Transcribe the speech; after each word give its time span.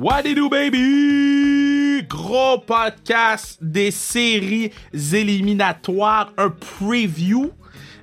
What 0.00 0.22
do 0.22 0.48
baby? 0.48 2.06
Gros 2.08 2.56
podcast 2.56 3.58
des 3.60 3.90
séries 3.90 4.70
éliminatoires, 4.94 6.32
un 6.38 6.48
preview. 6.48 7.50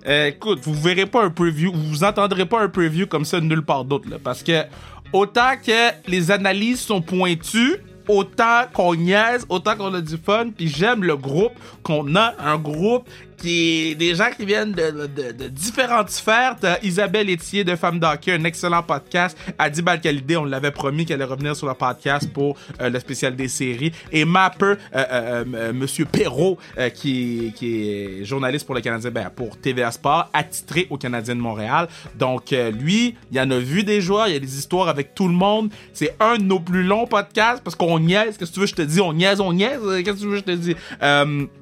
Euh, 0.06 0.28
écoute, 0.28 0.60
vous 0.62 0.76
verrez 0.76 1.08
pas 1.08 1.24
un 1.24 1.32
preview, 1.32 1.72
vous 1.74 2.04
entendrez 2.04 2.46
pas 2.46 2.62
un 2.62 2.70
preview 2.70 3.08
comme 3.08 3.26
ça 3.26 3.42
nulle 3.42 3.64
part 3.64 3.84
d'autre, 3.84 4.08
parce 4.24 4.44
que 4.44 4.66
autant 5.12 5.54
que 5.58 5.90
les 6.08 6.30
analyses 6.30 6.82
sont 6.82 7.02
pointues, 7.02 7.78
autant 8.08 8.66
qu'on 8.72 8.94
niaise, 8.94 9.48
autant 9.50 9.76
qu'on 9.76 9.96
a 9.96 10.02
du 10.02 10.18
fun, 10.18 10.50
puis 10.56 10.68
j'aime 10.68 11.04
le 11.04 11.18
groupe 11.18 11.54
qu'on 11.82 12.16
a, 12.16 12.36
un 12.38 12.60
groupe 12.60 13.10
qui 13.38 13.96
des 13.96 14.16
gens 14.16 14.30
qui 14.36 14.46
viennent 14.46 14.72
de, 14.72 15.08
de, 15.08 15.32
de 15.32 15.48
différentes 15.48 16.10
sphères. 16.10 16.56
Isabelle 16.84 17.30
Etier 17.30 17.64
de 17.64 17.76
Femme 17.76 18.00
d'Hockey, 18.00 18.34
un 18.34 18.44
excellent 18.44 18.84
podcast. 18.84 19.38
Adib 19.58 19.88
Al-Khalidé, 19.88 20.38
on 20.38 20.46
l'avait 20.46 20.72
promis 20.72 21.06
qu'elle 21.06 21.22
allait 21.22 21.32
revenir 21.32 21.56
sur 21.56 21.68
le 21.68 21.74
podcast 21.74 22.32
pour 22.32 22.58
euh, 22.82 22.90
le 22.90 23.00
spécial 23.00 23.36
des 23.36 23.48
séries. 23.48 23.92
Et 24.12 24.26
Mapper, 24.26 24.66
euh, 24.66 24.76
euh, 24.96 25.46
euh 25.54 25.74
Monsieur 25.74 26.06
Perrault, 26.06 26.58
euh, 26.78 26.90
qui, 26.90 27.54
qui 27.56 27.90
est 27.90 28.26
journaliste 28.26 28.66
pour 28.66 28.76
le 28.76 28.82
Canadien, 28.82 29.12
ben, 29.12 29.30
pour 29.30 29.58
TVA 29.58 29.92
Sport, 29.92 30.30
attitré 30.34 30.88
au 30.90 30.98
Canadien 30.98 31.36
de 31.36 31.42
Montréal. 31.42 31.88
Donc, 32.16 32.54
euh, 32.54 32.72
lui, 32.72 33.16
il 33.32 33.40
en 33.40 33.52
a 33.52 33.60
vu 33.60 33.84
des 33.84 34.02
joueurs, 34.02 34.28
il 34.28 34.34
y 34.34 34.38
a 34.38 34.40
des 34.40 34.58
histoires 34.58 34.90
avec 34.90 35.14
tout 35.14 35.28
le 35.28 35.34
monde. 35.34 35.70
C'est 35.94 36.16
un 36.20 36.38
de 36.38 36.44
nos 36.44 36.60
plus 36.60 36.84
longs 36.84 37.06
podcasts 37.06 37.64
parce 37.64 37.76
qu'on 37.76 38.00
niaise. 38.00 38.38
Qu'est-ce 38.38 38.52
que 38.52 38.56
tu 38.56 38.60
veux 38.60 38.66
que 38.66 38.72
je 38.72 38.76
te 38.76 38.82
dis? 38.82 39.02
On 39.02 39.14
niaise, 39.14 39.40
on 39.40 39.54
niaise. 39.54 39.80
Qu'est-ce 40.04 40.18
que 40.18 40.22
tu 40.22 40.28
veux 40.28 40.38
je 40.38 40.42
te 40.42 40.52
dis? 40.52 40.76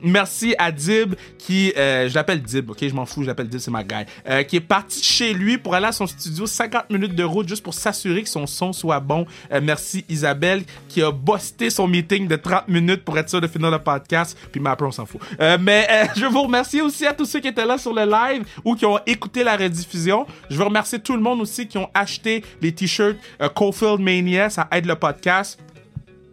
merci 0.02 0.56
à 0.58 0.72
Dib 0.72 1.16
qui 1.38 1.65
euh, 1.78 2.10
je 2.10 2.16
l'appelle 2.16 2.42
Dib, 2.42 2.70
ok, 2.70 2.78
je 2.82 2.94
m'en 2.94 3.06
fous, 3.06 3.24
je 3.24 3.28
l'appelle 3.28 3.48
Dib, 3.48 3.60
c'est 3.60 3.72
ma 3.72 3.84
guy, 3.84 4.06
euh, 4.30 4.44
qui 4.44 4.58
est 4.58 4.62
parti 4.62 5.04
chez 5.04 5.34
lui 5.34 5.58
pour 5.58 5.76
aller 5.76 5.88
à 5.88 5.92
son 5.92 6.08
studio 6.08 6.46
50 6.46 6.90
minutes 6.90 7.16
de 7.16 7.24
route 7.24 7.48
juste 7.48 7.64
pour 7.64 7.74
s'assurer 7.74 8.24
que 8.24 8.30
son 8.30 8.46
son 8.48 8.74
soit 8.74 9.00
bon. 9.00 9.26
Euh, 9.52 9.62
merci 9.64 10.06
Isabelle 10.10 10.64
qui 10.88 11.02
a 11.02 11.12
busté 11.12 11.70
son 11.70 11.88
meeting 11.88 12.28
de 12.28 12.36
30 12.36 12.68
minutes 12.68 13.04
pour 13.04 13.18
être 13.18 13.30
sûr 13.30 13.42
de 13.42 13.48
finir 13.48 13.72
le 13.72 13.80
podcast. 13.80 14.38
Puis 14.52 14.62
ma 14.62 14.76
on 14.80 14.92
s'en 14.92 15.06
fout. 15.06 15.22
mais 15.60 15.88
je 16.16 16.26
vous 16.26 16.44
remercier 16.44 16.82
aussi 16.82 17.06
à 17.06 17.14
tous 17.14 17.26
ceux 17.26 17.40
qui 17.40 17.48
étaient 17.48 17.66
là 17.66 17.78
sur 17.78 17.94
le 17.94 18.04
live 18.04 18.44
ou 18.64 18.76
qui 18.76 18.86
ont 18.86 19.00
écouté 19.06 19.44
la 19.44 19.56
rediffusion. 19.56 20.28
Je 20.50 20.58
veux 20.58 20.64
remercier 20.66 21.00
tout 21.00 21.16
le 21.16 21.22
monde 21.22 21.42
aussi 21.42 21.68
qui 21.68 21.78
ont 21.78 21.90
acheté 21.94 22.44
les 22.62 22.72
t-shirts 22.74 23.18
Cofield 23.56 24.00
Mania, 24.00 24.50
ça 24.50 24.68
aide 24.72 24.86
le 24.86 24.96
podcast 24.96 25.60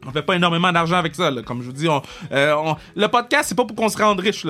on 0.06 0.10
fait 0.10 0.22
pas 0.22 0.34
énormément 0.34 0.72
d'argent 0.72 0.96
avec 0.96 1.14
ça. 1.14 1.30
Comme 1.44 1.62
je 1.62 1.66
vous 1.66 1.72
dis, 1.72 1.86
euh, 2.32 2.74
le 2.96 3.06
podcast, 3.08 3.48
c'est 3.48 3.54
pas 3.54 3.64
pour 3.64 3.76
qu'on 3.76 3.88
se 3.88 3.98
rende 3.98 4.20
riche. 4.20 4.44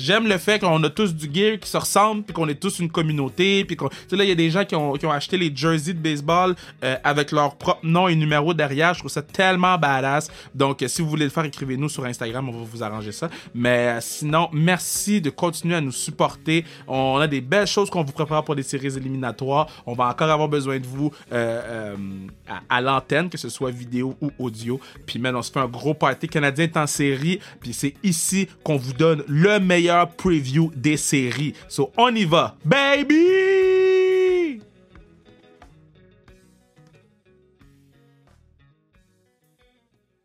J'aime 0.00 0.26
le 0.26 0.38
fait 0.38 0.58
qu'on 0.58 0.82
a 0.82 0.90
tous 0.90 1.14
du 1.14 1.30
gear 1.32 1.58
qui 1.58 1.68
se 1.68 1.76
ressemble, 1.76 2.22
puis 2.22 2.32
qu'on 2.32 2.48
est 2.48 2.58
tous 2.58 2.78
une 2.78 2.90
communauté. 2.90 3.64
Puis 3.64 3.76
là, 4.12 4.24
il 4.24 4.28
y 4.28 4.32
a 4.32 4.34
des 4.34 4.50
gens 4.50 4.64
qui 4.64 4.74
ont, 4.74 4.94
acheté 5.10 5.36
les 5.38 5.54
jerseys 5.54 5.94
de 5.94 5.98
baseball 5.98 6.54
euh, 6.84 6.96
avec 7.02 7.32
leur 7.32 7.56
propre 7.56 7.80
nom 7.82 8.08
et 8.08 8.14
numéro 8.14 8.52
derrière. 8.54 8.94
Je 8.94 9.00
trouve 9.00 9.10
ça 9.10 9.22
tellement 9.22 9.76
badass. 9.78 10.30
Donc, 10.54 10.82
euh, 10.82 10.88
si 10.88 11.02
vous 11.02 11.08
voulez 11.08 11.24
le 11.24 11.30
faire, 11.30 11.44
écrivez-nous 11.44 11.88
sur 11.88 12.04
Instagram. 12.04 12.48
On 12.48 12.52
va 12.52 12.64
vous 12.64 12.82
arranger 12.82 13.12
ça. 13.12 13.28
Mais 13.54 13.98
sinon, 14.00 14.48
merci 14.52 15.20
de 15.20 15.30
continuer 15.30 15.76
à 15.76 15.80
nous 15.80 15.92
supporter. 15.92 16.64
On 16.86 17.16
a 17.18 17.26
des 17.26 17.40
belles 17.40 17.66
choses 17.66 17.90
qu'on 17.90 18.04
vous 18.04 18.12
prépare 18.12 18.44
pour 18.44 18.54
des 18.54 18.62
séries 18.62 18.96
éliminatoires. 18.96 19.66
On 19.86 19.94
va 19.94 20.08
encore 20.08 20.30
avoir 20.30 20.48
besoin 20.48 20.78
de 20.78 20.86
vous 20.86 21.10
à 21.30 22.80
l'antenne, 22.80 23.28
que 23.28 23.38
ce 23.38 23.48
soit 23.48 23.70
vidéo 23.70 24.16
ou 24.20 24.30
audio. 24.38 24.77
Puis, 25.06 25.18
man, 25.18 25.36
on 25.36 25.42
se 25.42 25.50
fait 25.50 25.60
un 25.60 25.68
gros 25.68 25.94
party. 25.94 26.28
Canadien 26.28 26.68
en 26.76 26.86
série. 26.86 27.40
Puis, 27.60 27.72
c'est 27.72 27.94
ici 28.02 28.48
qu'on 28.64 28.76
vous 28.76 28.92
donne 28.92 29.24
le 29.26 29.58
meilleur 29.60 30.10
preview 30.10 30.70
des 30.74 30.96
séries. 30.96 31.54
So, 31.68 31.92
on 31.96 32.14
y 32.14 32.24
va. 32.24 32.56
Baby! 32.64 33.18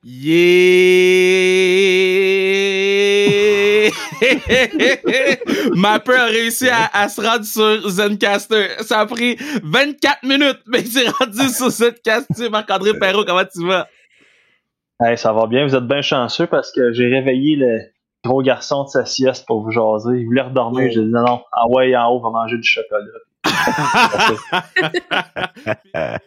Yeah! 0.06 0.74
Ma 5.76 6.00
peur 6.00 6.24
a 6.24 6.26
réussi 6.26 6.68
à, 6.70 7.08
se 7.10 7.22
rendre 7.22 7.46
sur 7.46 7.90
Zencaster. 7.90 8.70
Ça 8.82 9.02
a 9.02 9.06
pris 9.06 9.38
24 9.64 10.24
minutes, 10.24 10.60
mais 10.68 10.82
il 10.82 10.88
s'est 10.88 11.08
rendu 11.08 11.48
sur 11.50 11.70
Zencaster. 11.70 12.50
Marc-André 12.50 12.98
Perrault, 13.00 13.26
comment 13.26 13.46
tu 13.46 13.66
vas? 13.66 13.88
Hey, 15.06 15.18
ça 15.18 15.34
va 15.34 15.48
bien, 15.48 15.66
vous 15.66 15.76
êtes 15.76 15.84
bien 15.86 16.02
chanceux 16.02 16.48
parce 16.48 16.72
que 16.72 16.94
j'ai 16.94 17.08
réveillé 17.08 17.58
le 17.58 17.80
gros 18.24 18.42
garçon 18.42 18.84
de 18.84 18.88
sa 18.88 19.06
sieste 19.06 19.46
pour 19.46 19.62
vous 19.62 19.72
jaser. 19.72 20.20
Il 20.20 20.26
voulait 20.26 20.44
redormir, 20.44 20.90
j'ai 20.92 21.04
dit 21.04 21.12
non, 21.12 21.26
non, 21.26 21.42
en 21.52 21.70
ouais, 21.72 21.94
en 21.96 22.10
haut, 22.10 22.22
va 22.22 22.30
manger 22.30 22.58
du 22.58 22.64
chocolat 22.64 23.02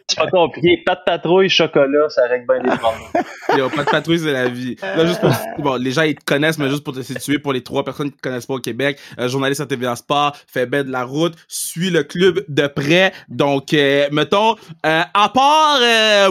c'est 0.07 0.17
pas 0.17 0.27
compliqué. 0.31 0.83
Pas 0.85 0.95
de 0.95 1.01
patrouille, 1.05 1.49
chocolat, 1.49 2.09
ça 2.09 2.23
règle 2.27 2.45
bien 2.47 2.71
les 2.71 2.77
problèmes. 2.77 3.69
pas 3.75 3.83
de 3.83 3.89
patrouille, 3.89 4.19
c'est 4.19 4.31
la 4.31 4.47
vie. 4.47 4.75
Là, 4.81 5.05
juste 5.05 5.21
pour, 5.21 5.31
bon, 5.59 5.75
les 5.75 5.91
gens, 5.91 6.03
ils 6.03 6.15
te 6.15 6.23
connaissent, 6.23 6.57
mais 6.57 6.69
juste 6.69 6.83
pour 6.83 6.93
te 6.93 7.01
situer, 7.01 7.39
pour 7.39 7.53
les 7.53 7.63
trois 7.63 7.83
personnes 7.83 8.11
qui 8.11 8.17
te 8.17 8.21
connaissent 8.21 8.45
pas 8.45 8.55
au 8.55 8.59
Québec, 8.59 8.99
euh, 9.19 9.27
journaliste 9.27 9.61
à 9.61 9.65
TVA 9.65 9.95
Sport, 9.95 10.35
fait 10.47 10.65
bête 10.65 10.87
de 10.87 10.91
la 10.91 11.03
route, 11.03 11.33
suit 11.47 11.89
le 11.89 12.03
club 12.03 12.43
de 12.47 12.67
près. 12.67 13.13
Donc, 13.29 13.73
euh, 13.73 14.07
mettons, 14.11 14.55
euh, 14.85 15.01
à 15.13 15.29
part 15.29 15.79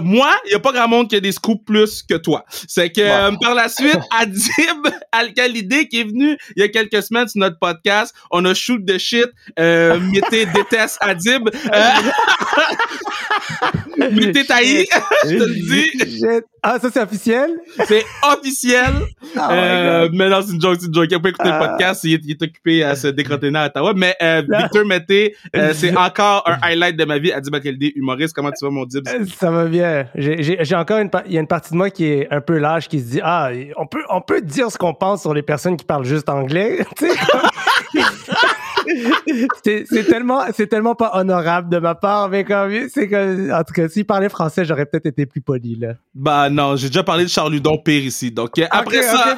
moi, 0.03 0.34
il 0.47 0.53
y 0.53 0.55
a 0.55 0.61
pas 0.61 0.72
grand 0.72 0.89
monde 0.89 1.09
qui 1.09 1.16
a 1.16 1.21
des 1.21 1.33
scoops 1.33 1.65
plus 1.65 2.03
que 2.03 2.15
toi. 2.15 2.45
C'est 2.49 2.91
que 2.91 3.37
par 3.41 3.55
la 3.55 3.69
suite, 3.69 3.99
Adib 4.11 4.87
Al-Khalidé 5.12 5.89
qui 5.89 6.00
est 6.00 6.05
venu 6.05 6.37
il 6.56 6.61
y 6.61 6.62
a 6.62 6.69
quelques 6.69 7.03
semaines 7.03 7.28
sur 7.28 7.41
notre 7.41 7.59
podcast, 7.59 8.15
on 8.31 8.45
a 8.45 8.55
shoot 8.55 8.84
de 8.84 8.99
shit, 8.99 9.27
euh, 9.59 9.99
Mété 10.00 10.47
déteste 10.47 10.96
Adib. 11.01 11.49
Euh, 11.49 11.91
Mété 14.11 14.45
taillé, 14.45 14.87
je 15.25 15.37
te 15.37 15.43
le 15.43 15.55
dis. 15.55 15.91
Ah, 16.62 16.79
ça 16.81 16.89
c'est 16.93 17.01
officiel? 17.01 17.51
C'est 17.87 18.05
officiel. 18.29 18.93
Oh 19.37 19.41
euh, 19.51 20.09
mais 20.12 20.29
non, 20.29 20.41
c'est 20.45 20.53
une 20.53 20.61
joke, 20.61 20.79
c'est 20.81 20.87
une 20.87 20.95
joke. 20.95 21.07
Il 21.11 21.15
a 21.15 21.21
pas 21.21 21.29
écouté 21.29 21.49
le 21.49 21.59
podcast, 21.59 22.05
il 22.05 22.15
est, 22.15 22.21
il 22.25 22.31
est, 22.33 22.43
occupé 22.43 22.83
à 22.83 22.97
se 22.97 23.07
décroter 23.09 23.51
à 23.55 23.67
Ottawa. 23.67 23.93
Mais 23.95 24.17
euh, 24.23 24.43
Victor 24.49 24.84
Mété, 24.84 25.37
euh, 25.55 25.73
c'est 25.75 25.97
encore 25.97 26.43
un 26.47 26.59
highlight 26.62 26.97
de 26.97 27.05
ma 27.05 27.19
vie. 27.19 27.33
Adib 27.33 27.55
Al-Khalidé, 27.55 27.93
humoriste. 27.95 28.34
Comment 28.34 28.51
tu 28.51 28.65
vas, 28.65 28.71
mon 28.71 28.84
Dib? 28.84 29.07
Ça 29.39 29.51
va 29.51 29.67
bien. 29.67 30.07
J'ai 30.17 30.75
encore 30.75 30.99
une, 30.99 31.11
il 31.27 31.33
y 31.33 31.39
a 31.39 31.41
une 31.41 31.47
partie 31.47 31.73
de 31.73 31.77
moi 31.77 31.91
qui 31.91 32.05
est 32.05 32.28
un 32.31 32.41
peu 32.41 32.59
lâche 32.59 32.89
qui 32.89 33.01
se 33.01 33.05
dit, 33.05 33.21
ah, 33.23 33.51
on 33.77 33.87
peut, 33.87 34.03
on 34.11 34.21
peut 34.21 34.41
dire 34.41 34.71
ce 34.71 34.78
qu'on 34.78 34.95
pense 34.95 35.23
sur 35.23 35.34
les 35.34 35.43
personnes 35.43 35.77
qui 35.77 35.84
parlent 35.84 36.05
juste 36.05 36.28
anglais. 36.28 36.84
c'est 39.64 40.04
tellement, 40.04 40.42
c'est 40.54 40.66
tellement 40.66 40.94
pas 40.94 41.12
honorable 41.14 41.69
de 41.69 41.78
ma 41.78 41.94
part, 41.94 42.28
mais 42.28 42.44
comme, 42.44 42.72
c'est 42.92 43.08
que, 43.08 43.52
en 43.52 43.62
tout 43.64 43.72
cas, 43.72 43.88
s'il 43.88 44.04
parlait 44.04 44.28
français, 44.28 44.64
j'aurais 44.64 44.86
peut-être 44.86 45.06
été 45.06 45.26
plus 45.26 45.41
poli, 45.41 45.76
là. 45.76 45.94
Bah, 46.14 46.50
non, 46.50 46.76
j'ai 46.76 46.88
déjà 46.88 47.02
parlé 47.02 47.24
de 47.24 47.28
Charles 47.28 47.52
Ludon 47.52 47.78
pire 47.78 48.04
ici. 48.04 48.30
Donc, 48.30 48.58
euh, 48.58 48.66
après 48.70 48.98
okay, 48.98 49.06
ça, 49.06 49.36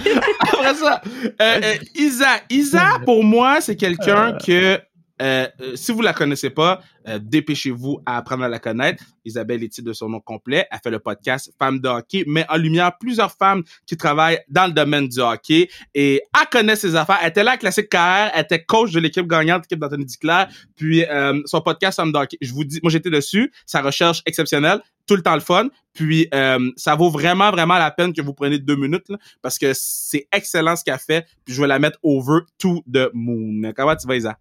okay. 0.00 0.10
après 0.40 0.74
ça, 0.74 1.00
euh, 1.40 1.60
euh, 1.64 1.74
Isa, 1.94 2.28
Isa, 2.50 2.98
pour 3.04 3.24
moi, 3.24 3.60
c'est 3.60 3.76
quelqu'un 3.76 4.36
que, 4.44 4.78
euh, 5.20 5.46
si 5.74 5.92
vous 5.92 6.02
la 6.02 6.12
connaissez 6.12 6.50
pas, 6.50 6.80
euh, 7.08 7.18
dépêchez-vous 7.20 8.00
à 8.06 8.18
apprendre 8.18 8.44
à 8.44 8.48
la 8.48 8.58
connaître. 8.58 9.04
Isabelle 9.24 9.62
est 9.62 9.80
de 9.80 9.92
son 9.92 10.08
nom 10.08 10.20
complet. 10.20 10.66
Elle 10.70 10.78
fait 10.82 10.90
le 10.90 10.98
podcast 10.98 11.52
Femmes 11.58 11.80
de 11.80 11.88
hockey, 11.88 12.24
met 12.26 12.46
en 12.48 12.56
lumière 12.56 12.92
plusieurs 12.98 13.32
femmes 13.32 13.62
qui 13.86 13.96
travaillent 13.96 14.40
dans 14.48 14.66
le 14.66 14.72
domaine 14.72 15.08
du 15.08 15.20
hockey 15.20 15.68
et 15.94 16.22
elle 16.38 16.48
connaît 16.50 16.76
ses 16.76 16.94
affaires. 16.96 17.18
Elle 17.22 17.30
était 17.30 17.44
là 17.44 17.56
Classique 17.56 17.88
KR, 17.88 18.30
elle 18.34 18.42
était 18.42 18.62
coach 18.64 18.92
de 18.92 19.00
l'équipe 19.00 19.26
gagnante, 19.26 19.62
l'équipe 19.62 19.78
d'Anthony 19.78 20.04
Duclair. 20.04 20.48
Puis 20.76 21.04
euh, 21.04 21.40
son 21.46 21.60
podcast 21.60 21.96
Femmes 21.96 22.12
de 22.12 22.18
hockey, 22.18 22.36
je 22.40 22.52
vous 22.52 22.64
dis, 22.64 22.80
moi 22.82 22.90
j'étais 22.90 23.10
dessus, 23.10 23.52
sa 23.66 23.80
recherche 23.80 24.22
exceptionnelle, 24.26 24.80
tout 25.06 25.16
le 25.16 25.22
temps 25.22 25.34
le 25.34 25.40
fun. 25.40 25.68
Puis 25.94 26.28
euh, 26.34 26.70
ça 26.76 26.94
vaut 26.94 27.10
vraiment, 27.10 27.50
vraiment 27.50 27.78
la 27.78 27.90
peine 27.90 28.12
que 28.12 28.22
vous 28.22 28.34
preniez 28.34 28.58
deux 28.58 28.76
minutes 28.76 29.08
là, 29.08 29.18
parce 29.42 29.58
que 29.58 29.72
c'est 29.74 30.28
excellent 30.32 30.76
ce 30.76 30.84
qu'elle 30.84 30.98
fait. 30.98 31.26
Puis 31.44 31.54
je 31.54 31.60
vais 31.60 31.68
la 31.68 31.78
mettre 31.78 31.98
over 32.02 32.40
to 32.58 32.84
the 32.92 33.08
moon. 33.12 33.72
Comment 33.74 33.96
tu 33.96 34.06
vas, 34.06 34.16
Isa? 34.16 34.38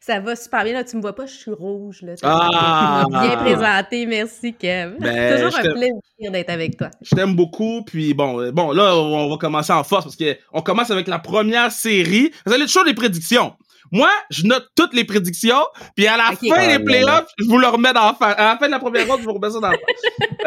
Ça 0.00 0.20
va 0.20 0.36
super 0.36 0.64
bien. 0.64 0.72
Là, 0.72 0.84
tu 0.84 0.96
me 0.96 1.02
vois 1.02 1.14
pas, 1.14 1.26
je 1.26 1.34
suis 1.34 1.50
rouge. 1.50 2.02
Là. 2.02 2.14
Ah! 2.22 3.04
bien 3.10 3.36
présenté. 3.36 4.06
Merci, 4.06 4.54
Kev. 4.54 4.96
Ben, 4.98 5.36
Toujours 5.36 5.58
un 5.58 5.72
plaisir 5.72 6.32
d'être 6.32 6.50
avec 6.50 6.76
toi. 6.76 6.90
Je 7.02 7.14
t'aime 7.14 7.34
beaucoup. 7.34 7.82
Puis 7.84 8.14
bon, 8.14 8.50
bon, 8.52 8.72
là, 8.72 8.96
on 8.96 9.28
va 9.28 9.36
commencer 9.36 9.72
en 9.72 9.84
force 9.84 10.04
parce 10.04 10.16
que 10.16 10.36
on 10.52 10.62
commence 10.62 10.90
avec 10.90 11.08
la 11.08 11.18
première 11.18 11.72
série. 11.72 12.30
Vous 12.46 12.52
allez 12.52 12.66
toujours 12.66 12.84
les 12.84 12.94
prédictions. 12.94 13.54
Moi, 13.92 14.10
je 14.30 14.46
note 14.46 14.68
toutes 14.76 14.94
les 14.94 15.04
prédictions, 15.04 15.66
puis 15.96 16.06
à 16.06 16.16
la 16.16 16.30
okay. 16.32 16.48
fin 16.48 16.66
des 16.68 16.82
playoffs, 16.82 17.28
je 17.38 17.46
vous 17.46 17.58
le 17.58 17.66
remets 17.66 17.92
dans 17.92 18.06
la 18.06 18.14
fin. 18.14 18.30
À 18.30 18.52
la 18.52 18.58
fin 18.58 18.66
de 18.66 18.70
la 18.70 18.78
première 18.78 19.06
ronde, 19.06 19.20
je 19.20 19.24
vous 19.24 19.32
remets 19.32 19.50
ça 19.50 19.58
dans 19.58 19.70
la 19.70 19.76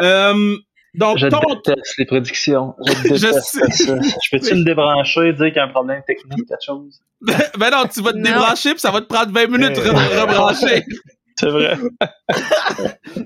euh, 0.30 0.56
donc, 0.94 1.18
je 1.18 1.26
ton... 1.26 1.40
déteste 1.40 1.98
les 1.98 2.06
prédictions. 2.06 2.74
Je 2.86 3.02
déteste 3.02 3.58
je 3.70 3.84
ça. 3.84 3.94
Je 4.00 4.30
peux-tu 4.30 4.54
me 4.54 4.64
débrancher, 4.64 5.32
dire 5.32 5.46
qu'il 5.46 5.56
y 5.56 5.58
a 5.58 5.64
un 5.64 5.68
problème 5.68 6.02
technique, 6.06 6.46
quelque 6.48 6.64
chose? 6.64 7.00
ben 7.20 7.70
non, 7.70 7.84
tu 7.92 8.00
vas 8.00 8.12
te 8.12 8.18
non. 8.18 8.22
débrancher, 8.22 8.70
puis 8.70 8.80
ça 8.80 8.90
va 8.90 9.00
te 9.00 9.06
prendre 9.06 9.32
20 9.32 9.46
minutes 9.48 9.76
de 9.76 10.20
rebrancher. 10.20 10.84
C'est 11.36 11.50
vrai. 11.50 11.76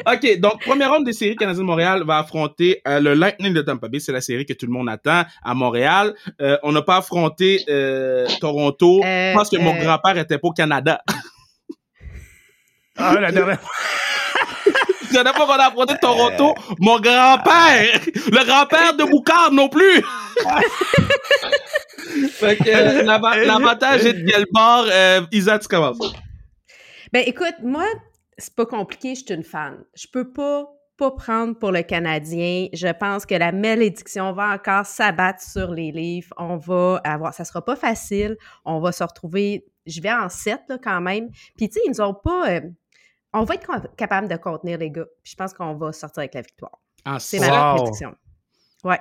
OK, 0.06 0.40
donc, 0.40 0.62
première 0.62 0.90
ronde 0.90 1.04
des 1.04 1.12
séries 1.12 1.36
Canadiens 1.36 1.60
de 1.60 1.66
Montréal 1.66 2.04
va 2.06 2.16
affronter 2.16 2.80
euh, 2.88 3.00
le 3.00 3.12
Lightning 3.12 3.52
de 3.52 3.60
Tampa 3.60 3.88
Bay. 3.88 4.00
C'est 4.00 4.12
la 4.12 4.22
série 4.22 4.46
que 4.46 4.54
tout 4.54 4.64
le 4.64 4.72
monde 4.72 4.88
attend 4.88 5.24
à 5.44 5.54
Montréal. 5.54 6.14
Euh, 6.40 6.56
on 6.62 6.72
n'a 6.72 6.80
pas 6.80 6.96
affronté 6.96 7.62
euh, 7.68 8.26
Toronto. 8.40 9.02
Je 9.02 9.34
pense 9.34 9.50
que 9.50 9.58
mon 9.58 9.76
grand-père 9.76 10.16
était 10.16 10.38
pas 10.38 10.48
au 10.48 10.52
Canada. 10.52 11.02
ah, 12.96 13.20
la 13.20 13.30
dernière 13.30 13.60
La 15.12 15.22
dernière 15.22 15.34
fois 15.34 15.46
qu'on 15.46 15.52
a 15.62 15.66
affronté 15.66 15.94
Toronto, 16.00 16.54
mon 16.80 17.00
grand-père, 17.00 18.00
le 18.14 18.46
grand-père 18.46 18.94
de 18.96 19.04
Boucard 19.04 19.50
non 19.52 19.68
plus. 19.68 20.02
fait 22.30 22.56
que 22.56 22.68
euh, 22.68 23.02
l'ava- 23.02 23.36
l'avantage 23.44 24.04
est 24.04 24.12
de 24.14 24.30
quel 24.30 24.44
bord? 24.52 24.86
Euh, 24.90 25.22
Isa, 25.32 25.58
tu 25.58 25.68
commences. 25.68 25.98
Ben 27.12 27.22
écoute, 27.26 27.54
moi, 27.62 27.86
c'est 28.36 28.54
pas 28.54 28.66
compliqué, 28.66 29.14
je 29.14 29.24
suis 29.24 29.34
une 29.34 29.44
fan. 29.44 29.82
Je 29.94 30.06
peux 30.12 30.30
pas 30.32 30.66
pas 30.98 31.12
prendre 31.12 31.56
pour 31.56 31.70
le 31.70 31.82
Canadien. 31.82 32.66
Je 32.72 32.88
pense 32.88 33.24
que 33.24 33.36
la 33.36 33.52
malédiction 33.52 34.32
va 34.32 34.48
encore 34.54 34.84
s'abattre 34.84 35.40
sur 35.40 35.70
les 35.70 35.92
livres. 35.92 36.34
On 36.36 36.56
va 36.56 37.00
avoir, 37.04 37.32
ça 37.32 37.44
sera 37.44 37.64
pas 37.64 37.76
facile. 37.76 38.36
On 38.64 38.80
va 38.80 38.90
se 38.90 39.04
retrouver, 39.04 39.64
je 39.86 40.00
vais 40.02 40.10
en 40.10 40.28
7 40.28 40.58
là, 40.68 40.76
quand 40.82 41.00
même. 41.00 41.28
Puis 41.56 41.68
tu 41.68 41.74
sais, 41.74 41.80
ils 41.86 41.90
nous 41.90 42.00
ont 42.00 42.14
pas, 42.14 42.50
euh, 42.50 42.60
on 43.32 43.44
va 43.44 43.54
être 43.54 43.94
capable 43.96 44.28
de 44.28 44.36
contenir 44.36 44.78
les 44.78 44.90
gars. 44.90 45.06
Puis 45.22 45.32
je 45.32 45.36
pense 45.36 45.52
qu'on 45.54 45.74
va 45.74 45.92
sortir 45.92 46.20
avec 46.20 46.34
la 46.34 46.42
victoire. 46.42 46.78
Ah, 47.04 47.18
C'est 47.18 47.38
c'est 47.38 47.48
ma 47.50 47.72
Wow. 47.72 47.76
prédiction. 47.78 48.14
Ouais. 48.84 48.98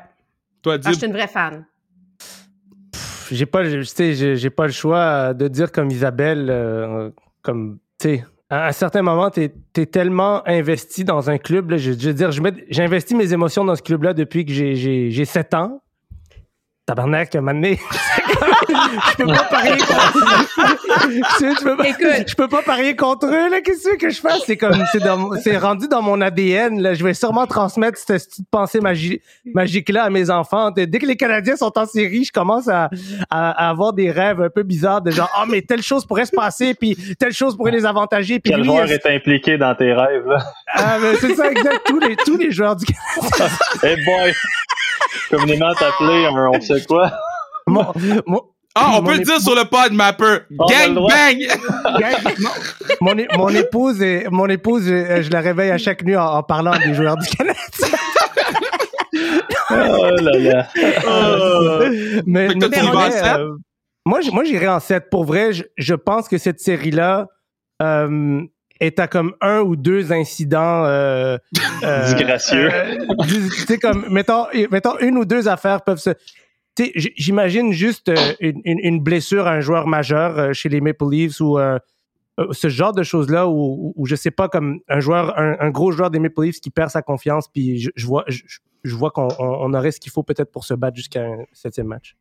Toi, 0.62 0.74
Ah, 0.74 0.78
dis. 0.78 0.90
je 0.90 0.98
suis 0.98 1.06
une 1.08 1.14
vraie 1.14 1.28
fan. 1.28 1.66
J'ai 3.32 3.46
pas, 3.46 3.64
je- 3.66 3.80
tu 3.80 3.86
sais, 3.86 4.36
j'ai 4.38 4.50
pas 4.50 4.66
le 4.68 4.72
choix 4.72 4.98
euh, 5.00 5.34
de 5.34 5.48
dire 5.50 5.72
comme 5.72 5.90
Isabelle, 5.92 6.48
euh, 6.50 7.10
comme, 7.42 7.80
tu 8.00 8.08
sais, 8.10 8.26
à 8.50 8.68
un 8.68 8.72
certain 8.72 9.02
moment, 9.02 9.30
tu 9.30 9.44
es, 9.76 9.86
tellement 9.86 10.48
investi 10.48 11.04
dans 11.04 11.30
un 11.30 11.38
club. 11.38 11.72
là, 11.72 11.78
je, 11.78 11.92
je 11.92 12.08
veux 12.08 12.14
dire, 12.14 12.32
investi 12.82 13.16
mes 13.16 13.34
émotions 13.34 13.66
dans 13.66 13.76
ce 13.76 13.82
club-là 13.82 14.14
depuis 14.14 14.46
que 14.46 14.54
j'ai- 14.54 14.76
j'ai 14.76 15.12
j'ai 15.12 15.26
7 15.26 15.54
ans. 15.54 15.82
Tabarnak, 16.86 17.36
à 17.36 17.40
un 17.40 17.42
moment 17.42 17.54
donné, 17.54 17.78
je 19.12 19.16
peux 19.18 19.28
pas 19.28 19.44
parier 19.44 19.78
contre 19.78 20.48
je, 21.40 21.64
peux 21.64 21.78
pas, 21.78 21.88
Écoute. 21.88 22.26
je 22.28 22.36
peux 22.36 22.48
pas 22.48 22.62
parier 22.62 22.96
contre 22.96 23.28
eux. 23.28 23.50
là. 23.50 23.62
Qu'est-ce 23.62 23.80
que 23.80 23.84
tu 23.84 23.90
veux 23.92 23.98
que 23.98 24.10
je 24.10 24.20
fasse? 24.22 24.42
C'est 24.46 24.58
comme, 24.58 24.84
c'est 24.92 25.00
dans- 25.04 25.32
c'est 25.42 25.58
rendu 25.58 25.88
dans 25.88 26.02
mon 26.02 26.20
ADN. 26.22 26.82
Là. 26.82 26.94
Je 26.94 27.04
vais 27.04 27.14
sûrement 27.14 27.46
transmettre 27.48 27.98
cette 27.98 28.28
petite 28.28 28.50
pensée 28.50 28.80
magi- 28.80 29.22
magique-là 29.54 30.04
à 30.04 30.10
mes 30.10 30.30
enfants. 30.30 30.72
Dès 30.72 30.88
que 31.00 31.06
les 31.06 31.16
Canadiens 31.18 31.56
sont 31.56 31.78
en 31.78 31.86
série, 31.86 32.24
je 32.24 32.32
commence 32.32 32.68
à, 32.68 32.90
à- 33.30 33.52
à 33.66 33.70
avoir 33.70 33.94
des 33.94 34.12
rêves 34.12 34.42
un 34.42 34.50
peu 34.50 34.64
bizarres 34.64 35.02
de 35.02 35.12
genre, 35.12 35.30
ah, 35.36 35.46
mais 35.48 35.62
telle 35.62 35.82
chose 35.82 36.06
pourrait 36.06 36.26
se 36.26 36.32
passer, 36.36 36.74
puis 36.74 36.96
telle 37.20 37.34
chose 37.34 37.56
pourrait 37.58 37.72
les 37.72 37.86
avantager. 37.86 38.40
Puis 38.40 38.52
Quel 38.52 38.62
lui, 38.62 38.68
joueur 38.68 38.90
est- 38.92 39.06
est 39.06 39.16
impliqué 39.16 39.58
dans 39.58 39.76
tes 39.76 39.94
rêves, 39.94 40.26
là? 40.28 40.40
ah, 40.74 40.98
mais 41.02 41.16
c'est 41.16 41.36
ça, 41.36 41.50
exact. 41.52 41.82
Tous 41.86 42.00
les, 42.00 42.16
tous 42.16 42.38
les 42.38 42.52
joueurs 42.52 42.76
du 42.76 42.86
Canada. 42.86 43.54
Hey 43.84 43.96
boy! 44.06 44.34
Communément 45.30 45.68
appelé 45.70 46.28
on 46.32 46.62
sait 46.62 46.84
quoi. 46.86 47.12
Mon, 47.68 47.86
mon- 48.26 48.44
Ah, 48.80 48.92
on 49.00 49.04
peut 49.04 49.14
le 49.18 49.24
dire 49.24 49.40
sur 49.42 49.56
le 49.56 49.66
pod, 49.66 49.92
Mapper. 49.92 50.40
Gang 50.52 50.94
bang! 50.96 51.38
Gang, 52.00 52.16
mon, 53.02 53.16
mon 53.38 53.50
épouse, 53.50 54.02
est- 54.02 54.30
mon 54.30 54.48
épouse, 54.48 54.84
je, 54.86 55.22
je 55.24 55.30
la 55.32 55.42
réveille 55.42 55.72
à 55.72 55.78
chaque 55.78 56.04
nuit 56.04 56.16
en, 56.16 56.26
en 56.26 56.44
parlant 56.44 56.78
des 56.78 56.94
joueurs 56.94 57.18
du 57.18 57.28
Canada. 57.30 57.58
Oh 59.70 59.76
là 60.22 60.38
là. 60.38 60.68
mais, 62.26 62.48
mais 62.48 62.70
tu 62.70 62.80
vas 62.80 62.88
en 62.88 62.92
vrai, 62.94 63.12
sept? 63.12 63.24
euh, 63.38 63.56
moi, 64.06 64.22
j- 64.22 64.32
moi, 64.32 64.44
j'irais 64.44 64.68
en 64.68 64.80
7. 64.80 65.10
Pour 65.10 65.26
vrai, 65.26 65.54
je, 65.54 65.64
je 65.78 65.94
pense 65.96 66.28
que 66.30 66.38
cette 66.38 66.60
série-là 66.60 67.28
euh, 67.82 68.42
est 68.80 69.00
à 69.00 69.08
comme 69.08 69.34
un 69.42 69.60
ou 69.60 69.76
deux 69.76 70.12
incidents. 70.14 70.86
Euh, 70.86 71.38
euh, 71.84 72.06
Disgracieux. 72.06 72.70
euh, 72.72 72.98
dis- 73.26 73.50
tu 73.50 73.62
sais, 73.66 73.78
comme, 73.78 74.06
mettons, 74.10 74.46
mettons, 74.72 74.98
une 75.00 75.18
ou 75.18 75.26
deux 75.26 75.48
affaires 75.48 75.82
peuvent 75.82 75.98
se. 76.00 76.12
Tu 76.78 76.86
sais, 76.86 76.92
j- 76.96 77.14
j'imagine 77.18 77.72
juste 77.74 78.08
euh, 78.10 78.16
une, 78.40 79.00
blessure 79.02 79.48
à 79.48 79.52
un 79.54 79.60
joueur 79.62 79.88
majeur 79.88 80.38
euh, 80.38 80.54
chez 80.54 80.70
les 80.70 80.80
Maple 80.80 81.10
Leafs 81.10 81.42
ou 81.42 81.58
euh, 81.58 81.80
ce 82.52 82.70
genre 82.70 82.94
de 82.94 83.02
choses-là 83.04 83.48
où, 83.48 83.94
où- 83.96 84.06
je 84.06 84.16
sais 84.16 84.30
pas, 84.32 84.48
comme 84.48 84.80
un 84.88 85.00
joueur, 85.00 85.38
un, 85.40 85.58
un 85.60 85.70
gros 85.72 85.92
joueur 85.92 86.12
des 86.12 86.20
Maple 86.20 86.44
Leafs 86.44 86.60
qui 86.60 86.70
perd 86.70 86.92
sa 86.92 87.02
confiance, 87.02 87.48
puis 87.48 87.80
je, 87.80 87.90
je 87.96 88.06
vois, 88.06 88.24
je, 88.28 88.44
je 88.84 88.96
vois 88.96 89.10
qu'on 89.12 89.28
on- 89.40 89.58
on 89.62 89.74
aurait 89.74 89.92
ce 89.92 90.00
qu'il 90.00 90.12
faut 90.12 90.22
peut-être 90.24 90.52
pour 90.52 90.64
se 90.66 90.76
battre 90.76 90.96
jusqu'à 90.98 91.26
un 91.26 91.38
septième 91.52 91.88
match. 91.88 92.16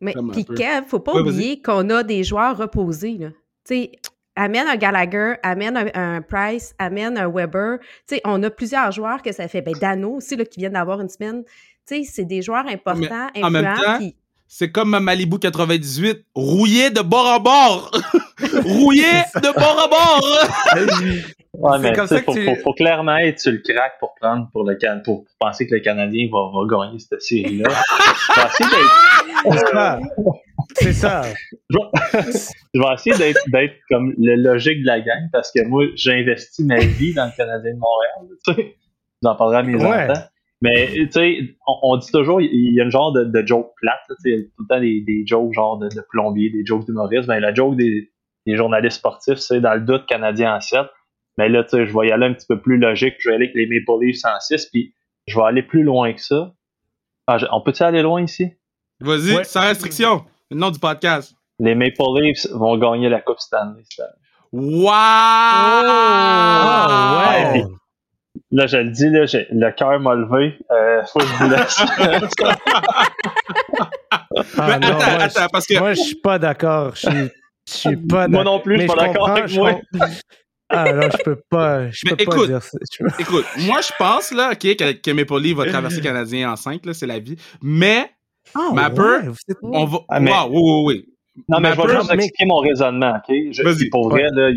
Mais 0.00 0.12
puis. 0.32 0.44
Kev, 0.44 0.86
faut 0.88 0.98
pas 0.98 1.14
Ouais, 1.14 1.20
oublier 1.20 1.62
qu'on 1.62 1.88
a 1.90 2.02
des 2.02 2.24
joueurs 2.24 2.56
reposés. 2.56 3.16
Là. 3.18 3.28
Tu 3.64 3.74
sais, 3.76 3.92
amène 4.40 4.66
un 4.68 4.76
Gallagher, 4.76 5.34
amène 5.42 5.76
un, 5.76 6.16
un 6.16 6.22
Price, 6.22 6.74
amène 6.78 7.18
un 7.18 7.28
Weber. 7.28 7.78
Tu 8.08 8.16
sais, 8.16 8.20
on 8.24 8.42
a 8.42 8.50
plusieurs 8.50 8.90
joueurs 8.92 9.22
que 9.22 9.32
ça 9.32 9.48
fait. 9.48 9.62
Ben, 9.62 9.74
Dano 9.80 10.16
aussi, 10.16 10.36
là, 10.36 10.44
qui 10.44 10.60
viennent 10.60 10.72
d'avoir 10.72 11.00
une 11.00 11.08
semaine. 11.08 11.44
Tu 11.86 11.96
sais, 11.96 12.02
c'est 12.04 12.24
des 12.24 12.40
joueurs 12.42 12.66
importants, 12.66 13.28
Mais 13.34 13.44
en 13.44 13.50
même 13.50 13.66
influents. 13.66 13.84
temps, 13.92 13.98
qui- 13.98 14.16
C'est 14.52 14.72
comme 14.72 14.90
ma 14.90 14.98
Malibu 14.98 15.38
98, 15.38 16.24
rouillé 16.34 16.90
de 16.90 17.02
bord 17.02 17.24
en 17.24 17.38
bord. 17.38 17.90
rouillé 18.64 19.04
de 19.36 19.54
bord 19.54 19.86
en 19.86 19.88
bord. 19.88 21.30
Ouais, 21.54 21.78
mais 21.78 21.92
comme 21.92 22.08
tu 22.08 22.14
sais, 22.14 22.14
ça 22.16 22.20
que 22.20 22.24
faut, 22.24 22.34
tu- 22.34 22.44
faut, 22.44 22.56
faut 22.56 22.72
clairement 22.74 23.16
être 23.18 23.38
sur 23.38 23.52
le 23.52 23.58
crack 23.58 23.92
pour 24.00 24.12
prendre 24.20 24.48
pour 24.52 24.64
le 24.64 24.74
Can 24.76 25.02
pour 25.04 25.24
penser 25.38 25.68
que 25.68 25.74
le 25.76 25.80
Canadien 25.80 26.28
va, 26.32 26.50
va 26.52 26.66
gagner 26.68 26.98
cette 26.98 27.22
série-là. 27.22 27.68
je 28.34 28.40
vais 28.40 28.46
essayer 28.48 28.70
d'être- 29.54 30.32
C'est 30.74 30.92
ça. 30.94 31.22
Je 31.70 31.76
vais- 31.78 32.22
je 32.74 32.80
vais 32.80 32.94
essayer 32.94 33.16
d'être 33.16 33.40
d'être 33.52 33.74
comme 33.88 34.12
le 34.18 34.34
logique 34.34 34.82
de 34.82 34.86
la 34.86 35.00
gang 35.00 35.28
parce 35.32 35.52
que 35.52 35.64
moi, 35.64 35.84
j'ai 35.94 36.12
investi 36.20 36.64
ma 36.64 36.78
vie 36.80 37.14
dans 37.14 37.26
le 37.26 37.32
Canadien 37.36 37.72
de 37.74 37.78
Montréal. 37.78 38.36
Tu 38.46 38.54
sais. 38.54 38.76
J'en 39.22 39.36
parlerai 39.36 39.58
à 39.58 39.62
mes 39.62 39.76
Ouais. 39.76 40.10
enfants. 40.10 40.22
Mais 40.62 40.88
tu 40.92 41.08
sais, 41.10 41.38
on, 41.66 41.78
on 41.82 41.96
dit 41.96 42.10
toujours, 42.12 42.40
il 42.42 42.74
y 42.74 42.80
a 42.80 42.84
une 42.84 42.90
genre 42.90 43.12
de, 43.12 43.24
de 43.24 43.46
joke 43.46 43.72
plate, 43.80 43.98
tu 44.22 44.30
sais, 44.38 44.44
tout 44.56 44.62
le 44.68 44.68
temps 44.74 44.80
des, 44.80 45.00
des 45.06 45.22
jokes 45.26 45.52
genre 45.54 45.78
de, 45.78 45.88
de 45.88 46.04
plombier, 46.10 46.50
des 46.50 46.64
jokes 46.66 46.84
d'humoriste. 46.84 47.26
Ben, 47.28 47.40
la 47.40 47.54
joke 47.54 47.76
des, 47.76 48.10
des 48.46 48.56
journalistes 48.56 48.98
sportifs, 48.98 49.38
c'est 49.38 49.60
dans 49.60 49.74
le 49.74 49.80
doute 49.80 50.04
Canadien 50.06 50.56
en 50.56 50.60
7. 50.60 50.80
Mais 51.38 51.48
là, 51.48 51.62
tu 51.64 51.70
sais, 51.70 51.86
je 51.86 51.98
vais 51.98 52.08
y 52.08 52.12
aller 52.12 52.26
un 52.26 52.34
petit 52.34 52.46
peu 52.46 52.60
plus 52.60 52.76
logique. 52.78 53.14
Je 53.20 53.30
vais 53.30 53.36
aller 53.36 53.44
avec 53.46 53.56
les 53.56 53.66
Maple 53.66 54.04
Leafs 54.04 54.24
en 54.24 54.38
6, 54.38 54.66
puis 54.66 54.94
je 55.26 55.36
vais 55.38 55.44
aller 55.44 55.62
plus 55.62 55.82
loin 55.82 56.12
que 56.12 56.20
ça. 56.20 56.52
Ah, 57.26 57.38
je- 57.38 57.46
on 57.52 57.62
peut-tu 57.62 57.82
aller 57.82 58.02
loin 58.02 58.20
ici? 58.22 58.52
Vas-y, 59.00 59.36
Ouais. 59.36 59.44
sans 59.44 59.60
restriction. 59.62 60.24
Le 60.50 60.58
nom 60.58 60.70
du 60.70 60.78
podcast. 60.78 61.34
Les 61.58 61.74
Maple 61.74 62.02
Leafs 62.20 62.46
vont 62.52 62.76
gagner 62.76 63.08
la 63.08 63.20
Coupe 63.22 63.38
Stanley 63.38 63.82
cette 63.88 64.00
année. 64.00 64.12
Wow! 64.52 64.90
Ah, 66.32 67.22
ouais. 67.54 67.62
ouais. 67.62 67.64
Là, 68.52 68.66
je 68.66 68.76
le 68.76 68.90
dis, 68.90 69.08
là, 69.10 69.26
j'ai- 69.26 69.46
le 69.50 69.70
cœur 69.72 69.98
m'a 70.00 70.14
levé. 70.14 70.56
Euh, 70.70 71.02
faut 71.12 71.18
que 71.18 71.26
je 71.26 71.32
vous 71.44 71.50
laisse. 71.50 71.76
Ah, 74.12 74.66
Mais 74.68 74.78
non, 74.78 74.88
attends, 74.96 75.10
moi, 75.10 75.22
attends, 75.22 75.46
parce 75.52 75.66
que 75.66 75.78
Moi, 75.78 75.94
je 75.94 76.00
suis 76.00 76.14
pas 76.16 76.38
d'accord. 76.38 76.94
Je 76.96 77.28
suis- 77.66 77.96
pas 78.08 78.28
Moi 78.28 78.44
non 78.44 78.60
plus, 78.60 78.76
je 78.76 78.80
suis 78.80 78.88
pas 78.88 78.94
d'accord 79.06 79.28
avec 79.30 79.46
je 79.48 79.58
moi. 79.58 79.80
Ah 80.68 80.92
non, 80.92 81.08
je 81.10 81.22
peux 81.24 81.40
pas. 81.50 81.90
Je 81.90 82.00
Mais 82.04 82.10
peux 82.10 82.16
pas 82.16 82.22
écoute, 82.36 82.46
dire 82.48 82.62
ça. 82.62 82.78
Je 82.92 83.04
peux- 83.04 83.10
Écoute, 83.20 83.44
moi 83.66 83.80
je 83.80 83.90
pense 83.98 84.30
là, 84.30 84.50
ok, 84.52 84.58
que, 84.76 84.92
que 84.92 85.10
Maple 85.10 85.40
Leaf 85.40 85.56
va 85.56 85.66
traverser 85.66 85.96
le 85.96 86.02
Canadien 86.04 86.52
en 86.52 86.56
5, 86.56 86.86
là, 86.86 86.94
c'est 86.94 87.06
la 87.06 87.18
vie. 87.18 87.36
Mais 87.62 88.08
Ah, 88.54 88.70
Ma 88.72 88.88
ouais, 88.88 88.94
peur, 88.94 89.22
vous 89.24 89.36
êtes- 89.48 89.56
on 89.62 89.84
va. 89.84 89.98
Ah, 90.08 90.20
mais- 90.20 90.30
Wow, 90.30 90.48
oui, 90.50 90.60
oui, 90.62 90.82
oui. 90.86 91.06
Non, 91.48 91.58
mais 91.60 91.70
je 91.72 91.76
vais 91.76 91.82
Mapper, 91.86 91.98
juste 92.00 92.12
expliquer 92.12 92.44
mon 92.46 92.56
raisonnement, 92.58 93.14
OK? 93.16 93.34
Je, 93.52 93.88
pour 93.90 94.10
vrai, 94.10 94.26
là, 94.32 94.50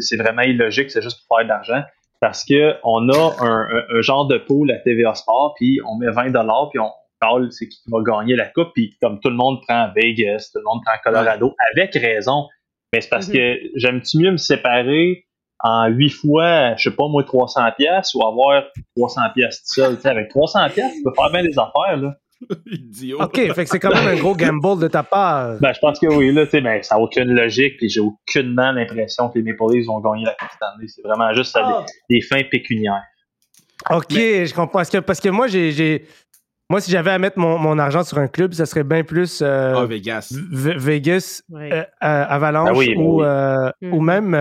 c'est 0.00 0.16
vraiment 0.16 0.42
illogique, 0.42 0.90
c'est 0.90 1.02
juste 1.02 1.20
pour 1.28 1.36
faire 1.38 1.44
de 1.44 1.50
l'argent. 1.50 1.82
Parce 2.26 2.42
que 2.44 2.74
on 2.84 3.10
a 3.10 3.36
un, 3.40 3.62
un- 3.76 3.84
un 3.98 4.00
genre 4.00 4.26
de 4.26 4.38
pool 4.38 4.70
à 4.70 4.78
TVA 4.78 5.14
Sport, 5.14 5.52
puis 5.58 5.78
on 5.86 5.96
met 5.98 6.10
20 6.10 6.30
puis 6.70 6.78
on 6.80 6.90
parle 7.20 7.52
c'est 7.52 7.68
qui 7.68 7.80
va 7.88 7.98
gagner 8.02 8.34
la 8.34 8.46
coupe, 8.46 8.68
puis 8.74 8.96
comme 9.02 9.20
tout 9.20 9.28
le 9.28 9.36
monde 9.36 9.60
prend 9.68 9.90
Vegas, 9.94 10.48
tout 10.52 10.58
le 10.58 10.64
monde 10.64 10.80
prend 10.86 10.94
Colorado, 11.04 11.54
avec 11.74 11.92
raison. 11.94 12.48
Mais 12.94 13.02
c'est 13.02 13.10
parce 13.10 13.28
Mhm. 13.28 13.34
que 13.34 13.56
j'aime-tu 13.76 14.18
mieux 14.18 14.30
me 14.32 14.36
séparer 14.38 15.26
en 15.62 15.86
8 15.88 16.10
fois, 16.10 16.74
je 16.76 16.88
sais 16.88 16.96
pas 16.96 17.08
moi, 17.08 17.24
300 17.24 17.70
pièces 17.76 18.14
ou 18.14 18.26
avoir 18.26 18.64
300 18.96 19.20
pièces 19.34 19.62
tout 19.64 19.82
seul? 19.82 19.98
Avec 20.04 20.28
300 20.30 20.68
pièces, 20.70 20.94
tu 20.96 21.02
peux 21.02 21.12
faire 21.14 21.30
bien 21.30 21.42
des 21.42 21.58
affaires, 21.58 21.96
là. 21.98 22.14
Idiot. 22.66 23.18
OK, 23.22 23.36
fait 23.36 23.64
que 23.64 23.70
c'est 23.70 23.78
quand 23.78 23.94
même 23.94 24.06
un 24.08 24.16
gros 24.20 24.34
gamble 24.34 24.80
de 24.80 24.88
ta 24.88 25.02
part. 25.02 25.58
Ben, 25.60 25.72
je 25.72 25.78
pense 25.80 25.98
que 25.98 26.06
oui, 26.06 26.32
là, 26.32 26.44
tu 26.44 26.50
sais, 26.52 26.60
ben, 26.60 26.82
ça 26.82 26.96
n'a 26.96 27.00
aucune 27.00 27.32
logique, 27.32 27.76
puis 27.78 27.88
j'ai 27.88 28.00
aucunement 28.00 28.72
l'impression 28.72 29.28
que 29.28 29.38
les 29.38 29.44
Maple 29.52 29.72
Leafs 29.74 29.86
vont 29.86 30.00
gagner 30.00 30.24
la 30.24 30.34
Coupe 30.34 30.50
Stanley. 30.54 30.88
C'est 30.88 31.02
vraiment 31.02 31.32
juste 31.34 31.56
à 31.56 31.60
Ah. 31.64 31.84
des, 32.08 32.16
des 32.16 32.20
fins 32.22 32.42
pécuniaires. 32.50 33.02
OK, 33.90 34.06
je 34.12 34.52
comprends. 34.54 34.78
Parce 34.78 34.90
que, 34.90 34.98
parce 34.98 35.20
que 35.20 35.28
moi, 35.28 35.46
j'ai. 35.46 35.72
j'ai- 35.72 36.06
Moi, 36.70 36.80
si 36.80 36.90
j'avais 36.90 37.10
à 37.10 37.18
mettre 37.18 37.38
mon, 37.38 37.58
mon 37.58 37.78
argent 37.78 38.02
sur 38.04 38.16
un 38.18 38.26
club, 38.26 38.54
ça 38.54 38.64
serait 38.64 38.84
bien 38.84 39.04
plus 39.04 39.42
euh, 39.42 39.74
Ah, 39.76 39.84
Vegas. 39.84 40.32
V- 40.50 40.74
Vegas, 40.78 41.42
euh, 41.52 41.70
euh, 41.82 41.84
Avalanche 42.00 42.70
Ah 42.72 42.76
oui, 42.78 42.94
ben 42.94 43.02
ou, 43.02 43.20
oui. 43.20 43.26
euh, 43.26 43.70
Mhm. 43.82 43.92
ou 43.94 44.00
même. 44.00 44.34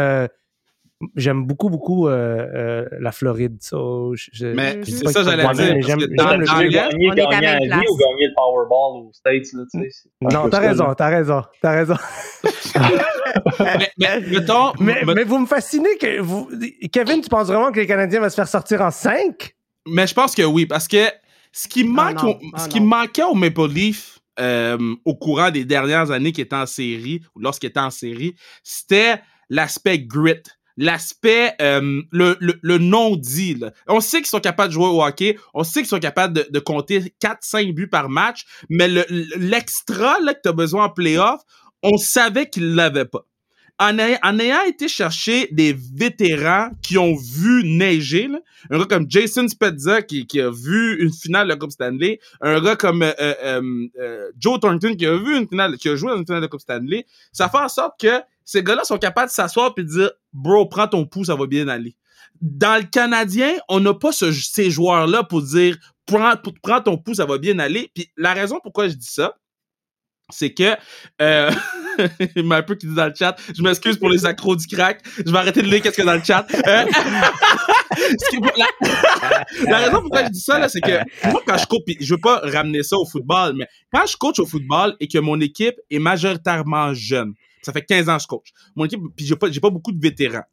J'aime 1.15 1.45
beaucoup, 1.45 1.69
beaucoup 1.69 2.07
euh, 2.07 2.11
euh, 2.53 2.85
la 2.99 3.11
Floride. 3.11 3.57
ça, 3.61 3.77
je- 4.13 4.29
je- 4.33 4.47
Mais 4.47 4.79
c'est 4.83 5.07
ça, 5.09 5.23
j'allais 5.23 5.43
dire. 5.43 5.53
j'aime- 5.55 5.79
que 5.81 5.85
j'aime 5.87 5.99
dans, 6.15 6.37
le 6.37 6.45
dans 6.45 6.55
jeu. 6.57 6.63
l'Est, 6.67 6.71
gagner, 6.73 7.09
On 7.11 7.15
est 7.15 7.21
à 7.21 7.25
gagner 7.29 7.47
même 7.47 7.55
à 7.55 7.59
vie 7.59 7.67
place. 7.67 7.89
ou 7.89 7.97
gagner 7.97 8.27
le 8.27 8.33
Powerball 8.35 9.05
aux 9.05 9.11
States, 9.13 9.53
là, 9.53 9.63
tu 9.71 9.79
sais. 9.91 10.09
Non, 10.21 10.49
t'as 10.49 10.59
raison, 10.59 10.93
t'as 10.95 11.09
raison, 11.09 11.41
t'as 11.61 11.71
raison. 11.71 11.95
mais, 13.59 13.91
mais, 13.97 14.19
mettons, 14.31 14.73
Mais, 14.79 15.03
me- 15.05 15.13
mais 15.13 15.23
vous 15.23 15.39
me 15.39 15.45
fascinez 15.45 15.97
que 15.99 16.19
vous. 16.21 16.49
Kevin, 16.91 17.21
tu 17.21 17.29
penses 17.29 17.47
vraiment 17.47 17.71
que 17.71 17.79
les 17.79 17.87
Canadiens 17.87 18.19
vont 18.21 18.29
se 18.29 18.35
faire 18.35 18.47
sortir 18.47 18.81
en 18.81 18.91
5? 18.91 19.55
mais 19.87 20.07
je 20.07 20.13
pense 20.13 20.33
que 20.33 20.43
oui, 20.43 20.65
parce 20.65 20.87
que 20.87 21.05
ce 21.51 21.67
qui, 21.67 21.83
manque 21.83 22.23
non. 22.23 22.29
au- 22.31 22.39
Ah 22.53 22.59
ce 22.59 22.69
qui 22.69 22.79
manquait 22.79 23.23
au 23.23 23.33
Maple 23.33 23.67
Leaf 23.67 24.19
euh, 24.39 24.77
au 25.05 25.15
courant 25.15 25.51
des 25.51 25.65
dernières 25.65 26.09
années 26.11 26.31
qui 26.31 26.41
étaient 26.41 26.55
en 26.55 26.65
série, 26.65 27.21
ou 27.35 27.39
lorsqu'il 27.39 27.69
était 27.69 27.79
en 27.79 27.89
série, 27.91 28.33
c'était 28.63 29.21
l'aspect 29.49 29.99
grit. 29.99 30.41
L'aspect, 30.77 31.53
euh, 31.61 32.01
le, 32.11 32.37
le, 32.39 32.55
le 32.61 32.77
non-dit. 32.77 33.59
On 33.87 33.99
sait 34.01 34.17
qu'ils 34.17 34.27
sont 34.27 34.39
capables 34.39 34.69
de 34.69 34.73
jouer 34.73 34.87
au 34.87 35.03
hockey, 35.03 35.37
on 35.53 35.63
sait 35.63 35.81
qu'ils 35.81 35.89
sont 35.89 35.99
capables 35.99 36.45
de, 36.49 36.59
compter 36.59 37.13
4-5 37.21 37.73
buts 37.73 37.87
par 37.89 38.09
match, 38.09 38.45
mais 38.69 38.87
le- 38.87 39.05
l'extra 39.37 40.17
là, 40.21 40.33
que 40.33 40.39
tu 40.43 40.49
as 40.49 40.53
besoin 40.53 40.85
en 40.85 40.89
playoff, 40.89 41.41
on 41.83 41.97
savait 41.97 42.49
qu'ils 42.49 42.75
l'avaient 42.75 43.05
pas. 43.05 43.25
En, 43.79 43.97
ay- 43.97 44.19
en 44.23 44.37
ayant 44.39 44.63
été 44.67 44.87
chercher 44.87 45.47
des 45.51 45.75
vétérans 45.95 46.69
qui 46.83 46.97
ont 46.97 47.15
vu 47.15 47.63
neiger, 47.65 48.27
là, 48.27 48.39
un 48.69 48.77
gars 48.79 48.85
comme 48.85 49.05
Jason 49.09 49.47
Spezza 49.47 50.03
qui, 50.03 50.27
qui 50.27 50.39
a 50.39 50.49
vu 50.51 51.01
une 51.03 51.11
finale 51.11 51.49
de 51.49 51.55
Coupe 51.55 51.71
Stanley, 51.71 52.19
un 52.41 52.61
gars 52.61 52.75
comme 52.75 53.01
euh, 53.01 53.13
euh, 53.19 54.31
Joe 54.39 54.59
Thornton 54.59 54.95
qui 54.95 55.05
a 55.07 55.17
vu 55.17 55.35
une 55.37 55.47
finale, 55.47 55.75
qui 55.77 55.89
a 55.89 55.95
joué 55.95 56.11
dans 56.11 56.17
une 56.17 56.25
finale 56.25 56.41
de 56.43 56.47
Coupe 56.47 56.61
Stanley, 56.61 57.05
ça 57.31 57.49
fait 57.49 57.57
en 57.57 57.67
sorte 57.67 57.99
que 57.99 58.21
ces 58.45 58.63
gars-là 58.63 58.83
sont 58.83 58.97
capables 58.97 59.27
de 59.27 59.33
s'asseoir 59.33 59.73
et 59.77 59.83
de 59.83 59.87
dire 59.87 60.11
Bro, 60.33 60.67
prends 60.67 60.87
ton 60.87 61.05
pouls, 61.05 61.25
ça 61.25 61.35
va 61.35 61.47
bien 61.47 61.67
aller. 61.67 61.95
Dans 62.41 62.79
le 62.79 62.87
Canadien, 62.87 63.53
on 63.69 63.79
n'a 63.79 63.93
pas 63.93 64.11
ce- 64.11 64.31
ces 64.31 64.69
joueurs-là 64.69 65.23
pour 65.23 65.41
dire 65.41 65.77
prends, 66.05 66.33
prends 66.61 66.81
ton 66.81 66.97
pouls, 66.97 67.15
ça 67.15 67.25
va 67.25 67.37
bien 67.37 67.59
aller. 67.59 67.89
Puis 67.93 68.09
la 68.17 68.33
raison 68.33 68.59
pourquoi 68.61 68.87
je 68.87 68.95
dis 68.95 69.09
ça, 69.09 69.37
c'est 70.29 70.53
que 70.53 70.75
euh, 71.21 71.51
il 72.35 72.43
m'a 72.43 72.57
un 72.57 72.63
peu 72.63 72.75
qui 72.75 72.87
dit 72.87 72.95
dans 72.95 73.07
le 73.07 73.13
chat. 73.15 73.35
Je 73.55 73.61
m'excuse 73.61 73.97
pour 73.97 74.09
les 74.09 74.25
accros 74.25 74.55
du 74.55 74.67
crack. 74.67 75.01
Je 75.17 75.31
vais 75.31 75.37
arrêter 75.37 75.61
de 75.61 75.67
lire 75.67 75.81
qu'est-ce 75.81 76.01
a 76.01 76.05
dans 76.05 76.15
le 76.15 76.23
chat. 76.23 76.45
Euh, 76.53 76.59
la, 79.67 79.77
raison 79.77 80.01
pourquoi 80.01 80.25
je 80.25 80.29
dis 80.29 80.39
ça, 80.39 80.67
c'est 80.69 80.81
que 80.81 81.29
moi, 81.29 81.41
quand 81.45 81.57
je 81.57 81.65
coach, 81.65 81.83
je 81.99 82.13
veux 82.13 82.19
pas 82.19 82.41
ramener 82.43 82.83
ça 82.83 82.97
au 82.97 83.05
football, 83.05 83.53
mais 83.55 83.67
quand 83.93 84.05
je 84.05 84.17
coach 84.17 84.39
au 84.39 84.45
football 84.45 84.95
et 84.99 85.07
que 85.07 85.19
mon 85.19 85.39
équipe 85.39 85.75
est 85.89 85.99
majoritairement 85.99 86.93
jeune, 86.93 87.33
ça 87.65 87.73
fait 87.73 87.83
15 87.85 88.09
ans 88.09 88.17
que 88.17 88.23
je 88.23 88.27
coach. 88.27 88.49
Mon 88.75 88.85
équipe, 88.85 89.01
puis 89.15 89.25
j'ai 89.25 89.35
pas, 89.35 89.49
j'ai 89.51 89.59
pas 89.59 89.69
beaucoup 89.69 89.91
de 89.91 90.01
vétérans. 90.01 90.43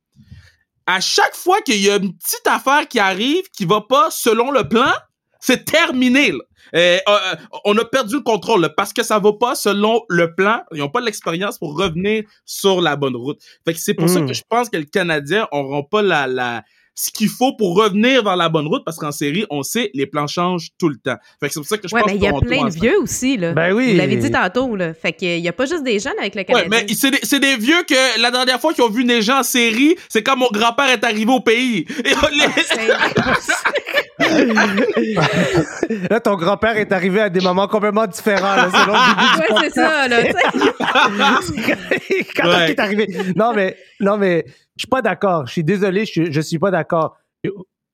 À 0.86 1.00
chaque 1.00 1.34
fois 1.34 1.60
qu'il 1.62 1.80
y 1.80 1.90
a 1.90 1.96
une 1.96 2.16
petite 2.16 2.46
affaire 2.46 2.88
qui 2.88 2.98
arrive 2.98 3.44
qui 3.52 3.64
va 3.64 3.80
pas 3.82 4.08
selon 4.10 4.50
le 4.50 4.68
plan, 4.68 4.90
c'est 5.38 5.64
terminé. 5.64 6.32
Là. 6.32 6.38
Euh, 6.74 6.98
euh, 7.08 7.34
on 7.64 7.76
a 7.78 7.84
perdu 7.84 8.16
le 8.16 8.20
contrôle 8.22 8.60
là, 8.60 8.68
parce 8.68 8.92
que 8.92 9.02
ça 9.02 9.18
va 9.18 9.32
pas 9.32 9.54
selon 9.54 10.02
le 10.08 10.34
plan. 10.34 10.62
Ils 10.72 10.82
ont 10.82 10.88
pas 10.90 11.00
l'expérience 11.00 11.58
pour 11.58 11.76
revenir 11.78 12.24
sur 12.44 12.80
la 12.80 12.96
bonne 12.96 13.16
route. 13.16 13.40
Fait 13.64 13.72
que 13.72 13.78
c'est 13.80 13.94
pour 13.94 14.08
ça 14.08 14.20
Mm. 14.20 14.26
que 14.26 14.34
je 14.34 14.42
pense 14.48 14.68
que 14.68 14.76
les 14.76 14.86
Canadiens 14.86 15.48
auront 15.52 15.82
pas 15.84 16.02
la, 16.02 16.26
la 16.26 16.62
ce 16.94 17.10
qu'il 17.10 17.28
faut 17.28 17.54
pour 17.56 17.76
revenir 17.76 18.22
vers 18.22 18.36
la 18.36 18.48
bonne 18.48 18.66
route 18.66 18.82
parce 18.84 18.98
qu'en 18.98 19.12
série, 19.12 19.46
on 19.50 19.62
sait 19.62 19.90
les 19.94 20.06
plans 20.06 20.26
changent 20.26 20.68
tout 20.78 20.88
le 20.88 20.96
temps. 20.96 21.16
Fait 21.40 21.48
que 21.48 21.54
c'est 21.54 21.60
pour 21.60 21.66
ça 21.68 21.78
que 21.78 21.88
je 21.88 21.94
Ouais, 21.94 22.02
pense 22.02 22.10
mais 22.10 22.16
il 22.16 22.22
y 22.22 22.26
a 22.28 22.32
plein 22.32 22.64
de 22.66 22.70
vieux 22.74 22.98
aussi, 23.00 23.36
là. 23.36 23.52
Ben 23.52 23.72
oui. 23.72 23.92
Vous 23.92 23.96
l'avez 23.98 24.16
dit 24.16 24.30
tantôt, 24.30 24.76
là. 24.76 24.92
Fait 24.92 25.12
qu'il 25.12 25.38
y 25.38 25.48
a 25.48 25.52
pas 25.52 25.66
juste 25.66 25.82
des 25.84 25.98
jeunes 25.98 26.18
avec 26.18 26.34
le 26.34 26.40
Ouais, 26.40 26.44
Canadien. 26.44 26.68
mais 26.70 26.86
c'est 26.94 27.10
des, 27.10 27.20
c'est 27.22 27.40
des 27.40 27.56
vieux 27.56 27.82
que 27.88 28.20
la 28.20 28.30
dernière 28.30 28.60
fois 28.60 28.74
qu'ils 28.74 28.84
ont 28.84 28.90
vu 28.90 29.04
des 29.04 29.22
gens 29.22 29.38
en 29.40 29.42
série, 29.42 29.96
c'est 30.08 30.22
quand 30.22 30.36
mon 30.36 30.48
grand-père 30.52 30.90
est 30.90 31.02
arrivé 31.04 31.32
au 31.32 31.40
pays. 31.40 31.86
Et 32.04 32.12
on 32.22 32.28
les- 32.28 32.46
Là, 36.10 36.20
ton 36.20 36.34
grand-père 36.36 36.76
est 36.76 36.92
arrivé 36.92 37.20
à 37.20 37.28
des 37.30 37.40
moments 37.40 37.66
complètement 37.68 38.06
différents, 38.06 38.56
là, 38.56 38.68
selon 38.70 38.92
le 38.92 39.08
début 39.08 39.46
du 39.48 39.54
Ouais, 39.54 39.70
c'est 39.72 39.80
ça, 39.80 40.08
là. 40.08 40.22
sais. 40.22 40.34
Quand 42.36 42.48
Ouais. 42.48 42.54
est-ce 42.54 42.64
qu'il 42.64 42.70
est 42.70 42.80
arrivé? 42.80 43.06
Non, 43.36 43.52
mais, 43.54 43.76
non, 44.00 44.16
mais 44.18 44.44
je 44.80 44.84
suis 44.86 44.88
pas 44.88 45.02
d'accord. 45.02 45.46
Je 45.46 45.52
suis 45.52 45.64
désolé, 45.64 46.06
je 46.06 46.10
suis, 46.10 46.32
je 46.32 46.40
suis 46.40 46.58
pas 46.58 46.70
d'accord. 46.70 47.18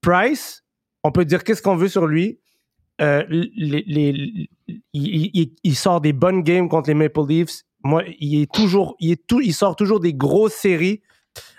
Price, 0.02 0.62
on 1.02 1.10
peut 1.10 1.24
dire 1.24 1.42
qu'est-ce 1.42 1.60
qu'on 1.60 1.74
veut 1.74 1.88
sur 1.88 2.06
lui. 2.06 2.38
Euh, 3.00 3.24
les, 3.28 3.82
les- 3.86 4.48
il, 4.68 5.30
il- 5.34 5.54
il 5.64 5.74
sort 5.76 6.00
des 6.00 6.12
bonnes 6.12 6.42
games 6.42 6.68
contre 6.68 6.88
les 6.88 6.94
Maple 6.94 7.26
Leafs. 7.28 7.62
Moi, 7.82 8.04
il 8.20 8.40
est 8.42 8.52
toujours, 8.52 8.94
il 9.00 9.10
est 9.10 9.26
tout, 9.26 9.40
il 9.40 9.52
sort 9.52 9.74
toujours 9.74 9.98
des 9.98 10.14
grosses 10.14 10.54
séries. 10.54 11.02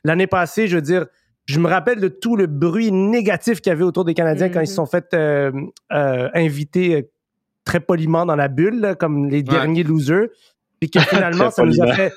L'année 0.06 0.28
passée, 0.28 0.68
je 0.70 0.78
veux 0.78 0.82
dire, 0.82 1.06
je 1.46 1.60
me 1.60 1.68
rappelle 1.68 2.00
de 2.00 2.08
tout 2.08 2.38
le 2.38 2.48
bruit 2.48 2.92
négatif 2.94 3.60
qu'il 3.60 3.70
y 3.70 3.74
avait 3.74 3.84
autour 3.84 4.06
des 4.06 4.14
Canadiens 4.14 4.48
quand 4.50 4.62
ils 4.62 4.68
se 4.68 4.76
sont 4.76 4.86
fait 4.86 5.14
euh, 5.14 5.52
euh, 5.92 6.30
inviter 6.34 7.10
très 7.66 7.82
poliment 7.82 8.26
dans 8.26 8.36
la 8.38 8.48
bulle, 8.48 8.80
là, 8.80 8.96
comme 8.96 9.30
les 9.30 9.44
derniers 9.44 9.84
losers. 9.84 10.30
Puis 10.80 10.90
que 10.90 11.00
finalement, 11.02 11.52
ça 11.52 11.64
nous 11.64 11.82
a 11.82 11.94
fait. 11.96 12.14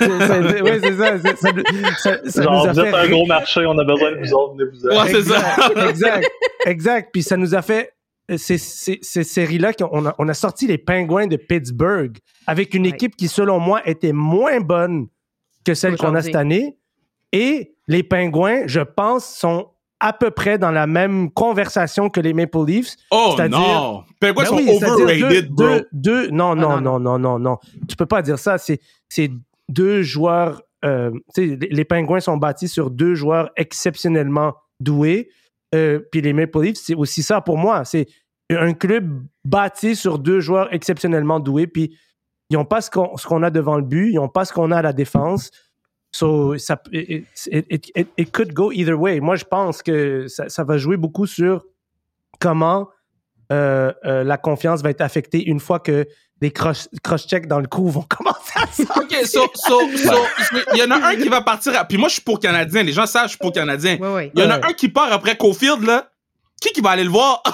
Oui, 0.00 0.70
c'est 0.82 0.96
ça. 0.96 1.18
c'est- 1.18 1.36
Ça, 1.36 1.50
ça- 1.98 2.30
ça 2.30 2.42
Genre, 2.42 2.52
nous 2.64 2.68
a 2.70 2.72
vous 2.72 2.80
êtes 2.80 2.94
un 2.94 3.08
gros 3.08 3.26
marché, 3.26 3.64
on 3.66 3.78
a 3.78 3.84
besoin 3.84 4.12
de 4.12 4.16
vous 4.18 4.32
autres, 4.34 4.54
venez 4.56 4.70
vous 4.70 4.88
Ouais, 4.88 5.08
c'est 5.10 5.22
ça. 5.22 5.88
exact, 5.88 6.30
exact. 6.66 7.08
Puis 7.12 7.22
ça 7.22 7.36
nous 7.36 7.54
a 7.54 7.62
fait 7.62 7.92
ces, 8.36 8.58
ces, 8.58 8.98
ces 9.02 9.24
séries-là 9.24 9.72
qu'on 9.72 10.06
a, 10.06 10.14
on 10.18 10.28
a 10.28 10.34
sorti 10.34 10.66
les 10.66 10.78
Pingouins 10.78 11.26
de 11.26 11.36
Pittsburgh 11.36 12.16
avec 12.46 12.74
une 12.74 12.82
Ouais. 12.84 12.90
équipe 12.90 13.16
qui, 13.16 13.28
selon 13.28 13.58
moi, 13.58 13.82
était 13.84 14.12
moins 14.12 14.60
bonne 14.60 15.06
que 15.64 15.74
celle 15.74 15.96
qu'on 15.96 16.14
a 16.14 16.22
cette 16.22 16.36
année. 16.36 16.76
Et 17.32 17.74
les 17.88 18.02
Pingouins, 18.02 18.62
je 18.66 18.80
pense, 18.80 19.26
sont 19.26 19.68
à 20.04 20.12
peu 20.12 20.30
près 20.32 20.58
dans 20.58 20.72
la 20.72 20.86
même 20.88 21.30
conversation 21.30 22.10
que 22.10 22.20
les 22.20 22.32
Maple 22.32 22.64
Leafs. 22.66 22.96
Oh 23.12 23.34
C'est-à-dire- 23.36 23.58
non! 23.58 24.02
Penguins 24.20 24.34
Ben 24.56 24.78
sont 24.80 24.84
overrated, 25.00 25.30
deux, 25.30 25.42
bro. 25.54 25.64
deux- 25.66 25.88
deux- 25.92 26.28
non, 26.30 26.56
non, 26.56 26.72
Ah, 26.78 26.80
non, 26.80 26.98
non, 26.98 27.18
non, 27.20 27.38
non. 27.38 27.58
Tu 27.88 27.94
peux 27.96 28.06
pas 28.06 28.20
dire 28.22 28.38
ça. 28.38 28.58
C'est 28.58 28.80
deux 29.68 30.02
joueurs. 30.02 30.62
euh, 30.84 31.10
les, 31.36 31.84
Pingouins 31.84 32.20
sont 32.20 32.36
bâtis 32.36 32.68
sur 32.68 32.90
deux 32.90 33.14
joueurs 33.14 33.50
exceptionnellement 33.56 34.54
doués. 34.80 35.30
Euh, 35.74 36.00
puis 36.10 36.20
les 36.20 36.32
Maple 36.32 36.60
Leafs, 36.60 36.78
c'est 36.78 36.94
aussi 36.94 37.22
ça 37.22 37.40
pour 37.40 37.56
moi. 37.56 37.84
C'est 37.84 38.06
un 38.50 38.74
club 38.74 39.22
bâti 39.44 39.96
sur 39.96 40.18
deux 40.18 40.40
joueurs 40.40 40.72
exceptionnellement 40.74 41.40
doués. 41.40 41.66
Puis 41.66 41.96
ils 42.50 42.56
n'ont 42.56 42.64
pas 42.64 42.80
ce 42.80 42.90
qu'on, 42.90 43.42
a 43.42 43.50
devant 43.50 43.76
le 43.76 43.82
but, 43.82 44.10
ils 44.10 44.16
n'ont 44.16 44.28
pas 44.28 44.44
ce 44.44 44.52
qu'on 44.52 44.70
a 44.72 44.78
à 44.78 44.82
la 44.82 44.92
défense. 44.92 45.50
So, 46.14 46.58
ça, 46.58 46.82
it, 46.92 48.32
could 48.32 48.52
go 48.52 48.70
either 48.70 48.92
way. 48.92 49.20
Moi, 49.20 49.36
je 49.36 49.44
pense 49.44 49.82
que 49.82 50.26
ça 50.28 50.64
va 50.64 50.76
jouer 50.76 50.98
beaucoup 50.98 51.26
sur 51.26 51.64
comment 52.38 52.90
euh, 53.50 53.92
euh, 54.04 54.24
la 54.24 54.36
confiance 54.38 54.82
va 54.82 54.90
être 54.90 55.00
affectée 55.00 55.42
une 55.42 55.60
fois 55.60 55.80
que 55.80 56.06
les 56.40 56.50
cross- 56.50 56.88
cross-checks 57.02 57.46
dans 57.46 57.60
le 57.60 57.66
coup 57.68 57.88
vont 57.88 58.02
commencer 58.08 58.52
à 58.56 58.66
sortir. 58.66 58.96
OK, 58.96 59.26
so, 59.26 59.46
so, 59.54 59.80
so, 59.96 60.14
il 60.74 60.78
y 60.78 60.82
en 60.82 60.90
a 60.90 60.96
un 61.08 61.16
qui 61.16 61.28
va 61.28 61.40
partir. 61.42 61.78
à- 61.78 61.84
Puis 61.84 61.98
moi, 61.98 62.08
je 62.08 62.14
suis 62.14 62.22
pour 62.22 62.40
Canadien. 62.40 62.82
Les 62.82 62.92
gens 62.92 63.06
savent, 63.06 63.24
je 63.24 63.30
suis 63.30 63.38
pour 63.38 63.52
Canadien. 63.52 63.96
Ouais, 63.98 64.12
ouais. 64.12 64.32
Il 64.34 64.42
y 64.42 64.46
en 64.46 64.50
a 64.50 64.58
Ouais. 64.58 64.66
un 64.70 64.72
qui 64.72 64.88
part 64.88 65.12
après 65.12 65.36
Cofield, 65.36 65.82
là. 65.84 66.10
Qui 66.60 66.72
qui 66.72 66.80
va 66.80 66.90
aller 66.90 67.04
le 67.04 67.10
voir? 67.10 67.42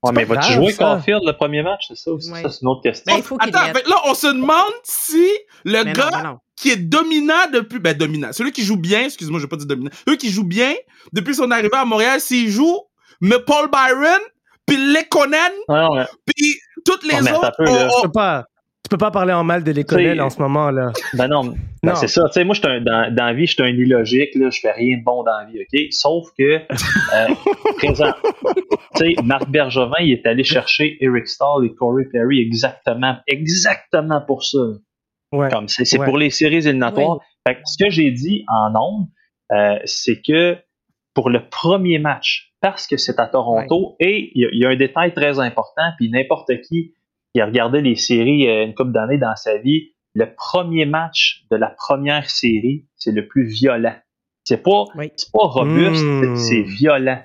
Ouais, 0.00 0.12
mais 0.14 0.24
vas-tu 0.24 0.52
jouer. 0.52 0.72
Caulfield 0.74 1.22
le 1.26 1.32
premier 1.32 1.60
match, 1.64 1.86
c'est 1.88 1.96
ça 1.96 2.12
aussi? 2.12 2.30
Ouais. 2.30 2.40
Ça, 2.42 2.50
c'est 2.50 2.60
une 2.62 2.68
autre 2.68 2.82
question. 2.82 3.12
Ben, 3.12 3.18
il 3.18 3.24
faut 3.24 3.36
qu'il 3.36 3.48
Attends, 3.48 3.74
fait 3.74 3.82
que 3.82 3.90
là, 3.90 3.96
on 4.04 4.14
se 4.14 4.28
demande 4.28 4.72
si 4.84 5.28
le 5.64 5.72
Mais 5.82 5.84
non, 5.86 5.92
gars 5.92 6.22
non. 6.22 6.38
qui 6.54 6.70
est 6.70 6.76
dominant 6.76 7.50
depuis. 7.52 7.80
Ben, 7.80 7.96
dominant. 7.98 8.28
Celui 8.32 8.52
qui 8.52 8.62
joue 8.62 8.76
bien, 8.76 9.06
excuse-moi, 9.06 9.40
je 9.40 9.46
vais 9.46 9.48
pas 9.48 9.56
dire 9.56 9.66
dominant. 9.66 9.90
Celui 10.06 10.16
qui 10.16 10.30
joue 10.30 10.44
bien 10.44 10.72
depuis 11.12 11.34
son 11.34 11.50
arrivée 11.50 11.68
à 11.74 11.84
Montréal, 11.84 12.20
s'il 12.20 12.48
joue, 12.48 12.78
mais 13.20 13.40
Paul 13.44 13.68
Byron, 13.72 14.20
puis 14.68 14.76
Lekonen, 14.76 15.52
mais- 15.68 16.04
puis 16.26 16.54
toutes 16.84 17.04
les 17.04 17.18
Oh, 17.32 17.36
autres. 17.36 17.52
peu, 17.58 17.64
Tu 17.66 18.02
peux 18.02 18.12
pas, 18.12 18.44
tu 18.84 18.88
peux 18.90 18.98
pas 18.98 19.10
parler 19.10 19.32
en 19.32 19.42
mal 19.44 19.64
de 19.64 19.72
C'est- 19.72 20.20
en 20.20 20.30
ce 20.30 20.38
moment 20.38 20.70
là. 20.70 20.92
Ben 21.14 21.26
non, 21.28 21.44
ben 21.46 21.56
Non. 21.82 21.94
c'est 21.96 22.06
ça. 22.08 22.22
Tu 22.28 22.32
sais, 22.34 22.44
moi, 22.44 22.54
je 22.54 22.60
suis 22.60 22.68
un- 22.68 22.80
dans, 22.80 23.14
dans 23.14 23.24
la 23.26 23.32
vie, 23.34 23.46
je 23.46 23.52
suis 23.54 23.62
un 23.62 23.66
illogique, 23.68 24.30
là, 24.34 24.48
je 24.50 24.60
fais 24.60 24.72
rien 24.72 24.98
de 24.98 25.04
bon 25.04 25.22
dans 25.24 25.38
la 25.38 25.44
vie, 25.46 25.58
OK? 25.60 25.80
Sauf 25.90 26.28
que, 26.38 26.42
euh, 26.44 26.64
présent, 27.78 28.12
tu 28.96 29.14
sais, 29.14 29.14
Marc 29.24 29.48
Bergevin, 29.50 30.00
il 30.00 30.12
est 30.12 30.26
allé 30.26 30.44
chercher 30.44 30.96
Eric 31.00 31.26
Stahl 31.26 31.64
et 31.66 31.74
Corey 31.74 32.04
Perry 32.12 32.40
exactement, 32.40 33.16
exactement 33.26 34.20
pour 34.26 34.44
ça. 34.44 34.58
Ouais. 35.32 35.48
Comme 35.50 35.68
c'est, 35.68 35.98
Ouais. 35.98 36.06
pour 36.06 36.16
les 36.16 36.30
séries 36.30 36.56
éliminatoires. 36.66 37.18
Fait 37.46 37.54
que 37.56 37.60
ce 37.66 37.82
que 37.84 37.90
j'ai 37.90 38.10
dit 38.10 38.44
en 38.48 38.72
ondes, 38.80 39.06
euh, 39.52 39.78
c'est 39.84 40.20
que 40.22 40.56
pour 41.14 41.28
le 41.30 41.46
premier 41.50 41.98
match, 41.98 42.47
parce 42.60 42.86
que 42.86 42.96
c'est 42.96 43.18
à 43.20 43.26
Toronto, 43.26 43.96
et 44.00 44.30
il 44.34 44.42
y, 44.42 44.44
a- 44.46 44.48
il 44.52 44.58
y 44.60 44.64
a 44.64 44.68
un 44.70 44.76
détail 44.76 45.12
très 45.14 45.38
important, 45.40 45.90
puis 45.96 46.10
n'importe 46.10 46.50
qui 46.62 46.94
qui 47.34 47.40
a 47.42 47.46
regardé 47.46 47.82
les 47.82 47.94
séries 47.94 48.48
euh, 48.48 48.64
une 48.64 48.74
couple 48.74 48.92
d'années 48.92 49.18
dans 49.18 49.36
sa 49.36 49.58
vie, 49.58 49.92
le 50.14 50.34
premier 50.34 50.86
match 50.86 51.44
de 51.50 51.56
la 51.56 51.68
première 51.68 52.28
série, 52.30 52.86
c'est 52.96 53.12
le 53.12 53.28
plus 53.28 53.44
violent. 53.44 53.94
C'est 54.44 54.62
pas, 54.62 54.84
Oui. 54.96 55.12
pas 55.32 55.44
robuste, 55.44 56.02
Mm. 56.02 56.36
c'est- 56.36 56.62
violent. 56.62 57.20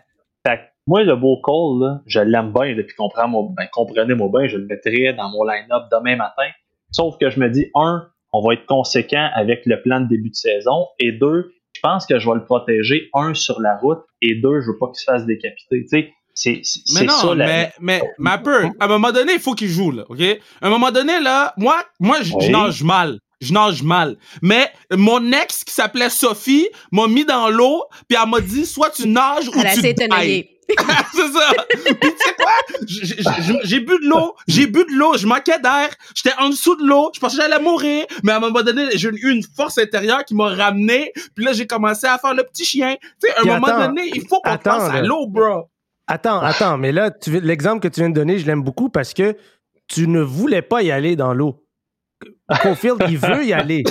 Fait 0.46 0.58
que 0.58 0.62
moi, 0.88 1.04
le 1.04 1.16
beau 1.16 1.40
call, 1.42 1.80
là, 1.80 2.02
je 2.06 2.20
l'aime 2.20 2.52
bien, 2.52 2.76
depuis 2.76 2.94
qu'on 2.98 3.08
prend 3.08 3.30
mon, 3.30 3.44
ben, 3.44 3.66
comprenez-moi 3.72 4.30
bien, 4.38 4.48
je 4.50 4.58
le 4.58 4.66
mettrais 4.66 5.14
dans 5.14 5.30
mon 5.30 5.46
line-up 5.46 5.84
demain 5.90 6.18
matin. 6.18 6.50
Sauf 6.92 7.18
que 7.18 7.30
je 7.30 7.40
me 7.40 7.50
dis, 7.50 7.68
un, 7.74 8.06
on 8.34 8.42
va 8.46 8.56
être 8.56 8.66
conséquent 8.66 9.30
avec 9.34 9.66
le 9.66 9.82
plan 9.82 10.02
de 10.02 10.08
début 10.10 10.32
de 10.32 10.36
saison, 10.36 10.88
et 11.00 11.14
deux, 11.14 11.54
pense 11.84 12.06
que 12.08 12.18
je 12.18 12.28
vais 12.28 12.36
le 12.36 12.46
protéger, 12.46 13.10
un, 13.14 13.34
sur 13.34 13.60
la 13.62 13.76
route, 13.78 14.00
et 14.22 14.36
deux, 14.36 14.62
je 14.62 14.68
veux 14.72 14.78
pas 14.80 14.88
qu'il 14.88 14.96
se 15.00 15.04
fasse 15.06 15.26
décapiter. 15.26 15.84
Tu 15.84 15.88
sais, 15.88 16.14
c'est, 16.34 16.62
Mais 16.96 17.06
non, 17.06 17.14
ça, 17.14 17.36
mais, 17.36 17.72
mais, 17.80 18.02
mais 18.18 18.30
un 18.32 18.38
peu, 18.40 18.64
à 18.80 18.86
un 18.86 18.88
moment 18.88 19.12
donné, 19.12 19.34
il 19.34 19.40
faut 19.40 19.54
qu'il 19.54 19.68
joue, 19.70 19.92
là, 19.92 20.04
OK? 20.10 20.22
À 20.62 20.68
un 20.68 20.70
moment 20.70 20.90
donné, 20.92 21.20
là, 21.20 21.54
moi, 21.58 21.84
moi, 22.00 22.22
j- 22.24 22.34
Oui. 22.36 22.46
je 22.48 22.52
nage 22.52 22.84
mal. 22.84 23.20
Je 23.44 23.54
nage 23.54 23.84
mal. 23.84 24.18
Mais 24.42 24.72
mon 24.92 25.32
ex 25.32 25.64
qui 25.64 25.74
s'appelait 25.74 26.10
Sophie 26.10 26.68
m'a 26.92 27.08
mis 27.08 27.26
dans 27.26 27.50
l'eau, 27.50 27.84
puis 28.08 28.18
elle 28.22 28.30
m'a 28.30 28.42
dit 28.42 28.66
soit 28.66 28.90
tu 28.90 29.08
nages 29.08 29.48
ou 29.48 29.52
Elle 29.56 29.68
a 29.68 29.94
tu 29.94 30.08
noyer. 30.08 30.50
c'est 31.14 31.28
ça. 31.28 31.54
Puis 31.70 31.96
tu 32.00 32.08
sais 32.08 32.36
quoi? 32.38 33.60
J'ai 33.64 33.80
bu 33.80 33.94
de 34.02 34.08
l'eau, 34.08 34.36
j'ai 34.48 34.66
bu 34.66 34.86
de 34.86 34.98
l'eau, 34.98 35.18
je 35.18 35.28
manquais 35.28 35.60
d'air, 35.60 35.90
j'étais 36.16 36.36
en 36.40 36.50
dessous 36.50 36.76
de 36.76 36.84
l'eau, 36.86 37.12
je 37.14 37.20
pensais 37.20 37.38
que 37.38 37.44
j'allais 37.44 37.62
mourir, 37.62 38.06
mais 38.24 38.32
à 38.32 38.38
un 38.38 38.40
moment 38.40 38.62
donné, 38.62 38.86
j'ai 38.94 39.10
eu 39.10 39.32
une 39.32 39.44
force 39.44 39.78
intérieure 39.78 40.24
qui 40.26 40.36
m'a 40.36 40.48
ramené, 40.48 41.12
puis 41.36 41.44
là 41.44 41.54
j'ai 41.54 41.68
commencé 41.68 42.08
à 42.08 42.18
faire 42.18 42.34
le 42.34 42.44
petit 42.44 42.66
chien. 42.66 42.96
Tu 43.22 43.28
sais, 43.28 43.34
à 43.36 43.40
un 43.40 43.42
Puis 43.42 43.52
moment 43.52 43.68
attends, 43.68 43.88
donné, 43.88 44.12
il 44.14 44.26
faut 44.28 44.40
qu'on 44.40 44.58
pense 44.58 44.84
à 44.90 45.02
l'eau, 45.02 45.28
bro. 45.28 45.70
Attends, 46.08 46.42
attends, 46.42 46.78
mais 46.78 46.92
là, 46.92 47.12
l'exemple 47.28 47.82
que 47.82 47.88
tu 47.88 48.02
viens 48.02 48.10
de 48.10 48.16
donner, 48.16 48.40
je 48.40 48.46
l'aime 48.46 48.64
beaucoup 48.64 48.90
parce 48.90 49.14
que 49.14 49.38
tu 49.88 50.08
ne 50.08 50.22
voulais 50.22 50.62
pas 50.62 50.82
y 50.82 50.92
aller 50.92 51.16
dans 51.16 51.34
l'eau. 51.34 51.63
Cofield, 52.62 53.04
il 53.10 53.18
veut 53.18 53.44
y 53.46 53.54
aller. 53.54 53.84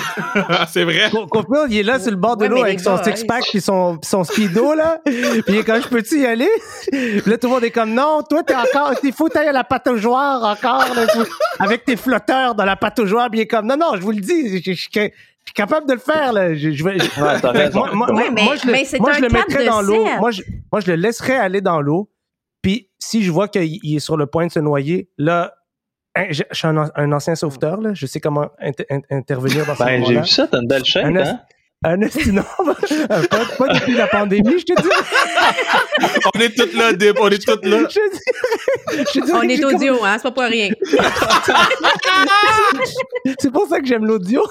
c'est 0.68 0.84
vrai. 0.84 1.10
Co- 1.10 1.26
Cofield, 1.26 1.72
il 1.72 1.78
est 1.78 1.82
là 1.82 1.98
sur 1.98 2.10
le 2.10 2.16
bord 2.16 2.36
de 2.36 2.44
Ouais, 2.44 2.48
l'eau 2.50 2.62
avec 2.64 2.80
son 2.80 2.96
six-pack 3.02 3.44
puis 3.50 3.60
son, 3.60 3.98
speedo, 4.24 4.74
là. 4.74 4.98
Puis 5.04 5.14
il 5.48 5.56
est 5.56 5.64
comme, 5.64 5.82
je 5.82 5.88
peux-tu 5.88 6.20
y 6.20 6.26
aller? 6.26 6.48
Puis 6.90 7.22
là, 7.26 7.38
tout 7.38 7.48
le 7.48 7.54
monde 7.54 7.64
est 7.64 7.70
comme, 7.70 7.92
non, 7.94 8.22
toi, 8.28 8.42
t'es 8.42 8.54
encore, 8.54 8.92
il 9.02 9.12
faut 9.12 9.28
t'aller 9.28 9.48
à 9.48 9.52
la 9.52 9.64
pataugeoire 9.64 10.42
encore, 10.44 10.84
là, 10.94 11.06
avec 11.58 11.84
tes 11.84 11.96
flotteurs 11.96 12.54
dans 12.54 12.64
la 12.64 12.76
pataugeoire. 12.76 13.30
Puis 13.30 13.40
il 13.40 13.42
est 13.42 13.46
comme, 13.46 13.66
non, 13.66 13.76
non, 13.76 13.92
je 13.96 14.00
vous 14.02 14.12
le 14.12 14.20
dis, 14.20 14.58
je, 14.58 14.72
je- 14.72 14.72
je- 14.72 14.88
je 15.44 15.46
suis 15.48 15.54
capable 15.54 15.88
de 15.88 15.94
le 15.94 15.98
faire, 15.98 16.32
là. 16.32 16.54
Je, 16.54 16.70
je 16.70 16.84
vais- 16.84 16.98
je- 16.98 17.20
Ouais, 17.20 17.40
t'as 17.40 17.70
moi, 17.70 17.90
moi- 17.94 18.12
Ouais, 18.12 18.30
mais- 18.30 18.44
moi, 18.44 18.54
je 18.56 18.66
le, 18.66 18.72
mais 18.72 18.84
c'est 18.84 19.00
moi, 19.00 19.10
un 19.10 19.14
je 19.14 19.20
le 19.22 19.28
quatre 19.28 19.48
mettrais 19.48 19.64
dans 19.66 19.82
l'eau. 19.82 20.04
Moi 20.20 20.30
je, 20.30 20.42
moi, 20.70 20.80
je 20.80 20.86
le 20.86 20.94
laisserais 20.96 21.36
aller 21.36 21.60
dans 21.60 21.80
l'eau. 21.80 22.08
Puis 22.62 22.88
si 23.00 23.24
je 23.24 23.32
vois 23.32 23.48
qu'il 23.48 23.80
il 23.82 23.96
est 23.96 24.00
sur 24.00 24.16
le 24.16 24.26
point 24.26 24.46
de 24.46 24.52
se 24.52 24.60
noyer, 24.60 25.08
là, 25.18 25.52
je, 26.30 26.42
je 26.50 26.56
suis 26.56 26.66
un, 26.68 26.76
an- 26.76 26.90
un 26.94 27.12
ancien 27.12 27.34
sauveteur, 27.34 27.80
là. 27.80 27.90
Je 27.94 28.06
sais 28.06 28.20
comment 28.20 28.50
inter- 28.60 28.86
in- 28.90 29.00
intervenir 29.10 29.64
dans 29.66 29.74
ce 29.74 29.82
Ben, 29.84 30.04
j'ai 30.04 30.20
vu 30.20 30.26
ça, 30.26 30.46
t'as 30.46 30.60
une 30.60 30.68
belle 30.68 30.84
chaîne, 30.84 31.16
Un 31.16 31.22
hein? 31.26 31.40
Un 31.84 31.96
non, 31.96 32.06
pas, 33.28 33.40
pas 33.58 33.68
depuis 33.74 33.94
la 33.94 34.06
pandémie, 34.06 34.56
je 34.60 34.64
te 34.72 34.80
dis. 34.82 34.88
On 36.32 36.38
est 36.38 36.54
toutes 36.56 36.74
là, 36.74 36.92
Dip, 36.92 37.16
on 37.20 37.28
est 37.28 37.44
toutes 37.44 37.64
là. 37.66 37.78
Je 37.90 37.98
dis- 37.98 39.04
je 39.14 39.20
dirais 39.20 39.38
On 39.38 39.42
est 39.48 39.64
audio, 39.64 40.04
hein, 40.04 40.14
c'est 40.16 40.22
pas 40.22 40.30
pour 40.30 40.42
rien. 40.44 40.68
C'est 43.40 43.50
pour 43.52 43.66
ça 43.68 43.80
que 43.80 43.86
j'aime 43.86 44.04
l'audio. 44.04 44.42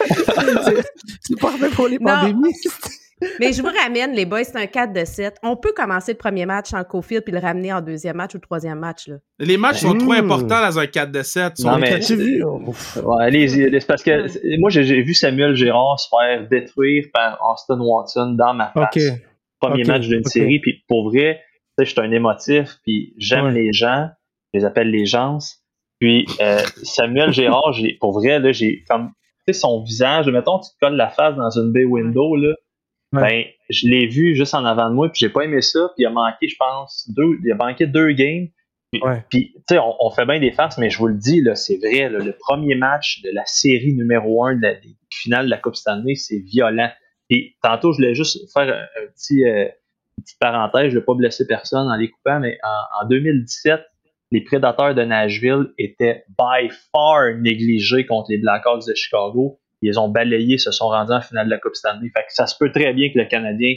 C'est- 0.06 1.40
parfait 1.40 1.68
pour 1.70 1.88
les 1.88 1.98
Non. 1.98 2.32
Mais 3.40 3.52
je 3.52 3.62
vous 3.62 3.68
ramène, 3.82 4.12
les 4.12 4.26
boys, 4.26 4.44
c'est 4.44 4.56
un 4.56 4.66
4 4.66 4.92
de 4.92 5.04
7. 5.04 5.36
On 5.42 5.56
peut 5.56 5.72
commencer 5.74 6.12
le 6.12 6.18
premier 6.18 6.46
match 6.46 6.72
en 6.74 6.82
Cofield 6.84 7.22
puis 7.24 7.32
le 7.32 7.38
ramener 7.38 7.72
en 7.72 7.80
deuxième 7.80 8.16
match 8.16 8.34
ou 8.34 8.38
troisième 8.38 8.78
match. 8.80 9.06
Là. 9.08 9.16
Les 9.38 9.56
matchs 9.56 9.78
sont 9.80 9.94
Mmh. 9.94 9.98
trop 9.98 10.12
importants 10.12 10.60
dans 10.60 10.78
un 10.78 10.86
4 10.86 11.12
de 11.12 11.22
7. 11.22 11.54
Non, 11.60 11.78
mais- 11.78 11.98
vu? 12.00 12.44
Allez-y, 13.20 13.64
allez, 13.64 13.80
c'est 13.80 13.86
parce 13.86 14.02
que 14.02 14.58
moi, 14.58 14.70
j'ai 14.70 15.02
vu 15.02 15.14
Samuel 15.14 15.54
Gérard 15.54 15.98
se 16.00 16.08
faire 16.08 16.48
détruire 16.48 17.04
par 17.12 17.38
Austin 17.52 17.78
Watson 17.80 18.34
dans 18.38 18.54
ma 18.54 18.70
face. 18.72 19.08
Premier 19.60 19.84
match 19.84 20.06
d'une 20.08 20.24
série, 20.24 20.60
puis 20.60 20.84
pour 20.88 21.08
vrai, 21.10 21.40
tu 21.78 21.84
sais, 21.84 21.84
je 21.86 21.90
suis 21.92 22.00
un 22.00 22.10
émotif, 22.12 22.76
puis 22.82 23.14
j'aime 23.16 23.46
Ouais. 23.46 23.52
les 23.52 23.72
gens, 23.72 24.08
je 24.52 24.58
les 24.58 24.64
appelle 24.64 24.90
les 24.90 25.06
gens. 25.06 25.38
Puis 26.00 26.26
euh, 26.40 26.58
Samuel 26.82 27.32
Gérard, 27.32 27.72
j'ai, 27.72 27.96
pour 28.00 28.12
vrai, 28.12 28.40
là, 28.40 28.52
j'ai 28.52 28.84
comme, 28.88 29.12
tu 29.46 29.54
son 29.54 29.82
visage, 29.82 30.28
mettons, 30.28 30.58
tu 30.58 30.70
te 30.70 30.74
colles 30.80 30.96
la 30.96 31.08
face 31.08 31.34
dans 31.36 31.50
une 31.50 31.72
bay 31.72 31.84
window, 31.84 32.36
là. 32.36 32.54
Ben, 33.20 33.44
je 33.70 33.88
l'ai 33.88 34.06
vu 34.06 34.34
juste 34.36 34.54
en 34.54 34.64
avant 34.64 34.88
de 34.90 34.94
moi, 34.94 35.08
puis 35.08 35.18
j'ai 35.20 35.28
pas 35.28 35.42
aimé 35.42 35.60
ça, 35.62 35.90
puis 35.96 36.04
il 36.04 36.06
a 36.06 36.10
manqué, 36.10 36.48
je 36.48 36.56
pense, 36.58 37.10
deux, 37.14 37.38
il 37.44 37.52
a 37.52 37.54
manqué 37.56 37.86
deux 37.86 38.12
games. 38.12 38.48
Puis, 38.92 39.02
Ouais. 39.02 39.24
puis, 39.28 39.52
tu 39.54 39.62
sais, 39.70 39.78
on, 39.78 39.94
on 40.00 40.10
fait 40.10 40.24
bien 40.26 40.38
des 40.38 40.52
farces, 40.52 40.78
mais 40.78 40.88
je 40.90 40.98
vous 40.98 41.08
le 41.08 41.14
dis, 41.16 41.40
là, 41.40 41.54
c'est 41.56 41.78
vrai, 41.78 42.08
là, 42.08 42.18
le 42.18 42.32
premier 42.38 42.76
match 42.76 43.22
de 43.22 43.30
la 43.32 43.44
série 43.46 43.92
numéro 43.94 44.44
un 44.44 44.54
de 44.56 44.62
la 44.62 44.74
des 44.74 44.96
finales 45.10 45.46
de 45.46 45.50
la 45.50 45.58
Coupe 45.58 45.74
Stanley, 45.76 46.14
c'est 46.14 46.38
violent. 46.38 46.90
Et 47.30 47.56
tantôt, 47.62 47.92
je 47.92 47.96
voulais 47.96 48.14
juste 48.14 48.38
faire 48.52 48.68
un, 48.68 48.82
un 49.02 49.06
petit, 49.14 49.44
euh, 49.44 49.64
une 50.18 50.22
petite 50.24 50.38
parenthèse, 50.38 50.90
je 50.90 50.94
ne 50.94 51.00
vais 51.00 51.04
pas 51.04 51.14
blesser 51.14 51.46
personne 51.46 51.88
en 51.88 51.96
les 51.96 52.08
coupant, 52.10 52.38
mais 52.38 52.58
en, 52.62 53.04
en 53.04 53.08
2017, 53.08 53.80
les 54.30 54.40
Prédateurs 54.42 54.94
de 54.94 55.02
Nashville 55.02 55.72
étaient 55.78 56.24
by 56.38 56.68
far 56.92 57.34
négligés 57.38 58.06
contre 58.06 58.30
les 58.30 58.38
Blackhawks 58.38 58.86
de 58.86 58.94
Chicago. 58.94 59.60
Ils 59.88 59.98
ont 59.98 60.08
balayés, 60.08 60.58
se 60.58 60.70
sont 60.70 60.88
rendus 60.88 61.12
en 61.12 61.20
finale 61.20 61.46
de 61.46 61.50
la 61.50 61.58
Coupe 61.58 61.74
Stanley. 61.76 62.10
Fait 62.14 62.22
que 62.22 62.32
ça 62.32 62.46
se 62.46 62.54
peut 62.58 62.70
très 62.72 62.92
bien 62.92 63.08
que 63.12 63.18
le 63.18 63.26
Canadien 63.26 63.74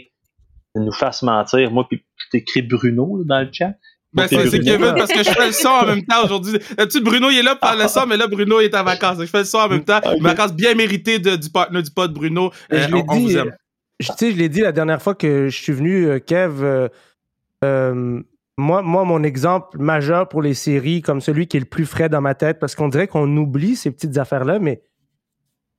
nous 0.75 0.91
fasse 0.91 1.23
mentir. 1.23 1.71
Moi, 1.71 1.85
puis 1.89 2.03
tu 2.31 2.37
écrit 2.37 2.61
Bruno 2.61 3.23
dans 3.25 3.39
le 3.41 3.49
chat. 3.51 3.73
Ben, 4.13 4.25
c'est. 4.27 4.37
Kevin 4.59 4.93
parce 4.95 5.11
que 5.11 5.21
je 5.23 5.29
fais 5.29 5.47
le 5.47 5.51
son 5.51 5.67
en 5.67 5.85
même 5.85 6.03
temps 6.05 6.23
aujourd'hui. 6.23 6.53
D'habitude, 6.77 7.03
Bruno, 7.03 7.29
il 7.29 7.39
est 7.39 7.43
là 7.43 7.55
pour 7.55 7.69
faire 7.69 7.77
le 7.77 7.87
son, 7.87 8.05
mais 8.07 8.17
là, 8.17 8.27
Bruno, 8.27 8.61
il 8.61 8.65
est 8.65 8.75
en 8.75 8.83
vacances. 8.83 9.17
Je 9.19 9.25
fais 9.25 9.39
le 9.39 9.43
son 9.45 9.57
en 9.59 9.69
même 9.69 9.83
temps. 9.83 9.99
Une 10.15 10.23
vacance 10.23 10.53
bien 10.53 10.73
méritée 10.75 11.19
de- 11.19 11.35
du 11.35 11.49
partenaire 11.49 11.83
du 11.83 11.91
pod, 11.91 12.13
Bruno. 12.13 12.51
Euh, 12.71 12.81
je 12.81 12.87
l'ai 12.87 13.01
on, 13.01 13.05
on 13.09 13.15
vous 13.19 13.27
dit, 13.27 13.35
aime. 13.37 13.55
je, 13.99 14.07
tu 14.07 14.13
sais, 14.17 14.31
je 14.31 14.37
l'ai 14.37 14.49
dit 14.49 14.61
la 14.61 14.71
dernière 14.71 15.01
fois 15.01 15.13
que 15.13 15.49
je 15.49 15.61
suis 15.61 15.73
venu, 15.73 16.05
euh, 16.07 16.19
Kev. 16.19 16.63
euh, 16.63 16.87
euh, 17.63 18.21
moi, 18.57 18.81
moi, 18.81 19.03
mon 19.03 19.23
exemple 19.23 19.77
majeur 19.77 20.29
pour 20.29 20.41
les 20.41 20.53
séries, 20.53 21.01
comme 21.01 21.21
celui 21.21 21.47
qui 21.47 21.57
est 21.57 21.59
le 21.59 21.65
plus 21.67 21.85
frais 21.85 22.09
dans 22.09 22.21
ma 22.21 22.33
tête, 22.33 22.59
parce 22.59 22.75
qu'on 22.75 22.87
dirait 22.87 23.07
qu'on 23.07 23.35
oublie 23.37 23.75
ces 23.75 23.91
petites 23.91 24.17
affaires-là, 24.17 24.57
mais 24.59 24.81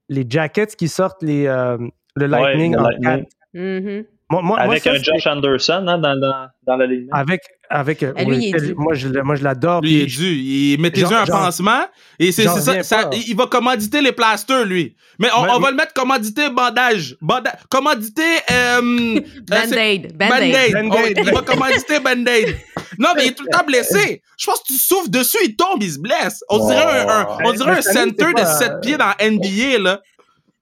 les 0.08 0.24
jackets 0.28 0.76
qui 0.76 0.88
sortent, 0.88 1.22
les, 1.22 1.46
euh, 1.46 1.78
le 2.16 2.26
Lightning 2.26 2.76
en. 2.76 2.88
Mhm. 3.54 4.04
Moi, 4.30 4.42
moi, 4.42 4.56
moi, 4.58 4.58
Avec 4.72 4.82
ça, 4.82 4.90
un 4.90 5.02
Josh 5.02 5.26
Anderson 5.26 5.84
hein, 5.88 5.96
dans, 5.98 6.20
dans, 6.20 6.48
dans 6.66 6.76
l'alignement. 6.76 7.12
Avec, 7.14 7.40
avec, 7.70 8.02
euh, 8.02 8.12
Ah, 8.14 8.24
lui, 8.24 8.36
oui, 8.36 8.44
il 8.50 8.56
est 8.56 8.60
dû. 8.60 8.74
moi, 8.76 8.92
je, 8.92 9.08
moi, 9.08 9.36
je 9.36 9.42
l'adore. 9.42 9.80
Lui, 9.80 9.92
il 9.94 10.00
est 10.02 10.06
dû. 10.06 10.34
Il 10.34 10.78
mettez-y 10.82 11.04
J'en- 11.06 11.16
un 11.16 11.24
pansement. 11.24 11.80
Et 12.18 12.30
c'est 12.30 12.44
ça. 12.82 13.08
Il 13.26 13.34
va 13.36 13.46
commanditer 13.46 14.02
les 14.02 14.12
plasters, 14.12 14.66
lui. 14.66 14.94
Mais 15.18 15.28
on, 15.34 15.42
va 15.46 15.58
mais- 15.58 15.70
le 15.70 15.76
mettre 15.76 15.94
commandité 15.94 16.50
bandage. 16.50 17.16
Banda- 17.22 17.56
commandité. 17.70 18.22
Euh, 18.50 18.80
euh, 18.82 19.20
Band-Aid. 19.48 20.16
Band-Aid. 20.16 20.16
Band-Aid. 20.18 20.72
Band-Aid. 20.74 21.18
On- 21.18 21.22
il 21.22 21.32
va 21.34 21.40
commanditer 21.42 21.98
Band-Aid. 22.00 22.56
Non, 22.98 23.08
mais 23.16 23.24
il 23.24 23.28
est 23.28 23.34
tout 23.34 23.44
le 23.44 23.50
temps 23.56 23.64
blessé. 23.64 24.20
Je 24.36 24.44
pense 24.46 24.60
que 24.60 24.66
tu 24.66 24.74
souffles 24.74 25.10
dessus, 25.10 25.38
il 25.42 25.56
tombe, 25.56 25.82
il 25.82 25.90
se 25.90 25.98
blesse. 25.98 26.44
On 26.50 26.66
dirait 26.68 26.82
un, 26.84 27.08
un- 27.08 27.26
on 27.44 27.52
dirait 27.52 27.70
mais 27.72 27.78
un 27.78 27.82
center 27.82 28.26
de 28.26 28.32
pas- 28.34 28.44
7 28.44 28.72
pieds 28.82 28.98
dans 28.98 29.12
NBA, 29.20 29.78
là. 29.78 30.00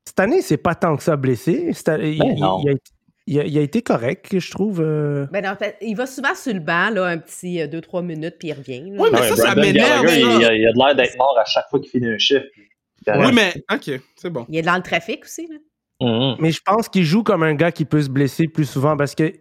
Cette 0.04 0.20
année, 0.20 0.40
c'est 0.42 0.56
pas 0.56 0.74
tant 0.76 0.96
que 0.96 1.02
ça 1.02 1.16
blessé. 1.16 1.66
Il, 1.70 1.84
Ben 1.84 2.00
il- 2.36 2.40
non. 2.40 2.60
il 2.62 2.68
a, 2.68 2.72
été- 2.72 2.80
il 3.26 3.40
a- 3.40 3.44
il 3.44 3.58
a 3.58 3.60
été 3.60 3.82
correct, 3.82 4.38
je 4.38 4.50
trouve. 4.50 4.80
euh. 4.80 5.26
Ben, 5.32 5.46
en 5.46 5.56
fait, 5.56 5.76
il 5.80 5.96
va 5.96 6.06
souvent 6.06 6.34
sur 6.34 6.52
le 6.54 6.60
banc, 6.60 6.90
là, 6.90 7.06
un 7.06 7.18
petit 7.18 7.66
2-3 7.68 8.02
minutes, 8.02 8.36
puis 8.38 8.48
il 8.48 8.52
revient. 8.54 8.80
là. 8.90 9.02
Oui, 9.02 9.08
mais 9.12 9.20
Ouais, 9.20 9.28
ça, 9.30 9.36
ça 9.36 9.54
m'énerve. 9.54 10.04
Il, 10.06 10.44
a- 10.44 10.54
il 10.54 10.66
a 10.66 10.72
de 10.72 10.78
l'air 10.78 10.94
d'être 10.96 11.16
mort 11.18 11.36
à 11.40 11.44
chaque 11.44 11.68
fois 11.70 11.80
qu'il 11.80 11.90
finit 11.90 12.08
un 12.08 12.18
chiffre. 12.18 12.44
Oui, 13.08 13.32
mais. 13.34 13.54
Ok, 13.72 14.00
c'est 14.16 14.30
bon. 14.30 14.46
Il 14.48 14.56
est 14.56 14.62
dans 14.62 14.76
le 14.76 14.82
trafic 14.82 15.24
aussi. 15.24 15.46
Là. 15.48 15.56
Mhm. 16.00 16.36
Mais 16.40 16.50
je 16.50 16.60
pense 16.64 16.88
qu'il 16.88 17.04
joue 17.04 17.22
comme 17.22 17.42
un 17.42 17.54
gars 17.54 17.72
qui 17.72 17.84
peut 17.84 18.02
se 18.02 18.08
blesser 18.10 18.48
plus 18.48 18.64
souvent 18.64 18.96
parce 18.96 19.14
que 19.14 19.32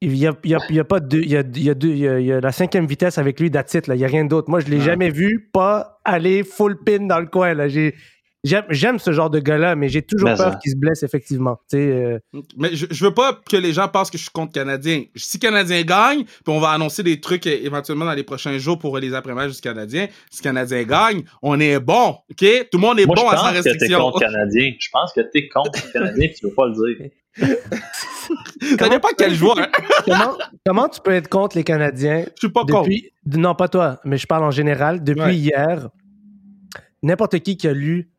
il 0.00 0.14
y 0.16 0.26
a, 0.26 0.32
il 0.44 0.50
y 0.50 0.54
a- 0.54 0.58
il 0.68 0.76
y 0.76 0.80
a 0.80 0.84
pas 0.84 1.00
deux, 1.00 1.22
il 1.22 1.30
y 1.30 1.36
a, 1.36 1.40
il 1.40 1.62
y 1.64 1.70
a 1.70 1.74
deux, 1.74 1.88
il 1.88 1.98
y 1.98 2.08
a, 2.08 2.20
il 2.20 2.26
y 2.26 2.32
a 2.32 2.40
la 2.40 2.52
cinquième 2.52 2.86
vitesse 2.86 3.16
avec 3.16 3.40
lui, 3.40 3.50
that's 3.50 3.72
it, 3.74 3.86
là. 3.86 3.94
Il 3.94 4.00
y 4.00 4.04
a 4.04 4.08
rien 4.08 4.24
d'autre. 4.26 4.50
Moi, 4.50 4.60
je 4.60 4.66
l'ai 4.66 4.80
jamais 4.80 5.08
vu 5.10 5.48
pas 5.52 6.00
aller 6.04 6.44
full 6.44 6.76
pin 6.84 7.06
dans 7.06 7.18
le 7.20 7.26
coin, 7.26 7.54
là. 7.54 7.68
J'ai, 7.68 7.94
j'aime, 8.44 8.64
j'aime 8.70 8.98
ce 8.98 9.10
genre 9.12 9.30
de 9.30 9.40
gars-là, 9.40 9.74
mais 9.74 9.88
j'ai 9.88 10.02
toujours 10.02 10.28
Mais 10.28 10.36
peur 10.36 10.52
ça. 10.52 10.58
qu'il 10.62 10.70
se 10.72 10.76
blesse, 10.76 11.02
effectivement. 11.02 11.56
Tu 11.70 11.76
sais, 11.76 11.90
euh, 11.90 12.18
Mais 12.56 12.74
je, 12.76 12.86
je 12.90 13.04
veux 13.04 13.12
pas 13.14 13.40
que 13.50 13.56
les 13.56 13.72
gens 13.72 13.88
pensent 13.88 14.10
que 14.10 14.18
je 14.18 14.22
suis 14.22 14.30
contre 14.32 14.52
Canadien. 14.52 15.02
Si 15.16 15.38
Canadien 15.38 15.82
gagne, 15.82 16.24
puis 16.24 16.42
on 16.48 16.60
va 16.60 16.70
annoncer 16.70 17.02
des 17.02 17.20
trucs 17.20 17.46
euh, 17.46 17.58
éventuellement 17.62 18.04
dans 18.04 18.14
les 18.14 18.22
prochains 18.22 18.56
jours 18.58 18.78
pour 18.78 18.98
les 18.98 19.14
après-matchs 19.14 19.54
du 19.56 19.60
Canadien. 19.60 20.06
Si 20.30 20.42
Canadien 20.42 20.82
gagne, 20.84 21.24
on 21.42 21.58
est 21.58 21.80
bon, 21.80 22.16
OK? 22.30 22.44
Tout 22.70 22.78
le 22.78 22.78
monde 22.78 23.00
est 23.00 23.06
Moi, 23.06 23.16
bon 23.16 23.22
je 23.30 23.34
à 23.34 23.36
sa 23.38 23.42
pense 23.44 23.52
que 23.58 23.62
t'es 23.62 23.70
restriction. 23.70 23.98
contre 24.00 24.20
Canadien. 24.20 24.72
Je 24.78 24.88
pense 24.92 25.12
que 25.12 25.20
t'es 25.22 25.48
contre 25.48 25.80
le 25.86 25.92
Canadien 25.92 26.28
tu 26.38 26.46
veux 26.46 26.54
pas 26.54 26.66
le 26.66 26.72
dire. 26.94 27.10
Ça 28.78 28.88
dépend 28.88 29.08
quel 29.18 29.34
joueur. 29.34 29.56
comment, 30.04 30.38
comment 30.64 30.88
tu 30.88 31.00
peux 31.00 31.10
être 31.12 31.28
contre 31.28 31.56
les 31.56 31.64
Canadiens 31.64 32.24
Je 32.36 32.46
suis 32.46 32.48
pas 32.48 32.60
contre. 32.60 32.82
depuis, 32.82 33.10
non, 33.26 33.54
pas 33.54 33.68
toi, 33.68 34.00
mais 34.04 34.16
je 34.18 34.26
parle 34.26 34.44
en 34.44 34.50
général. 34.50 35.02
Depuis 35.02 35.20
Ouais. 35.22 35.34
hier, 35.36 35.88
n'importe 37.02 37.38
qui 37.40 37.56
qui 37.56 37.68
a 37.68 37.72
lu 37.72 38.10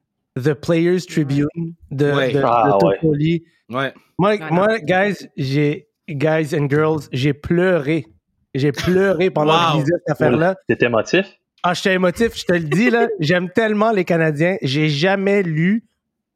The 0.41 0.53
Players 0.53 1.01
Tribune 1.07 1.47
de, 1.91 2.11
Ouais. 2.11 2.31
de, 2.33 2.39
de 2.39 2.43
Ah, 2.45 2.77
ouais. 2.83 3.41
Ouais. 3.69 3.93
Moi, 4.17 4.37
moi 4.51 4.79
guys, 4.79 5.27
j'ai 5.37 5.87
guys 6.09 6.55
and 6.55 6.67
girls, 6.69 7.03
j'ai 7.11 7.33
pleuré. 7.33 8.05
J'ai 8.53 8.71
pleuré 8.71 9.29
pendant 9.29 9.53
que 9.53 9.57
Wow. 9.57 9.71
je 9.73 9.77
lisais 9.79 9.91
cette 10.05 10.11
affaire-là. 10.11 10.55
T'es 10.67 10.77
émotif? 10.85 11.25
Ah, 11.63 11.73
j'étais 11.73 11.93
émotif, 11.95 12.37
je 12.37 12.45
te 12.45 12.53
le 12.53 12.59
dis, 12.59 12.89
là. 12.89 13.07
J'aime 13.19 13.49
tellement 13.49 13.91
les 13.91 14.05
Canadiens. 14.05 14.57
J'ai 14.61 14.87
jamais 14.87 15.41
lu 15.43 15.85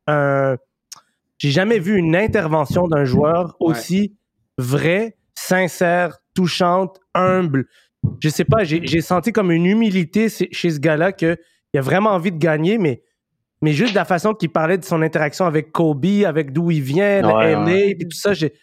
un. 0.08 0.58
J'ai 1.38 1.52
jamais 1.52 1.80
vu 1.80 1.96
une 1.98 2.16
intervention 2.16 2.88
d'un 2.88 3.06
joueur 3.06 3.56
aussi 3.60 4.18
vrai, 4.58 5.16
sincère, 5.36 6.18
touchante, 6.36 7.00
humble. 7.14 7.66
Je 8.22 8.28
sais 8.30 8.44
pas, 8.44 8.64
j'ai 8.66 9.02
senti 9.02 9.32
comme 9.32 9.52
une 9.52 9.66
humilité 9.66 10.28
chez 10.30 10.70
ce 10.70 10.80
gars-là 10.80 11.12
qu'il 11.14 11.38
a 11.76 11.82
vraiment 11.82 12.10
envie 12.12 12.32
de 12.32 12.38
gagner, 12.38 12.78
mais, 12.78 13.04
mais 13.62 13.74
juste 13.74 13.92
de 13.92 13.96
la 13.96 14.06
façon 14.06 14.34
qu'il 14.34 14.50
parlait 14.50 14.78
de 14.78 14.86
son 14.86 15.02
interaction 15.02 15.46
avec 15.46 15.72
Kobe, 15.72 16.06
avec 16.26 16.54
d'où 16.54 16.72
il 16.72 16.82
vient, 16.82 17.22
le 17.22 17.28
Ouais, 17.28 17.52
LA, 17.54 17.64
ouais. 17.66 17.96
puis 17.96 18.08
tout 18.08 18.16
ça, 18.18 18.34
j'ai- 18.34 18.54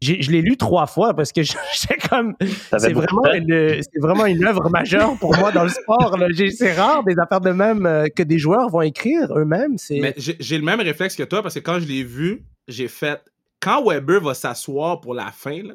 j'ai- 0.00 0.22
je 0.22 0.30
l'ai 0.30 0.42
lu 0.42 0.56
trois 0.56 0.86
fois 0.86 1.14
parce 1.14 1.32
que 1.32 1.40
j'étais 1.42 1.96
comme. 2.08 2.34
C'est 2.78 2.92
vraiment, 2.92 3.32
une, 3.34 3.82
c'est 3.82 4.00
vraiment 4.00 4.26
une 4.26 4.44
œuvre 4.44 4.68
majeure 4.70 5.16
pour 5.18 5.36
moi 5.38 5.50
dans 5.52 5.64
le 5.64 5.70
sport. 5.70 6.16
là. 6.18 6.26
J'ai- 6.30 6.50
C'est 6.50 6.72
rare 6.74 7.02
des 7.04 7.18
affaires 7.18 7.40
de 7.40 7.50
même 7.50 7.84
euh, 7.86 8.06
que 8.14 8.22
des 8.22 8.38
joueurs 8.38 8.68
vont 8.70 8.82
écrire 8.82 9.28
eux-mêmes. 9.36 9.76
C'est 9.78 9.98
Mais 10.00 10.14
j'ai 10.16 10.36
j'ai 10.38 10.58
le 10.58 10.64
même 10.64 10.80
réflexe 10.80 11.16
que 11.16 11.22
toi 11.24 11.42
parce 11.42 11.54
que 11.54 11.60
quand 11.60 11.80
je 11.80 11.86
l'ai 11.86 12.04
vu, 12.04 12.42
j'ai 12.68 12.88
fait. 12.88 13.20
Quand 13.60 13.82
Weber 13.84 14.20
va 14.22 14.34
s'asseoir 14.34 15.00
pour 15.00 15.14
la 15.14 15.32
fin, 15.32 15.62
là, 15.64 15.74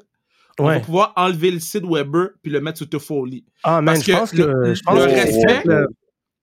on 0.57 0.67
va 0.67 0.79
pouvoir 0.79 1.11
enlever 1.17 1.51
le 1.51 1.59
site 1.59 1.83
Weber 1.83 2.29
puis 2.41 2.49
le 2.51 2.61
mettre 2.61 2.77
sur 2.77 2.87
Toffoli. 2.87 3.43
Ah 3.63 3.81
man, 3.81 3.95
parce 3.95 4.05
je 4.05 4.11
que 4.13 4.17
pense 4.17 4.31
que 4.31 4.37
le- 4.37 4.73
je 4.73 4.81
pense 4.83 4.99
le 4.99 5.05
que 5.07 5.11
respect- 5.11 5.61
le- 5.65 5.87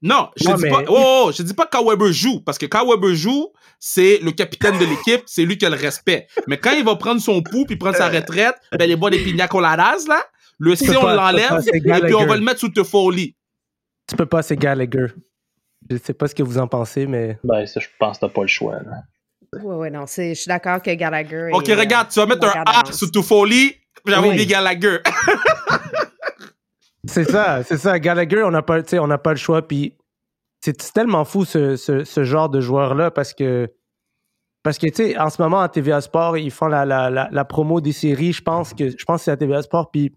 Non, 0.03 0.31
je 0.37 0.49
Non, 0.49 0.55
dis 0.57 0.63
mais- 0.63 0.71
pas. 0.71 0.83
Oh, 0.89 1.25
oh, 1.27 1.33
je 1.37 1.43
dis 1.43 1.53
pas 1.55 1.67
quand 1.71 1.85
Weber 1.85 2.11
joue, 2.13 2.41
parce 2.41 2.57
que 2.57 2.67
quand 2.67 2.87
Weber 2.89 3.15
joue, 3.15 3.49
c'est 3.79 4.19
le 4.23 4.31
capitaine 4.33 4.79
de 4.79 4.85
l'équipe, 4.87 5.23
c'est 5.27 5.45
lui 5.45 5.59
qui 5.59 5.67
a 5.67 5.71
le 5.71 5.77
respect. 5.77 6.27
Mais 6.47 6.57
quand 6.59 6.73
il 6.73 6.85
va 6.85 6.97
prendre 6.97 7.21
son 7.21 7.43
pouls 7.43 7.67
puis 7.67 7.77
prendre 7.77 7.97
sa 7.97 8.09
retraite, 8.09 8.55
ben 8.79 8.87
les 8.89 8.97
bois 8.97 9.11
des 9.11 9.19
pina 9.23 9.47
coladas 9.47 10.07
là, 10.09 10.23
le 10.59 10.75
C 10.75 10.87
peux 10.87 10.97
on 10.97 11.07
l'enlève 11.07 11.63
et 11.73 11.81
puis 11.81 12.15
on 12.15 12.27
va 12.27 12.37
le 12.37 12.43
mettre 12.43 12.61
sous 12.61 12.69
Toffoli. 12.71 13.37
tu 14.09 14.17
peux 14.17 14.27
pas, 14.27 14.43
c'est 14.43 14.57
Gallagher. 14.57 15.07
Je 15.91 15.97
sais 15.97 16.15
pas 16.15 16.29
ce 16.29 16.35
que 16.35 16.43
vous 16.43 16.59
en 16.59 16.67
pensez, 16.69 17.07
mais 17.07 17.39
Ben, 17.45 17.67
ça, 17.67 17.81
je 17.81 17.87
pense 17.99 18.19
que 18.19 18.27
t'as 18.27 18.33
pas 18.33 18.43
le 18.43 18.47
choix. 18.49 18.75
là. 18.77 19.03
Ouais, 19.63 19.75
ouais, 19.75 19.91
non, 19.91 20.07
c'est- 20.07 20.35
je 20.35 20.41
suis 20.43 20.49
d'accord 20.49 20.81
que 20.81 20.91
Gallagher. 20.95 21.49
Ok, 21.53 21.69
est, 21.69 21.73
euh, 21.73 21.79
regarde, 21.79 22.09
tu 22.11 22.21
vas 22.21 22.27
mettre 22.27 22.47
un 22.47 22.63
A 22.67 22.85
sous 22.93 23.11
Toffoli, 23.11 23.75
j'avais 24.07 24.23
Oui. 24.23 24.29
oublié 24.29 24.47
Gallagher. 24.47 24.99
c'est 27.07 27.25
ça, 27.25 27.63
c'est 27.63 27.79
ça. 27.79 27.99
Gallagher, 27.99 28.43
on 28.45 28.51
n'a 28.51 28.63
pas, 28.63 28.83
tu 28.83 28.91
sais, 28.91 28.99
on 28.99 29.07
n'a 29.07 29.19
pas 29.19 29.31
le 29.31 29.37
choix. 29.39 29.67
Puis 29.67 29.97
c'est 30.61 30.77
tellement 30.93 31.25
fou 31.25 31.45
ce, 31.45 31.77
ce, 31.77 32.05
ce 32.05 32.25
genre 32.25 32.49
de 32.51 32.61
joueur 32.61 32.95
là 32.95 33.11
parce 33.11 33.33
que 33.35 33.69
parce 34.63 34.77
que 34.77 34.87
tu 34.89 34.95
sais, 34.97 35.19
en 35.19 35.31
ce 35.31 35.41
moment 35.41 35.61
à 35.61 35.69
TVA 35.71 36.03
Sport, 36.03 36.37
ils 36.37 36.51
font 36.51 36.67
la, 36.67 36.85
la, 36.85 37.09
la, 37.09 37.29
la 37.33 37.45
promo 37.47 37.81
des 37.81 37.93
séries. 37.93 38.33
Je 38.35 38.43
pense 38.43 38.75
que 38.75 38.91
je 38.91 39.05
pense 39.07 39.23
c'est 39.23 39.31
à 39.31 39.37
TVA 39.37 39.63
Sport. 39.63 39.91
Puis 39.91 40.15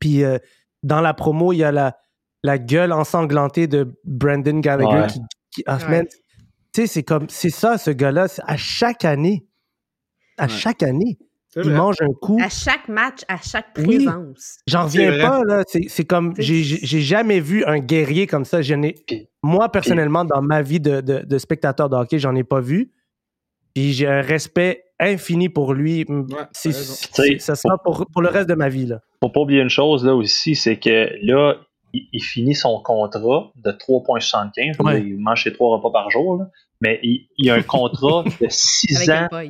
puis 0.00 0.22
euh, 0.24 0.38
dans 0.82 1.00
la 1.00 1.14
promo, 1.14 1.52
il 1.52 1.58
y 1.58 1.64
a 1.64 1.72
la 1.72 1.96
la 2.42 2.58
gueule 2.58 2.92
ensanglantée 2.92 3.66
de 3.66 3.98
Brandon 4.04 4.60
Gallagher 4.60 5.00
Ouais. 5.00 5.06
qui, 5.08 5.20
qui 5.50 5.62
ah, 5.66 5.78
Ouais. 5.78 5.88
man, 5.88 6.06
tu 6.72 6.82
sais, 6.82 6.86
c'est 6.86 7.02
comme 7.02 7.28
c'est 7.28 7.50
ça 7.50 7.76
ce 7.78 7.90
gars-là. 7.90 8.26
À 8.46 8.56
chaque 8.56 9.04
année, 9.04 9.44
à 10.38 10.44
Ouais. 10.44 10.48
chaque 10.50 10.84
année, 10.84 11.18
il 11.64 11.70
mange 11.70 11.96
un 12.00 12.12
coup. 12.20 12.38
À 12.42 12.48
chaque 12.48 12.88
match, 12.88 13.20
à 13.28 13.36
chaque 13.38 13.66
Oui. 13.78 14.04
présence. 14.04 14.58
J'en 14.66 14.84
reviens 14.84 15.10
pas, 15.18 15.40
là. 15.44 15.62
C'est, 15.66 15.86
c'est 15.88 16.04
comme. 16.04 16.34
J'ai, 16.38 16.62
jamais 16.62 17.40
vu 17.40 17.64
un 17.64 17.78
guerrier 17.78 18.26
comme 18.26 18.44
ça. 18.44 18.60
Puis- 18.60 19.28
moi, 19.42 19.70
personnellement, 19.70 20.24
dans 20.24 20.42
ma 20.42 20.62
vie 20.62 20.80
de, 20.80 21.00
de, 21.00 21.24
de 21.24 21.38
spectateur 21.38 21.88
de 21.88 21.96
hockey, 21.96 22.18
j'en 22.18 22.34
ai 22.34 22.44
pas 22.44 22.60
vu. 22.60 22.92
Puis 23.74 23.92
j'ai 23.92 24.06
un 24.06 24.22
respect 24.22 24.84
infini 24.98 25.48
pour 25.48 25.74
lui. 25.74 26.04
Ouais, 26.08 27.38
ça 27.38 27.54
sera 27.54 27.78
pour, 27.84 28.06
pour 28.12 28.22
le 28.22 28.28
reste 28.28 28.48
de 28.48 28.54
ma 28.54 28.68
vie, 28.68 28.86
là. 28.86 29.00
Faut 29.22 29.28
pas 29.30 29.40
oublier 29.40 29.60
une 29.60 29.68
chose 29.70 30.04
là 30.04 30.14
aussi, 30.14 30.54
c'est 30.54 30.78
que 30.78 31.10
là, 31.22 31.54
il, 31.92 32.08
il 32.12 32.22
finit 32.22 32.54
son 32.54 32.80
contrat 32.82 33.50
de 33.56 33.70
3,75. 33.70 34.50
Je 34.56 34.78
veux 34.78 34.84
Ouais. 34.84 35.00
dire, 35.00 35.08
Il 35.14 35.18
mange 35.20 35.42
ses 35.44 35.52
trois 35.52 35.76
repas 35.76 35.90
par 35.90 36.10
jour, 36.10 36.36
là. 36.38 36.46
mais 36.80 36.98
il, 37.02 37.28
il 37.38 37.50
a 37.50 37.54
un 37.54 37.62
contrat 37.62 38.24
de 38.40 38.46
6 38.48 39.08
Avec 39.10 39.32
ans. 39.32 39.42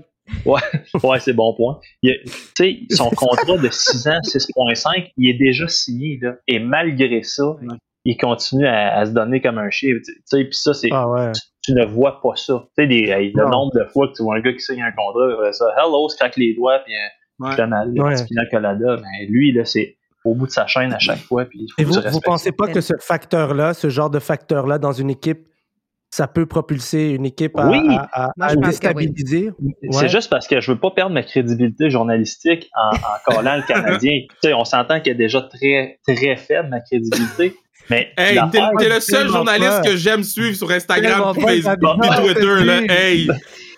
Boy. 0.44 0.60
Ouais, 1.04 1.20
c'est 1.20 1.32
bon 1.32 1.54
point. 1.54 1.78
Tu 2.02 2.10
sais, 2.56 2.78
son 2.90 3.10
contrat 3.16 3.56
de 3.58 3.68
6 3.70 4.08
ans, 4.08 4.20
6,5, 4.22 5.10
il 5.16 5.30
est 5.30 5.38
déjà 5.38 5.68
signé. 5.68 6.18
Là, 6.22 6.34
et 6.46 6.58
malgré 6.58 7.22
ça, 7.22 7.44
Ouais. 7.46 7.76
il 8.04 8.16
continue 8.16 8.66
à, 8.66 8.96
à 8.98 9.06
se 9.06 9.10
donner 9.12 9.40
comme 9.40 9.58
un 9.58 9.70
chien. 9.70 9.94
Tu 10.04 10.12
sais, 10.24 10.44
puis 10.44 10.54
ça, 10.54 10.74
c'est 10.74 10.88
Ah 10.92 11.08
ouais. 11.08 11.32
tu 11.62 11.72
ne 11.72 11.84
vois 11.84 12.20
pas 12.20 12.36
ça. 12.36 12.64
Tu 12.76 12.82
sais, 12.84 12.86
des- 12.88 13.06
le 13.34 13.42
Non. 13.42 13.48
nombre 13.50 13.72
de 13.78 13.84
fois 13.92 14.08
que 14.08 14.12
tu 14.14 14.22
vois 14.22 14.36
un 14.36 14.40
gars 14.40 14.52
qui 14.52 14.60
signe 14.60 14.82
un 14.82 14.92
contrat, 14.92 15.32
après 15.34 15.52
ça, 15.52 15.66
hello, 15.78 16.08
se 16.08 16.16
craque 16.16 16.36
les 16.36 16.54
doigts, 16.54 16.80
puis 16.84 16.94
Ouais. 17.38 17.48
Ouais. 18.00 18.14
petit 18.14 18.24
pina 18.24 18.46
colada. 18.50 18.96
Ben, 18.96 19.28
lui, 19.28 19.52
là, 19.52 19.64
c'est 19.64 19.96
au 20.24 20.34
bout 20.34 20.46
de 20.46 20.50
sa 20.52 20.66
chaîne 20.66 20.92
à 20.92 20.98
chaque 20.98 21.18
fois, 21.20 21.44
puis 21.44 21.66
Et 21.78 21.84
vous, 21.84 21.92
vous 22.10 22.20
pensez 22.20 22.50
pas 22.50 22.66
que 22.66 22.80
ce 22.80 22.94
facteur-là, 22.98 23.74
ce 23.74 23.88
genre 23.90 24.10
de 24.10 24.18
facteur-là 24.18 24.78
dans 24.78 24.92
une 24.92 25.10
équipe, 25.10 25.46
ça 26.11 26.27
peut 26.29 26.47
propulser 26.47 27.11
une 27.11 27.27
équipe 27.27 27.59
à, 27.59 27.69
Oui. 27.69 27.79
à, 27.90 28.27
à- 28.27 28.33
Moi, 28.37 28.47
à 28.47 28.51
je 28.51 28.55
pense 28.55 28.79
que 28.79 28.87
oui. 28.88 29.07
déstabiliser? 29.09 29.51
C'est 29.90 30.09
juste 30.09 30.31
parce 30.31 30.47
que 30.47 30.61
je 30.61 30.73
veux 30.73 30.79
pas 30.79 30.90
perdre 30.90 31.12
ma 31.12 31.23
crédibilité 31.23 31.90
journalistique 31.90 32.71
en, 32.77 32.97
en 32.97 33.01
collant 33.35 33.57
le 33.57 33.62
Canadien. 33.62 34.21
tu 34.31 34.37
sais, 34.42 34.55
on 34.55 34.64
s'entend 34.64 35.01
qu'elle 35.01 35.14
est 35.14 35.16
déjà 35.16 35.42
très, 35.42 35.99
très 36.07 36.37
faible, 36.37 36.69
ma 36.71 36.81
crédibilité. 36.81 37.55
Mais 37.90 38.09
Hey, 38.16 38.38
t'es 38.51 38.59
t'es 38.79 38.88
le 38.88 39.01
seul 39.01 39.29
journaliste 39.29 39.85
que 39.85 39.95
j'aime 39.97 40.23
suivre 40.25 40.57
sur 40.57 40.71
Instagram, 40.71 41.35
Facebook, 41.35 41.79
puis 42.01 42.11
Twitter, 42.25 42.64
là. 42.64 42.81
Hey! 42.88 43.29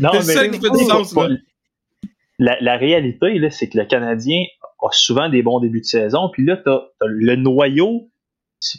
Non, 0.01 0.11
C'est 0.13 0.19
le 0.19 0.23
seul 0.25 0.51
qui 0.51 0.61
fait 0.61 0.71
du 0.79 0.85
sens, 0.85 1.15
là. 1.15 1.29
La, 2.39 2.57
la 2.61 2.77
réalité, 2.77 3.37
là, 3.39 3.51
c'est 3.51 3.69
que 3.69 3.77
le 3.77 3.85
Canadien 3.85 4.45
a 4.81 4.89
souvent 4.93 5.29
des 5.29 5.43
bons 5.43 5.59
débuts 5.61 5.81
de 5.81 5.85
saison. 5.87 6.31
Puis 6.33 6.45
là, 6.47 6.57
tu 6.57 6.71
as, 6.71 6.81
le 7.01 7.35
noyau 7.37 8.11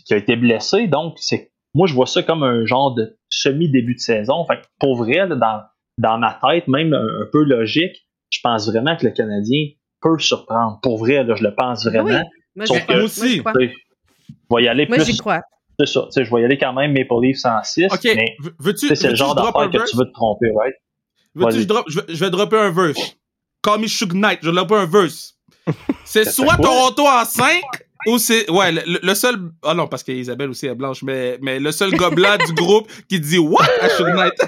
qui 0.06 0.14
a 0.14 0.18
été 0.18 0.36
blessé. 0.38 0.88
Donc, 0.88 1.16
c'est 1.20 1.52
moi, 1.74 1.88
je 1.88 1.94
vois 1.94 2.08
ça 2.08 2.24
comme 2.24 2.44
un 2.44 2.66
genre 2.66 2.94
de 2.96 3.18
semi-début 3.30 3.96
de 3.96 4.00
saison. 4.00 4.46
Fait 4.46 4.58
que 4.58 4.66
pour 4.80 4.96
vrai, 4.98 5.28
là, 5.28 5.36
dans, 5.36 5.62
dans 5.98 6.18
ma 6.18 6.40
tête, 6.42 6.68
même 6.68 6.94
un, 6.94 7.04
un 7.04 7.26
peu 7.32 7.44
logique, 7.44 7.96
je 8.32 8.40
pense 8.44 8.68
vraiment 8.70 8.96
que 8.96 9.06
le 9.06 9.12
Canadien 9.12 9.68
peut 10.02 10.18
surprendre. 10.20 10.80
Pour 10.82 10.98
vrai, 10.98 11.24
là, 11.24 11.36
je 11.36 11.44
le 11.44 11.54
pense 11.54 11.86
vraiment. 11.86 12.06
Oui. 12.06 12.26
Moi, 12.56 12.66
Sauf 12.66 12.86
que- 12.86 12.94
aussi. 13.04 13.38
Je 13.38 14.56
vais 14.56 14.64
y 14.64 14.68
aller 14.68 14.86
Moi, 14.88 14.98
plus. 14.98 15.06
j'y 15.06 15.18
crois. 15.18 15.42
C'est 15.80 15.86
ça. 15.88 16.08
Je 16.16 16.22
vais 16.36 16.42
y 16.42 16.46
aller 16.46 16.58
quand 16.58 16.74
même 16.74 16.92
Maple 16.94 17.22
Leafs 17.22 17.46
en 17.46 17.64
6. 17.64 17.86
Ok, 17.94 18.00
Mais 18.04 18.36
v- 18.42 18.50
veux-tu 18.60 18.96
c'est 18.96 19.10
le 19.10 19.16
genre 19.16 19.34
d'affaire 19.36 19.70
que 19.72 19.90
tu 19.90 19.96
veux 19.98 20.06
te 20.06 20.12
tromper, 20.14 20.48
right? 20.58 20.76
Veux-tu 21.36 21.62
je, 21.62 21.64
drop, 21.68 21.86
je, 21.88 22.00
vais- 22.02 22.06
je 22.14 22.26
vais 22.26 22.30
dropper 22.32 22.58
un 22.58 22.72
verse. 22.72 23.16
Call 23.64 23.80
me 23.80 23.88
Suge 23.88 24.14
Knight, 24.14 24.40
je 24.42 24.50
vais 24.50 24.56
dropper 24.56 24.76
un 24.76 24.86
verse. 24.86 25.36
C'est 26.06 26.26
soit? 26.30 26.58
Toronto 26.58 27.04
en 27.06 27.24
5 27.24 27.62
ou 28.08 28.18
c'est. 28.18 28.50
Ouais, 28.50 28.72
le, 28.72 28.82
le 29.02 29.14
seul. 29.16 29.36
Ah 29.64 29.74
non, 29.74 29.88
parce 29.88 30.04
qu'Isabelle 30.04 30.50
aussi 30.50 30.68
est 30.68 30.76
blanche, 30.76 31.04
mais, 31.04 31.38
mais 31.42 31.60
le 31.60 31.72
seul 31.72 31.92
blanc 31.92 32.38
du 32.46 32.54
groupe 32.54 32.90
qui 33.10 33.20
dit 33.20 33.38
What? 33.40 33.66
À 33.82 33.90
Suge 33.90 34.08
Knight. 34.14 34.34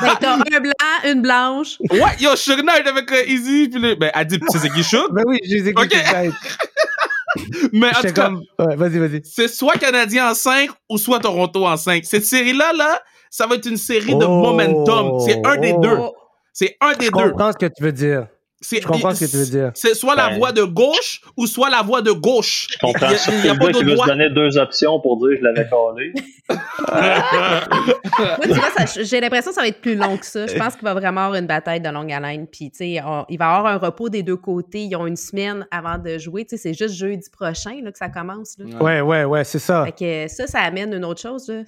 Ben, 0.00 0.16
t'as 0.20 0.34
un 0.34 0.38
blanc, 0.38 0.72
une 1.04 1.22
blanche. 1.22 1.76
ouais, 1.90 2.00
yo, 2.18 2.34
Suge 2.34 2.62
Knight 2.62 2.86
avec 2.86 3.10
euh, 3.12 3.22
Easy. 3.26 3.68
Puis 3.68 3.80
le- 3.80 3.94
ben, 3.94 4.10
elle 4.12 4.26
dit 4.26 4.40
C'est 4.50 4.70
qui 4.72 4.82
Suge? 4.82 5.04
Ben 5.12 5.22
oui, 5.26 5.38
je 5.44 5.54
les 5.54 5.68
ai 5.68 5.72
Ok. 5.72 5.94
Mais 7.72 7.88
en 7.88 8.00
tout 8.00 8.12
cas, 8.12 8.12
comme. 8.12 8.42
Ouais, 8.58 8.76
vas-y, 8.76 8.98
vas-y. 8.98 9.20
c'est 9.24 9.48
soit 9.48 9.74
Canadien 9.74 10.30
en 10.30 10.34
5 10.34 10.70
ou 10.88 10.98
soit 10.98 11.18
Toronto 11.20 11.66
en 11.66 11.76
5. 11.76 12.04
Cette 12.04 12.24
série-là, 12.24 12.72
là, 12.72 13.00
ça 13.30 13.46
va 13.46 13.56
être 13.56 13.66
une 13.66 13.76
série 13.76 14.14
de 14.14 14.24
Oh. 14.24 14.28
momentum. 14.42 15.20
C'est 15.20 15.44
un 15.46 15.56
des 15.56 15.72
Oh. 15.76 15.80
deux. 15.80 15.96
Oh, 15.98 16.14
C'est 16.52 16.76
un 16.80 16.92
des 16.94 17.06
Je 17.06 17.10
deux. 17.10 17.30
comprends 17.30 17.52
ce 17.52 17.58
que 17.58 17.66
tu 17.66 17.82
veux 17.82 17.92
dire. 17.92 18.26
C'est- 18.64 18.80
Je 18.80 18.86
comprends 18.86 19.14
ce 19.14 19.24
que 19.26 19.30
tu 19.30 19.36
veux 19.36 19.44
dire. 19.44 19.70
C'est 19.74 19.94
soit 19.94 20.14
la 20.16 20.30
Ben. 20.30 20.38
voix 20.38 20.52
de 20.52 20.62
gauche 20.62 21.20
ou 21.36 21.46
soit 21.46 21.68
la 21.68 21.82
voix 21.82 22.00
de 22.02 22.12
gauche. 22.12 22.66
Je 22.70 22.78
comprends 22.78 23.06
Il 23.08 23.12
y 23.12 23.14
a- 23.14 23.18
ça. 23.18 23.32
il 23.32 23.44
y 23.44 23.48
a 23.50 23.54
pas 23.54 23.66
qui 23.66 23.72
d'autre 23.72 23.84
veut 23.84 23.90
se 23.90 23.96
voix. 23.96 24.06
donner 24.06 24.30
deux 24.30 24.56
options 24.56 25.00
pour 25.00 25.18
dire 25.18 25.36
je 25.38 25.44
l'avais 25.44 25.68
collé. 25.68 26.12
Moi, 26.48 28.36
tu 28.42 28.48
vois, 28.52 28.70
ça- 28.86 29.02
j'ai 29.02 29.20
l'impression 29.20 29.50
que 29.50 29.54
ça 29.54 29.60
va 29.62 29.68
être 29.68 29.80
plus 29.80 29.96
long 29.96 30.16
que 30.16 30.26
ça. 30.26 30.46
Je 30.46 30.56
pense 30.56 30.74
qu'il 30.76 30.84
va 30.84 30.94
vraiment 30.94 31.22
avoir 31.26 31.40
une 31.40 31.46
bataille 31.46 31.80
de 31.80 31.88
longue 31.88 32.12
haleine. 32.12 32.46
Puis, 32.46 32.70
tu 32.70 32.78
sais, 32.78 33.00
on- 33.04 33.24
il 33.28 33.38
va 33.38 33.44
y 33.44 33.48
avoir 33.56 33.66
un 33.66 33.76
repos 33.78 34.08
des 34.08 34.22
deux 34.22 34.36
côtés. 34.36 34.84
Ils 34.84 34.96
ont 34.96 35.06
une 35.06 35.16
semaine 35.16 35.66
avant 35.70 35.98
de 35.98 36.18
jouer. 36.18 36.44
Tu 36.44 36.56
sais, 36.56 36.62
c'est 36.62 36.74
juste 36.74 36.94
jeudi 36.94 37.28
prochain 37.30 37.80
là, 37.82 37.92
que 37.92 37.98
ça 37.98 38.08
commence. 38.08 38.56
Là. 38.58 38.78
Ouais, 38.82 39.00
ouais, 39.00 39.24
ouais, 39.24 39.44
c'est 39.44 39.58
ça. 39.58 39.84
Fait 39.84 39.92
que 40.26 40.32
ça, 40.32 40.46
ça 40.46 40.60
amène 40.60 40.92
une 40.94 41.04
autre 41.04 41.20
chose. 41.20 41.48
Là. 41.48 41.62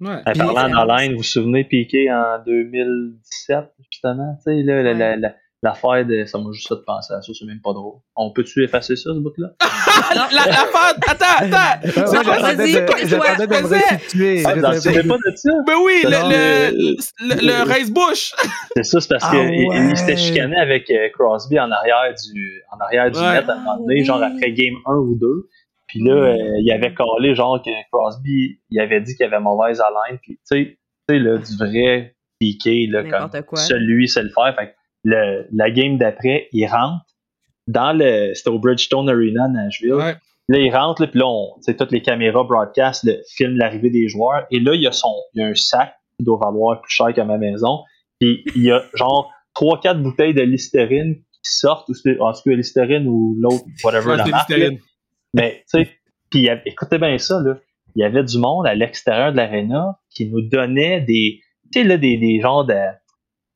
Ouais. 0.00 0.22
En 0.26 0.30
Puis- 0.32 0.38
parlant 0.40 0.86
d'Alain, 0.86 1.10
vous 1.10 1.18
vous 1.18 1.22
souvenez 1.24 1.64
Piqué 1.64 2.10
en 2.12 2.38
2017, 2.46 3.64
justement, 3.90 4.36
tu 4.36 4.52
sais, 4.52 4.62
là, 4.62 4.82
la- 4.82 4.94
la- 4.94 5.16
la- 5.16 5.34
l'affaire 5.62 6.04
de. 6.06 6.24
Ça 6.24 6.38
m'a 6.38 6.50
juste 6.52 6.68
fait 6.68 6.84
penser 6.86 7.12
à 7.14 7.20
ça, 7.22 7.32
c'est 7.36 7.44
même 7.46 7.60
pas 7.62 7.72
drôle. 7.72 7.98
On 8.16 8.32
peut-tu 8.32 8.62
effacer 8.64 8.96
ça, 8.96 9.10
ce 9.14 9.18
bout-là? 9.18 9.48
la, 10.14 10.28
la, 10.32 10.46
la 10.46 10.52
fin- 10.66 10.94
Attends, 11.06 11.24
attends. 11.38 11.80
C'est 12.06 12.24
vas-y, 12.24 12.72
de- 12.74 12.80
me 14.74 14.80
souviens 14.80 15.02
pas 15.08 15.16
de 15.16 15.36
ça? 15.36 15.50
Ben 15.66 15.74
oui, 15.84 16.02
le, 16.04 16.10
le, 17.20 17.46
mais- 17.46 17.72
race 17.72 17.90
bush. 17.90 18.34
C'est 18.76 18.84
ça, 18.84 19.00
c'est 19.00 19.08
parce 19.08 19.24
Ah 19.26 19.32
qu'il 19.32 19.96
s'était 19.96 20.16
chicané 20.16 20.56
avec 20.56 20.88
euh, 20.90 21.08
Crosby 21.18 21.58
en 21.58 21.70
arrière 21.70 22.14
du, 22.32 22.62
en 22.70 22.78
arrière 22.84 23.10
du 23.10 23.18
net 23.20 23.48
à 23.48 23.54
un 23.54 23.56
moment 23.56 23.76
donné, 23.78 24.00
Ah, 24.00 24.04
genre 24.04 24.22
après 24.22 24.52
game 24.52 24.74
1 24.86 24.94
ou 24.94 25.16
2. 25.20 25.26
Puis 25.88 26.00
là, 26.04 26.12
euh, 26.12 26.36
il 26.60 26.70
avait 26.70 26.92
collé, 26.94 27.34
genre, 27.34 27.62
que 27.62 27.70
Crosby, 27.90 28.60
il 28.70 28.78
avait 28.80 29.00
dit 29.00 29.16
qu'il 29.16 29.24
avait 29.26 29.40
mauvaise 29.40 29.80
haleine. 29.80 30.18
Puis, 30.22 30.34
tu 30.34 30.40
sais, 30.44 30.64
tu 31.08 31.14
sais, 31.14 31.18
là, 31.18 31.38
du 31.38 31.56
vrai 31.56 32.14
piqué, 32.38 32.86
là, 32.88 33.02
comme 33.10 33.30
celui, 33.56 34.06
c'est 34.08 34.22
le 34.22 34.28
faire. 34.28 34.54
Fait 34.54 34.66
que 34.68 34.72
le, 35.04 35.46
la 35.52 35.70
game 35.70 35.98
d'après, 35.98 36.48
il 36.52 36.66
rentre 36.66 37.04
dans 37.66 37.92
le. 37.92 38.34
C'était 38.34 38.50
au 38.50 38.58
Bridgestone 38.58 39.08
Arena 39.08 39.44
à 39.44 39.48
Nashville. 39.48 39.94
Ouais. 39.94 40.16
Là, 40.50 40.58
il 40.58 40.74
rentre, 40.74 41.02
là, 41.02 41.08
puis 41.08 41.20
là, 41.20 41.26
on, 41.26 41.50
toutes 41.78 41.92
les 41.92 42.00
caméras 42.00 42.42
broadcast 42.44 43.04
le, 43.04 43.20
filment 43.36 43.56
l'arrivée 43.58 43.90
des 43.90 44.08
joueurs. 44.08 44.46
Et 44.50 44.60
là, 44.60 44.74
il 44.74 44.82
y 44.82 44.86
a 44.86 44.92
son, 44.92 45.14
il 45.34 45.42
y 45.42 45.44
a 45.44 45.48
un 45.48 45.54
sac 45.54 45.92
qui 46.18 46.24
doit 46.24 46.38
valoir 46.42 46.80
plus 46.80 46.90
cher 46.90 47.12
qu'à 47.14 47.24
ma 47.24 47.36
maison. 47.36 47.80
Puis 48.18 48.42
il 48.56 48.62
y 48.62 48.70
a 48.70 48.82
genre 48.94 49.30
3-4 49.56 50.02
bouteilles 50.02 50.34
de 50.34 50.40
Listerine 50.42 51.16
qui 51.16 51.52
sortent, 51.52 51.88
ou 51.90 51.94
c'est- 51.94 52.18
en 52.18 52.32
tout 52.32 52.40
cas 52.46 52.56
Listerine 52.56 53.06
ou 53.06 53.36
l'autre, 53.38 53.64
whatever 53.84 54.16
la 54.16 54.24
marque. 54.26 54.48
là. 54.48 54.56
Listerine. 54.56 54.78
Mais, 55.34 55.62
tu 55.70 55.84
sais, 55.84 55.90
puis 56.30 56.48
écoutez 56.64 56.98
bien 56.98 57.18
ça, 57.18 57.40
là. 57.44 57.58
Il 57.94 58.00
y 58.02 58.04
avait 58.04 58.24
du 58.24 58.38
monde 58.38 58.66
à 58.66 58.74
l'extérieur 58.74 59.32
de 59.32 59.36
l'aréna 59.36 59.98
qui 60.14 60.30
nous 60.30 60.40
donnait 60.48 61.00
des, 61.02 61.40
tu 61.72 61.82
sais, 61.82 61.84
là, 61.84 61.98
des, 61.98 62.16
des 62.16 62.40
genres 62.40 62.64
de, 62.64 62.74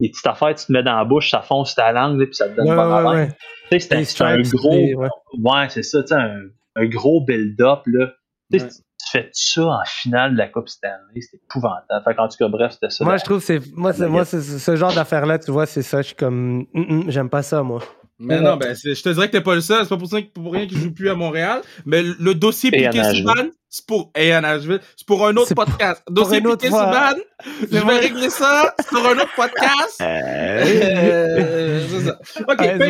des 0.03 0.11
petites 0.11 0.27
affaires 0.27 0.55
tu 0.55 0.67
te 0.67 0.73
mets 0.73 0.83
dans 0.83 0.97
la 0.97 1.05
bouche, 1.05 1.31
ça 1.31 1.41
fonce 1.41 1.75
ta 1.75 1.93
langue, 1.93 2.19
là, 2.21 2.27
puis 2.27 2.35
ça 2.35 2.49
te 2.49 2.57
donne 2.57 2.69
Ouais, 2.69 2.77
bonne 2.77 3.05
ouais, 3.07 3.15
ouais. 3.15 3.29
Tu 3.29 3.35
sais, 3.71 3.79
c'était 3.79 3.97
Les 3.97 4.05
c'était 4.05 4.25
un 4.25 4.43
gros. 4.43 4.73
les- 4.75 4.95
ouais. 4.95 5.69
C'est 5.71 5.83
ça, 5.83 5.99
un, 6.11 6.41
un 6.77 6.87
gros 6.87 7.25
build-up, 7.25 7.81
là. 7.87 8.09
Tu 8.53 8.59
sais, 8.59 8.65
Ouais. 8.67 8.71
tu 8.71 9.11
fais 9.11 9.31
ça 9.33 9.63
en 9.65 9.85
finale 9.87 10.33
de 10.33 10.39
la 10.39 10.49
Coupe 10.49 10.69
Stanley, 10.69 11.21
c'est 11.21 11.39
épouvantable. 11.39 12.05
Fait 12.05 12.15
qu'en 12.15 12.29
tout 12.29 12.37
cas, 12.39 12.49
bref, 12.49 12.73
c'était 12.73 12.91
ça. 12.91 13.05
Moi, 13.05 13.17
je 13.17 13.25
trouve 13.25 13.39
que 13.39 13.45
c'est. 13.45 13.61
Moi, 13.75 13.93
c'est, 13.95 14.09
moi 14.09 14.25
c'est, 14.27 14.41
c'est- 14.43 14.59
ce 14.59 14.77
genre 14.77 14.93
d'affaire-là, 14.93 15.39
tu 15.39 15.51
vois, 15.51 15.65
c'est 15.67 15.83
ça. 15.83 16.03
Je 16.03 16.09
suis 16.09 16.17
comme. 16.17 16.67
hum, 16.75 16.87
hum, 16.91 17.05
j'aime 17.09 17.31
pas 17.31 17.43
ça, 17.43 17.63
moi. 17.63 17.81
Mais 18.25 18.41
non, 18.41 18.57
ben, 18.57 18.75
je 18.75 19.03
te 19.03 19.09
dirais 19.09 19.27
que 19.27 19.33
t'es 19.33 19.41
pas 19.41 19.55
le 19.55 19.61
seul. 19.61 19.83
C'est 19.83 19.89
pas 19.89 19.97
pour, 19.97 20.09
ça, 20.09 20.23
que- 20.23 20.29
pour 20.29 20.53
rien 20.53 20.67
qu'il 20.67 20.79
joue 20.79 20.93
plus 20.93 21.09
à 21.11 21.15
Montréal. 21.15 21.61
Mais 21.85 22.03
le- 22.03 22.17
le 22.19 22.35
dossier. 22.35 22.71
Subban, 23.15 23.51
c'est 23.69 23.87
pour, 23.87 24.11
et 24.17 24.33
à 24.33 24.41
Nashville, 24.41 24.81
c'est 24.97 25.07
pour 25.07 25.27
un 25.27 25.37
autre 25.37 25.55
podcast. 25.55 26.03
Dossier. 26.09 26.41
Subban, 26.69 27.21
je 27.61 27.67
vais 27.87 27.99
régler 27.99 28.31
ça 28.31 28.75
sur 28.89 28.99
un 29.07 29.13
autre 29.15 29.35
podcast. 29.35 30.01
Euh, 30.01 31.87
c'est 31.89 32.01
ça. 32.07 32.19
Ok, 32.49 32.59
de 32.79 32.85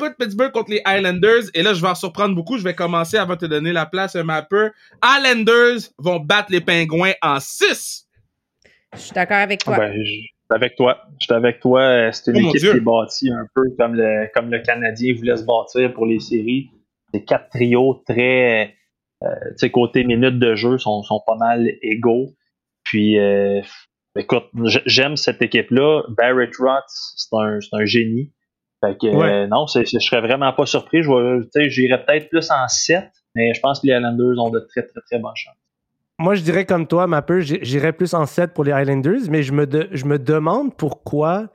l'autre 0.00 0.16
Pittsburgh- 0.18 0.50
contre 0.52 0.70
les 0.70 0.82
Islanders. 0.86 1.44
Et 1.54 1.62
là, 1.62 1.74
je 1.74 1.80
vais 1.80 1.88
en 1.88 1.94
surprendre 1.94 2.34
beaucoup. 2.34 2.58
Je 2.58 2.64
vais 2.64 2.74
commencer 2.74 3.16
avant 3.16 3.34
de 3.34 3.40
te 3.40 3.46
donner 3.46 3.72
la 3.72 3.86
place, 3.86 4.16
un 4.16 4.24
mapper. 4.24 4.68
Islanders 5.04 5.80
vont 5.98 6.20
battre 6.20 6.48
les 6.50 6.60
Pingouins 6.60 7.12
en 7.22 7.38
6. 7.40 8.06
Je 8.94 8.98
suis 9.00 9.12
d'accord 9.12 9.36
avec 9.38 9.62
toi. 9.62 9.76
Ben, 9.78 9.92
je 9.96 10.02
suis 10.04 10.30
avec 10.52 10.76
toi. 10.76 10.98
Je 11.20 11.24
suis 11.26 11.34
avec 11.34 11.60
toi. 11.60 11.80
Euh, 11.82 12.12
C'est 12.12 12.30
une 12.32 12.44
Oh 12.46 12.48
équipe 12.50 12.60
qui 12.70 12.76
est 12.76 12.80
bâtie 12.80 13.30
un 13.30 13.46
peu 13.54 13.62
comme 13.78 13.94
le, 13.94 14.28
comme 14.34 14.50
le 14.50 14.60
Canadien 14.60 15.14
voulait 15.14 15.36
se 15.36 15.44
bâtir 15.44 15.92
pour 15.92 16.06
les 16.06 16.20
séries. 16.20 16.70
C'est 17.12 17.24
quatre 17.24 17.48
trios 17.50 18.02
très. 18.06 18.74
Euh, 19.22 19.28
tu 19.50 19.58
sais, 19.58 19.70
côté 19.70 20.04
minutes 20.04 20.38
de 20.38 20.54
jeu, 20.54 20.78
sont, 20.78 21.02
sont 21.02 21.20
pas 21.26 21.36
mal 21.36 21.68
égaux. 21.82 22.30
Puis, 22.84 23.18
euh, 23.18 23.60
écoute, 24.16 24.44
j'aime 24.86 25.16
cette 25.16 25.42
équipe-là. 25.42 26.02
Barrett 26.16 26.50
Roth, 26.58 26.84
c'est 26.88 27.28
un, 27.36 27.58
un 27.72 27.84
génie. 27.84 28.32
Fait 28.82 28.96
que, 28.96 29.06
Ouais. 29.08 29.30
euh, 29.30 29.46
non, 29.46 29.66
je 29.66 29.84
serais 29.84 30.22
vraiment 30.22 30.52
pas 30.54 30.64
surpris. 30.64 31.02
J'irais 31.68 32.02
peut-être 32.04 32.30
plus 32.30 32.50
en 32.50 32.66
7, 32.66 33.10
mais 33.34 33.52
je 33.52 33.60
pense 33.60 33.80
que 33.80 33.88
les 33.88 33.92
Islanders 33.92 34.38
ont 34.42 34.48
de 34.50 34.60
très, 34.60 34.82
très, 34.86 35.00
très 35.06 35.18
bonnes 35.18 35.36
chances. 35.36 35.54
Moi, 36.20 36.34
je 36.34 36.42
dirais 36.42 36.66
comme 36.66 36.86
toi, 36.86 37.06
ma 37.06 37.22
peu, 37.22 37.40
j'irais 37.40 37.94
plus 37.94 38.12
en 38.12 38.26
7 38.26 38.52
pour 38.52 38.62
les 38.64 38.72
Highlanders, 38.72 39.22
mais 39.30 39.42
je 39.42 39.52
me, 39.52 39.66
de- 39.66 39.88
je 39.90 40.04
me 40.04 40.18
demande 40.18 40.76
pourquoi. 40.76 41.48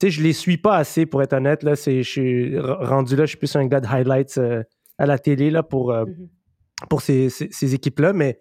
Tu 0.00 0.06
sais, 0.06 0.10
je 0.10 0.22
les 0.22 0.32
suis 0.32 0.56
pas 0.56 0.76
assez, 0.76 1.04
pour 1.04 1.22
être 1.22 1.34
honnête. 1.34 1.62
Là, 1.62 1.76
c'est, 1.76 2.02
je 2.02 2.08
suis 2.10 2.58
rendu 2.58 3.16
là, 3.16 3.24
je 3.24 3.30
suis 3.30 3.36
plus 3.38 3.54
un 3.56 3.66
gars 3.66 3.80
de 3.80 3.86
highlights 3.86 4.38
euh, 4.38 4.62
à 4.96 5.04
la 5.06 5.18
télé 5.18 5.50
là, 5.50 5.62
pour, 5.62 5.92
euh, 5.92 6.06
Mhm. 6.06 6.28
pour 6.88 7.02
ces, 7.02 7.28
ces- 7.28 7.48
ces 7.50 7.74
équipes-là, 7.74 8.12
mais 8.14 8.40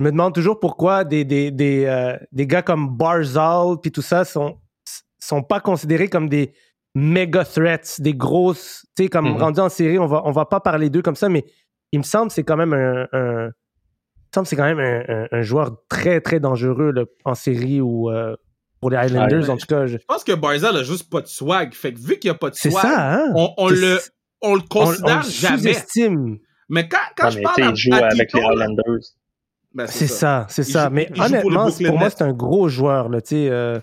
je 0.00 0.04
me 0.06 0.10
demande 0.10 0.34
toujours 0.34 0.58
pourquoi 0.58 1.04
des, 1.04 1.24
des, 1.24 1.52
des, 1.52 1.84
euh, 1.86 2.16
des 2.32 2.46
gars 2.48 2.62
comme 2.62 2.88
Barzal 2.96 3.76
puis 3.80 3.92
tout 3.92 4.02
ça 4.02 4.24
sont, 4.24 4.58
sont 5.20 5.42
pas 5.44 5.60
considérés 5.60 6.08
comme 6.08 6.28
des 6.28 6.52
méga 6.96 7.44
threats, 7.44 8.00
des 8.00 8.14
grosses. 8.14 8.84
Tu 8.96 9.04
sais, 9.04 9.08
comme 9.08 9.26
Mhm. 9.34 9.36
rendu 9.36 9.60
en 9.60 9.68
série, 9.68 9.98
on 10.00 10.06
va, 10.06 10.22
on 10.24 10.32
va 10.32 10.44
pas 10.46 10.58
parler 10.58 10.90
d'eux 10.90 11.02
comme 11.02 11.14
ça, 11.16 11.28
mais 11.28 11.44
il 11.92 12.00
me 12.00 12.04
semble 12.04 12.28
que 12.28 12.34
c'est 12.34 12.42
quand 12.42 12.56
même 12.56 12.72
un. 12.72 13.06
un- 13.12 13.50
il 14.34 14.40
me 14.40 14.44
semble 14.44 14.44
que 14.44 14.48
c'est 14.50 14.56
quand 14.56 14.74
même 14.74 14.80
un, 14.80 15.04
un- 15.14 15.28
un 15.30 15.42
joueur 15.42 15.76
très, 15.88 16.20
très 16.20 16.40
dangereux 16.40 16.90
là, 16.92 17.04
en 17.24 17.34
série 17.34 17.80
ou 17.80 18.10
euh, 18.10 18.34
pour 18.80 18.90
les 18.90 18.96
Highlanders, 18.96 19.42
Ouais. 19.44 19.50
en 19.50 19.56
tout 19.56 19.66
cas. 19.66 19.86
je- 19.86 19.98
Je 19.98 20.04
pense 20.08 20.24
que 20.24 20.32
Barzal 20.32 20.76
a 20.76 20.82
juste 20.82 21.10
pas 21.10 21.20
de 21.20 21.26
swag. 21.26 21.74
Fait 21.74 21.92
que 21.92 22.00
vu 22.00 22.18
qu'il 22.18 22.28
y 22.28 22.30
a 22.30 22.34
pas 22.34 22.50
de 22.50 22.54
C'est 22.54 22.70
swag, 22.70 22.82
ça, 22.82 23.14
hein? 23.14 23.32
on, 23.36 23.52
on 23.58 23.68
le, 23.68 23.98
on 24.40 24.54
le 24.54 24.60
on, 24.60 24.64
on 24.64 24.84
considère 24.86 25.22
le 25.22 25.28
jamais. 25.30 25.58
sous-estime. 25.58 26.38
Mais 26.68 26.88
quand, 26.88 26.96
quand 27.16 27.26
Ouais, 27.26 27.30
je 27.32 27.42
parle 27.42 27.62
à, 27.62 27.74
joue 27.74 27.92
à 27.92 27.96
avec 28.06 28.28
Tito, 28.28 28.38
les 28.38 28.44
là, 28.44 28.52
Islanders. 28.64 29.04
ben, 29.74 29.86
C'est 29.86 30.06
ça, 30.06 30.46
c'est 30.48 30.62
ça. 30.64 30.86
joue- 30.88 30.94
Mais 30.94 31.08
joue 31.12 31.22
honnêtement, 31.22 31.70
pour 31.70 31.98
moi, 31.98 32.10
c'est 32.10 32.22
un 32.22 32.32
gros 32.32 32.68
joueur. 32.68 33.08
Là, 33.10 33.20
euh, 33.32 33.80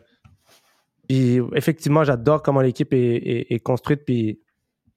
puis 1.07 1.39
effectivement, 1.55 2.03
j'adore 2.03 2.41
comment 2.43 2.61
l'équipe 2.61 2.91
est, 2.93 2.97
est- 3.15 3.51
est 3.53 3.59
construite. 3.59 4.01
Puis 4.05 4.39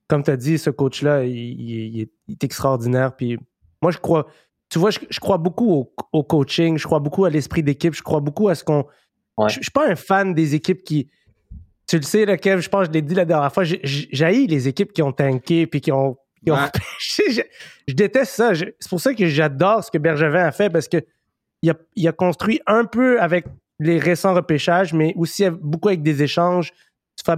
comme 0.09 0.23
tu 0.23 0.31
as 0.31 0.37
dit, 0.37 0.59
ce 0.59 0.71
coach-là, 0.71 1.25
il, 1.25 1.33
il 1.37 2.01
est 2.31 2.45
extraordinaire. 2.45 3.15
Puis 3.17 3.39
moi, 3.81 3.93
je 3.93 3.99
crois, 3.99 4.27
tu 4.73 4.79
vois, 4.79 4.91
je, 4.91 5.01
je 5.11 5.21
crois 5.21 5.37
beaucoup 5.37 5.71
au, 5.71 5.95
au 6.15 6.23
coaching, 6.25 6.79
je 6.79 6.85
crois 6.85 6.99
beaucoup 6.99 7.27
à 7.27 7.31
l'esprit 7.31 7.63
d'équipe, 7.63 7.93
je 7.95 8.03
crois 8.03 8.21
beaucoup 8.21 8.49
à 8.49 8.55
ce 8.55 8.65
qu'on. 8.65 8.87
Ouais. 9.37 9.51
Je, 9.51 9.57
je 9.57 9.61
suis 9.65 9.71
pas 9.71 9.87
un 9.87 9.97
fan 9.97 10.33
des 10.33 10.55
équipes 10.55 10.83
qui. 10.83 11.11
Tu 11.87 11.97
le 11.97 12.03
sais, 12.03 12.25
là, 12.25 12.39
Kev, 12.39 12.63
je 12.63 12.71
pense 12.71 12.87
que 12.87 12.87
je 12.87 12.93
l'ai 12.93 13.03
dit 13.03 13.15
la 13.15 13.27
dernière 13.27 13.53
fois, 13.53 13.65
j'haïs 13.65 14.47
les 14.47 14.69
équipes 14.69 14.95
qui 14.95 15.03
ont 15.03 15.13
tanké 15.13 15.67
puis 15.67 15.83
qui 15.83 15.93
ont, 15.93 16.17
qui 16.43 16.51
ont 16.51 16.55
Ouais. 16.55 16.63
repêché. 16.65 17.31
Je, 17.33 17.43
je 17.87 17.93
déteste 17.93 18.33
ça. 18.33 18.55
C'est 18.55 18.89
pour 18.89 18.99
ça 18.99 19.13
que 19.13 19.27
j'adore 19.27 19.85
ce 19.85 19.91
que 19.91 19.99
Bergevin 19.99 20.47
a 20.47 20.53
fait 20.53 20.71
parce 20.71 20.89
que 20.89 21.05
il 21.61 21.71
a, 21.71 21.75
il 21.95 22.09
a 22.09 22.13
construit 22.13 22.63
un 22.67 22.87
peu 22.87 23.21
avec 23.21 23.45
les 23.79 23.99
récents 23.99 24.33
repêchages, 24.33 24.95
mais 24.95 25.13
aussi 25.17 25.45
beaucoup 25.51 25.89
avec 25.89 26.03
des 26.03 26.23
échanges. 26.23 26.73
Tu, 27.23 27.31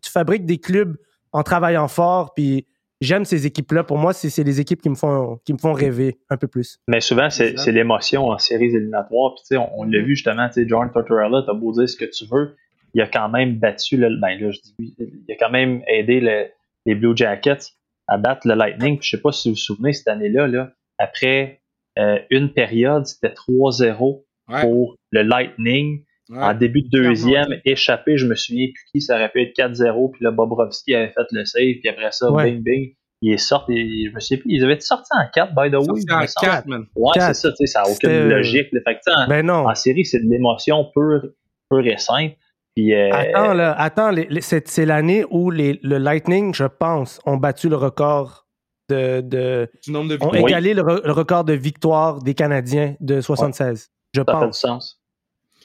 tu 0.00 0.10
fabriques 0.10 0.46
des 0.46 0.58
clubs 0.58 0.96
en 1.32 1.42
travaillant 1.42 1.88
fort, 1.88 2.32
puis 2.32 2.64
j'aime 3.00 3.24
ces 3.24 3.46
équipes-là. 3.46 3.84
Pour 3.84 3.98
moi, 3.98 4.12
c'est 4.12 4.42
les 4.44 4.60
équipes 4.60 4.80
qui 4.82 4.88
me 4.90 4.94
font, 4.94 5.38
qui 5.44 5.52
me 5.52 5.58
font 5.58 5.72
rêver 5.72 6.18
un 6.30 6.36
peu 6.36 6.46
plus. 6.48 6.78
Mais 6.88 7.00
souvent, 7.00 7.28
c'est 7.30 7.54
l'émotion 7.72 8.26
en 8.28 8.38
séries 8.38 8.66
éliminatoires. 8.74 9.34
Puis, 9.34 9.42
tu 9.42 9.46
sais, 9.48 9.56
on, 9.56 9.80
on 9.80 9.84
l'a 9.84 9.98
Mhm. 10.00 10.04
vu 10.06 10.16
justement, 10.16 10.46
tu 10.48 10.54
sais, 10.62 10.68
John 10.68 10.90
Tortorella, 10.92 11.42
t'as 11.46 11.54
beau 11.54 11.72
dire 11.72 11.88
ce 11.88 11.96
que 11.96 12.04
tu 12.04 12.24
veux, 12.30 12.56
il 12.94 13.02
a 13.02 13.06
quand 13.08 13.28
même 13.28 13.56
battu, 13.58 13.96
le, 13.96 14.08
ben 14.20 14.38
là, 14.40 14.50
je 14.50 14.58
dis 14.60 14.94
il 14.98 15.32
a 15.32 15.36
quand 15.38 15.50
même 15.50 15.82
aidé 15.88 16.20
le- 16.20 16.46
les 16.86 16.94
Blue 16.94 17.16
Jackets 17.16 17.72
à 18.06 18.18
battre 18.18 18.46
le 18.46 18.54
Lightning. 18.54 18.98
Puis, 18.98 19.06
je 19.10 19.16
sais 19.16 19.22
pas 19.22 19.32
si 19.32 19.48
vous 19.48 19.54
vous 19.54 19.58
souvenez, 19.60 19.92
cette 19.92 20.08
année-là, 20.08 20.46
là, 20.46 20.70
après 20.98 21.60
euh, 21.98 22.18
une 22.30 22.52
période, 22.52 23.06
c'était 23.06 23.32
3-0 23.34 24.24
Ouais, 24.48 24.60
pour 24.62 24.96
le 25.10 25.22
Lightning. 25.22 26.04
Ouais. 26.30 26.38
En 26.42 26.54
début 26.54 26.82
de 26.82 26.88
deuxième, 26.90 27.60
échappé, 27.64 28.16
je 28.16 28.26
me 28.26 28.34
souviens 28.34 28.66
plus 28.66 28.84
qui, 28.92 29.00
ça 29.00 29.14
aurait 29.16 29.30
pu 29.30 29.42
être 29.42 29.56
4-0, 29.56 30.10
puis 30.12 30.24
là, 30.24 30.30
Bobrovski 30.30 30.94
avait 30.94 31.08
fait 31.12 31.26
le 31.32 31.44
save, 31.44 31.74
puis 31.80 31.88
après 31.88 32.10
ça, 32.12 32.30
Ouais. 32.30 32.50
bing, 32.52 32.62
bing, 32.62 32.94
il 33.22 33.32
est 33.32 33.38
sorti, 33.38 34.06
je 34.06 34.14
me 34.14 34.20
souviens 34.20 34.42
plus, 34.42 34.50
ils 34.54 34.64
avaient 34.64 34.80
sorti 34.80 35.08
en 35.14 35.24
4, 35.32 35.54
by 35.54 35.70
the 35.70 35.74
way. 35.74 35.88
En 36.12 36.20
me 36.22 36.26
semble. 36.26 36.26
4, 36.52 36.66
man. 36.66 36.84
Ouais, 36.94 37.12
c'est 37.20 37.34
ça, 37.34 37.50
tu 37.50 37.56
sais, 37.58 37.66
ça 37.66 37.82
n'a 37.82 37.88
aucune 37.90 38.10
euh, 38.10 38.28
logique. 38.28 38.68
là. 38.72 38.80
Fait 38.86 38.94
que, 38.96 39.24
en, 39.24 39.28
Ben 39.28 39.44
non. 39.46 39.66
en 39.68 39.74
série, 39.74 40.04
c'est 40.04 40.18
de 40.20 40.28
l'émotion 40.30 40.84
pure, 40.94 41.22
pure 41.70 41.86
et 41.86 41.96
simple. 41.98 42.34
Puis, 42.76 42.92
euh, 42.92 43.08
Attends, 43.12 43.54
là, 43.54 43.72
attends, 43.78 44.10
c'est 44.40 44.84
l'année 44.84 45.24
où 45.30 45.50
les, 45.50 45.78
le 45.84 45.96
Lightning, 45.98 46.52
je 46.54 46.64
pense, 46.64 47.20
ont 47.24 47.36
battu 47.36 47.68
le 47.68 47.76
record 47.76 48.46
de. 48.90 49.20
de 49.20 49.70
Du 49.84 49.92
nombre 49.92 50.08
de 50.10 50.14
ont 50.16 50.30
victoires. 50.30 50.42
Oui. 50.42 50.50
égalé 50.50 50.74
le, 50.74 50.82
re- 50.82 51.06
le 51.06 51.12
record 51.12 51.44
de 51.44 51.52
victoire 51.52 52.20
des 52.20 52.34
Canadiens 52.34 52.96
de 53.00 53.20
76. 53.20 53.90
Je 54.12 54.20
ça 54.20 54.24
fait 54.24 54.32
du 54.32 54.44
pense. 54.46 54.60
sens. 54.60 55.00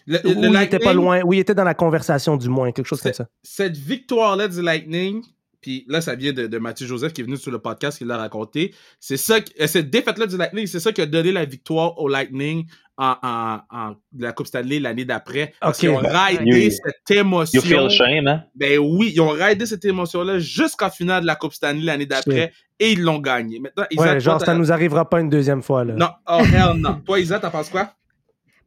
Le, 0.09 0.17
Ou 0.27 0.41
le 0.41 0.49
il 0.49 0.61
était 0.63 0.79
pas 0.79 0.93
loin. 0.93 1.21
Oui, 1.23 1.37
il 1.37 1.39
était 1.41 1.53
dans 1.55 1.63
la 1.63 1.75
conversation, 1.75 2.35
du 2.35 2.49
moins, 2.49 2.71
quelque 2.71 2.87
chose 2.87 3.01
comme 3.01 3.13
ça. 3.13 3.27
Cette 3.43 3.77
victoire-là 3.77 4.47
du 4.47 4.61
Lightning, 4.61 5.21
puis 5.61 5.85
là, 5.87 6.01
ça 6.01 6.15
vient 6.15 6.33
de, 6.33 6.47
de 6.47 6.57
Mathieu 6.57 6.87
Joseph 6.87 7.13
qui 7.13 7.21
est 7.21 7.23
venu 7.25 7.37
sur 7.37 7.51
le 7.51 7.59
podcast, 7.59 7.97
qui 7.99 8.05
l'a 8.05 8.17
raconté. 8.17 8.73
C'est 8.99 9.17
ça, 9.17 9.35
euh, 9.59 9.67
cette 9.67 9.89
défaite-là 9.89 10.25
du 10.25 10.35
Lightning, 10.37 10.65
c'est 10.67 10.79
ça 10.79 10.91
qui 10.91 11.01
a 11.01 11.05
donné 11.05 11.31
la 11.31 11.45
victoire 11.45 11.99
au 11.99 12.07
Lightning 12.07 12.65
en, 12.97 13.15
en, 13.21 13.59
en 13.69 13.89
de 14.11 14.23
la 14.23 14.31
Coupe 14.33 14.47
Stanley 14.47 14.79
l'année 14.79 15.05
d'après. 15.05 15.53
Parce 15.61 15.77
Ok. 15.77 15.81
qu'ils 15.81 15.89
ont 15.91 15.97
raidé 15.97 16.65
You- 16.65 16.71
cette 16.71 17.17
émotion. 17.17 17.61
You 17.61 17.67
feel 17.67 17.89
shame, 17.89 18.27
hein? 18.27 18.43
Ben 18.55 18.79
oui, 18.79 19.11
ils 19.13 19.21
ont 19.21 19.29
raidé 19.29 19.65
cette 19.67 19.85
émotion-là 19.85 20.39
jusqu'en 20.39 20.89
finale 20.89 21.21
de 21.21 21.27
la 21.27 21.35
Coupe 21.35 21.53
Stanley 21.53 21.83
l'année 21.83 22.05
d'après 22.07 22.51
et 22.79 22.93
ils 22.93 23.01
l'ont 23.01 23.19
gagné. 23.19 23.59
Maintenant, 23.59 23.83
Isa, 23.91 24.01
Ouais, 24.01 24.19
genre, 24.19 24.41
ça 24.41 24.53
nous 24.55 24.71
arrivera 24.71 25.07
pas 25.09 25.19
une 25.21 25.29
deuxième 25.29 25.61
fois, 25.61 25.83
là. 25.83 25.93
Non, 25.93 26.09
oh 26.27 26.41
hell 26.41 26.77
non. 26.79 27.01
Toi, 27.05 27.19
Isa, 27.19 27.37
t'en 27.39 27.51
penses 27.51 27.69
quoi? 27.69 27.93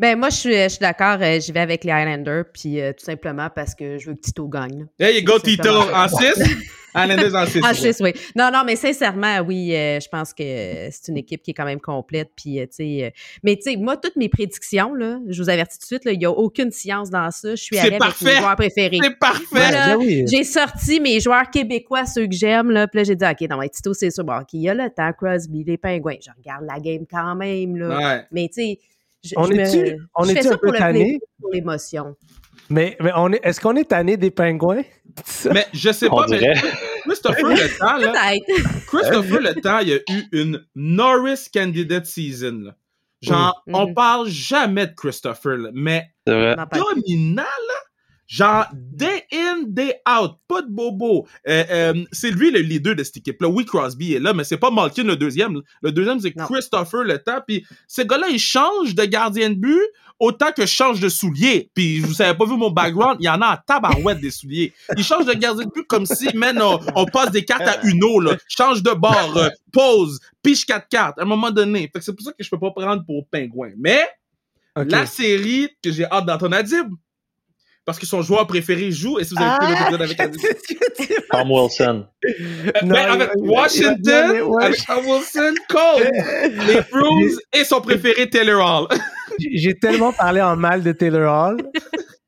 Ben, 0.02 0.18
moi, 0.18 0.30
je 0.30 0.36
suis, 0.36 0.52
je 0.52 0.68
suis 0.68 0.78
d'accord. 0.80 1.18
euh, 1.20 1.38
J'y 1.38 1.52
vais 1.52 1.60
avec 1.60 1.84
les 1.84 1.92
Highlanders, 1.92 2.46
puis 2.52 2.80
euh, 2.80 2.92
tout 2.92 3.04
simplement 3.04 3.48
parce 3.54 3.72
que 3.72 3.98
je 3.98 4.10
veux 4.10 4.16
que 4.16 4.20
Tito 4.20 4.48
gagne. 4.48 4.80
là. 4.80 4.84
There 4.98 5.16
you 5.16 5.24
go, 5.24 5.38
Tito. 5.38 5.70
En 5.70 6.08
6? 6.08 6.42
Islanders 6.94 7.34
en 7.36 7.46
6. 7.46 7.60
Ah, 7.64 7.72
je 7.72 7.92
sais, 7.92 8.02
oui. 8.02 8.12
Non, 8.36 8.50
non, 8.52 8.64
mais 8.66 8.74
sincèrement, 8.74 9.38
oui, 9.46 9.74
euh, 9.76 10.00
je 10.00 10.08
pense 10.08 10.34
que 10.34 10.42
c'est 10.90 11.06
une 11.06 11.18
équipe 11.18 11.40
qui 11.42 11.52
est 11.52 11.54
quand 11.54 11.64
même 11.64 11.80
complète. 11.80 12.30
Puis, 12.36 12.58
euh, 12.58 12.64
tu 12.64 12.72
sais, 12.72 13.04
euh, 13.04 13.10
mais 13.44 13.54
tu 13.54 13.62
sais, 13.70 13.76
moi, 13.76 13.96
toutes 13.96 14.16
mes 14.16 14.28
prédictions, 14.28 14.92
là, 14.92 15.20
je 15.28 15.40
vous 15.40 15.48
avertis 15.48 15.78
tout 15.78 15.84
de 15.84 15.86
suite, 15.86 16.04
là, 16.04 16.10
il 16.10 16.18
n'y 16.18 16.26
a 16.26 16.30
aucune 16.32 16.72
science 16.72 17.08
dans 17.08 17.30
ça. 17.30 17.50
Je 17.54 17.62
suis 17.62 17.78
allée 17.78 17.96
avec 18.00 18.20
mes 18.22 18.30
joueurs 18.36 18.56
préférés. 18.56 18.98
C'est 19.00 19.18
parfait! 19.20 19.44
Voilà. 19.52 19.86
Ben 19.90 19.96
oui. 19.98 20.24
J'ai 20.28 20.42
sorti 20.42 20.98
mes 20.98 21.20
joueurs 21.20 21.48
québécois, 21.48 22.06
ceux 22.06 22.26
que 22.26 22.34
j'aime, 22.34 22.72
là. 22.72 22.88
Puis 22.88 22.98
là, 22.98 23.04
j'ai 23.04 23.14
dit, 23.14 23.24
OK, 23.24 23.48
non, 23.48 23.56
mais 23.58 23.68
Tito, 23.68 23.94
c'est 23.94 24.10
sûr. 24.10 24.24
Bon, 24.24 24.38
OK, 24.38 24.48
il 24.52 24.62
y 24.62 24.68
a 24.68 24.74
le 24.74 24.90
temps, 24.90 25.12
Crosby, 25.16 25.62
les 25.64 25.78
Pingouins. 25.78 26.16
Je 26.20 26.30
regarde 26.36 26.66
la 26.68 26.80
game 26.80 27.06
quand 27.08 27.36
même, 27.36 27.76
là. 27.76 27.96
Ouais. 27.96 28.22
Mais 28.32 28.48
tu 28.48 28.62
sais, 28.62 28.78
je, 29.24 29.34
On 29.36 29.48
est-tu- 29.50 29.96
on 30.14 30.24
ça 30.24 30.52
un 30.54 30.56
peu 30.56 30.72
tanné? 30.72 31.18
pour 31.40 31.50
l'émotion. 31.52 32.16
Mais, 32.70 32.96
mais 33.00 33.10
on 33.16 33.32
est, 33.32 33.40
est-ce 33.42 33.60
qu'on 33.60 33.76
est 33.76 33.84
tanné 33.84 34.16
des 34.16 34.30
pingouins? 34.30 34.82
Mais 35.52 35.66
je 35.74 35.92
sais 35.92 36.08
On 36.10 36.16
pas, 36.16 36.26
mais. 36.28 36.54
Christopher 37.04 37.48
Le 37.48 37.78
Temps, 37.78 37.96
là, 37.98 38.12
Peut-être. 38.12 38.86
Christopher 38.86 39.40
Le 39.42 39.54
Temps, 39.60 39.78
il 39.80 39.88
y 39.88 39.92
a 39.92 39.96
eu 39.96 40.22
une 40.32 40.64
Norris 40.74 41.48
Candidate 41.52 42.06
Season. 42.06 42.60
là. 42.64 42.74
Genre, 43.20 43.62
Mm. 43.66 43.74
on 43.74 43.86
Mhm. 43.88 43.94
parle 43.94 44.28
jamais 44.28 44.86
de 44.86 44.94
Christopher, 44.94 45.56
là, 45.58 45.68
mais 45.74 46.08
dominant. 46.26 47.42
Genre, 48.32 48.64
day 48.72 49.26
in, 49.30 49.64
day 49.66 49.96
out, 50.08 50.38
pas 50.48 50.62
de 50.62 50.70
bobo. 50.70 51.26
Euh, 51.46 51.64
euh, 51.70 52.04
c'est 52.12 52.30
lui 52.30 52.50
le 52.50 52.60
leader 52.60 52.96
de 52.96 53.04
cette 53.04 53.18
équipe-là. 53.18 53.46
Oui, 53.46 53.66
Crosby 53.66 54.14
est 54.14 54.20
là, 54.20 54.32
mais 54.32 54.42
c'est 54.42 54.56
pas 54.56 54.70
Malkin 54.70 55.04
le 55.04 55.16
deuxième. 55.16 55.60
Le 55.82 55.92
deuxième, 55.92 56.18
c'est. 56.18 56.32
Christopher 56.32 57.04
le 57.04 57.18
temps. 57.18 57.40
Puis 57.46 57.66
ce 57.86 58.00
gars-là, 58.00 58.28
il 58.30 58.38
change 58.38 58.94
de 58.94 59.04
gardien 59.04 59.50
de 59.50 59.56
but 59.56 59.82
autant 60.18 60.50
que 60.50 60.62
je 60.62 60.72
change 60.72 60.98
de 60.98 61.10
souliers. 61.10 61.70
Puis 61.74 62.00
vous 62.00 62.22
avez 62.22 62.34
pas 62.34 62.46
vu 62.46 62.56
mon 62.56 62.70
background, 62.70 63.18
il 63.20 63.26
y 63.26 63.28
en 63.28 63.42
a 63.42 63.52
en 63.52 63.56
tabarouette 63.66 64.22
des 64.22 64.30
souliers. 64.30 64.72
Il 64.96 65.04
change 65.04 65.26
de 65.26 65.34
gardien 65.34 65.66
de 65.66 65.70
but 65.70 65.86
comme 65.86 66.06
si, 66.06 66.34
man, 66.34 66.58
on, 66.62 66.80
on 66.94 67.04
passe 67.04 67.32
des 67.32 67.44
cartes 67.44 67.68
à 67.68 67.84
Uno, 67.84 68.18
là. 68.18 68.38
Change 68.48 68.82
de 68.82 68.92
bord, 68.92 69.36
euh, 69.36 69.50
pause, 69.74 70.20
piche 70.42 70.64
quatre 70.64 70.88
cartes, 70.88 71.18
à 71.18 71.22
un 71.22 71.26
moment 71.26 71.50
donné. 71.50 71.90
Fait 71.92 71.98
que 71.98 72.00
c'est 72.00 72.14
pour 72.14 72.24
ça 72.24 72.32
que 72.32 72.42
je 72.42 72.48
peux 72.48 72.58
pas 72.58 72.70
prendre 72.70 73.04
pour 73.04 73.26
pingouin. 73.28 73.72
Mais, 73.76 74.08
la 74.74 75.04
série 75.04 75.68
que 75.82 75.92
j'ai 75.92 76.06
hâte 76.06 76.24
d'entendre 76.24 76.56
Adib. 76.56 76.94
Parce 77.84 77.98
que 77.98 78.06
son 78.06 78.22
joueur 78.22 78.46
préféré 78.46 78.92
joue, 78.92 79.18
et 79.18 79.24
si 79.24 79.34
vous 79.34 79.42
avez 79.42 79.56
pris 79.58 79.66
Ah! 79.76 79.90
l'épisode 79.90 80.02
avec 80.02 80.16
Tom 81.30 81.50
Wilson. 81.50 82.06
Non, 82.84 82.94
Ben, 82.94 83.10
avec 83.10 83.30
Washington, 83.36 84.42
avec 84.60 84.86
Tom 84.86 85.04
Wilson, 85.06 85.54
Cole, 85.68 86.10
les 86.68 86.80
Bruins 86.90 87.36
et 87.52 87.64
son 87.64 87.80
préféré 87.80 88.30
Taylor 88.30 88.64
Hall. 88.88 88.98
J'ai 89.52 89.74
tellement 89.74 90.12
parlé 90.12 90.40
en 90.40 90.54
mal 90.56 90.82
de 90.82 90.92
Taylor 90.92 91.48
Hall. 91.48 91.56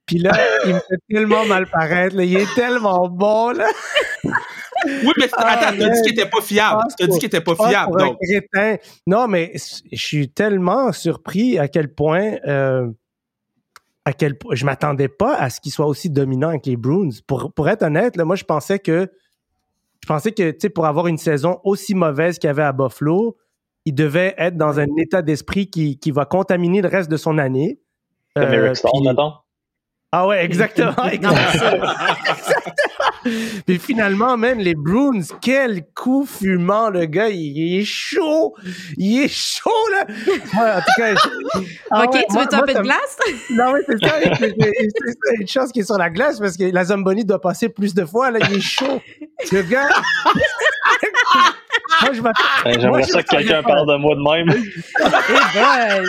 Puis 0.07 0.19
là, 0.19 0.33
il 0.67 0.75
me 0.75 0.79
fait 0.81 0.99
tellement 1.09 1.45
mal 1.47 1.67
paraître. 1.67 2.17
là. 2.17 2.25
Il 2.25 2.37
est 2.37 2.53
tellement 2.55 3.09
bon, 3.09 3.51
là. 3.53 3.67
Oui, 4.87 5.13
mais 5.19 5.29
Ah, 5.33 5.53
attends, 5.53 5.77
t'as 5.79 5.87
man. 5.87 5.93
dit 5.93 6.03
qu'il 6.03 6.13
était 6.13 6.29
pas 6.29 6.43
fiable. 6.43 6.83
Ah, 6.85 6.89
T'as 6.99 7.07
dit 7.07 7.19
qu'il 7.19 7.27
était 7.27 7.41
pas 7.41 7.55
Ah, 7.59 7.69
fiable, 7.69 7.97
donc. 7.99 8.19
Non, 9.07 9.29
mais 9.29 9.53
je 9.55 9.97
suis 9.97 10.29
tellement 10.31 10.93
surpris 10.93 11.59
à 11.59 11.69
quel 11.69 11.89
point. 11.95 12.35
euh, 12.47 12.87
à 14.05 14.13
quel 14.13 14.39
point 14.39 14.55
je 14.55 14.65
m'attendais 14.65 15.09
pas 15.09 15.35
à 15.35 15.51
ce 15.51 15.61
qu'il 15.61 15.73
soit 15.73 15.87
aussi 15.87 16.11
dominant 16.11 16.49
avec 16.49 16.67
les 16.67 16.77
Bruins. 16.77 17.11
Pour, 17.27 17.53
pour 17.53 17.69
être 17.69 17.83
honnête, 17.83 18.17
là, 18.17 18.25
moi, 18.25 18.37
je 18.37 18.45
pensais 18.45 18.79
que. 18.79 19.11
Je 20.03 20.07
pensais 20.07 20.33
que, 20.33 20.51
tu 20.51 20.59
sais, 20.61 20.69
pour 20.69 20.85
avoir 20.85 21.07
une 21.07 21.17
saison 21.17 21.61
aussi 21.65 21.95
mauvaise 21.95 22.39
qu'il 22.39 22.49
y 22.49 22.51
avait 22.51 22.63
à 22.63 22.73
Buffalo, 22.73 23.39
il 23.87 23.95
devait 23.95 24.35
être 24.37 24.57
dans 24.57 24.79
un 24.79 24.87
état 24.99 25.23
d'esprit 25.23 25.71
qui, 25.71 25.99
qui 25.99 26.11
va 26.11 26.27
contaminer 26.27 26.83
le 26.83 26.89
reste 26.89 27.11
de 27.11 27.17
son 27.17 27.39
année. 27.39 27.81
Euh, 28.37 28.75
puis-. 28.75 29.44
Ah 30.17 30.27
ouais, 30.29 30.45
exactement. 30.45 30.95
Exactement. 31.11 31.93
Puis 33.67 33.79
finalement, 33.79 34.37
man, 34.37 34.59
les 34.59 34.75
Bruins, 34.77 35.23
quel 35.41 35.83
coup 35.95 36.25
fumant, 36.27 36.89
le 36.91 37.07
gars, 37.07 37.29
il, 37.31 37.41
il 37.57 37.81
est 37.81 37.85
chaud. 37.85 38.55
Il 38.97 39.23
est 39.25 39.29
chaud, 39.29 39.71
là. 39.93 40.05
Moi, 40.53 40.67
en 40.77 40.81
tout 40.81 40.93
cas, 40.99 41.15
Ah 41.91 42.05
OK, 42.05 42.13
ouais, 42.15 42.25
tu 42.29 42.35
moi- 42.35 42.45
veux 42.45 42.55
un 42.55 42.57
moi, 42.59 42.67
peu 42.67 42.73
ça 42.75 42.79
de 42.79 42.85
glace? 42.85 43.17
Non, 43.51 43.73
mais 43.73 43.81
c'est 43.89 44.07
ça. 44.07 44.15
c'est- 44.39 45.41
une 45.41 45.49
chance 45.49 45.73
qu'il 45.73 45.83
est 45.83 45.87
sur 45.87 45.99
la 45.99 46.11
glace 46.11 46.39
parce 46.39 46.57
que 46.57 46.65
la 46.65 46.85
Zamboni 46.85 47.25
doit 47.25 47.41
passer 47.41 47.69
plus 47.69 47.93
de 47.95 48.05
fois, 48.05 48.31
là. 48.31 48.39
Il 48.51 48.59
est 48.59 48.61
chaud. 48.61 49.01
Le 49.51 49.63
gars. 49.63 49.89
Moi, 52.03 52.13
je 52.13 52.21
m'attends. 52.21 52.43
Ben, 52.65 52.81
J'aimerais 52.81 53.03
ça 53.05 53.23
que 53.23 53.29
quelqu'un 53.29 53.63
parle 53.63 53.87
de 53.89 53.97
moi 53.97 54.15
de 54.15 54.21
même. 54.23 54.63
Eh 55.01 55.03
boy! 55.55 56.05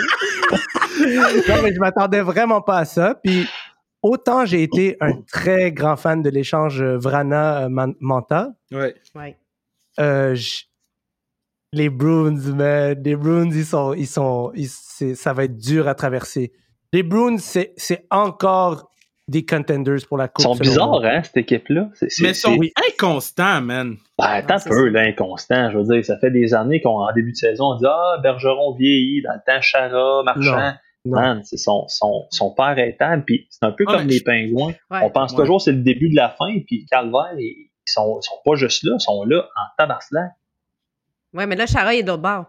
Non, 1.48 1.62
mais 1.62 1.74
je 1.74 1.78
m'attendais 1.80 2.20
vraiment 2.20 2.60
pas 2.60 2.78
à 2.78 2.84
ça. 2.84 3.14
Puis 3.22 3.48
autant 4.02 4.44
j'ai 4.46 4.62
été 4.62 4.96
un 5.00 5.20
très 5.30 5.72
grand 5.72 5.96
fan 5.96 6.22
de 6.22 6.30
l'échange 6.30 6.80
euh, 6.82 6.96
Vrana-Manta, 6.98 8.52
Ouais. 8.72 8.94
Ouais. 9.14 9.36
euh, 10.00 10.36
les 11.72 11.88
Bruins, 11.90 12.40
man, 12.54 13.00
les 13.04 13.16
Bruins, 13.16 13.50
ils 13.52 13.64
sont, 13.64 13.92
ils 13.94 14.06
sont, 14.06 14.52
ils- 14.54 14.68
ça 15.16 15.32
va 15.32 15.44
être 15.44 15.56
dur 15.56 15.88
à 15.88 15.94
traverser. 15.94 16.52
Les 16.92 17.02
Bruins, 17.02 17.36
c'est, 17.38 17.74
encore 18.10 18.90
des 19.28 19.44
contenders 19.44 19.98
pour 20.08 20.16
la 20.18 20.26
Ils 20.26 20.28
coupe. 20.28 20.42
sont 20.44 20.54
selon 20.54 20.70
bizarres, 20.70 21.04
hein, 21.04 21.20
cette 21.24 21.36
équipe-là. 21.38 21.90
Mais 22.00 22.28
ils 22.30 22.34
sont 22.34 22.56
inconstants, 22.92 23.60
man. 23.60 23.96
Ben, 24.18 24.24
attends 24.26 24.54
un 24.54 24.68
peu, 24.68 24.86
ça. 24.86 24.90
là, 24.90 25.00
inconstant. 25.00 25.70
Je 25.72 25.78
veux 25.78 25.84
dire, 25.94 26.04
ça 26.04 26.16
fait 26.18 26.30
des 26.30 26.54
années 26.54 26.80
qu'en 26.80 27.12
début 27.12 27.32
de 27.32 27.36
saison, 27.36 27.72
on 27.72 27.74
dit 27.76 27.84
Ah, 27.88 28.18
Bergeron 28.22 28.72
vieillit, 28.76 29.22
dans 29.22 29.32
le 29.32 29.40
temps, 29.44 29.60
Chara, 29.60 30.22
Marchand. 30.22 30.74
Non. 31.06 31.20
Man, 31.20 31.42
c'est 31.44 31.56
son, 31.56 31.86
son, 31.88 32.26
son 32.30 32.50
pas 32.52 32.66
arrêtable. 32.68 33.24
Puis 33.26 33.46
c'est 33.50 33.64
un 33.64 33.72
peu 33.72 33.84
Ah, 33.88 33.96
comme 33.98 34.06
les 34.08 34.18
je- 34.18 34.24
pingouins. 34.24 34.74
Ouais. 34.90 35.00
On 35.02 35.10
pense 35.10 35.32
Ouais. 35.32 35.38
toujours 35.38 35.58
que 35.58 35.64
c'est 35.64 35.72
le 35.72 35.82
début 35.82 36.08
de 36.10 36.16
la 36.16 36.30
fin, 36.30 36.58
puis 36.66 36.86
Calvaire, 36.90 37.34
ils 37.38 37.68
sont, 37.86 38.18
ils 38.20 38.26
sont 38.26 38.38
pas 38.44 38.56
juste 38.56 38.82
là, 38.84 38.96
ils 38.98 39.02
sont 39.02 39.24
là 39.24 39.42
en 39.56 39.62
tabarcelac. 39.78 40.30
Ouais, 41.34 41.46
mais 41.46 41.56
là, 41.56 41.66
Chara 41.66 41.94
est 41.94 42.02
d'autre 42.02 42.22
bord. 42.22 42.46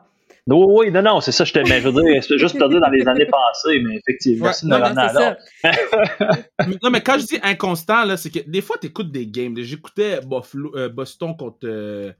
Non, 0.49 0.65
oui, 0.77 0.91
non, 0.91 1.01
non, 1.01 1.19
c'est 1.19 1.33
ça, 1.33 1.43
je 1.43 1.51
te, 1.51 1.59
mais 1.59 1.81
je 1.81 1.89
veux 1.89 2.01
dire, 2.01 2.23
c'est 2.23 2.37
juste 2.37 2.57
pour 2.57 2.67
te 2.69 2.71
dire 2.71 2.79
dans 2.79 2.89
les 2.89 3.05
années 3.05 3.25
passées, 3.25 3.81
mais 3.85 3.97
effectivement, 3.97 4.45
Ouais, 4.45 4.51
non, 4.63 4.79
me 4.79 5.13
non. 5.13 5.35
Mais- 6.67 6.77
non, 6.81 6.89
mais 6.89 7.01
quand 7.01 7.19
je 7.19 7.25
dis 7.25 7.39
inconstant, 7.43 8.05
là, 8.05 8.15
c'est 8.15 8.29
que 8.29 8.39
des 8.49 8.61
fois, 8.61 8.77
t'écoutes 8.77 9.11
des 9.11 9.27
games. 9.27 9.55
J'écoutais 9.57 10.21
Buffalo- 10.21 10.73
euh, 10.77 10.87
Boston 10.87 11.35
contre 11.37 11.57
euh, 11.65 12.13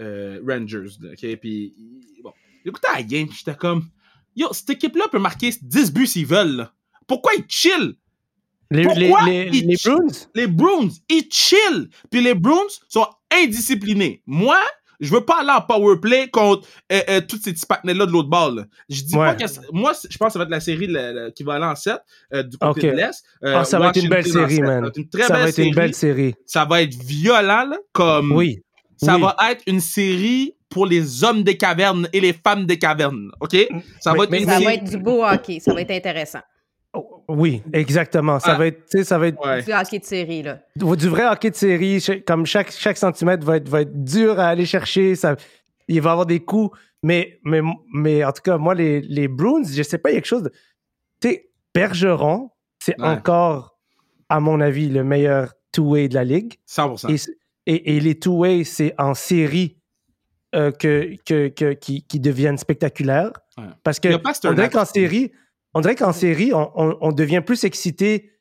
euh, 0.00 0.40
Rangers. 0.44 0.88
là, 1.00 1.10
OK? 1.12 1.36
Puis, 1.40 1.74
bon, 2.24 2.32
j'écoutais 2.64 2.88
la 2.96 3.02
game, 3.04 3.28
j'étais 3.30 3.54
comme, 3.56 3.84
yo, 4.38 4.48
cette 4.52 4.70
équipe-là 4.70 5.04
peut 5.10 5.18
marquer 5.18 5.50
10 5.60 5.92
buts 5.92 6.06
s'ils 6.06 6.26
veulent. 6.26 6.56
là. 6.56 6.72
Pourquoi 7.06 7.32
ils 7.36 7.44
chill? 7.48 7.94
Les, 8.70 8.82
les, 8.84 9.08
Pourquoi 9.08 9.26
les, 9.26 9.50
les 9.50 9.76
ch- 9.76 9.94
Bruins, 9.94 10.12
Les 10.34 10.46
Bruins, 10.46 10.88
ils 11.08 11.26
chill. 11.30 11.88
Puis 12.10 12.20
les 12.22 12.34
Bruins 12.34 12.66
sont 12.88 13.06
indisciplinés. 13.32 14.22
Moi, 14.26 14.58
je 15.00 15.10
veux 15.14 15.24
pas 15.24 15.40
aller 15.40 15.50
en 15.50 15.60
power 15.62 15.96
play 16.00 16.28
contre 16.28 16.68
euh, 16.92 17.00
euh, 17.08 17.20
tous 17.26 17.40
ces 17.42 17.52
petits 17.54 17.64
partenaires-là 17.66 18.04
de 18.04 18.10
l'autre 18.10 18.28
là. 18.30 18.64
Je 18.90 19.02
dis 19.02 19.14
pas 19.14 19.34
que... 19.36 19.44
Moi, 19.72 19.92
je 20.10 20.18
pense 20.18 20.26
que 20.28 20.32
ça 20.34 20.38
va 20.40 20.44
être 20.44 20.50
la 20.50 20.60
série 20.60 20.88
qui 21.34 21.44
va 21.44 21.54
aller 21.54 21.64
en 21.64 21.74
7 21.76 21.96
euh, 22.34 22.42
du 22.42 22.58
côté 22.58 22.90
de 22.90 22.96
l'Est. 22.96 23.24
Ah, 23.42 23.64
ça 23.64 23.78
va 23.78 23.88
être 23.88 24.02
une 24.02 24.08
belle 24.10 24.26
série, 24.26 24.60
man. 24.60 24.74
Ça 24.74 24.80
va 24.82 24.88
être 24.88 24.98
une 24.98 25.08
très 25.08 25.22
ça 25.22 25.28
belle 25.34 25.42
va 25.44 25.48
être 25.48 25.54
série. 25.54 25.68
une 25.68 25.74
belle 25.74 25.94
série. 25.94 26.34
Ça 26.44 26.64
va 26.66 26.82
être 26.82 26.94
violent, 26.94 27.64
là, 27.70 27.78
comme... 27.92 28.32
Oui. 28.32 28.60
Ça 28.98 29.16
oui. 29.16 29.22
va 29.22 29.36
être 29.50 29.62
une 29.66 29.80
série 29.80 30.54
pour 30.68 30.84
les 30.86 31.24
hommes 31.24 31.42
des 31.42 31.56
cavernes 31.56 32.08
et 32.12 32.20
les 32.20 32.32
femmes 32.34 32.66
des 32.66 32.78
cavernes, 32.78 33.30
OK? 33.40 33.56
Ça 34.00 34.12
Mais- 34.12 34.18
va 34.18 34.24
être 34.24 34.30
mais- 34.30 34.44
Ça 34.44 34.52
série... 34.52 34.64
va 34.64 34.74
être 34.74 34.84
du 34.90 34.98
beau 34.98 35.24
hockey. 35.24 35.60
Ça 35.60 35.72
va 35.72 35.80
être 35.80 35.90
intéressant. 35.90 36.40
Oh, 36.94 37.22
Oui, 37.28 37.62
exactement. 37.72 38.38
Ça 38.40 38.52
Ah. 38.54 38.58
va 38.58 38.66
être, 38.66 38.80
tu 38.90 38.98
sais, 38.98 39.04
ça 39.04 39.18
va 39.18 39.28
être 39.28 39.40
Ouais. 39.44 39.62
Du 39.62 39.72
hockey 39.72 39.98
de 39.98 40.04
série, 40.04 40.42
là. 40.42 40.58
du 40.76 40.96
du 40.96 41.08
vrai 41.08 41.26
hockey 41.26 41.50
de 41.50 41.54
série. 41.56 42.02
Comme 42.26 42.44
chaque, 42.46 42.70
chaque 42.72 42.96
centimètre 42.96 43.44
va 43.46 43.56
être, 43.58 43.68
va 43.68 43.82
être 43.82 44.02
dur 44.04 44.38
à 44.40 44.48
aller 44.48 44.66
chercher. 44.66 45.14
Ça, 45.14 45.36
il 45.86 46.00
va 46.00 46.10
y 46.10 46.12
avoir 46.12 46.26
des 46.26 46.40
coups. 46.40 46.76
Mais, 47.02 47.38
mais, 47.44 47.60
mais 47.94 48.24
en 48.24 48.32
tout 48.32 48.42
cas, 48.42 48.56
moi, 48.58 48.74
les, 48.74 49.00
les 49.02 49.28
Bruins, 49.28 49.62
je 49.70 49.82
sais 49.82 49.98
pas, 49.98 50.10
il 50.10 50.14
y 50.14 50.16
a 50.16 50.20
quelque 50.20 50.26
chose 50.28 50.42
de. 50.44 50.52
Tu 51.20 51.28
sais, 51.28 51.50
Bergeron, 51.74 52.50
c'est 52.80 52.98
Ouais. 53.00 53.06
encore, 53.06 53.76
à 54.28 54.40
mon 54.40 54.60
avis, 54.60 54.88
le 54.88 55.04
meilleur 55.04 55.52
two-way 55.72 56.08
de 56.08 56.14
la 56.14 56.24
ligue. 56.24 56.54
100%. 56.66 57.08
Et, 57.10 57.16
et, 57.70 57.96
et 57.96 58.00
les 58.00 58.18
two-way, 58.18 58.64
c'est 58.64 58.94
en 58.98 59.14
série 59.14 59.76
euh, 60.54 60.70
que, 60.72 61.14
que, 61.26 61.48
que- 61.48 61.74
qui, 61.74 62.02
qui 62.06 62.18
deviennent 62.20 62.56
spectaculaires. 62.58 63.32
Ouais. 63.58 63.64
Parce 63.84 64.00
que 64.00 64.08
on 64.48 64.52
dirait 64.54 64.70
qu'en 64.70 64.84
série, 64.86 65.32
on 65.74 65.80
dirait 65.82 65.94
qu'en 65.94 66.12
série, 66.12 66.52
on, 66.54 66.70
on- 66.74 66.96
on 67.00 67.12
devient 67.12 67.42
plus 67.44 67.64
excité 67.64 68.32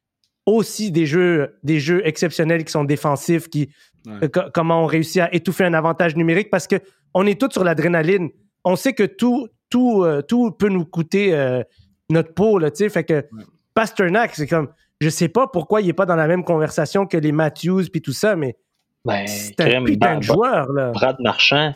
aussi 0.46 0.92
des 0.92 1.06
jeux, 1.06 1.58
des 1.64 1.80
jeux 1.82 2.02
exceptionnels 2.08 2.64
qui 2.64 2.72
sont 2.72 2.86
défensifs, 2.86 3.50
qui, 3.50 3.70
Ouais. 4.06 4.14
euh, 4.24 4.28
co- 4.30 4.50
comment 4.54 4.84
on 4.84 4.86
réussit 4.86 5.22
à 5.22 5.34
étouffer 5.36 5.66
un 5.66 5.74
avantage 5.74 6.16
numérique 6.16 6.50
parce 6.50 6.66
que 6.68 6.78
on 7.14 7.26
est 7.28 7.38
tous 7.40 7.52
sur 7.52 7.66
l'adrénaline. 7.66 8.30
On 8.64 8.78
sait 8.78 8.94
que 8.94 9.04
tout, 9.04 9.50
tout, 9.70 10.04
euh, 10.06 10.22
tout 10.22 10.52
peut 10.52 10.70
nous 10.70 10.86
coûter 10.86 11.34
euh, 11.34 11.62
notre 12.10 12.34
peau, 12.34 12.58
là, 12.60 12.72
tu 12.72 12.78
sais. 12.78 12.90
Fait 12.90 13.04
que 13.04 13.26
Pasternak, 13.74 14.34
c'est 14.36 14.48
comme, 14.48 14.70
je 15.02 15.10
sais 15.10 15.28
pas 15.28 15.48
pourquoi 15.48 15.82
il 15.82 15.90
est 15.90 15.94
pas 15.94 16.06
dans 16.06 16.16
la 16.16 16.28
même 16.28 16.46
conversation 16.46 17.06
que 17.06 17.18
les 17.18 17.34
Matthews 17.34 17.84
puis 17.92 18.02
tout 18.02 18.14
ça, 18.14 18.36
mais 18.38 18.56
Ben, 19.08 19.28
c'est 19.28 19.60
un 19.76 19.84
putain 19.84 20.18
de 20.18 20.24
joueur, 20.24 20.72
là. 20.72 20.92
Brad 20.92 21.16
Marchand, 21.20 21.74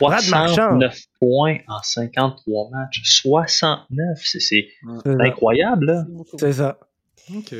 Brad 0.00 0.24
Marchand. 0.28 0.54
69 0.78 0.98
points 1.20 1.58
en 1.68 1.82
53 1.82 2.70
matchs. 2.70 3.00
69, 3.04 4.18
c'est- 4.22 4.68
incroyable, 5.20 5.86
là. 5.86 6.04
C'est 6.38 6.52
ça. 6.54 6.78
OK. 7.34 7.54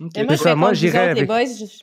Moi, 0.00 0.10
je 0.30 0.36
ça, 0.36 0.72
j'irais 0.72 1.14
les 1.14 1.20
avec- 1.22 1.26
boys. 1.26 1.44
Je, 1.44 1.64
je 1.66 1.82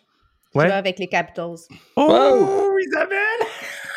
Ouais. 0.57 0.65
vais 0.67 0.73
avec 0.73 0.99
les 0.99 1.07
Capitals. 1.07 1.55
Oh, 1.95 2.75
Isabelle! 2.87 3.47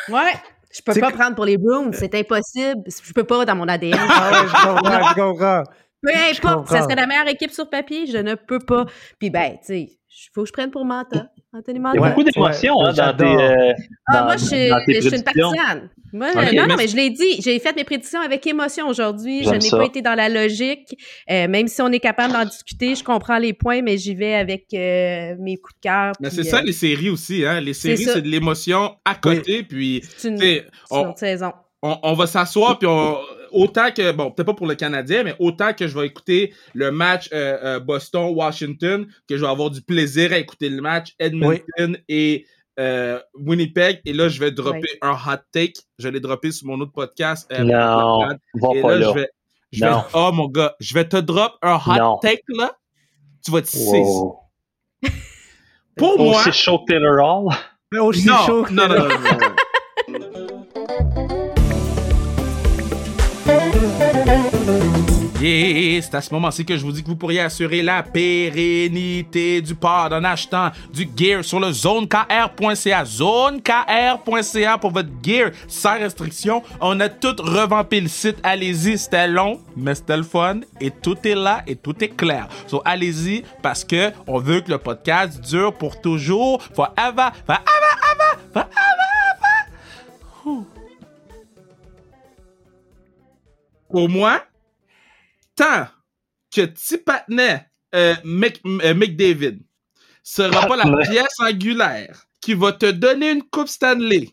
Ouais. 0.09 0.31
Je 0.71 0.81
peux 0.81 0.99
pas 0.99 1.11
que- 1.11 1.17
prendre 1.17 1.35
pour 1.35 1.45
les 1.45 1.57
Bruins. 1.57 1.91
C'est 1.93 2.13
impossible. 2.15 2.83
Je 2.87 3.13
peux 3.13 3.23
pas 3.23 3.45
dans 3.45 3.55
mon 3.55 3.67
ADN. 3.67 3.97
Ah 3.99 4.31
ouais, 4.31 4.47
je 4.47 4.53
comprends, 4.67 5.09
je 5.09 5.13
comprends. 5.15 5.63
Peu 6.01 6.11
importe, 6.13 6.67
ça 6.69 6.81
serait 6.83 6.95
la 6.95 7.07
meilleure 7.07 7.27
équipe 7.27 7.51
sur 7.51 7.69
papier, 7.69 8.05
je 8.07 8.17
ne 8.17 8.35
peux 8.35 8.59
pas. 8.59 8.85
Puis 9.19 9.29
ben, 9.29 9.51
tu 9.53 9.65
sais, 9.65 9.79
il 9.81 10.29
faut 10.33 10.41
que 10.43 10.47
je 10.47 10.53
prenne 10.53 10.69
pour 10.71 10.83
Manta. 10.85 11.27
Anthony 11.55 11.79
Il 11.79 11.83
y 11.83 11.97
a 11.97 12.01
Ouais, 12.01 12.09
beaucoup 12.09 12.23
d'émotions 12.23 12.75
ouais, 12.79 12.89
hein, 12.89 12.93
dans 12.93 13.15
tes. 13.17 13.23
euh, 13.25 13.73
Ah, 14.07 14.17
dans- 14.19 14.23
moi, 14.25 14.37
je 14.37 14.45
suis, 14.45 14.69
dans 14.69 14.79
tes 14.85 14.93
je 14.95 15.07
suis 15.07 15.17
une 15.17 15.23
partisane. 15.23 15.89
Moi, 16.11 16.33
non, 16.33 16.41
mais 16.41 16.67
non, 16.67 16.75
mais 16.77 16.87
je 16.87 16.95
l'ai 16.95 17.09
dit, 17.09 17.41
j'ai 17.41 17.59
fait 17.59 17.75
mes 17.75 17.83
prédictions 17.83 18.21
avec 18.21 18.45
émotion 18.47 18.87
aujourd'hui. 18.87 19.43
Je 19.43 19.49
n'ai 19.51 19.69
pas 19.69 19.85
été 19.85 20.01
dans 20.01 20.15
la 20.15 20.29
logique. 20.29 20.95
Euh, 21.29 21.47
même 21.47 21.67
si 21.67 21.81
on 21.81 21.91
est 21.91 21.99
capable 21.99 22.33
d'en 22.33 22.45
discuter, 22.45 22.95
je 22.95 23.03
comprends 23.03 23.37
les 23.37 23.53
points, 23.53 23.81
mais 23.81 23.97
j'y 23.97 24.13
vais 24.15 24.33
avec 24.35 24.65
euh, 24.73 25.35
mes 25.39 25.57
coups 25.57 25.75
de 25.75 25.79
cœur. 25.89 26.13
Mais 26.19 26.29
c'est 26.29 26.43
ça, 26.43 26.61
les 26.61 26.71
séries 26.73 27.09
aussi. 27.09 27.45
Hein? 27.45 27.61
Les 27.61 27.73
séries, 27.73 27.97
c'est 28.03 28.21
de 28.21 28.27
l'émotion 28.29 28.95
à 29.05 29.15
côté. 29.15 29.63
Puis, 29.63 30.03
c'est 30.17 30.29
une, 30.29 30.61
on, 30.91 31.15
saison. 31.15 31.51
on, 31.81 31.97
on 32.03 32.13
va 32.13 32.25
s'asseoir, 32.27 32.77
puis 32.79 32.87
on, 32.87 33.17
autant 33.53 33.91
que, 33.91 34.11
bon, 34.11 34.31
peut-être 34.31 34.47
pas 34.47 34.53
pour 34.53 34.67
le 34.67 34.75
Canadien, 34.75 35.23
mais 35.23 35.35
autant 35.39 35.73
que 35.73 35.87
je 35.87 35.97
vais 35.97 36.07
écouter 36.07 36.53
le 36.73 36.91
match 36.91 37.29
euh, 37.33 37.57
euh, 37.63 37.79
Boston-Washington, 37.79 39.07
que 39.27 39.37
je 39.37 39.41
vais 39.41 39.47
avoir 39.47 39.69
du 39.69 39.81
plaisir 39.81 40.33
à 40.33 40.37
écouter 40.37 40.69
le 40.69 40.81
match 40.81 41.13
Edmonton 41.19 41.97
et 42.09 42.45
euh, 42.79 43.19
Winnipeg. 43.35 44.01
Et 44.05 44.13
là, 44.13 44.27
je 44.29 44.39
vais 44.39 44.51
dropper 44.51 44.89
un 45.01 45.13
hot 45.13 45.41
take. 45.51 45.73
Je 45.99 46.09
l'ai 46.09 46.19
droppé 46.19 46.51
sur 46.51 46.67
mon 46.67 46.79
autre 46.81 46.91
podcast. 46.91 47.51
Euh, 47.51 47.63
non, 47.63 48.27
va 48.55 48.69
et 48.75 48.81
pas 48.81 48.91
là, 48.91 48.97
là. 48.97 49.07
je 49.09 49.19
vais, 49.19 49.29
je 49.71 49.85
vais, 49.85 49.91
oh 50.13 50.31
mon 50.33 50.47
gars, 50.47 50.75
je 50.79 50.93
vais 50.93 51.07
te 51.07 51.17
drop 51.17 51.53
un 51.61 51.75
hot 51.75 51.97
Non. 51.97 52.17
take 52.17 52.43
là. 52.49 52.71
Tu 53.45 53.51
vas 53.51 53.61
te. 53.61 53.77
Wow. 53.77 54.39
Pour 55.97 56.19
moi, 56.19 56.51
chaud 56.51 56.79
que 56.79 56.93
Taylor 56.93 57.19
Hall? 57.23 57.55
Non, 57.93 58.11
non, 58.11 58.65
non, 58.71 58.87
non, 58.87 59.07
non. 59.07 59.52
Yeah, 65.43 66.01
c'est 66.01 66.15
à 66.15 66.21
ce 66.21 66.33
moment-ci 66.33 66.63
que 66.63 66.77
je 66.77 66.83
vous 66.83 66.93
dis 66.93 67.03
que 67.03 67.09
vous 67.09 67.17
pourriez 67.17 67.41
assurer 67.41 67.81
la 67.81 68.01
pérennité 68.01 69.61
du 69.61 69.75
pod 69.75 70.13
en 70.13 70.23
achetant 70.23 70.71
du 70.93 71.05
gear 71.17 71.43
sur 71.43 71.59
le 71.59 71.69
zonekr.ca. 71.73 73.03
Zonekr.ca 73.03 74.77
pour 74.77 74.91
votre 74.91 75.09
gear 75.21 75.51
sans 75.67 75.99
restriction. 75.99 76.63
On 76.79 76.97
a 77.01 77.09
tout 77.09 77.35
revampé 77.39 77.99
le 77.99 78.07
site. 78.07 78.37
Allez-y, 78.41 78.97
c'était 78.97 79.27
long, 79.27 79.59
mais 79.75 79.95
c'était 79.95 80.15
le 80.15 80.23
fun 80.23 80.61
et 80.79 80.91
tout 80.91 81.17
est 81.25 81.35
là 81.35 81.61
et 81.67 81.75
tout 81.75 82.01
est 82.01 82.15
clair. 82.15 82.47
So 82.67 82.81
allez-y 82.85 83.43
parce 83.61 83.83
que 83.83 84.13
on 84.25 84.39
veut 84.39 84.61
que 84.61 84.71
le 84.71 84.77
podcast 84.77 85.41
dure 85.41 85.73
pour 85.73 85.99
toujours. 85.99 86.61
Forever, 86.73 87.31
forever, 87.45 87.93
ever, 88.13 88.39
forever. 88.53 88.69
Pour 93.93 94.09
moi, 94.09 94.43
tant 95.55 95.85
que 96.53 96.61
Tipatney 96.61 97.59
euh, 97.95 98.15
Mc- 98.25 98.59
euh, 98.83 98.93
McDavid 98.95 99.59
sera 100.23 100.65
pas 100.67 100.75
la 100.75 100.83
pièce 101.09 101.39
angulaire 101.39 102.25
qui 102.41 102.53
va 102.55 102.71
te 102.73 102.89
donner 102.89 103.29
une 103.31 103.43
Coupe 103.43 103.67
Stanley, 103.67 104.29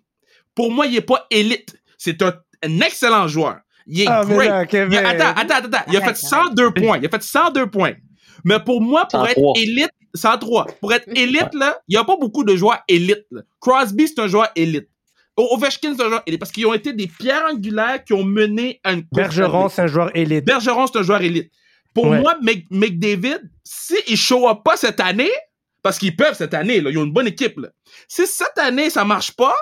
pour 0.54 0.72
moi, 0.72 0.86
il 0.86 0.96
est 0.96 1.00
pas 1.02 1.26
élite. 1.30 1.76
C'est 1.98 2.20
un, 2.22 2.34
un 2.64 2.80
excellent 2.80 3.28
joueur. 3.28 3.58
Il 3.86 4.00
est 4.02 4.06
Ah, 4.08 4.24
great. 4.24 4.48
là, 4.48 4.66
Kevin. 4.66 4.92
Il 4.92 4.98
a- 4.98 5.08
attends, 5.10 5.40
attends, 5.40 5.66
attends. 5.68 5.84
Il 5.90 5.96
a 5.96 6.00
fait 6.00 6.06
Arrête, 6.06 6.16
102 6.16 6.70
points. 6.74 6.98
Il 6.98 7.06
a 7.06 7.08
fait 7.08 7.22
102 7.22 7.66
points. 7.70 7.94
Mais 8.44 8.58
pour 8.60 8.80
moi, 8.80 9.06
pour 9.06 9.26
103. 9.26 9.30
être 9.30 9.62
élite, 9.62 9.90
103. 10.14 10.66
Pour 10.80 10.92
être 10.92 11.08
élite, 11.14 11.52
là, 11.54 11.78
il 11.88 11.92
n'y 11.92 11.96
a 11.98 12.04
pas 12.04 12.16
beaucoup 12.16 12.44
de 12.44 12.56
joueurs 12.56 12.80
élites. 12.88 13.26
Crosby, 13.60 14.08
c'est 14.08 14.18
un 14.20 14.26
joueur 14.26 14.48
élite. 14.56 14.88
Ovechkin, 15.50 15.94
c'est 15.96 16.02
un 16.04 16.08
joueur 16.08 16.22
élite. 16.26 16.40
Parce 16.40 16.52
qu'ils 16.52 16.66
ont 16.66 16.74
été 16.74 16.92
des 16.92 17.06
pierres 17.06 17.44
angulaires 17.50 18.02
qui 18.04 18.12
ont 18.12 18.24
mené 18.24 18.80
à 18.84 18.92
une 18.92 19.04
Bergeron, 19.12 19.68
c'est 19.68 19.82
un 19.82 19.86
joueur 19.86 20.10
élite. 20.16 20.44
Bergeron, 20.44 20.86
c'est 20.86 20.98
un 20.98 21.02
joueur 21.02 21.22
élite. 21.22 21.50
Pour 21.94 22.06
Ouais. 22.06 22.20
moi, 22.20 22.36
Mc- 22.42 22.66
McDavid, 22.70 23.40
s'il 23.64 24.16
show 24.16 24.48
up 24.48 24.58
pas 24.64 24.76
cette 24.76 25.00
année, 25.00 25.30
parce 25.82 25.98
qu'ils 25.98 26.14
peuvent 26.14 26.36
cette 26.36 26.54
année, 26.54 26.80
là, 26.80 26.90
ils 26.90 26.98
ont 26.98 27.04
une 27.04 27.12
bonne 27.12 27.26
équipe. 27.26 27.58
Là. 27.58 27.68
Si 28.06 28.26
cette 28.26 28.58
année, 28.58 28.90
ça 28.90 29.04
marche 29.04 29.32
pas, 29.32 29.54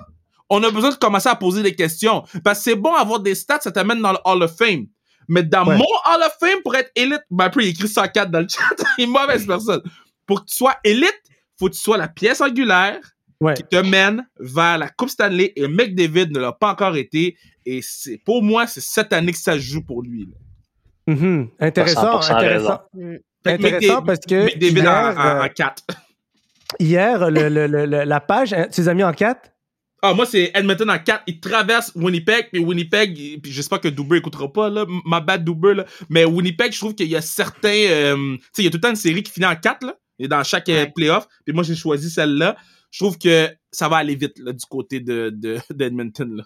on 0.50 0.62
a 0.62 0.70
besoin 0.70 0.90
de 0.90 0.94
commencer 0.96 1.28
à 1.28 1.36
poser 1.36 1.62
des 1.62 1.74
questions. 1.74 2.24
Parce 2.44 2.58
que 2.58 2.64
c'est 2.64 2.74
bon 2.76 2.94
avoir 2.94 3.20
des 3.20 3.34
stats, 3.34 3.60
ça 3.60 3.70
t'amène 3.72 4.00
dans 4.02 4.12
le 4.12 4.18
Hall 4.24 4.42
of 4.42 4.56
Fame. 4.56 4.86
Mais 5.28 5.42
dans 5.42 5.64
Ouais. 5.66 5.76
mon 5.76 5.84
Hall 6.06 6.22
of 6.22 6.36
Fame, 6.40 6.60
pour 6.62 6.74
être 6.74 6.90
élite, 6.96 7.20
ben 7.30 7.44
après, 7.46 7.64
il 7.64 7.68
écrit 7.68 7.88
104 7.88 8.30
dans 8.30 8.40
le 8.40 8.48
chat, 8.48 8.62
il 8.98 9.04
est 9.04 9.06
mauvaise 9.06 9.46
personne. 9.46 9.82
Pour 10.26 10.40
que 10.44 10.50
tu 10.50 10.56
sois 10.56 10.76
élite, 10.84 11.20
faut 11.58 11.68
que 11.68 11.74
tu 11.74 11.80
sois 11.80 11.96
la 11.98 12.08
pièce 12.08 12.40
angulaire 12.40 12.98
Ouais. 13.40 13.54
qui 13.54 13.62
te 13.64 13.76
mène 13.76 14.26
vers 14.40 14.78
la 14.78 14.88
Coupe 14.88 15.10
Stanley. 15.10 15.52
Et 15.56 15.68
McDavid 15.68 16.32
ne 16.32 16.40
l'a 16.40 16.52
pas 16.52 16.70
encore 16.72 16.96
été. 16.96 17.36
Et 17.64 17.80
c'est 17.82 18.18
pour 18.24 18.42
moi, 18.42 18.66
c'est 18.66 18.80
cette 18.80 19.12
année 19.12 19.32
que 19.32 19.38
ça 19.38 19.52
se 19.54 19.58
joue 19.60 19.82
pour 19.84 20.02
lui. 20.02 20.26
là. 20.26 21.14
Mhm. 21.14 21.48
Intéressant, 21.60 22.20
100% 22.20 22.36
intéressant. 22.36 22.80
Fait 23.44 23.52
Intéressant 23.52 24.00
McDavid- 24.00 24.06
parce 24.06 24.18
que 24.20 24.44
McDavid 24.46 24.80
hier, 24.80 25.14
en, 25.16 25.20
en, 25.20 25.26
euh, 25.26 25.42
en 25.44 25.48
4. 25.48 25.84
Hier, 26.78 27.30
le, 27.30 27.48
le- 27.48 27.66
le- 27.66 27.86
le- 27.86 28.04
la 28.04 28.20
page, 28.20 28.52
hein, 28.52 28.66
tu 28.72 28.80
les 28.82 28.88
as 28.88 28.94
mis 28.94 29.02
en 29.04 29.12
4? 29.12 29.50
Ah, 30.02 30.12
moi, 30.14 30.26
c'est 30.26 30.50
Edmonton 30.54 30.90
en 30.90 30.98
4. 30.98 31.22
Il 31.26 31.40
traverse 31.40 31.92
Winnipeg, 31.94 32.48
puis 32.52 32.60
Winnipeg, 32.62 33.14
puis 33.42 33.50
j'espère 33.52 33.80
que 33.80 33.88
Duber 33.88 34.18
écoutera 34.18 34.52
pas, 34.52 34.68
là, 34.68 34.84
ma 35.06 35.20
bad 35.20 35.44
Duber, 35.44 35.74
là. 35.74 35.86
Mais 36.08 36.24
Winnipeg, 36.24 36.72
je 36.72 36.78
trouve 36.78 36.94
qu'il 36.94 37.08
y 37.08 37.16
a 37.16 37.20
certains, 37.22 37.68
euh, 37.70 38.14
tu 38.36 38.40
sais, 38.52 38.62
il 38.62 38.64
y 38.64 38.68
a 38.68 38.70
tout 38.70 38.76
le 38.76 38.82
temps 38.82 38.90
une 38.90 38.96
série 38.96 39.22
qui 39.22 39.32
finit 39.32 39.46
en 39.46 39.56
4, 39.56 39.84
là, 39.86 39.96
et 40.18 40.28
dans 40.28 40.42
chaque 40.44 40.68
euh, 40.68 40.84
Ouais. 40.84 40.92
playoff. 40.94 41.26
Puis 41.44 41.54
moi, 41.54 41.62
j'ai 41.64 41.74
choisi 41.74 42.10
celle-là. 42.10 42.56
Je 42.90 43.04
trouve 43.04 43.18
que 43.18 43.48
ça 43.70 43.88
va 43.88 43.96
aller 43.96 44.14
vite, 44.14 44.38
là, 44.38 44.52
du 44.52 44.64
côté 44.66 45.00
de, 45.00 45.30
de, 45.30 45.58
d'Edmonton. 45.74 46.44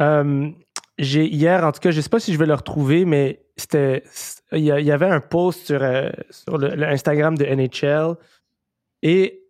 Euh, 0.00 0.50
j'ai 0.98 1.26
hier, 1.26 1.64
en 1.64 1.72
tout 1.72 1.80
cas, 1.80 1.90
je 1.90 2.00
sais 2.00 2.08
pas 2.08 2.20
si 2.20 2.32
je 2.32 2.38
vais 2.38 2.46
le 2.46 2.54
retrouver, 2.54 3.04
mais 3.04 3.44
c'était, 3.56 4.02
il 4.52 4.64
y, 4.64 4.90
avait 4.90 5.06
un 5.06 5.20
post 5.20 5.66
sur, 5.66 5.82
euh, 5.82 6.10
sur 6.30 6.58
le, 6.58 6.74
le 6.74 6.86
Instagram 6.86 7.36
de 7.36 7.44
NHL 7.44 8.16
et 9.02 9.40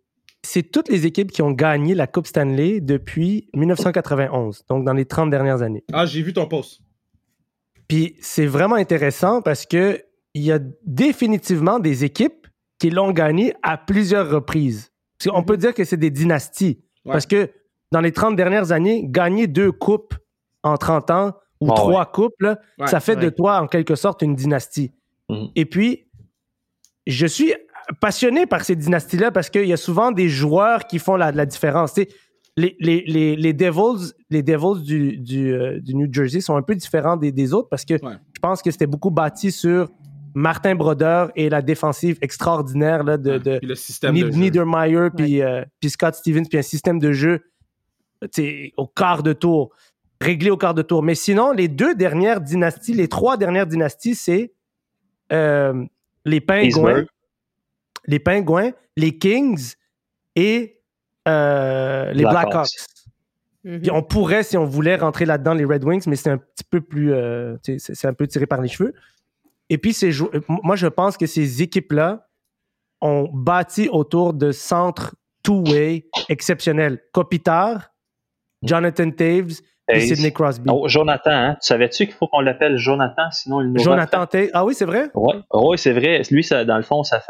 c'est 0.43 0.63
toutes 0.63 0.89
les 0.89 1.05
équipes 1.05 1.31
qui 1.31 1.41
ont 1.41 1.51
gagné 1.51 1.93
la 1.93 2.07
Coupe 2.07 2.27
Stanley 2.27 2.81
depuis 2.81 3.49
1991, 3.53 4.65
donc 4.67 4.85
dans 4.85 4.93
les 4.93 5.05
30 5.05 5.29
dernières 5.29 5.61
années. 5.61 5.83
Ah, 5.93 6.05
j'ai 6.05 6.21
vu 6.21 6.33
ton 6.33 6.47
post. 6.47 6.81
Puis 7.87 8.15
c'est 8.21 8.45
vraiment 8.45 8.75
intéressant 8.75 9.41
parce 9.41 9.65
que 9.65 10.01
il 10.33 10.43
y 10.43 10.51
a 10.51 10.59
définitivement 10.85 11.79
des 11.79 12.05
équipes 12.05 12.47
qui 12.79 12.89
l'ont 12.89 13.11
gagné 13.11 13.53
à 13.63 13.77
plusieurs 13.77 14.29
reprises. 14.29 14.90
Qu'on 15.29 15.43
peut 15.43 15.57
dire 15.57 15.73
que 15.73 15.83
c'est 15.83 15.97
des 15.97 16.09
dynasties. 16.11 16.79
Ouais. 17.05 17.11
Parce 17.13 17.25
que 17.25 17.49
dans 17.91 18.01
les 18.01 18.11
30 18.11 18.35
dernières 18.35 18.71
années, 18.71 19.03
gagner 19.05 19.47
deux 19.47 19.71
coupes 19.71 20.15
en 20.63 20.77
30 20.77 21.11
ans 21.11 21.33
ou 21.59 21.69
Ah 21.71 21.75
trois 21.75 22.05
coupes, 22.11 22.39
là, 22.41 22.59
Ouais, 22.79 22.87
ça 22.87 22.99
fait 22.99 23.15
de 23.15 23.29
toi 23.29 23.59
en 23.61 23.67
quelque 23.67 23.95
sorte 23.95 24.21
une 24.21 24.35
dynastie. 24.35 24.91
Mhm. 25.29 25.49
Et 25.55 25.65
puis, 25.65 26.07
je 27.07 27.25
suis 27.27 27.53
passionné 27.99 28.45
par 28.45 28.63
ces 28.63 28.75
dynasties-là 28.75 29.31
parce 29.31 29.49
qu'il 29.49 29.65
y 29.65 29.73
a 29.73 29.77
souvent 29.77 30.11
des 30.11 30.29
joueurs 30.29 30.85
qui 30.87 30.99
font 30.99 31.15
la, 31.15 31.31
la 31.31 31.45
différence. 31.45 31.93
Tu 31.93 32.03
sais, 32.03 32.09
les, 32.57 32.75
les, 32.79 33.03
les, 33.07 33.35
les 33.35 33.53
Devils, 33.53 34.13
les 34.29 34.43
Devils 34.43 34.83
du, 34.83 35.17
du, 35.17 35.53
euh, 35.53 35.79
du 35.79 35.95
New 35.95 36.07
Jersey 36.11 36.41
sont 36.41 36.55
un 36.55 36.61
peu 36.61 36.75
différents 36.75 37.15
des, 37.17 37.31
des 37.31 37.53
autres 37.53 37.69
parce 37.69 37.85
que 37.85 37.93
Ouais. 38.05 38.13
je 38.33 38.39
pense 38.39 38.61
que 38.61 38.71
c'était 38.71 38.87
beaucoup 38.87 39.09
bâti 39.11 39.51
sur 39.51 39.89
Martin 40.33 40.75
Brodeur 40.75 41.31
et 41.35 41.49
la 41.49 41.61
défensive 41.61 42.17
extraordinaire 42.21 43.03
là, 43.03 43.17
de, 43.17 43.37
de 43.37 43.57
Puis 43.59 43.67
le 43.67 43.75
système 43.75 44.13
Ni- 44.13 44.23
de 44.23 44.31
jeu. 44.31 44.37
Niedermeyer 44.37 45.09
puis, 45.15 45.41
euh, 45.41 45.63
puis 45.79 45.89
Scott 45.89 46.15
Stevens 46.15 46.45
puis 46.45 46.57
un 46.57 46.63
système 46.63 46.99
de 46.99 47.11
jeu 47.11 47.43
au 48.77 48.87
quart 48.87 49.23
de 49.23 49.33
tour, 49.33 49.71
réglé 50.21 50.51
au 50.51 50.57
quart 50.57 50.73
de 50.73 50.83
tour. 50.83 51.01
Mais 51.03 51.15
sinon, 51.15 51.51
les 51.51 51.67
deux 51.67 51.95
dernières 51.95 52.39
dynasties, 52.41 52.93
les 52.93 53.07
trois 53.07 53.35
dernières 53.37 53.65
dynasties, 53.67 54.15
c'est 54.15 54.53
euh, 55.33 55.83
les 56.25 56.39
Pingouins, 56.41 57.05
les 58.05 58.19
Pingouins, 58.19 58.71
les 58.95 59.17
Kings 59.17 59.73
et 60.35 60.79
euh, 61.27 62.11
les 62.11 62.23
Blackhawks. 62.23 62.67
Mhm. 63.63 63.81
Puis 63.81 63.91
on 63.91 64.01
pourrait, 64.03 64.43
si 64.43 64.57
on 64.57 64.65
voulait, 64.65 64.95
rentrer 64.95 65.25
là-dedans 65.25 65.53
les 65.53 65.65
Red 65.65 65.83
Wings, 65.83 66.03
mais 66.07 66.15
c'est 66.15 66.29
un 66.31 66.37
petit 66.37 66.63
peu 66.69 66.81
plus. 66.81 67.13
euh, 67.13 67.57
c'est 67.77 68.05
un 68.07 68.13
peu 68.13 68.27
tiré 68.27 68.45
par 68.45 68.61
les 68.61 68.67
cheveux. 68.67 68.93
Et 69.71 69.77
puis, 69.77 69.93
ces 69.93 70.11
jou- 70.11 70.29
moi, 70.49 70.75
je 70.75 70.87
pense 70.87 71.15
que 71.15 71.25
ces 71.25 71.61
équipes-là 71.63 72.27
ont 72.99 73.29
bâti 73.31 73.87
autour 73.89 74.33
de 74.33 74.51
centres 74.51 75.15
two-way 75.43 76.09
exceptionnels. 76.27 76.99
Kopitar, 77.13 77.93
Jonathan 78.61 79.09
Taves 79.11 79.61
et. 79.87 80.01
Sidney 80.01 80.33
Crosby. 80.33 80.69
Oh, 80.69 80.89
Jonathan, 80.89 81.31
hein? 81.31 81.53
Tu 81.61 81.67
savais-tu 81.67 82.05
qu'il 82.05 82.13
faut 82.15 82.27
qu'on 82.27 82.41
l'appelle 82.41 82.77
Jonathan, 82.77 83.31
sinon 83.31 83.61
il 83.61 83.71
nous 83.71 83.79
Jonathan 83.81 84.25
Taves. 84.25 84.49
Ah 84.53 84.65
oui, 84.65 84.73
c'est 84.75 84.83
vrai? 84.85 85.09
Oui, 85.15 85.35
ouais, 85.53 85.77
c'est 85.77 85.93
vrai. 85.93 86.21
Lui, 86.29 86.43
ça, 86.43 86.65
dans 86.65 86.75
le 86.77 86.83
fond, 86.83 87.03
sa, 87.03 87.21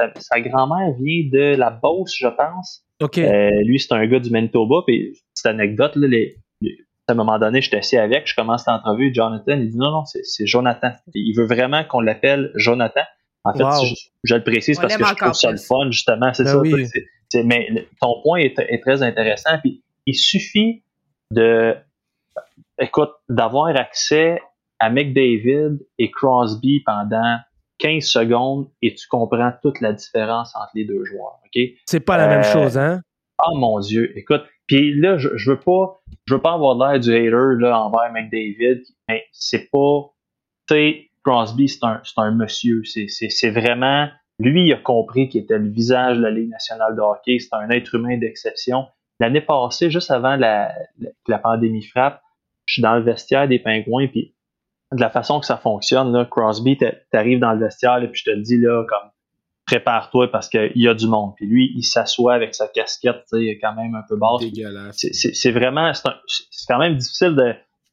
grand-mère 0.42 0.94
vient 1.00 1.30
de 1.32 1.56
la 1.56 1.70
Beauce, 1.70 2.16
je 2.18 2.28
pense. 2.28 2.84
OK. 3.04 3.20
Euh, 3.20 3.50
lui, 3.64 3.80
c'est 3.80 3.94
un 3.94 4.06
gars 4.08 4.20
du 4.20 4.32
Manitoba. 4.32 4.78
Puis, 4.88 5.14
petite 5.36 5.46
anecdote, 5.46 5.96
là, 5.96 6.08
les- 6.08 6.38
à 7.12 7.14
un 7.14 7.18
moment 7.18 7.38
donné, 7.40 7.62
j'étais 7.62 7.78
assis 7.78 7.98
avec, 7.98 8.28
je 8.28 8.36
commence 8.36 8.66
l'entrevue, 8.68 9.14
Jonathan, 9.14 9.54
il 9.54 9.70
dit 9.70 9.78
non, 9.78 9.92
non, 9.92 10.04
c'est 10.06 10.46
Jonathan. 10.46 10.92
Il 11.14 11.34
veut 11.38 11.46
vraiment 11.46 11.84
qu'on 11.84 12.02
l'appelle 12.02 12.52
Jonathan. 12.56 13.02
En 13.44 13.54
fait, 13.54 13.64
Wow. 13.64 13.86
je, 13.86 13.96
je 14.24 14.36
le 14.36 14.44
précise 14.44 14.78
On 14.78 14.82
parce 14.82 14.96
que 14.98 15.06
je 15.06 15.14
trouve 15.16 15.34
ça 15.34 15.52
le 15.52 15.58
fun, 15.58 15.90
justement. 15.92 16.34
C'est 16.34 16.44
Ben 16.44 16.52
ça. 16.52 16.60
oui. 16.60 16.86
mais 17.46 17.88
ton 18.00 18.22
point 18.22 18.40
est, 18.40 18.58
est 18.60 18.82
très 18.82 19.02
intéressant. 19.04 19.58
Puis, 19.60 19.84
il 20.06 20.16
suffit 20.16 20.84
de, 21.32 21.76
écoute, 22.80 23.12
d'avoir 23.30 23.68
accès 23.76 24.40
à 24.80 24.90
McDavid 24.90 25.80
et 25.98 26.12
Crosby 26.12 26.82
pendant 26.86 27.38
15 27.80 28.04
secondes 28.04 28.68
et 28.82 28.94
tu 28.94 29.08
comprends 29.08 29.52
toute 29.64 29.80
la 29.82 29.94
différence 29.94 30.56
entre 30.56 30.72
les 30.76 30.86
deux 30.86 31.04
joueurs. 31.04 31.40
OK? 31.46 31.62
c'est 31.86 32.00
pas 32.00 32.18
la 32.18 32.28
même 32.28 32.40
euh, 32.40 32.54
chose, 32.54 32.78
hein? 32.78 33.02
Oh 33.44 33.58
mon 33.58 33.80
Dieu, 33.80 34.16
écoute, 34.18 34.44
puis 34.72 34.94
là, 34.94 35.18
je, 35.18 35.50
veux 35.50 35.60
pas, 35.60 36.02
je 36.26 36.34
veux 36.34 36.40
pas 36.40 36.54
avoir 36.54 36.78
l'air 36.78 36.98
du 36.98 37.10
hater 37.14 37.60
là, 37.60 37.78
envers 37.78 38.10
McDavid, 38.14 38.84
mais 39.10 39.26
c'est 39.34 39.70
pas, 39.70 40.14
tu 40.70 40.76
sais, 40.76 41.10
Crosby, 41.26 41.68
c'est 41.68 41.84
un, 41.84 42.02
un 42.16 42.32
monsieur, 42.32 42.82
c'est, 42.86 43.50
vraiment, 43.50 44.08
lui, 44.40 44.68
il 44.68 44.72
a 44.72 44.78
compris 44.78 45.28
qu'il 45.28 45.42
était 45.42 45.58
le 45.58 45.68
visage 45.68 46.20
de 46.20 46.22
la 46.22 46.32
Ligue 46.32 46.48
nationale 46.48 46.96
de 46.96 47.02
hockey, 47.02 47.40
c'est 47.40 47.54
un 47.54 47.70
être 47.70 47.96
humain 47.96 48.18
d'exception. 48.18 48.86
L'année 49.20 49.42
passée, 49.42 49.92
juste 49.92 50.10
avant 50.10 50.38
la, 50.38 50.74
que 51.02 51.32
la 51.32 51.40
pandémie 51.40 51.84
frappe, 51.84 52.22
je 52.66 52.76
suis 52.76 52.82
dans 52.82 52.96
le 52.96 53.02
vestiaire 53.02 53.50
des 53.50 53.60
Pingouins, 53.60 54.08
puis 54.08 54.36
de 54.94 55.02
la 55.02 55.10
façon 55.10 55.42
que 55.42 55.46
ça 55.46 55.58
fonctionne, 55.58 56.14
là, 56.14 56.24
Crosby, 56.24 56.78
t'arrives 57.12 57.40
dans 57.40 57.52
le 57.52 57.60
vestiaire, 57.60 58.02
et 58.02 58.08
puis 58.08 58.22
je 58.26 58.32
te 58.32 58.38
dis, 58.38 58.58
là, 58.58 58.86
comme, 58.88 59.10
prépare-toi 59.72 60.30
parce 60.32 60.50
qu'il 60.50 60.72
y 60.76 60.88
a 60.88 60.94
du 60.94 61.08
monde. 61.08 61.32
Puis 61.38 61.48
lui, 61.48 61.72
il 61.76 61.84
s'assoit 61.84 62.34
avec 62.34 62.54
sa 62.54 62.68
casquette, 62.68 63.24
tu 63.32 63.46
sais, 63.46 63.60
quand 63.62 63.74
même 63.74 63.96
un 63.96 64.04
peu 64.08 64.18
basse. 64.18 64.42
C'est 64.92 65.52
vraiment, 65.52 65.94
c'est 65.94 66.68
quand 66.68 66.80
même 66.80 66.98
difficile 66.98 67.36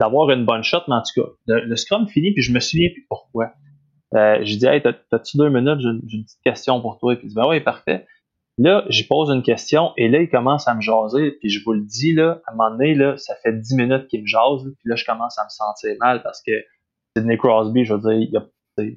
d'avoir 0.01 0.31
une 0.31 0.45
bonne 0.45 0.65
shot, 0.65 0.83
mais 0.89 0.97
en 0.97 1.03
tout 1.03 1.23
cas, 1.23 1.29
le, 1.47 1.77
scrum 1.77 2.09
finit, 2.09 2.33
puis 2.33 2.43
je 2.43 2.53
me 2.53 2.59
souviens 2.59 2.89
plus 2.93 3.07
pourquoi. 3.09 3.53
Euh, 4.15 4.39
je 4.43 4.57
dis, 4.57 4.67
hey, 4.67 4.83
t'as-tu 4.83 5.37
deux 5.37 5.51
minutes? 5.51 5.79
J'ai 5.81 6.17
une 6.17 6.25
petite 6.25 6.43
question 6.43 6.81
pour 6.81 6.99
toi. 6.99 7.15
Puis 7.15 7.27
il 7.27 7.29
dit, 7.29 7.35
ben 7.35 7.47
oui, 7.49 7.61
parfait. 7.61 8.07
Là, 8.57 8.85
j'y 8.89 9.07
pose 9.07 9.31
une 9.31 9.43
question 9.43 9.93
et 9.97 10.09
là, 10.09 10.21
il 10.21 10.29
commence 10.29 10.67
à 10.67 10.75
me 10.75 10.81
jaser. 10.81 11.33
Puis 11.39 11.49
je 11.49 11.63
vous 11.65 11.75
le 11.75 11.83
dis, 11.83 12.13
là, 12.13 12.41
à 12.47 12.53
un 12.53 12.57
moment 12.57 12.71
donné, 12.73 12.95
là, 12.95 13.17
ça 13.19 13.37
fait 13.45 13.53
dix 13.53 13.77
minutes 13.77 14.09
qu'il 14.09 14.23
me 14.23 14.27
jase. 14.27 14.65
Puis 14.65 14.89
là, 14.89 14.97
je 14.97 15.05
commence 15.05 15.39
à 15.39 15.45
me 15.45 15.51
sentir 15.51 15.95
mal 16.01 16.23
parce 16.25 16.43
que 16.43 16.53
Sidney 17.17 17.37
Crosby, 17.37 17.85
je 17.85 17.95
veux 17.95 18.01
dire, 18.01 18.29
il 18.29 18.37
a 18.37 18.45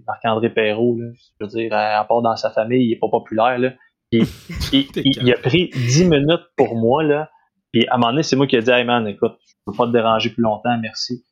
Marc-André 0.08 0.50
Perrault, 0.50 0.98
là, 0.98 1.08
je 1.40 1.46
veux 1.46 1.50
dire, 1.50 1.74
à, 1.74 2.04
part 2.06 2.22
dans 2.22 2.36
sa 2.36 2.52
famille, 2.52 2.88
il 2.88 2.94
est 2.94 3.00
pas 3.00 3.10
populaire. 3.10 3.58
Là. 3.58 3.74
Il, 4.14 4.28
il, 4.74 5.32
a 5.32 5.38
pris 5.38 5.70
10 5.70 6.10
minutes 6.10 6.42
pour 6.58 6.76
moi, 6.76 7.02
là. 7.02 7.30
Puis 7.72 7.88
à 7.88 7.96
un 7.96 7.98
moment 7.98 8.12
donné, 8.12 8.24
c'est 8.24 8.36
moi 8.36 8.46
qui 8.46 8.58
ai 8.58 8.62
dit 8.62 8.70
Hey 8.70 8.84
man, 8.84 9.08
écoute, 9.08 9.38
je 9.48 9.54
peux 9.66 9.72
pas 9.72 9.88
te 9.88 9.94
déranger 9.94 10.32
plus 10.32 10.42
longtemps, 10.42 10.78
merci. 10.82 11.24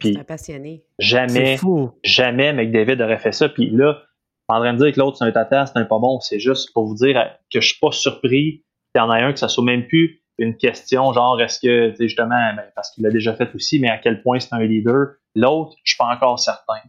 Puis 0.00 0.18
passionné. 0.26 0.82
Jamais, 0.98 1.56
jamais 2.02 2.52
McDavid 2.52 3.00
aurait 3.00 3.18
fait 3.18 3.30
ça. 3.30 3.48
Puis 3.48 3.70
là, 3.70 4.02
en 4.48 4.60
train 4.60 4.74
de 4.74 4.78
dire 4.78 4.92
que 4.92 4.98
l'autre 4.98 5.18
c'est 5.18 5.24
un 5.24 5.32
tata, 5.32 5.66
c'est 5.66 5.78
un 5.78 5.84
pas 5.84 5.98
bon, 5.98 6.20
c'est 6.20 6.40
juste 6.40 6.72
pour 6.72 6.86
vous 6.86 6.94
dire 6.94 7.14
que 7.52 7.60
je 7.60 7.68
suis 7.68 7.78
pas 7.80 7.92
surpris 7.92 8.64
qu'il 8.92 8.98
y 8.98 9.00
en 9.00 9.10
a 9.10 9.18
un 9.18 9.32
que 9.32 9.38
ça 9.38 9.48
soit 9.48 9.64
même 9.64 9.86
plus 9.86 10.22
une 10.38 10.56
question 10.56 11.12
genre 11.12 11.40
est-ce 11.40 11.60
que, 11.60 11.90
tu 11.90 11.96
sais, 11.96 12.08
justement, 12.08 12.54
ben, 12.56 12.64
parce 12.74 12.90
qu'il 12.90 13.04
l'a 13.04 13.10
déjà 13.10 13.34
fait 13.34 13.54
aussi, 13.54 13.78
mais 13.78 13.90
à 13.90 13.98
quel 13.98 14.22
point 14.22 14.40
c'est 14.40 14.54
un 14.54 14.64
leader. 14.64 15.16
L'autre, 15.34 15.76
je 15.84 15.92
suis 15.92 15.98
pas 15.98 16.06
encore 16.06 16.38
certain 16.38 16.80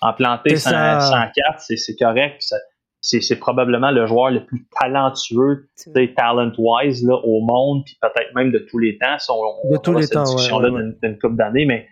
en 0.00 0.12
planter 0.12 0.56
104, 0.56 1.32
c'est 1.58 1.96
correct. 1.96 2.42
C'est 3.00 3.36
probablement 3.36 3.90
le 3.90 4.06
joueur 4.06 4.30
le 4.30 4.46
plus 4.46 4.66
talentueux, 4.80 5.68
talent-wise, 6.16 7.06
au 7.06 7.40
monde, 7.42 7.84
puis 7.84 7.98
peut-être 8.00 8.34
même 8.34 8.50
de 8.50 8.58
tous 8.70 8.78
les 8.78 8.96
temps. 8.96 9.18
Si 9.18 9.30
on, 9.30 9.72
de 9.72 9.78
tous 9.78 9.92
les 9.92 10.08
temps, 10.08 10.24
discussion-là 10.24 10.70
d'une 11.02 11.18
couple 11.18 11.36
d'années, 11.36 11.66
mais 11.66 11.86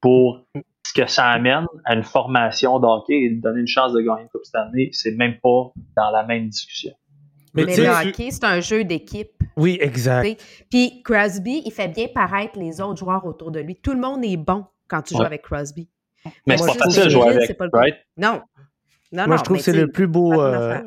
pour 0.00 0.46
ce 0.86 0.92
que 0.92 1.08
ça 1.08 1.26
amène 1.26 1.66
à 1.84 1.94
une 1.94 2.02
formation 2.02 2.78
d'hockey 2.80 3.14
et 3.14 3.30
donner 3.30 3.60
une 3.60 3.66
chance 3.66 3.92
de 3.92 4.00
gagner 4.00 4.22
une 4.22 4.28
coupe 4.28 4.44
cette 4.44 4.56
année, 4.56 4.90
c'est 4.92 5.12
même 5.12 5.36
pas 5.42 5.72
dans 5.96 6.10
la 6.12 6.24
même 6.24 6.48
discussion. 6.48 6.92
Mais, 7.54 7.64
le 7.64 7.88
hockey, 7.88 8.30
c'est 8.30 8.44
un 8.44 8.60
jeu 8.60 8.84
d'équipe. 8.84 9.30
Oui, 9.56 9.78
exact. 9.80 10.40
Puis 10.70 11.02
Crosby, 11.02 11.62
il 11.64 11.72
fait 11.72 11.88
bien 11.88 12.06
paraître 12.14 12.58
les 12.58 12.80
autres 12.80 12.98
joueurs 12.98 13.24
autour 13.26 13.50
de 13.50 13.58
lui. 13.60 13.74
Tout 13.74 13.92
le 13.92 14.00
monde 14.00 14.24
est 14.24 14.36
bon 14.36 14.64
quand 14.86 15.02
tu 15.02 15.14
joues 15.14 15.22
avec 15.22 15.42
Crosby. 15.42 15.88
Mais 16.46 16.56
c'est 16.56 16.66
pas 16.66 16.74
facile 16.74 17.04
de 17.04 17.08
jouer 17.08 17.28
avec, 17.28 17.56
right? 17.72 17.96
Non. 18.16 18.40
non. 19.12 19.26
Moi, 19.26 19.36
je 19.36 19.42
trouve 19.42 19.56
que 19.58 19.62
c'est 19.62 19.72
le 19.72 19.90
plus 19.90 20.06
beau. 20.06 20.40
Euh, 20.40 20.80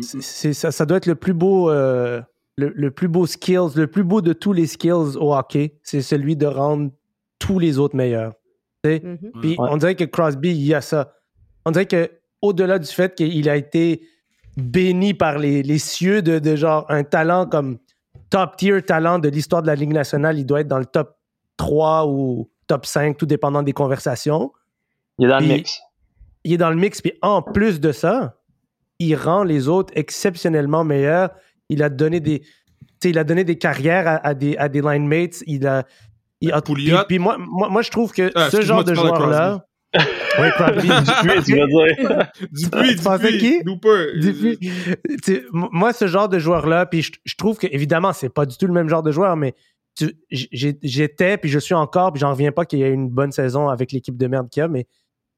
ça, 0.00 0.70
ça, 0.70 0.86
doit 0.86 0.98
être 0.98 1.06
le 1.06 1.14
plus 1.14 1.34
beau. 1.34 1.70
Euh, 1.70 2.20
le, 2.56 2.90
plus 2.90 3.08
beau 3.08 3.26
skills, 3.26 3.76
le 3.76 3.86
plus 3.86 4.04
beau 4.04 4.20
de 4.20 4.32
tous 4.32 4.52
les 4.52 4.66
skills 4.66 5.16
au 5.16 5.34
hockey, 5.34 5.78
c'est 5.82 6.02
celui 6.02 6.36
de 6.36 6.46
rendre 6.46 6.90
tous 7.38 7.58
les 7.58 7.78
autres 7.78 7.96
meilleurs. 7.96 8.32
Mm-hmm. 8.84 9.40
Puis 9.40 9.56
on 9.58 9.76
dirait 9.76 9.94
que 9.94 10.04
Crosby, 10.04 10.50
il 10.50 10.64
y 10.64 10.74
a 10.74 10.80
ça. 10.80 11.14
On 11.64 11.70
dirait 11.70 11.86
que 11.86 12.10
au-delà 12.40 12.78
du 12.78 12.86
fait 12.86 13.14
qu'il 13.14 13.48
a 13.48 13.56
été 13.56 14.02
béni 14.56 15.12
par 15.12 15.38
les, 15.38 15.62
les 15.62 15.78
cieux 15.78 16.22
de, 16.22 16.38
de, 16.38 16.56
genre 16.56 16.86
un 16.88 17.04
talent 17.04 17.46
comme 17.46 17.78
top 18.30 18.56
tier 18.56 18.82
talent 18.82 19.18
de 19.18 19.28
l'histoire 19.28 19.62
de 19.62 19.66
la 19.66 19.74
Ligue 19.74 19.92
nationale, 19.92 20.38
il 20.38 20.46
doit 20.46 20.60
être 20.60 20.68
dans 20.68 20.78
le 20.78 20.86
top 20.86 21.16
3 21.56 22.06
ou 22.06 22.50
top 22.66 22.86
5, 22.86 23.16
tout 23.16 23.26
dépendant 23.26 23.62
des 23.62 23.72
conversations. 23.72 24.52
Il 25.18 25.26
est 25.26 25.28
dans 25.28 25.40
le 25.40 25.46
mix. 25.46 25.80
Il 26.44 26.52
est 26.52 26.58
dans 26.58 26.70
le 26.70 26.76
mix, 26.76 27.00
puis 27.00 27.12
en 27.22 27.42
plus 27.42 27.80
de 27.80 27.92
ça, 27.92 28.36
il 28.98 29.14
rend 29.14 29.42
les 29.42 29.68
autres 29.68 29.92
exceptionnellement 29.96 30.84
meilleurs. 30.84 31.30
Il 31.68 31.82
a 31.82 31.88
donné 31.88 32.20
des, 32.20 32.42
il 33.04 33.18
a 33.18 33.24
donné 33.24 33.44
des 33.44 33.58
carrières 33.58 34.20
à, 34.22 34.34
des, 34.34 34.56
à 34.56 34.68
des 34.68 34.80
line 34.80 35.06
mates. 35.06 35.42
Il 35.46 35.66
a, 35.66 35.84
il 36.40 36.52
a 36.52 36.60
puis, 37.08 37.18
moi, 37.18 37.36
moi, 37.38 37.68
moi, 37.68 37.82
je 37.82 37.90
trouve 37.90 38.12
que 38.12 38.30
ah, 38.34 38.50
ce 38.50 38.62
genre 38.62 38.84
de 38.84 38.94
joueur-là. 38.94 39.66
oui, 39.96 40.48
Crosby. 40.56 40.88
Dupuis, 40.88 41.42
tu 41.44 41.58
veux 41.58 41.66
dire. 41.66 42.28
Dupuis, 42.52 42.96
Dupuis. 44.16 44.58
Dupuis. 45.08 45.42
Moi, 45.52 45.92
ce 45.92 46.06
genre 46.06 46.28
de 46.28 46.38
joueur-là, 46.38 46.84
puis 46.86 47.02
je, 47.02 47.12
je, 47.24 47.34
trouve 47.36 47.56
que, 47.56 47.66
évidemment, 47.70 48.12
c'est 48.12 48.28
pas 48.28 48.44
du 48.44 48.58
tout 48.58 48.66
le 48.66 48.74
même 48.74 48.88
genre 48.88 49.02
de 49.02 49.10
joueur, 49.10 49.36
mais 49.36 49.54
j'étais, 50.30 51.38
puis 51.38 51.50
je 51.50 51.58
suis 51.58 51.74
encore, 51.74 52.12
puis 52.12 52.20
j'en 52.20 52.30
reviens 52.30 52.52
pas 52.52 52.64
qu'il 52.64 52.80
y 52.80 52.82
ait 52.82 52.92
une 52.92 53.08
bonne 53.08 53.32
saison 53.32 53.68
avec 53.68 53.92
l'équipe 53.92 54.16
de 54.16 54.26
merde 54.26 54.48
qu'il 54.50 54.60
y 54.60 54.64
a, 54.64 54.68
mais 54.68 54.86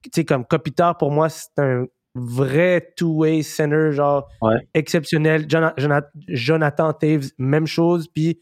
tu 0.04 0.10
sais, 0.14 0.24
comme 0.24 0.44
Kopitar, 0.44 0.96
pour 0.96 1.10
moi, 1.10 1.28
c'est 1.28 1.58
un 1.58 1.86
vrai 2.14 2.92
two-way 2.96 3.42
center, 3.42 3.92
genre 3.92 4.28
exceptionnel. 4.74 5.46
Jonathan, 5.48 6.08
Jonathan 6.28 6.92
Taves, 6.92 7.30
même 7.38 7.66
chose. 7.66 8.08
Puis 8.08 8.40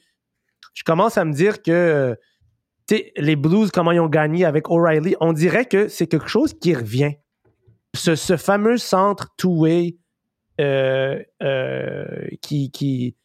je 0.75 0.85
commence 0.85 1.19
à 1.19 1.25
me 1.25 1.33
dire 1.33 1.62
que 1.62 2.17
tu 2.89 2.97
sais, 2.97 3.12
les 3.17 3.37
Blues, 3.37 3.71
comment 3.71 3.93
ils 3.93 4.01
ont 4.01 4.09
gagné 4.09 4.45
avec 4.45 4.71
O'Reilly, 4.71 5.17
on 5.21 5.33
dirait 5.33 5.64
que 5.64 5.89
c'est 5.89 6.07
quelque 6.07 6.29
chose 6.29 6.55
qui 6.55 6.75
revient. 6.75 7.14
Ce, 7.95 8.14
ce 8.14 8.37
fameux 8.37 8.77
centre 8.77 9.35
two-way 9.37 9.97
euh, 10.61 11.23
euh, 11.43 12.29
qui, 12.43 12.71
qui, 12.71 13.17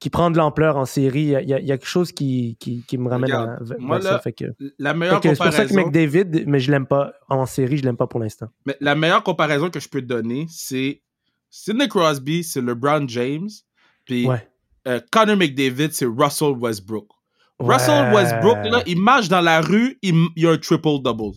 qui 0.00 0.10
prend 0.10 0.30
de 0.30 0.36
l'ampleur 0.36 0.76
en 0.76 0.84
série. 0.84 1.34
Il 1.42 1.48
y, 1.48 1.52
a, 1.52 1.60
quelque 1.60 1.86
chose 1.86 2.12
qui, 2.12 2.56
qui, 2.58 2.98
me 2.98 3.08
ramène 3.08 3.32
à, 3.32 3.58
moi, 3.78 4.00
ça. 4.00 4.18
Fait 4.20 4.32
que, 4.32 4.44
la 4.78 4.94
meilleure 4.94 5.20
comparaison... 5.20 5.44
C'est 5.44 5.50
pour 5.50 5.52
ça 5.52 5.66
que 5.66 5.74
McDavid, 5.74 6.44
mais 6.46 6.60
je 6.60 6.70
l'aime 6.70 6.86
pas 6.86 7.12
en 7.28 7.46
série, 7.46 7.78
je 7.78 7.84
l'aime 7.84 7.96
pas 7.96 8.06
pour 8.06 8.20
l'instant. 8.20 8.46
Mais 8.66 8.76
la 8.80 8.94
meilleure 8.94 9.22
comparaison 9.22 9.70
que 9.70 9.80
je 9.80 9.88
peux 9.88 10.00
te 10.00 10.06
donner, 10.06 10.46
c'est 10.48 11.02
Sidney 11.50 11.88
Crosby, 11.88 12.44
c'est 12.44 12.60
LeBron 12.60 13.08
James, 13.08 13.48
puis 14.04 14.28
euh, 14.86 15.00
Connor 15.10 15.36
McDavid, 15.36 15.92
c'est 15.92 16.06
Russell 16.06 16.54
Westbrook. 16.58 17.08
Russell 17.58 18.14
Westbrook, 18.14 18.58
là, 18.64 18.82
il 18.86 19.00
marche 19.00 19.28
dans 19.28 19.40
la 19.40 19.60
rue, 19.60 19.98
il, 20.02 20.28
y 20.36 20.46
a 20.46 20.52
un 20.52 20.58
triple-double. 20.58 21.36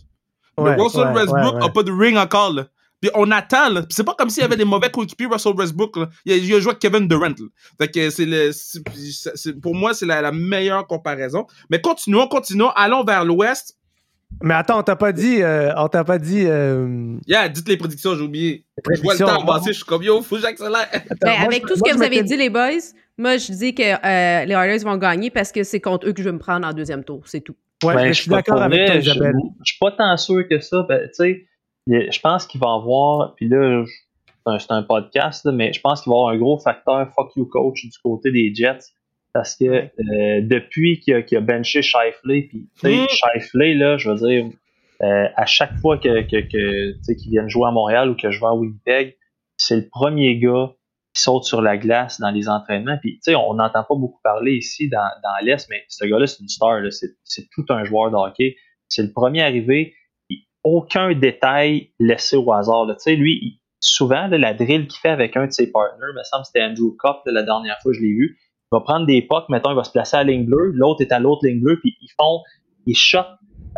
Russell 0.56 1.12
Westbrook 1.12 1.56
n'a 1.56 1.68
pas 1.68 1.82
de 1.82 1.90
ring 1.90 2.16
encore, 2.16 2.52
là. 2.52 2.68
Puis 3.02 3.10
on 3.14 3.32
attend, 3.32 3.68
là. 3.68 3.82
c'est 3.90 4.04
pas 4.04 4.14
comme 4.14 4.30
s'il 4.30 4.42
y 4.42 4.46
avait 4.46 4.56
des 4.56 4.64
mauvais 4.64 4.88
coéquipiers, 4.88 5.26
Russell 5.26 5.54
Westbrook. 5.56 5.96
Là. 5.96 6.08
Il, 6.24 6.32
a, 6.32 6.36
il 6.36 6.54
a 6.54 6.60
joué 6.60 6.70
avec 6.70 6.78
Kevin 6.78 7.08
Durant. 7.08 7.34
Fait 7.76 7.88
que 7.88 8.10
c'est 8.10 8.24
le, 8.24 8.52
c'est, 8.52 9.60
pour 9.60 9.74
moi, 9.74 9.92
c'est 9.92 10.06
la, 10.06 10.30
meilleure 10.30 10.86
comparaison. 10.86 11.48
Mais 11.68 11.80
continuons, 11.80 12.28
continuons. 12.28 12.70
Allons 12.76 13.02
vers 13.02 13.24
l'ouest. 13.24 13.76
Mais 14.40 14.54
attends, 14.54 14.78
on 14.78 14.82
t'a 14.84 14.94
pas 14.94 15.10
dit. 15.10 15.42
Euh, 15.42 15.72
on 15.76 15.88
t'a 15.88 16.04
pas 16.04 16.18
dit. 16.18 16.44
Euh... 16.46 17.16
Yeah, 17.26 17.48
dites 17.48 17.68
les 17.68 17.76
prédictions, 17.76 18.14
j'ai 18.14 18.22
oublié. 18.22 18.64
Je 18.94 19.02
vois 19.02 19.14
le 19.14 19.18
temps 19.18 19.44
passer, 19.44 19.72
je 19.72 19.78
suis 19.78 19.84
comme 19.84 20.04
yo, 20.04 20.22
faut 20.22 20.36
que 20.36 20.42
j'accélère. 20.42 20.88
Ben, 21.20 21.32
avec 21.44 21.66
tout 21.66 21.74
ce 21.74 21.82
que 21.82 21.94
vous 21.94 22.02
avez 22.02 22.22
dit, 22.22 22.36
les 22.36 22.50
boys, 22.50 22.70
moi, 23.18 23.36
je 23.36 23.52
dis 23.52 23.74
que 23.74 23.82
euh, 23.82 24.44
les 24.44 24.54
Oilers 24.54 24.84
vont 24.84 24.96
gagner 24.96 25.30
parce 25.30 25.50
que 25.50 25.64
c'est 25.64 25.80
contre 25.80 26.08
eux 26.08 26.12
que 26.12 26.22
je 26.22 26.28
vais 26.28 26.32
me 26.32 26.38
prendre 26.38 26.66
en 26.66 26.72
deuxième 26.72 27.02
tour, 27.02 27.22
c'est 27.26 27.40
tout. 27.40 27.56
Ouais, 27.82 27.94
ben, 27.94 28.12
je 28.12 28.22
suis 28.22 28.30
d'accord 28.30 28.62
avec 28.62 28.86
toi, 28.86 28.94
Isabelle. 28.94 29.34
Je 29.64 29.72
suis 29.72 29.78
pas 29.80 29.90
tant 29.90 30.16
sûr 30.16 30.46
que 30.48 30.60
ça. 30.60 30.86
Ben, 30.88 31.00
tu 31.08 31.14
sais 31.14 31.46
je 31.86 32.20
pense 32.20 32.46
qu'il 32.46 32.60
va 32.60 32.72
avoir, 32.72 33.34
puis 33.34 33.48
là, 33.48 33.84
c'est 34.58 34.72
un, 34.72 34.82
podcast, 34.82 35.46
mais 35.46 35.72
je 35.72 35.80
pense 35.80 36.02
qu'il 36.02 36.10
va 36.10 36.16
y 36.16 36.18
avoir 36.18 36.34
un 36.34 36.38
gros 36.38 36.58
facteur 36.58 37.08
fuck 37.14 37.34
you 37.36 37.46
coach 37.46 37.84
du 37.84 37.98
côté 38.02 38.30
des 38.30 38.54
Jets. 38.54 38.92
Parce 39.32 39.56
que 39.56 39.64
euh, 39.64 40.40
depuis 40.42 41.00
qu'il 41.00 41.14
a, 41.14 41.40
benché 41.40 41.80
Shifley, 41.80 42.50
puis 42.50 42.68
mm. 42.82 43.06
Shifley, 43.08 43.74
là, 43.74 43.96
je 43.96 44.10
veux 44.10 44.28
dire, 44.28 44.50
euh, 45.02 45.26
à 45.36 45.46
chaque 45.46 45.74
fois 45.78 45.96
que, 45.96 46.20
que, 46.22 46.40
que 46.40 47.12
qu'ils 47.14 47.30
viennent 47.30 47.48
jouer 47.48 47.66
à 47.66 47.70
Montréal 47.70 48.10
ou 48.10 48.14
que 48.14 48.30
je 48.30 48.38
vais 48.38 48.46
à 48.46 48.54
Winnipeg, 48.54 49.16
c'est 49.56 49.76
le 49.76 49.88
premier 49.88 50.38
gars 50.38 50.74
qui 51.14 51.22
saute 51.22 51.44
sur 51.44 51.62
la 51.62 51.78
glace 51.78 52.20
dans 52.20 52.30
les 52.30 52.48
entraînements. 52.48 52.98
Puis, 52.98 53.14
tu 53.14 53.32
sais, 53.32 53.34
on 53.34 53.54
n'entend 53.54 53.84
pas 53.84 53.94
beaucoup 53.94 54.20
parler 54.22 54.52
ici 54.52 54.88
dans, 54.88 55.10
dans 55.22 55.44
l'Est, 55.44 55.66
mais 55.70 55.84
ce 55.88 56.04
gars-là, 56.04 56.26
c'est 56.26 56.40
une 56.40 56.48
star. 56.48 56.80
C'est 56.90 57.48
tout 57.50 57.64
un 57.70 57.84
joueur 57.84 58.10
de 58.10 58.16
hockey. 58.16 58.56
C'est 58.88 59.02
le 59.02 59.12
premier 59.12 59.42
arrivé 59.42 59.94
aucun 60.64 61.12
détail 61.14 61.90
laissé 61.98 62.36
au 62.36 62.52
hasard. 62.52 62.86
Sais, 62.98 63.16
lui, 63.16 63.60
souvent, 63.80 64.28
la 64.28 64.54
drill 64.54 64.86
qu'il 64.86 65.00
fait 65.00 65.08
avec 65.08 65.36
un 65.36 65.46
de 65.46 65.52
ses 65.52 65.70
partners, 65.70 66.06
il 66.12 66.18
me 66.18 66.22
semble 66.22 66.42
que 66.42 66.46
c'était 66.46 66.62
Andrew 66.62 66.96
Cup 66.96 67.22
la 67.26 67.42
dernière 67.42 67.78
fois 67.82 67.92
que 67.92 67.98
je 67.98 68.02
l'ai 68.02 68.12
vu, 68.12 68.38
il 68.38 68.76
va 68.76 68.80
prendre 68.80 69.06
des 69.06 69.22
pucks, 69.22 69.48
mettons, 69.48 69.70
il 69.70 69.76
va 69.76 69.84
se 69.84 69.92
placer 69.92 70.16
à 70.16 70.24
la 70.24 70.32
ligne 70.32 70.46
bleue, 70.46 70.72
l'autre 70.74 71.02
est 71.02 71.12
à 71.12 71.18
l'autre 71.18 71.46
ligne 71.46 71.60
bleue, 71.60 71.78
puis 71.80 71.94
ils 72.00 72.10
font, 72.16 72.40
ils 72.86 72.96
shot 72.96 73.18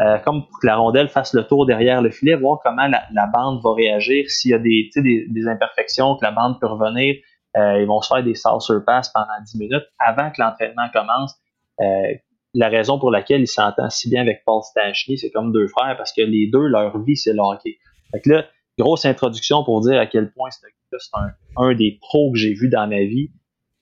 euh, 0.01 0.19
comme 0.19 0.47
pour 0.47 0.61
que 0.61 0.67
la 0.67 0.77
rondelle 0.77 1.09
fasse 1.09 1.35
le 1.35 1.45
tour 1.45 1.67
derrière 1.67 2.03
le 2.03 2.11
filet, 2.11 2.35
voir 2.35 2.59
comment 2.63 2.89
la, 2.89 3.27
bande 3.27 3.61
va 3.63 3.75
réagir, 3.75 4.29
s'il 4.29 4.51
y 4.51 4.55
a 4.55 4.59
des, 4.59 4.91
des, 4.97 5.27
des, 5.29 5.47
imperfections, 5.47 6.17
que 6.17 6.25
la 6.25 6.33
bande 6.33 6.59
peut 6.61 6.67
revenir. 6.67 7.17
Euh, 7.57 7.81
ils 7.81 7.87
vont 7.87 8.01
se 8.01 8.13
faire 8.13 8.25
des 8.25 8.35
saucer 8.35 8.75
pass 8.85 9.11
pendant 9.11 9.41
10 9.45 9.59
minutes 9.59 9.87
avant 10.01 10.31
que 10.33 10.43
l'entraînement 10.43 10.89
commence. 10.93 11.37
Euh, 11.81 12.15
la 12.55 12.69
raison 12.69 12.99
pour 12.99 13.11
laquelle 13.11 13.43
il 13.43 13.49
s'entend 13.49 13.91
si 13.91 14.09
bien 14.09 14.23
avec 14.23 14.45
Paul 14.47 14.63
Stachny, 14.63 15.19
c'est 15.19 15.31
comme 15.31 15.53
deux 15.53 15.67
frères, 15.69 15.97
parce 15.97 16.13
que 16.13 16.23
les 16.23 16.49
deux, 16.51 16.67
leur 16.67 16.99
vie, 17.03 17.17
c'est 17.17 17.33
le 17.33 17.41
hockey. 17.41 17.79
Fait 18.13 18.21
que 18.21 18.31
là, 18.31 18.47
grosse 18.79 19.05
introduction 19.05 19.65
pour 19.65 19.81
dire 19.81 19.99
à 20.01 20.07
quel 20.07 20.33
point 20.33 20.51
c'est 20.51 20.67
un, 21.13 21.33
un 21.57 21.75
des 21.75 21.99
pros 22.01 22.33
que 22.33 22.39
j'ai 22.39 22.55
vu 22.55 22.69
dans 22.69 22.87
ma 22.87 23.01
vie. 23.01 23.31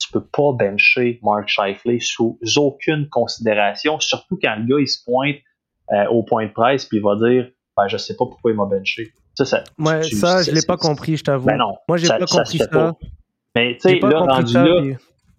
Tu 0.01 0.11
peux 0.11 0.25
pas 0.25 0.53
bencher 0.53 1.20
Mark 1.23 1.49
Shifley 1.49 2.01
sous 2.01 2.39
aucune 2.57 3.09
considération, 3.09 4.01
surtout 4.01 4.39
quand 4.43 4.57
le 4.57 4.66
gars, 4.66 4.81
il 4.81 4.89
se 4.89 5.05
pointe 5.05 5.37
euh, 5.93 6.07
au 6.09 6.23
point 6.23 6.47
de 6.47 6.53
presse, 6.53 6.87
puis 6.87 6.99
il 6.99 7.03
va 7.03 7.16
dire 7.16 7.51
ben, 7.77 7.87
Je 7.89 7.99
sais 7.99 8.14
pas 8.16 8.25
pourquoi 8.25 8.51
il 8.51 8.57
m'a 8.57 8.64
benché. 8.64 9.12
Ça, 9.35 9.45
ça, 9.45 9.64
ouais, 9.79 10.01
tu, 10.01 10.16
ça 10.16 10.43
je 10.43 10.51
l'ai 10.51 10.61
pas 10.66 10.77
compris, 10.77 11.16
je 11.16 11.25
t'avoue. 11.25 11.47
Ben 11.47 11.57
non, 11.57 11.77
Moi, 11.89 11.99
j'ai 11.99 12.09
pas 12.09 12.18
compris 12.27 12.59
ça. 12.59 12.68
ça. 12.70 12.97
Mais 13.55 13.77
tu 13.77 13.89
sais, 13.89 13.99
là, 14.01 14.20
rendu 14.20 14.55
là, 14.55 14.81
puis... 14.83 14.97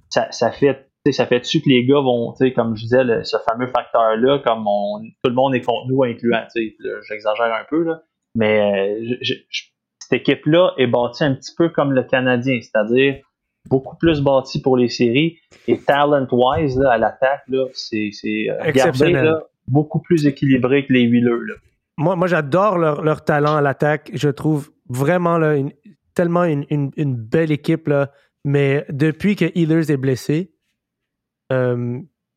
ça, 0.10 0.32
ça 0.32 0.52
fait 0.52 0.83
ça 1.12 1.26
fait-tu 1.26 1.62
que 1.62 1.70
les 1.70 1.86
gars 1.86 2.00
vont, 2.00 2.34
comme 2.56 2.76
je 2.76 2.84
disais, 2.84 3.04
le, 3.04 3.24
ce 3.24 3.38
fameux 3.50 3.68
facteur-là, 3.68 4.40
comme 4.40 4.66
on, 4.68 5.02
tout 5.02 5.30
le 5.30 5.34
monde 5.34 5.54
est 5.56 5.62
contre 5.62 5.88
nous, 5.90 6.04
incluant, 6.04 6.46
j'exagère 6.56 7.54
un 7.54 7.66
peu, 7.70 7.84
là, 7.84 8.02
mais 8.36 9.00
euh, 9.02 9.16
je, 9.22 9.34
je, 9.50 9.64
cette 10.00 10.22
équipe-là 10.22 10.74
est 10.78 10.88
bâtie 10.88 11.24
un 11.24 11.36
petit 11.36 11.54
peu 11.56 11.70
comme 11.70 11.92
le 11.92 12.04
Canadien, 12.04 12.60
c'est-à-dire 12.62 13.22
beaucoup 13.70 13.96
plus 13.96 14.22
bâtie 14.22 14.62
pour 14.62 14.78
les 14.78 14.90
séries 14.90 15.38
et 15.68 15.80
talent-wise 15.80 16.82
à 16.90 16.98
l'attaque, 16.98 17.44
c'est 17.74 18.12
euh, 18.50 19.40
beaucoup 19.68 20.02
plus 20.02 20.26
équilibré 20.26 20.86
que 20.86 20.94
les 20.94 21.08
Wheelers. 21.08 21.56
Moi, 21.98 22.16
moi 22.16 22.28
j'adore 22.28 22.78
leur, 22.78 23.04
leur, 23.04 23.24
talent 23.24 23.56
à 23.56 23.62
l'attaque. 23.62 24.12
Je 24.14 24.30
trouve 24.30 24.72
vraiment 24.90 25.38
là, 25.38 25.56
une, 25.56 25.72
tellement 26.16 26.44
une, 26.44 26.66
une, 26.70 26.92
une, 26.98 27.16
belle 27.16 27.52
équipe. 27.52 27.88
Là. 27.88 28.12
Mais 28.44 28.86
depuis 28.90 29.36
que 29.36 29.46
Healers 29.56 29.92
est 29.92 29.98
blessé, 29.98 30.53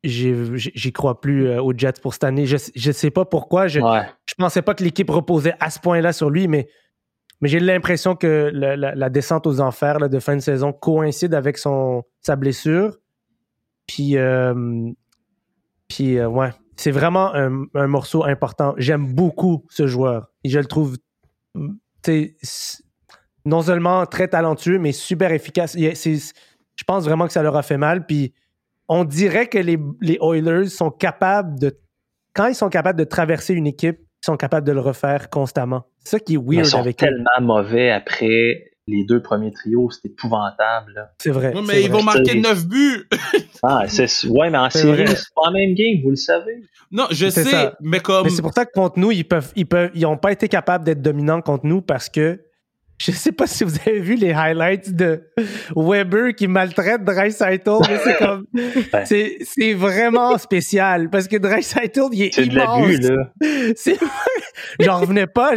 j'y 0.03 0.93
crois 0.93 1.19
plus 1.21 1.47
euh, 1.47 1.61
aux 1.61 1.73
Jets 1.75 1.99
pour 2.01 2.13
cette 2.13 2.23
année. 2.23 2.45
Je 2.45 2.55
ne 2.55 2.93
sais 2.93 3.11
pas 3.11 3.25
pourquoi. 3.25 3.67
Je 3.67 3.79
ne 3.79 4.03
pensais 4.37 4.61
pas 4.61 4.73
que 4.73 4.83
l'équipe 4.83 5.09
reposait 5.09 5.55
à 5.59 5.69
ce 5.69 5.79
point-là 5.79 6.13
sur 6.13 6.29
lui, 6.29 6.47
mais, 6.47 6.67
mais 7.41 7.49
j'ai 7.49 7.59
l'impression 7.59 8.15
que 8.15 8.51
la, 8.53 9.09
descente 9.09 9.47
aux 9.47 9.59
enfers 9.61 10.09
de 10.09 10.19
fin 10.19 10.35
de 10.35 10.41
saison 10.41 10.73
coïncide 10.73 11.33
avec 11.33 11.57
son, 11.57 12.03
sa 12.21 12.35
blessure. 12.35 12.97
Puis, 13.87 14.17
euh, 14.17 14.91
puis 15.87 16.23
ouais, 16.23 16.49
c'est 16.75 16.91
vraiment 16.91 17.33
un, 17.33 17.65
un, 17.73 17.87
morceau 17.87 18.25
important. 18.25 18.73
J'aime 18.77 19.13
beaucoup 19.13 19.65
ce 19.69 19.87
joueur. 19.87 20.27
Et 20.43 20.49
je 20.49 20.59
le 20.59 20.65
trouve 20.65 20.97
non 23.45 23.61
seulement 23.61 24.05
très 24.05 24.27
talentueux, 24.27 24.77
mais 24.77 24.91
super 24.91 25.31
efficace. 25.31 25.75
Je 25.77 26.83
pense 26.85 27.05
vraiment 27.05 27.25
que 27.27 27.33
ça 27.33 27.41
leur 27.41 27.55
a 27.55 27.63
fait 27.63 27.77
mal. 27.77 28.05
Puis 28.05 28.33
on 28.87 29.03
dirait 29.03 29.47
que 29.47 29.57
les, 29.57 29.77
les 30.01 30.17
Oilers 30.21 30.69
sont 30.69 30.91
capables 30.91 31.59
de. 31.59 31.77
Quand 32.33 32.47
ils 32.47 32.55
sont 32.55 32.69
capables 32.69 32.99
de 32.99 33.03
traverser 33.03 33.53
une 33.53 33.67
équipe, 33.67 33.97
ils 33.99 34.25
sont 34.25 34.37
capables 34.37 34.65
de 34.65 34.71
le 34.71 34.79
refaire 34.79 35.29
constamment. 35.29 35.85
C'est 36.03 36.11
ça 36.11 36.19
qui 36.19 36.35
est 36.35 36.37
weird 36.37 36.65
ils 36.65 36.69
sont 36.69 36.79
avec 36.79 36.97
tellement 36.97 37.41
mauvais 37.41 37.91
après 37.91 38.71
les 38.87 39.03
deux 39.03 39.21
premiers 39.21 39.51
trios, 39.51 39.89
c'est 39.91 40.07
épouvantable. 40.07 41.09
C'est 41.17 41.31
vrai. 41.31 41.53
mais 41.67 41.83
ils 41.83 41.91
vont 41.91 42.03
marquer 42.03 42.39
9 42.39 42.67
buts. 42.67 43.09
ah, 43.63 43.83
c'est 43.87 44.07
ouais, 44.27 44.49
mais 44.49 44.57
en 44.57 44.69
série, 44.69 45.07
c'est 45.07 45.33
pas 45.35 45.41
la 45.47 45.51
même 45.51 45.73
game, 45.75 46.01
vous 46.03 46.11
le 46.11 46.15
savez. 46.15 46.63
Non, 46.89 47.07
je 47.11 47.29
sais, 47.29 47.71
mais 47.81 47.99
comme. 47.99 48.23
Mais 48.23 48.29
c'est 48.29 48.41
pour 48.41 48.53
ça 48.53 48.65
que 48.65 48.71
contre 48.71 48.97
nous, 48.97 49.11
ils 49.11 49.27
peuvent, 49.27 49.51
ils 49.55 49.65
peuvent, 49.65 49.91
ils 49.93 50.05
ont 50.05 50.17
pas 50.17 50.31
été 50.31 50.47
capables 50.47 50.85
d'être 50.85 51.01
dominants 51.01 51.41
contre 51.41 51.65
nous 51.65 51.81
parce 51.81 52.07
que 52.07 52.39
je 52.97 53.11
sais 53.11 53.31
pas 53.31 53.45
si 53.45 53.63
vous 53.63 53.75
avez 53.85 53.99
vu 53.99 54.15
les 54.15 54.31
highlights 54.31 54.95
de 54.95 55.21
Weber 55.75 56.33
qui 56.35 56.47
maltraite 56.47 57.03
Dreisaitl, 57.03 57.69
mais 57.87 57.97
c'est 58.03 58.17
comme 58.17 58.45
c'est, 59.05 59.37
c'est 59.41 59.73
vraiment 59.73 60.37
spécial 60.37 61.09
parce 61.09 61.27
que 61.27 61.37
Dreisaitl 61.37 62.09
il 62.11 62.23
est, 62.23 62.37
immense. 62.37 62.49
de 62.49 62.55
l'abus 62.55 62.97
là. 63.01 63.31
C'est 63.75 63.97
j'en 64.79 64.97
revenais 64.97 65.27
pas, 65.27 65.51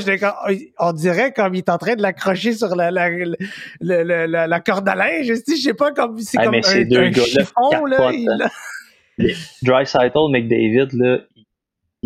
on 0.78 0.92
dirait 0.92 1.32
comme 1.32 1.54
il 1.54 1.58
est 1.58 1.70
en 1.70 1.78
train 1.78 1.96
de 1.96 2.02
l'accrocher 2.02 2.52
sur 2.52 2.76
la 2.76 2.90
la, 2.90 3.08
la, 3.80 4.26
la, 4.26 4.46
la 4.46 4.60
corde 4.60 4.86
à 4.88 4.94
linge, 4.94 5.26
je 5.26 5.54
sais 5.54 5.74
pas 5.74 5.92
comme 5.92 6.18
c'est 6.18 6.36
comme 6.36 6.54
un, 6.54 6.58
un 6.58 7.12
chiffon 7.12 7.84
là. 7.86 8.10
là. 8.36 8.50
Dreisaitl, 9.62 10.30
McDavid 10.30 10.88
là, 10.92 11.18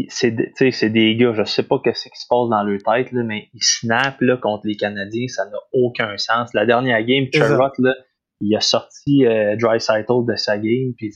c'est 0.09 0.91
des 0.91 1.17
gars, 1.17 1.33
je 1.35 1.45
sais 1.45 1.63
pas 1.63 1.81
ce 1.85 2.09
qui 2.09 2.19
se 2.19 2.27
passe 2.29 2.49
dans 2.51 2.63
leur 2.65 2.83
tête, 2.83 3.13
là, 3.13 3.23
mais 3.23 3.49
ils 3.55 3.63
snappent 3.63 4.21
là, 4.21 4.37
contre 4.37 4.67
les 4.67 4.77
Canadiens, 4.77 5.29
ça 5.29 5.45
n'a 5.47 5.59
aucun 5.73 6.17
sens. 6.17 6.53
La 6.53 6.67
dernière 6.67 7.03
game, 7.05 7.27
Sherrod, 7.33 7.73
là, 7.79 7.95
il 8.41 8.55
a 8.57 8.61
sorti 8.61 9.25
euh, 9.25 9.57
Dry 9.57 9.79
de 9.79 10.37
sa 10.37 10.59
game. 10.59 10.95
Puis, 10.97 11.13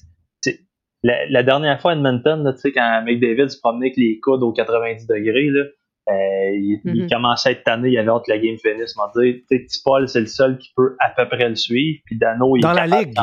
la, 1.03 1.29
la, 1.29 1.43
dernière 1.43 1.81
fois 1.81 1.93
à 1.93 1.95
Edmonton, 1.95 2.43
là, 2.43 2.53
quand 2.74 3.03
McDavid 3.05 3.51
se 3.51 3.59
promenait 3.61 3.87
avec 3.87 3.97
les 3.97 4.18
coudes 4.20 4.43
aux 4.43 4.53
90 4.53 5.07
degrés, 5.07 5.51
là, 5.51 5.64
euh, 6.11 6.51
il, 6.55 6.81
il, 6.85 7.05
mm-hmm. 7.05 7.12
commençait 7.12 7.51
à 7.51 7.53
être 7.53 7.64
tanné, 7.64 7.91
il 7.91 7.99
avait 7.99 8.09
hâte 8.09 8.24
que 8.26 8.33
la 8.33 8.39
game 8.39 8.57
finisse. 8.57 8.95
Il 8.97 8.99
m'a 8.99 9.12
dit, 9.14 9.45
Paul, 9.85 10.09
c'est 10.09 10.20
le 10.20 10.26
seul 10.26 10.57
qui 10.59 10.70
peut 10.74 10.97
à 11.01 11.11
peu 11.11 11.29
près 11.29 11.49
le 11.49 11.55
suivre. 11.55 12.01
Puis 12.07 12.16
Dano, 12.16 12.57
il 12.57 12.62
dans 12.62 12.72
la 12.72 12.87
ligue. 12.87 13.14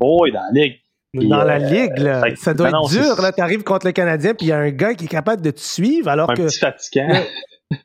Oh, 0.00 0.20
oui, 0.22 0.32
dans 0.32 0.40
la 0.52 0.60
ligue 0.62 0.81
dans 1.14 1.44
la 1.44 1.56
euh, 1.56 1.58
ligue, 1.58 1.98
là, 1.98 2.22
ça 2.36 2.54
doit 2.54 2.68
être 2.68 2.88
dur. 2.88 3.20
Là, 3.20 3.32
t'arrives 3.32 3.62
contre 3.62 3.86
le 3.86 3.92
Canadien, 3.92 4.34
puis 4.34 4.46
il 4.46 4.48
y 4.48 4.52
a 4.52 4.58
un 4.58 4.70
gars 4.70 4.94
qui 4.94 5.04
est 5.04 5.08
capable 5.08 5.42
de 5.42 5.50
te 5.50 5.60
suivre, 5.60 6.08
alors 6.08 6.30
un 6.30 6.34
que 6.34 6.42
petit 6.42 6.58
fatigant. 6.58 7.08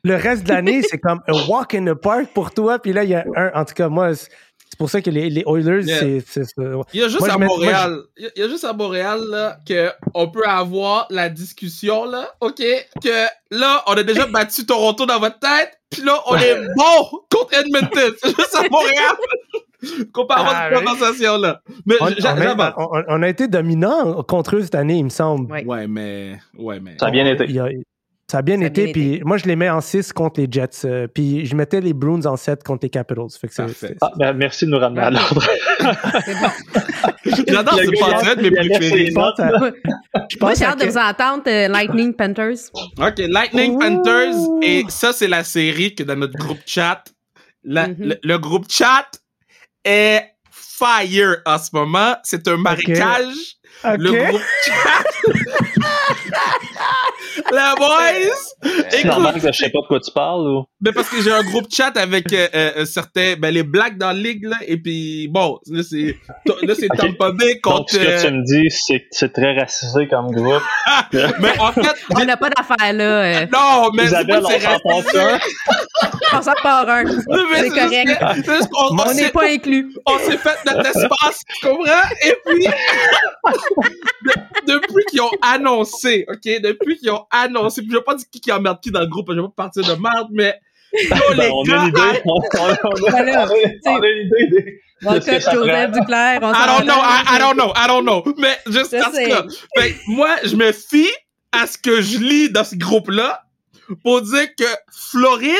Le, 0.04 0.16
reste 0.16 0.44
de 0.44 0.50
l'année, 0.50 0.82
c'est 0.82 0.98
comme 0.98 1.20
un 1.26 1.46
walk 1.46 1.74
in 1.74 1.84
the 1.84 1.94
park 1.94 2.28
pour 2.34 2.52
toi. 2.52 2.78
Puis 2.78 2.92
là, 2.92 3.04
il 3.04 3.10
y 3.10 3.14
a 3.14 3.24
un. 3.36 3.50
En 3.54 3.64
tout 3.64 3.74
cas, 3.74 3.88
moi, 3.88 4.14
c'est 4.14 4.78
pour 4.78 4.90
ça 4.90 5.00
que 5.00 5.10
les, 5.10 5.30
les 5.30 5.44
Oilers, 5.46 5.82
c'est. 5.82 6.44
Il 6.92 7.00
y 7.00 7.02
a 7.02 7.08
juste 7.08 7.28
à 7.28 7.38
Montréal. 7.38 8.00
il 8.16 8.30
y 8.36 8.42
a 8.42 8.48
juste 8.48 8.64
à 8.64 8.72
Montréal 8.72 9.20
là 9.30 9.58
que 9.66 9.90
on 10.14 10.28
peut 10.28 10.46
avoir 10.46 11.06
la 11.10 11.28
discussion 11.28 12.04
là, 12.04 12.30
ok, 12.40 12.62
que 13.02 13.26
là, 13.50 13.82
on 13.86 13.92
a 13.92 14.02
déjà 14.02 14.26
battu 14.26 14.66
Toronto 14.66 15.06
dans 15.06 15.20
votre 15.20 15.38
tête, 15.38 15.78
puis 15.90 16.02
là, 16.02 16.20
on 16.26 16.36
est 16.36 16.54
bon 16.76 17.20
contre 17.30 17.54
Edmonton. 17.54 18.12
C'est 18.22 18.36
juste 18.36 18.54
à 18.54 18.68
Montréal. 18.68 19.16
Comparons 20.12 20.48
ah, 20.48 20.70
cette 20.70 20.84
conversation-là. 20.84 21.60
Mais 21.86 21.94
on, 22.00 22.06
on, 22.06 22.74
on, 22.76 23.02
on, 23.08 23.22
a 23.22 23.28
été 23.28 23.46
dominant 23.46 24.22
contre 24.24 24.56
eux 24.56 24.62
cette 24.62 24.74
année, 24.74 24.96
il 24.96 25.04
me 25.04 25.08
semble. 25.08 25.52
Ouais, 25.52 25.86
mais. 25.86 26.40
Ouais, 26.58 26.80
mais. 26.80 26.96
Ça 26.98 27.06
a 27.06 27.10
bien 27.10 27.26
été. 27.26 27.46
ça 28.28 28.38
a 28.38 28.42
bien 28.42 28.60
été, 28.60 28.90
puis 28.90 29.20
moi 29.24 29.36
je 29.36 29.44
les 29.44 29.54
mets 29.54 29.70
en 29.70 29.80
6 29.80 30.12
contre 30.12 30.40
les 30.40 30.48
Jets, 30.50 30.84
euh, 30.84 31.06
puis 31.06 31.46
je 31.46 31.54
mettais 31.54 31.80
les 31.80 31.92
Bruins 31.92 32.26
en 32.26 32.36
7 32.36 32.64
contre 32.64 32.86
les 32.86 32.90
Capitals. 32.90 33.30
Fait 33.40 33.46
que 33.46 33.54
c'est, 33.68 33.96
ah, 34.00 34.10
ben, 34.16 34.32
merci 34.32 34.66
de 34.66 34.70
nous 34.72 34.78
ramener 34.78 35.02
à 35.02 35.10
l'ordre. 35.10 35.42
J'adore 37.46 37.74
ce 37.74 38.00
pas 38.00 38.34
mes 38.42 38.50
préférés. 38.50 39.12
Moi 39.14 40.54
j'ai 40.54 40.64
hâte 40.64 40.80
de 40.80 40.86
vous 40.86 40.98
entendre 40.98 41.44
euh, 41.46 41.68
Lightning 41.68 42.14
Panthers. 42.14 42.72
Ok, 42.98 43.18
Lightning 43.18 43.78
Panthers, 43.78 44.34
et 44.62 44.84
ça 44.88 45.12
c'est 45.12 45.28
la 45.28 45.44
série 45.44 45.94
que 45.94 46.02
dans 46.02 46.16
notre 46.16 46.36
groupe 46.36 46.58
chat, 46.66 47.04
mm-hmm. 47.64 48.18
le 48.24 48.38
groupe 48.38 48.66
chat 48.68 49.06
est 49.88 50.34
fire 50.50 51.38
en 51.46 51.58
ce 51.58 51.70
moment. 51.72 52.16
C'est 52.22 52.46
un 52.48 52.56
marécage. 52.56 53.56
Le 53.84 54.12
groupe 54.12 54.42
La 57.52 57.74
boys! 57.76 58.47
C'est 58.62 59.04
normal 59.04 59.40
que 59.40 59.52
je 59.52 59.52
sais 59.52 59.70
pas 59.70 59.80
de 59.82 59.86
quoi 59.86 60.00
tu 60.00 60.10
parles 60.10 60.48
ou? 60.48 60.64
Ben 60.80 60.92
parce 60.92 61.08
que 61.08 61.22
j'ai 61.22 61.30
un 61.30 61.42
groupe 61.42 61.66
chat 61.70 61.96
avec 61.96 62.32
euh, 62.32 62.48
euh, 62.54 62.84
certains, 62.84 63.34
ben 63.38 63.52
les 63.52 63.62
blacks 63.62 63.96
dans 63.98 64.08
la 64.08 64.14
ligue 64.14 64.44
là, 64.44 64.56
et 64.66 64.76
puis 64.76 65.28
bon, 65.28 65.58
là 65.70 65.82
c'est, 65.88 66.16
là 66.46 66.74
c'est 66.74 66.86
okay. 66.90 66.98
Tampa 66.98 67.32
Bay 67.32 67.60
contre. 67.60 67.78
Donc, 67.78 67.90
ce 67.90 67.98
que 67.98 68.20
tu 68.20 68.26
euh, 68.26 68.30
me 68.30 68.44
dis, 68.44 68.70
c'est 68.70 69.06
c'est 69.12 69.32
très 69.32 69.58
racisé 69.58 70.08
comme 70.08 70.32
groupe. 70.32 70.62
mais 71.12 71.58
en 71.60 71.72
fait, 71.72 71.96
on 72.14 72.24
n'a 72.24 72.36
pas 72.36 72.50
d'affaires 72.50 72.92
là. 72.92 73.42
Euh... 73.42 73.46
Non, 73.52 73.90
mais 73.94 74.04
Isabelle, 74.04 74.42
c'est 74.48 74.64
pas 74.64 74.78
on 74.84 75.02
s'en 75.02 75.18
un. 75.18 75.38
on 76.32 76.42
s'en 76.42 76.52
part 76.62 76.88
un. 76.88 77.04
C'est 77.06 77.68
correct. 77.70 78.70
on 78.74 79.14
n'est 79.14 79.30
pas 79.30 79.48
inclus. 79.48 79.92
On 80.06 80.18
s'est 80.18 80.36
fait 80.36 80.58
notre 80.66 80.86
espace, 80.86 81.42
tu 81.60 81.66
comprends? 81.66 82.08
Et 82.24 82.34
puis, 82.44 82.66
depuis 84.66 85.04
qu'ils 85.10 85.22
ont 85.22 85.30
annoncé, 85.42 86.26
ok, 86.28 86.60
depuis 86.62 86.98
qu'ils 86.98 87.10
ont 87.10 87.24
annoncé, 87.30 87.82
puis 87.82 87.90
je 87.90 87.96
vais 87.96 88.04
pas 88.04 88.14
dire 88.14 88.26
qui 88.30 88.47
qui 88.48 88.52
emmerde 88.52 88.80
qui 88.80 88.90
dans 88.90 89.00
le 89.00 89.06
groupe, 89.06 89.30
je 89.30 89.40
vais 89.40 89.42
pas 89.42 89.64
partir 89.64 89.82
de 89.84 90.00
merde, 90.00 90.28
mais 90.32 90.54
Yo, 90.92 91.08
ben, 91.10 91.50
on, 91.52 91.70
a 91.70 91.76
une 91.76 91.88
idée. 91.88 92.22
On, 92.24 92.32
on, 92.32 92.74
on, 92.82 93.14
a 93.14 94.08
une 94.08 94.26
idée 94.26 94.46
des. 94.50 94.82
Joseph 95.02 95.44
Duclair. 95.92 96.40
I 96.42 96.66
don't 96.66 96.86
know, 96.86 96.94
I, 96.94 97.24
I, 97.26 97.38
don't 97.38 97.56
know, 97.56 97.72
I 97.76 97.86
don't 97.86 98.04
know. 98.04 98.24
Mais 98.38 98.58
juste 98.66 98.96
parce 98.98 99.12
que, 99.12 99.54
fait, 99.76 99.96
moi, 100.06 100.30
je 100.44 100.56
me 100.56 100.72
fie 100.72 101.10
à 101.52 101.66
ce 101.66 101.76
que 101.76 102.00
je 102.00 102.18
lis 102.18 102.50
dans 102.50 102.64
ce 102.64 102.74
groupe-là 102.74 103.44
pour 104.02 104.22
dire 104.22 104.54
que 104.56 104.64
Floride 104.90 105.54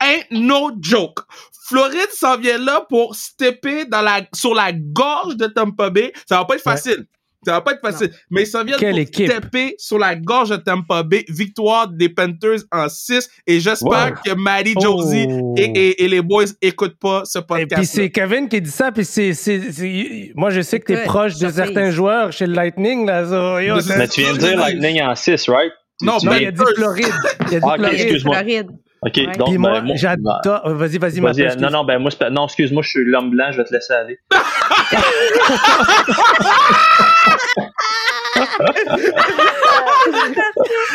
ain't 0.00 0.26
no 0.30 0.70
joke. 0.80 1.20
Floride 1.68 2.10
s'en 2.12 2.38
vient 2.38 2.58
là 2.58 2.84
pour 2.88 3.14
stepper 3.14 3.84
dans 3.84 4.00
la, 4.00 4.22
sur 4.34 4.54
la 4.54 4.72
gorge 4.72 5.36
de 5.36 5.46
Tampa 5.46 5.90
Bay. 5.90 6.12
Ça 6.26 6.38
va 6.38 6.44
pas 6.46 6.54
être 6.54 6.62
facile. 6.62 7.06
Ça 7.46 7.52
va 7.52 7.60
pas 7.60 7.72
être 7.74 7.80
facile. 7.80 8.10
Mais 8.28 8.44
ça 8.44 8.64
vient 8.64 8.76
équipe? 8.78 9.28
taper 9.28 9.76
sur 9.78 10.00
la 10.00 10.16
gorge 10.16 10.50
de 10.50 10.56
Tampa 10.56 11.04
Bay. 11.04 11.24
Victoire 11.28 11.86
des 11.86 12.08
Panthers 12.08 12.58
en 12.72 12.88
6. 12.88 13.30
Et 13.46 13.60
j'espère 13.60 14.20
que 14.20 14.34
Maddie 14.34 14.74
Josie 14.80 15.28
oh. 15.30 15.54
et, 15.56 16.04
et, 16.04 16.08
les 16.08 16.22
boys 16.22 16.46
écoutent 16.60 16.98
pas 16.98 17.22
ce 17.24 17.38
podcast. 17.38 17.72
Et 17.72 17.76
puis 17.76 17.86
c'est 17.86 18.10
Kevin 18.10 18.48
qui 18.48 18.60
dit 18.60 18.70
ça. 18.70 18.90
Puis 18.90 19.04
c'est, 19.04 19.32
moi, 20.34 20.50
je 20.50 20.60
sais 20.60 20.80
que 20.80 20.92
tu 20.92 20.98
es 20.98 21.04
proche 21.04 21.36
de 21.36 21.48
certains 21.48 21.92
joueurs 21.92 22.32
chez 22.32 22.46
le 22.48 22.54
Lightning. 22.54 23.06
Là, 23.06 23.22
mais 23.96 24.08
tu 24.08 24.22
viens 24.22 24.32
de 24.32 24.38
dire 24.38 24.56
Lightning 24.56 25.00
en 25.02 25.14
6, 25.14 25.48
right? 25.48 25.72
Non, 26.02 26.18
mais 26.24 26.42
il 26.42 26.46
a 26.48 26.50
dit 26.50 26.62
Floride. 26.74 27.06
Il 27.52 27.56
a 27.56 27.60
dit 27.60 27.66
ah. 27.66 28.20
Floride. 28.20 28.70
OK, 29.02 29.12
ouais. 29.16 29.32
donc, 29.36 29.56
moi, 29.58 29.80
ben, 29.80 29.96
j'adore. 29.96 30.40
Vas-y, 30.64 30.98
vas-y, 30.98 31.20
vas 31.20 31.32
Non, 31.56 31.70
non, 31.70 31.84
ben, 31.84 31.98
moi, 31.98 32.10
non, 32.30 32.46
excuse-moi, 32.46 32.82
je 32.82 32.88
suis 32.88 33.04
l'homme 33.04 33.30
blanc, 33.30 33.52
je 33.52 33.58
vais 33.58 33.64
te 33.64 33.74
laisser 33.74 33.92
aller. 33.92 34.18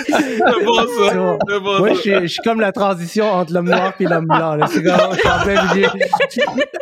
C'est 0.07 0.65
bon, 0.65 0.73
ça. 0.75 1.13
Bon. 1.59 1.79
Moi, 1.79 1.89
ça. 1.89 1.93
je 1.95 1.99
suis, 1.99 2.11
je 2.21 2.27
suis 2.27 2.41
comme 2.43 2.59
la 2.59 2.71
transition 2.71 3.25
entre 3.31 3.53
l'homme 3.53 3.69
noir 3.69 3.93
et 3.99 4.05
l'homme 4.05 4.25
blanc. 4.25 4.55
là. 4.55 4.67
C'est 4.67 4.83
comme, 4.83 4.95
je 4.95 5.75
milieu. 5.75 5.87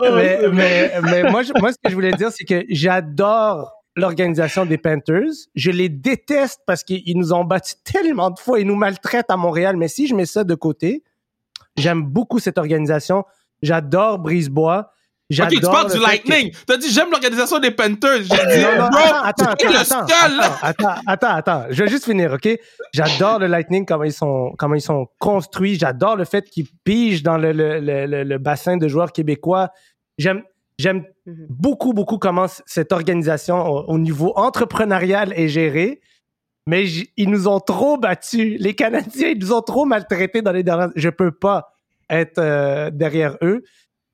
mais, 0.15 0.39
mais, 0.51 0.91
mais 1.03 1.23
moi, 1.31 1.43
je- 1.43 1.53
moi, 1.59 1.71
ce 1.71 1.77
que 1.83 1.89
je 1.89 1.95
voulais 1.95 2.11
dire, 2.11 2.29
c'est 2.31 2.45
que 2.45 2.63
j'adore 2.69 3.78
l'organisation 3.99 4.65
des 4.65 4.77
Panthers. 4.77 5.29
Je 5.55 5.71
les 5.71 5.89
déteste 5.89 6.61
parce 6.65 6.83
qu'ils 6.83 7.17
nous 7.17 7.33
ont 7.33 7.43
battus 7.43 7.75
tellement 7.83 8.31
de 8.31 8.39
fois. 8.39 8.59
Ils 8.59 8.65
nous 8.67 8.75
maltraitent 8.75 9.29
à 9.29 9.37
Montréal. 9.37 9.77
Mais 9.77 9.87
si 9.87 10.07
je 10.07 10.15
mets 10.15 10.25
ça 10.25 10.43
de 10.43 10.55
côté, 10.55 11.03
j'aime 11.77 12.03
beaucoup 12.03 12.39
cette 12.39 12.57
organisation. 12.57 13.23
J'adore 13.61 14.19
Brisebois. 14.19 14.91
Ok, 15.31 15.49
tu 15.49 15.59
parles 15.61 15.87
le 15.89 15.93
du 15.93 15.99
fait 15.99 16.19
que- 16.23 16.27
Lightning. 16.31 16.53
T'as 16.65 16.77
dit 16.77 16.89
j'aime 16.91 17.11
l'organisation 17.11 17.59
des 17.59 17.69
Panthers. 17.69 18.23
J'ai 18.23 18.23
dit, 18.57 18.63
non, 18.63 18.81
non, 18.83 18.89
bro, 18.89 18.99
attends, 19.23 19.45
attends, 19.45 19.69
le 19.69 19.75
attends, 19.77 20.07
seul, 20.07 20.39
attends, 20.63 20.95
attends, 21.05 21.35
attends. 21.35 21.63
Je 21.69 21.83
vais 21.83 21.87
juste 21.89 22.05
finir, 22.05 22.33
OK? 22.33 22.49
J'adore 22.93 23.37
le 23.37 23.45
Lightning, 23.45 23.85
comment 23.85 24.05
ils 24.05 24.11
sont, 24.13 24.55
comment 24.57 24.73
ils 24.73 24.81
sont 24.81 25.05
construits. 25.19 25.77
J'adore 25.77 26.15
le 26.15 26.25
fait 26.25 26.49
qu'ils 26.49 26.65
pigent 26.83 27.21
dans 27.21 27.37
le, 27.37 27.51
le, 27.51 27.79
le, 27.79 28.07
le- 28.07 28.23
le 28.23 28.37
bassin 28.39 28.77
de 28.77 28.87
joueurs 28.87 29.11
québécois. 29.11 29.69
J'aime, 30.17 30.41
j'aime 30.79 31.03
Mhm. 31.27 31.45
beaucoup, 31.49 31.93
beaucoup 31.93 32.17
comment 32.17 32.47
c- 32.47 32.63
cette 32.65 32.91
organisation 32.91 33.57
au, 33.67 33.83
au 33.93 33.99
niveau 33.99 34.33
entrepreneurial 34.35 35.33
est 35.35 35.47
gérée. 35.49 36.01
Mais 36.65 36.85
j- 36.85 37.11
ils 37.17 37.29
nous 37.29 37.47
ont 37.47 37.59
trop 37.59 37.97
battus. 37.97 38.59
Les 38.59 38.73
Canadiens, 38.75 39.29
ils 39.29 39.37
nous 39.39 39.53
ont 39.53 39.61
trop 39.61 39.85
maltraités 39.85 40.41
dans 40.41 40.51
les 40.51 40.63
dernières... 40.63 40.91
Je 40.95 41.09
peux 41.09 41.31
pas 41.31 41.73
être 42.09 42.37
euh, 42.39 42.89
derrière 42.91 43.37
eux. 43.43 43.63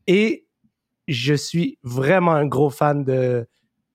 Et 0.08 0.46
je 1.08 1.34
suis 1.34 1.78
vraiment 1.84 2.32
un 2.34 2.46
gros 2.48 2.70
fan 2.70 3.04
de 3.04 3.46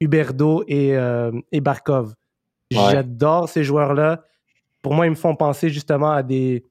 Huberdo 0.00 0.62
et, 0.68 0.96
euh, 0.96 1.32
et 1.52 1.60
Barkov. 1.60 2.14
Ouais. 2.72 2.78
J'adore 2.92 3.48
ces 3.48 3.64
joueurs-là. 3.64 4.22
Pour 4.82 4.94
moi, 4.94 5.06
ils 5.06 5.10
me 5.10 5.14
font 5.16 5.34
penser 5.36 5.68
justement 5.70 6.12
à 6.12 6.22
des 6.22 6.64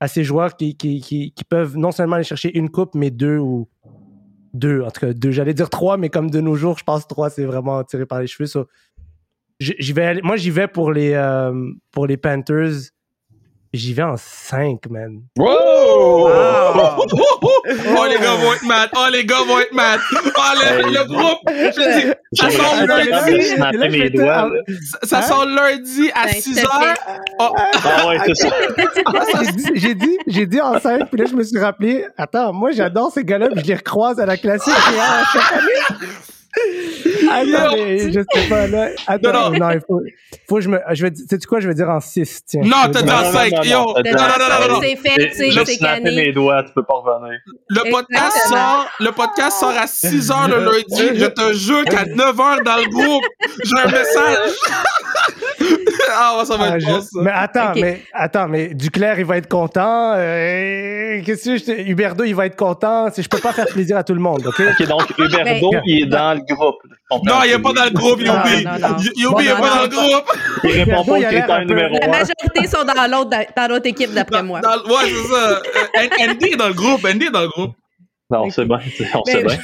à 0.00 0.06
ces 0.06 0.22
joueurs 0.22 0.56
qui, 0.56 0.76
qui, 0.76 1.00
qui, 1.00 1.32
qui 1.32 1.42
peuvent 1.44 1.76
non 1.76 1.90
seulement 1.90 2.14
aller 2.16 2.24
chercher 2.24 2.56
une 2.56 2.70
coupe, 2.70 2.94
mais 2.94 3.10
deux 3.10 3.38
ou 3.38 3.68
deux, 4.58 4.82
en 4.82 4.90
tout 4.90 5.00
cas 5.00 5.12
deux. 5.12 5.30
J'allais 5.30 5.54
dire 5.54 5.70
trois, 5.70 5.96
mais 5.96 6.08
comme 6.08 6.30
de 6.30 6.40
nos 6.40 6.54
jours, 6.54 6.78
je 6.78 6.84
pense 6.84 7.06
trois, 7.06 7.30
c'est 7.30 7.44
vraiment 7.44 7.82
tiré 7.84 8.06
par 8.06 8.20
les 8.20 8.26
cheveux. 8.26 8.46
so, 8.46 8.66
vais 9.60 10.20
moi, 10.22 10.36
j'y 10.36 10.50
vais 10.50 10.68
pour 10.68 10.92
les, 10.92 11.12
euh, 11.12 11.72
pour 11.92 12.06
les 12.06 12.16
Panthers. 12.16 12.90
J'y 13.74 13.92
vais 13.92 14.02
en 14.02 14.16
5, 14.16 14.88
man. 14.88 15.20
Wow! 15.36 16.30
Oh, 16.30 18.06
les 18.08 18.16
gars 18.18 18.34
vont 18.36 18.52
être 18.54 18.62
mad. 18.64 18.88
Oh, 18.96 19.06
les 19.12 19.24
gars 19.26 19.42
vont 19.46 19.58
être 19.58 19.72
mad. 19.72 20.00
Oh, 20.14 20.40
le, 20.54 20.90
le 20.90 21.04
groupe. 21.04 21.38
Je 21.46 22.00
dis, 22.00 22.12
ça 22.32 22.50
sort 22.50 22.86
lundi. 22.86 24.16
là. 24.16 24.48
Ça, 24.80 24.98
ça 25.06 25.18
Hein? 25.18 25.22
sort 25.22 25.44
lundi 25.46 26.10
à 26.14 26.24
Ben, 26.26 26.32
6 26.40 26.62
tout 26.62 26.68
à 26.70 26.82
heures. 26.84 26.96
Oh, 27.40 27.54
Ah 27.84 28.06
ouais, 28.08 28.18
c'est 28.26 28.34
ça. 28.36 28.48
j'ai 29.42 29.52
dit, 29.52 29.66
j'ai 29.74 29.94
dit, 29.94 30.18
j'ai 30.26 30.46
dit 30.46 30.60
en 30.60 30.80
5, 30.80 31.08
puis 31.10 31.20
là, 31.20 31.26
je 31.30 31.34
me 31.34 31.42
suis 31.42 31.58
rappelé, 31.58 32.06
attends, 32.16 32.52
moi, 32.54 32.70
j'adore 32.72 33.12
ces 33.12 33.24
gars-là, 33.24 33.48
puis 33.50 33.60
je 33.62 33.66
les 33.68 33.74
recroise 33.74 34.18
à 34.18 34.24
la 34.26 34.36
classique 34.38 34.72
et 34.94 34.98
à 34.98 35.24
chaque 35.32 35.52
année. 35.52 36.06
Attends, 37.30 37.76
mais 37.76 37.98
je 38.12 38.20
sais 38.20 38.48
pas, 38.48 38.66
là. 38.66 38.88
Attends, 39.06 39.50
Non, 39.50 39.58
non, 39.58 39.70
il 39.70 39.80
faut, 39.86 40.00
faut 40.48 40.54
que 40.56 40.60
je 40.62 40.68
me, 40.68 40.78
je 40.92 41.06
vais, 41.06 41.12
sais-tu 41.14 41.46
quoi, 41.46 41.60
je 41.60 41.68
vais 41.68 41.74
dire 41.74 41.88
en 41.90 42.00
6, 42.00 42.42
tiens. 42.46 42.62
Non, 42.64 42.90
t'as 42.90 43.02
dit 43.02 43.10
en 43.10 43.16
en 43.18 43.22
non, 43.24 43.32
5. 43.32 43.52
non, 43.52 43.62
Yo, 43.64 43.78
non, 43.78 43.94
non, 43.94 43.94
non, 43.94 44.12
non, 44.38 44.68
non, 44.68 44.74
non. 44.74 44.80
C'est 44.82 44.96
fait, 44.96 45.30
c'est 45.34 45.50
J'ai 45.50 45.64
snappé 45.66 46.02
mes 46.04 46.32
doigts, 46.32 46.62
tu 46.64 46.72
peux 46.74 46.84
pas 46.84 46.94
revenir. 46.94 47.38
Le 47.68 47.90
podcast 47.90 48.36
Exactement. 48.36 48.56
sort, 48.56 48.88
le 49.00 49.10
podcast 49.12 49.58
sort 49.60 49.74
à 49.78 49.86
6 49.86 50.30
heures 50.30 50.48
le 50.48 50.64
lundi. 50.64 51.18
Je 51.20 51.26
te 51.26 51.52
jure 51.54 51.84
qu'à 51.84 52.04
9 52.06 52.40
heures 52.40 52.62
dans 52.64 52.76
le 52.76 52.88
groupe, 52.88 53.24
j'ai 53.64 53.76
un 53.78 53.86
message. 53.90 54.50
ah, 56.16 56.42
ça 56.44 56.56
va 56.56 56.64
Ah, 56.72 56.76
être 56.76 56.80
je- 56.80 56.86
bon, 56.86 57.00
ça. 57.00 57.08
Mais 57.22 57.30
attends, 57.30 57.70
Ok. 57.72 57.78
mais 57.80 58.00
attends, 58.12 58.48
mais 58.48 58.68
Duclair, 58.74 59.18
il 59.18 59.24
va 59.26 59.36
être 59.36 59.48
content. 59.48 60.14
euh, 60.16 61.20
Qu'est-ce 61.24 61.44
que 61.44 61.56
je 61.58 61.88
Huberdo, 61.90 62.24
il 62.24 62.34
va 62.34 62.46
être 62.46 62.56
content. 62.56 63.08
Je 63.16 63.28
peux 63.28 63.38
pas 63.38 63.52
faire 63.52 63.66
plaisir 63.66 63.96
à 63.96 64.04
tout 64.04 64.14
le 64.14 64.20
monde, 64.20 64.46
ok? 64.46 64.60
Ok, 64.80 64.86
donc 64.86 65.02
Huberdo, 65.18 65.70
il 65.86 66.02
est 66.04 66.06
dans 66.06 66.34
le 66.34 66.40
groupe. 66.54 66.76
Non, 67.10 67.42
il 67.44 67.52
est 67.52 67.58
pas 67.58 67.72
dans 67.72 67.84
le 67.84 67.90
groupe, 67.90 68.20
Yobi. 68.20 68.64
Yobi 69.16 69.34
Bon, 69.34 69.40
est 69.40 69.54
non, 69.54 69.60
pas 69.60 69.76
dans 69.76 69.82
le 69.82 69.88
groupe. 69.88 70.38
Il 70.64 70.70
répond 70.70 71.04
pas 71.04 71.12
au 71.12 71.20
critère 71.22 71.50
un 71.50 71.64
numéro 71.64 71.94
La 72.00 72.06
1. 72.06 72.10
majorité 72.10 72.66
sont 72.66 72.84
dans 72.84 73.10
l'autre, 73.10 73.30
dans, 73.30 73.44
dans 73.56 73.68
l'autre 73.68 73.86
équipe, 73.86 74.12
d'après 74.12 74.42
moi. 74.42 74.60
Ouais, 74.60 74.94
c'est 75.04 75.34
ça. 75.34 75.60
Euh, 75.96 76.30
Andy 76.30 76.46
est 76.52 76.56
dans 76.56 76.68
le 76.68 76.74
groupe. 76.74 77.04
Andy 77.04 77.26
est 77.26 77.30
dans 77.30 77.42
le 77.42 77.48
groupe. 77.48 77.72
Non, 78.30 78.50
c'est 78.50 78.66
bon, 78.66 78.76
on 79.14 79.24
sait 79.24 79.42
bien. 79.42 79.56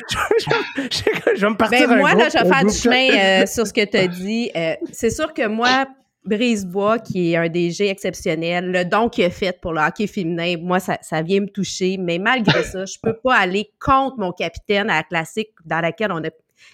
je 1.37 1.41
vais 1.41 1.51
me 1.51 1.57
partir 1.57 1.87
Ben, 1.87 1.99
moi, 1.99 2.15
là, 2.15 2.29
je 2.31 2.39
vais 2.43 2.49
faire 2.49 2.65
du 2.65 2.75
chemin 2.75 3.09
euh, 3.11 3.47
sur 3.47 3.67
ce 3.67 3.73
que 3.75 3.85
tu 3.85 3.97
as 3.97 4.07
dit. 4.09 4.51
Euh, 4.57 4.75
c'est 4.91 5.11
sûr 5.11 5.35
que 5.35 5.47
moi, 5.47 5.85
Brisebois, 6.25 6.99
qui 6.99 7.33
est 7.33 7.37
un 7.37 7.51
DG 7.51 7.91
exceptionnel, 7.91 8.73
le 8.73 8.87
don 8.87 9.11
qu'il 9.11 9.25
a 9.25 9.31
fait 9.31 9.61
pour 9.61 9.75
le 9.75 9.81
hockey 9.83 10.07
féminin, 10.07 10.55
moi, 10.63 10.81
ça, 10.81 10.97
ça 11.03 11.21
vient 11.21 11.41
me 11.41 11.49
toucher. 11.49 11.99
Mais 11.99 12.19
malgré 12.19 12.63
ça, 12.63 12.87
je 12.87 12.95
peux 13.03 13.13
pas 13.13 13.35
aller 13.37 13.71
contre 13.79 14.17
mon 14.19 14.33
capitaine 14.33 14.89
à 14.89 14.97
la 14.97 15.03
classique 15.03 15.51
dans 15.67 15.81
laquelle 15.81 16.13
on 16.13 16.25
a 16.25 16.31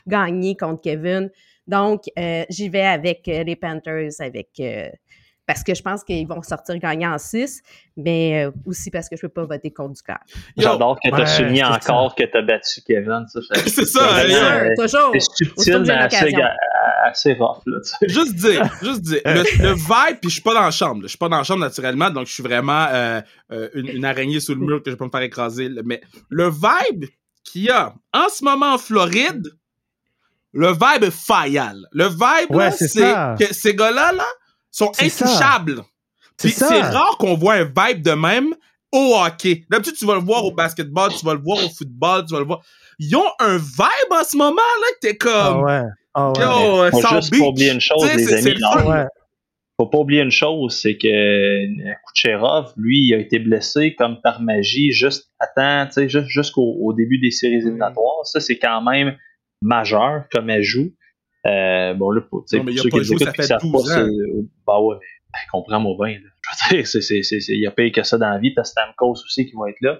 gagné 0.06 0.56
contre 0.56 0.80
Kevin. 0.82 1.30
Donc, 1.66 2.02
euh, 2.18 2.44
j'y 2.50 2.68
vais 2.68 2.82
avec 2.86 3.28
euh, 3.28 3.44
les 3.44 3.56
Panthers, 3.56 4.10
avec 4.20 4.48
euh, 4.60 4.88
parce 5.46 5.64
que 5.64 5.74
je 5.74 5.82
pense 5.82 6.04
qu'ils 6.04 6.28
vont 6.28 6.42
sortir 6.42 6.78
gagnants 6.78 7.14
en 7.14 7.18
6, 7.18 7.62
mais 7.96 8.44
euh, 8.44 8.50
aussi 8.66 8.88
parce 8.90 9.08
que 9.08 9.16
je 9.16 9.22
peux 9.22 9.28
pas 9.28 9.44
voter 9.46 9.72
contre 9.72 9.94
du 9.94 10.02
cœur. 10.02 10.18
J'adore 10.56 10.98
que 11.02 11.08
tu 11.08 11.14
as 11.14 11.18
Ouais, 11.18 11.26
souligné 11.26 11.62
c'est 11.82 11.90
encore 11.90 12.14
que 12.14 12.22
tu 12.24 12.36
as 12.36 12.42
battu 12.42 12.80
Kevin. 12.86 13.24
C'est 13.66 13.84
ça, 13.84 14.18
euh, 14.20 14.68
toujours. 14.76 15.10
C'est 15.12 15.44
subtil, 15.44 15.82
mais 15.86 15.94
assez, 15.94 16.32
assez 17.04 17.32
rough. 17.34 17.62
Là, 17.66 17.78
tu 17.82 17.90
sais. 17.90 18.08
Juste 18.08 18.34
dire, 18.36 18.64
juste 18.82 19.02
dire. 19.02 19.20
Le, 19.24 19.62
le 19.62 19.72
vibe, 19.74 20.18
puis 20.20 20.30
je 20.30 20.34
suis 20.34 20.42
pas 20.42 20.54
dans 20.54 20.62
la 20.62 20.70
chambre. 20.70 21.02
Je 21.02 21.08
suis 21.08 21.18
pas 21.18 21.28
dans 21.28 21.38
la 21.38 21.44
chambre 21.44 21.60
naturellement, 21.60 22.10
donc 22.10 22.26
je 22.28 22.32
suis 22.32 22.42
vraiment 22.44 22.86
une, 23.50 23.88
une 23.88 24.04
araignée 24.04 24.38
sous 24.40 24.54
le 24.54 24.60
mur 24.60 24.82
que 24.82 24.90
je 24.90 24.96
peux 24.96 25.04
me 25.04 25.10
faire 25.10 25.22
écraser. 25.22 25.68
là. 25.68 25.82
Mais 25.84 26.00
le 26.28 26.48
vibe 26.48 27.06
qu'il 27.42 27.62
y 27.62 27.70
a 27.70 27.92
en 28.12 28.28
ce 28.28 28.44
moment 28.44 28.74
en 28.74 28.78
Floride, 28.78 29.48
le 30.52 30.68
vibe 30.72 31.04
est 31.04 31.10
faillal. 31.10 31.76
Le 31.92 32.06
vibe, 32.08 32.50
Ouais, 32.56 32.70
c'est 32.72 32.86
que 33.38 33.52
ces 33.54 33.74
gars-là 33.74 34.12
là, 34.12 34.26
sont 34.70 34.92
intouchables. 35.00 35.82
C'est 36.36 36.48
Puis 36.48 36.56
ça. 36.56 36.68
c'est 36.68 36.80
rare 36.80 37.16
qu'on 37.18 37.34
voit 37.36 37.54
un 37.54 37.64
vibe 37.64 38.02
de 38.02 38.12
même 38.12 38.54
au 38.92 39.14
hockey. 39.16 39.64
D'habitude, 39.70 39.94
tu 39.98 40.06
vas 40.06 40.14
le 40.14 40.20
voir 40.20 40.44
au 40.44 40.52
basketball, 40.52 41.10
tu 41.18 41.24
vas 41.24 41.34
le 41.34 41.40
voir 41.40 41.58
au 41.64 41.68
football, 41.68 42.24
tu 42.26 42.32
vas 42.34 42.40
le 42.40 42.46
voir. 42.46 42.60
Ils 42.98 43.14
ont 43.16 43.28
un 43.38 43.56
vibe 43.56 44.10
en 44.12 44.24
ce 44.24 44.36
moment, 44.36 44.56
là, 44.56 44.86
que 45.00 45.06
t'es 45.08 45.18
Ah 45.22 45.50
comme. 45.52 45.62
ouais. 45.64 45.82
Ah 46.14 46.30
ouais. 46.32 46.90
Yo, 46.92 46.98
juste 47.16 47.30
Beach. 47.30 47.40
pas 47.40 47.46
oublier 47.46 47.70
une 47.72 47.80
chose, 47.80 48.02
les 48.16 48.32
amis. 48.34 48.58
non. 48.60 48.90
Ouais. 48.90 49.04
faut 49.78 49.86
pas 49.86 49.98
oublier 49.98 50.22
une 50.22 50.30
chose, 50.32 50.76
c'est 50.82 50.98
que 50.98 51.64
Kucherov, 52.12 52.72
lui, 52.76 53.06
il 53.06 53.14
a 53.14 53.18
été 53.18 53.38
blessé 53.38 53.94
comme 53.96 54.20
par 54.22 54.40
magie 54.42 54.92
juste 54.92 55.30
attends, 55.38 55.86
tu 55.86 55.92
sais, 55.94 56.08
juste- 56.08 56.26
jusqu'au 56.28 56.76
au 56.82 56.92
début 56.92 57.18
des 57.18 57.30
séries 57.30 57.54
éliminatoires. 57.54 58.24
Ça, 58.24 58.40
c'est 58.40 58.58
quand 58.58 58.82
même 58.82 59.16
majeur 59.62 60.24
comme 60.32 60.50
ajout. 60.50 60.90
Euh, 61.46 61.94
bon, 61.94 62.10
là, 62.10 62.20
pour, 62.28 62.44
tu 62.44 62.48
sais, 62.48 62.58
Non, 62.58 62.64
mais 62.64 62.72
pour 62.72 62.82
ceux 62.82 62.90
pas 62.90 62.98
qui 62.98 63.12
écoutent 63.14 63.32
qui 63.34 63.42
savent 63.44 63.60
12 63.60 63.72
pas, 63.72 63.94
c'est- 63.94 64.46
bah 64.66 64.80
ouais, 64.80 64.96
mais 65.00 65.06
ben, 65.32 65.38
comprends-moi 65.52 65.94
bien. 66.06 66.18
là. 66.18 66.28
Je 66.42 66.74
veux 66.74 66.76
dire, 66.78 66.86
c'est, 66.86 67.00
c'est, 67.00 67.22
c'est, 67.22 67.40
c'est- 67.40 67.54
il 67.54 67.60
y 67.62 67.66
a 67.66 67.70
payé 67.70 67.92
que 67.92 68.02
ça 68.02 68.18
dans 68.18 68.28
la 68.30 68.38
vie. 68.38 68.52
T'as 68.54 68.64
Stamkos 68.64 69.12
aussi 69.12 69.46
qui 69.46 69.52
va 69.56 69.70
être 69.70 69.80
là. 69.80 69.98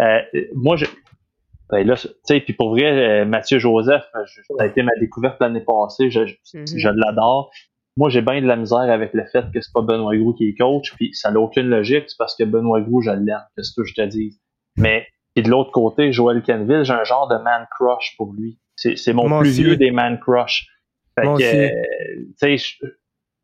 Euh, 0.00 0.20
moi, 0.54 0.76
je, 0.76 0.86
ben 1.70 1.86
là, 1.86 1.96
tu 1.96 2.08
sais, 2.24 2.40
puis 2.40 2.52
pour 2.54 2.70
vrai, 2.70 3.22
euh, 3.22 3.24
Mathieu 3.24 3.58
Joseph, 3.58 4.02
je- 4.26 4.42
ça 4.56 4.64
a 4.64 4.66
été 4.66 4.82
ma 4.82 4.92
découverte 5.00 5.36
l'année 5.40 5.60
passée. 5.64 6.10
Je, 6.10 6.26
je, 6.26 6.34
Mhm. 6.58 6.64
je 6.66 6.88
l'adore. 6.88 7.50
Moi, 7.96 8.08
j'ai 8.08 8.22
bien 8.22 8.40
de 8.40 8.46
la 8.46 8.56
misère 8.56 8.78
avec 8.78 9.12
le 9.12 9.24
fait 9.26 9.44
que 9.52 9.60
c'est 9.60 9.72
pas 9.72 9.82
Benoît 9.82 10.16
Gros 10.16 10.32
qui 10.32 10.48
est 10.48 10.54
coach, 10.54 10.94
puis 10.96 11.10
ça 11.12 11.30
n'a 11.30 11.38
aucune 11.38 11.68
logique, 11.68 12.04
c'est 12.08 12.16
parce 12.16 12.34
que 12.34 12.44
Benoît 12.44 12.80
Gros, 12.80 13.02
je 13.02 13.10
l'aime, 13.10 13.44
c'est 13.56 13.64
ce 13.64 13.72
que 13.78 13.84
je 13.84 13.94
te 13.94 14.00
dis? 14.06 14.40
Mais, 14.78 15.06
et 15.36 15.42
de 15.42 15.50
l'autre 15.50 15.70
côté, 15.72 16.10
Joël 16.10 16.42
Canville, 16.42 16.84
j'ai 16.84 16.94
un 16.94 17.04
genre 17.04 17.28
de 17.28 17.36
man 17.36 17.66
crush 17.70 18.14
pour 18.16 18.32
lui. 18.32 18.58
C'est, 18.76 19.12
mon 19.12 19.28
plus 19.40 19.50
aussi. 19.50 19.62
vieux 19.62 19.76
des 19.76 19.90
man 19.90 20.18
crush. 20.18 20.66
Fait 21.18 21.26
que, 21.26 21.42
euh, 21.42 21.68
tu 22.40 22.58
sais, 22.58 22.76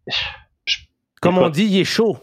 je- 0.06 0.76
Comme 1.20 1.38
on 1.38 1.48
dit, 1.48 1.64
il 1.64 1.80
est 1.80 1.84
chaud. 1.84 2.16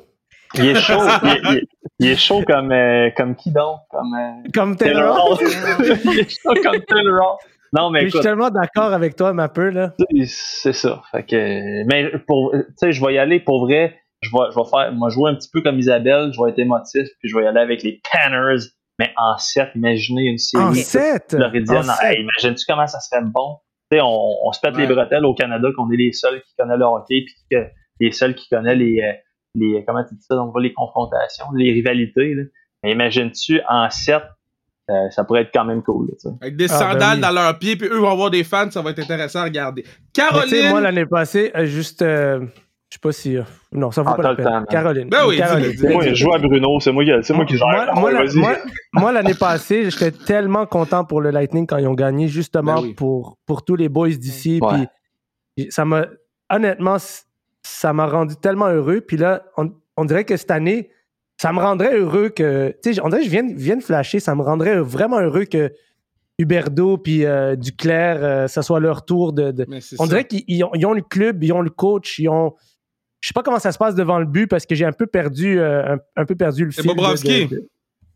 il 0.56 0.66
est 0.68 0.76
chaud, 0.76 1.02
il, 1.24 1.30
est- 1.30 1.40
il 1.52 1.58
est- 1.58 1.68
il 2.00 2.08
est 2.12 2.16
chaud 2.16 2.44
comme, 2.46 2.72
euh, 2.72 3.10
comme 3.16 3.36
qui 3.36 3.52
donc? 3.52 3.80
Comme, 3.90 4.14
euh, 4.16 4.50
Comme 4.54 4.76
Taylor 4.76 5.38
Taylor. 5.38 5.40
Hall. 5.42 6.00
il 6.14 6.20
est 6.20 6.30
chaud 6.30 6.54
comme 6.64 6.82
Taylor. 6.88 7.40
Non, 7.74 7.90
mais 7.90 8.06
Je 8.06 8.10
suis 8.10 8.20
tellement 8.22 8.50
d'accord 8.50 8.94
avec 8.94 9.16
toi, 9.16 9.34
ma 9.34 9.50
peu, 9.50 9.70
là. 9.70 9.94
c'est 10.26 10.72
ça. 10.74 11.02
Fait 11.12 11.24
que, 11.24 11.84
mais 11.86 12.10
pour, 12.26 12.52
tu 12.54 12.64
sais, 12.78 12.92
je 12.94 13.06
vais 13.06 13.16
y 13.16 13.18
aller 13.18 13.40
pour 13.40 13.66
vrai. 13.66 14.00
Je 14.22 14.30
vais, 14.32 14.50
je 14.52 14.56
vais 14.56 14.66
faire, 14.70 14.92
moi, 14.94 15.10
jouer 15.10 15.30
un 15.32 15.36
petit 15.36 15.50
peu 15.52 15.62
comme 15.62 15.78
Isabelle. 15.78 16.32
Je 16.34 16.42
vais 16.42 16.52
être 16.52 16.60
émotif, 16.60 17.04
puis 17.20 17.30
je 17.30 17.36
vais 17.38 17.44
y 17.44 17.48
aller 17.48 17.60
avec 17.60 17.84
les 17.84 18.02
Panners, 18.12 18.64
mais 19.00 19.12
en 19.18 19.38
7. 19.38 19.70
Imaginez 19.76 20.24
une 20.24 20.36
En 20.60 20.74
série 20.74 20.84
7. 20.84 21.36
floridienne. 21.36 21.90
En. 21.90 22.06
Hey, 22.06 22.22
Imagines-tu 22.22 22.66
comment 22.68 22.88
ça 22.88 23.00
serait 23.00 23.22
bon? 23.24 23.58
Tu 23.92 23.98
sais, 23.98 24.02
on, 24.02 24.48
on 24.48 24.52
se 24.52 24.60
pète 24.60 24.76
les 24.78 24.88
bretelles 24.88 25.26
au 25.26 25.34
Canada 25.36 25.68
qu'on 25.76 25.92
est 25.92 25.98
les 25.98 26.12
seuls 26.14 26.42
qui 26.42 26.56
connaissent 26.58 26.80
le 26.80 26.86
hockey, 26.86 27.24
puis 27.26 27.36
que 27.52 27.68
les 28.00 28.12
seuls 28.12 28.34
qui 28.36 28.48
connaissent 28.50 28.78
les, 28.78 29.00
euh, 29.02 29.14
les 29.56 29.84
comment 29.86 30.04
tu 30.04 30.16
dis 30.16 30.24
ça, 30.28 30.36
donc 30.36 30.54
les 30.60 30.74
confrontations, 30.74 31.46
les 31.56 31.72
rivalités. 31.72 32.34
Là. 32.34 32.44
Mais 32.84 32.92
imagines-tu 32.94 33.62
en 33.70 33.90
7, 33.90 34.22
euh, 34.90 35.10
ça 35.12 35.24
pourrait 35.24 35.42
être 35.44 35.52
quand 35.54 35.66
même 35.66 35.82
cool. 35.84 36.08
Là, 36.08 36.14
tu 36.20 36.30
sais. 36.30 36.36
Avec 36.42 36.56
des 36.58 36.72
Ah, 36.72 36.80
ben 36.80 36.92
sandales 36.94 37.16
oui. 37.18 37.22
dans 37.22 37.32
leurs 37.32 37.60
pieds, 37.60 37.76
puis 37.76 37.88
eux 37.88 37.98
vont 38.00 38.12
avoir 38.12 38.30
des 38.32 38.44
fans, 38.44 38.70
ça 38.72 38.82
va 38.82 38.90
être 38.92 39.00
intéressant 39.00 39.40
à 39.42 39.44
regarder. 39.46 39.84
Mais 39.84 39.90
tu 40.14 40.22
sais, 40.24 40.30
Caroline! 40.32 40.70
moi, 40.70 40.82
l'année 40.82 41.06
passée, 41.06 41.52
euh, 41.56 41.66
juste, 41.66 42.02
euh, 42.02 42.40
sais 42.96 43.00
pas 43.02 43.12
si. 43.12 43.38
euh, 43.38 43.44
non, 43.72 43.92
ça 43.92 44.02
vaut 44.02 44.10
Ah, 44.12 44.16
pas 44.16 44.24
la 44.24 44.30
le 44.32 44.36
peine. 44.38 44.46
temps. 44.46 44.64
Caroline. 44.66 45.10
Ben 45.10 45.20
oui, 45.28 45.38
Caroline. 45.38 45.74
Moi, 45.92 46.04
je 46.08 46.16
joue 46.16 46.34
à 46.34 46.38
Bruno, 46.40 46.80
c'est 46.80 46.92
moi 46.92 47.04
qui, 47.06 47.12
c'est 47.22 47.34
moi 47.34 47.46
qui 47.46 47.58
gère. 47.58 47.68
Moi, 47.68 47.86
moi, 47.96 48.04
ouais, 48.06 48.14
la- 48.14 48.24
vas-y. 48.26 48.38
moi- 48.38 48.56
moi, 48.94 49.12
l'année 49.12 49.34
passée, 49.34 49.90
j'étais 49.90 50.12
tellement 50.12 50.66
content 50.66 51.06
pour 51.06 51.22
le 51.22 51.30
Lightning 51.32 51.66
quand 51.68 51.78
ils 51.78 51.88
ont 51.88 51.94
gagné, 51.94 52.28
justement 52.28 52.76
Ben 52.76 52.82
oui. 52.82 52.94
pour, 52.94 53.38
pour 53.46 53.64
tous 53.64 53.76
les 53.76 53.90
boys 53.90 54.10
d'ici. 54.10 54.60
Ouais. 54.62 54.88
Puis 55.56 55.68
ça 55.72 55.86
m'a, 55.86 56.06
honnêtement, 56.50 56.98
ça 57.64 57.94
m'a 57.94 58.06
rendu 58.08 58.36
tellement 58.36 58.68
heureux. 58.68 59.02
Puis 59.02 59.18
là, 59.18 59.44
on, 59.58 59.72
on 59.98 60.06
dirait 60.06 60.24
que 60.26 60.36
cette 60.38 60.52
année, 60.52 60.90
ça 61.38 61.52
me 61.52 61.60
rendrait 61.60 61.98
heureux 61.98 62.30
que, 62.30 62.74
tu 62.84 62.94
sais, 62.94 63.02
on 63.02 63.10
dirait 63.10 63.22
que 63.22 63.26
je 63.26 63.32
viens, 63.32 63.44
viens 63.56 63.76
de 63.78 63.84
flasher, 63.84 64.20
ça 64.20 64.36
me 64.36 64.42
rendrait 64.42 64.80
vraiment 64.80 65.20
heureux 65.20 65.46
que 65.46 65.72
Huberdo 66.38 66.98
puis 66.98 67.26
euh, 67.26 67.56
Duclair, 67.56 68.18
euh, 68.22 68.48
ça 68.48 68.62
soit 68.62 68.80
leur 68.82 69.06
tour 69.06 69.32
de. 69.32 69.54
on 69.70 69.80
ça. 69.80 70.08
dirait 70.08 70.26
qu'ils 70.26 70.44
ils 70.48 70.64
ont, 70.66 70.72
ils 70.74 70.86
ont 70.86 70.94
le 70.94 71.02
club, 71.02 71.42
ils 71.44 71.54
ont 71.54 71.62
le 71.62 71.70
coach, 71.70 72.20
ils 72.20 72.28
ont. 72.30 72.54
Je 73.26 73.30
sais 73.30 73.34
pas 73.34 73.42
comment 73.42 73.58
ça 73.58 73.72
se 73.72 73.80
passe 73.80 73.96
devant 73.96 74.20
le 74.20 74.28
but 74.28 74.46
parce 74.46 74.68
que 74.68 74.76
j'ai 74.76 74.86
un 74.86 74.92
peu 74.92 75.08
perdu, 75.08 75.58
euh, 75.60 75.96
un, 75.96 75.98
un 76.16 76.26
peu 76.26 76.36
perdu 76.36 76.66
le 76.66 76.70
fil. 76.70 76.86
Bobrovski. 76.86 77.48
de- 77.48 77.56
de- 77.56 77.68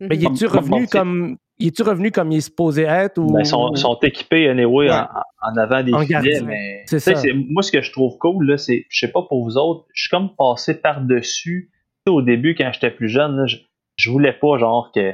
mais 0.02 0.16
est-tu 0.18 0.46
Comme- 0.48 0.60
comme 0.62 0.72
revenu 0.74 0.88
comme 0.88 1.38
est-tu 1.60 1.82
revenu 1.82 2.12
comme 2.12 2.32
il 2.32 2.38
est 2.38 2.42
supposé 2.42 2.84
être 2.84 3.18
ou? 3.18 3.34
Ben, 3.34 3.40
ils 3.40 3.46
sont, 3.48 3.74
sont 3.76 3.98
équipés 4.04 4.48
anyway 4.50 4.88
Ouais. 4.88 4.94
en, 4.96 5.08
en 5.52 5.58
avant 5.58 5.82
des 5.82 5.94
En 5.96 6.02
filets, 6.02 6.42
mais 6.44 6.84
ça. 6.86 7.00
c'est- 7.00 7.34
moi 7.34 7.64
ce 7.64 7.72
que 7.72 7.82
je 7.82 7.92
trouve 7.92 8.20
cool 8.20 8.46
là, 8.46 8.58
c'est 8.60 8.86
je 8.88 9.00
sais 9.00 9.12
pas 9.12 9.24
pour 9.24 9.44
vous 9.44 9.58
autres, 9.58 9.88
je 9.96 10.04
suis 10.04 10.10
comme 10.12 10.30
passé 10.38 10.76
par 10.80 11.02
dessus. 11.02 11.72
au 12.08 12.22
début 12.22 12.54
quand 12.56 12.70
j'étais 12.72 12.92
plus 12.92 13.10
jeune, 13.10 13.36
là, 13.36 13.46
je, 13.48 13.58
je 13.98 14.10
voulais 14.12 14.34
pas 14.34 14.58
genre 14.60 14.92
que, 14.96 15.14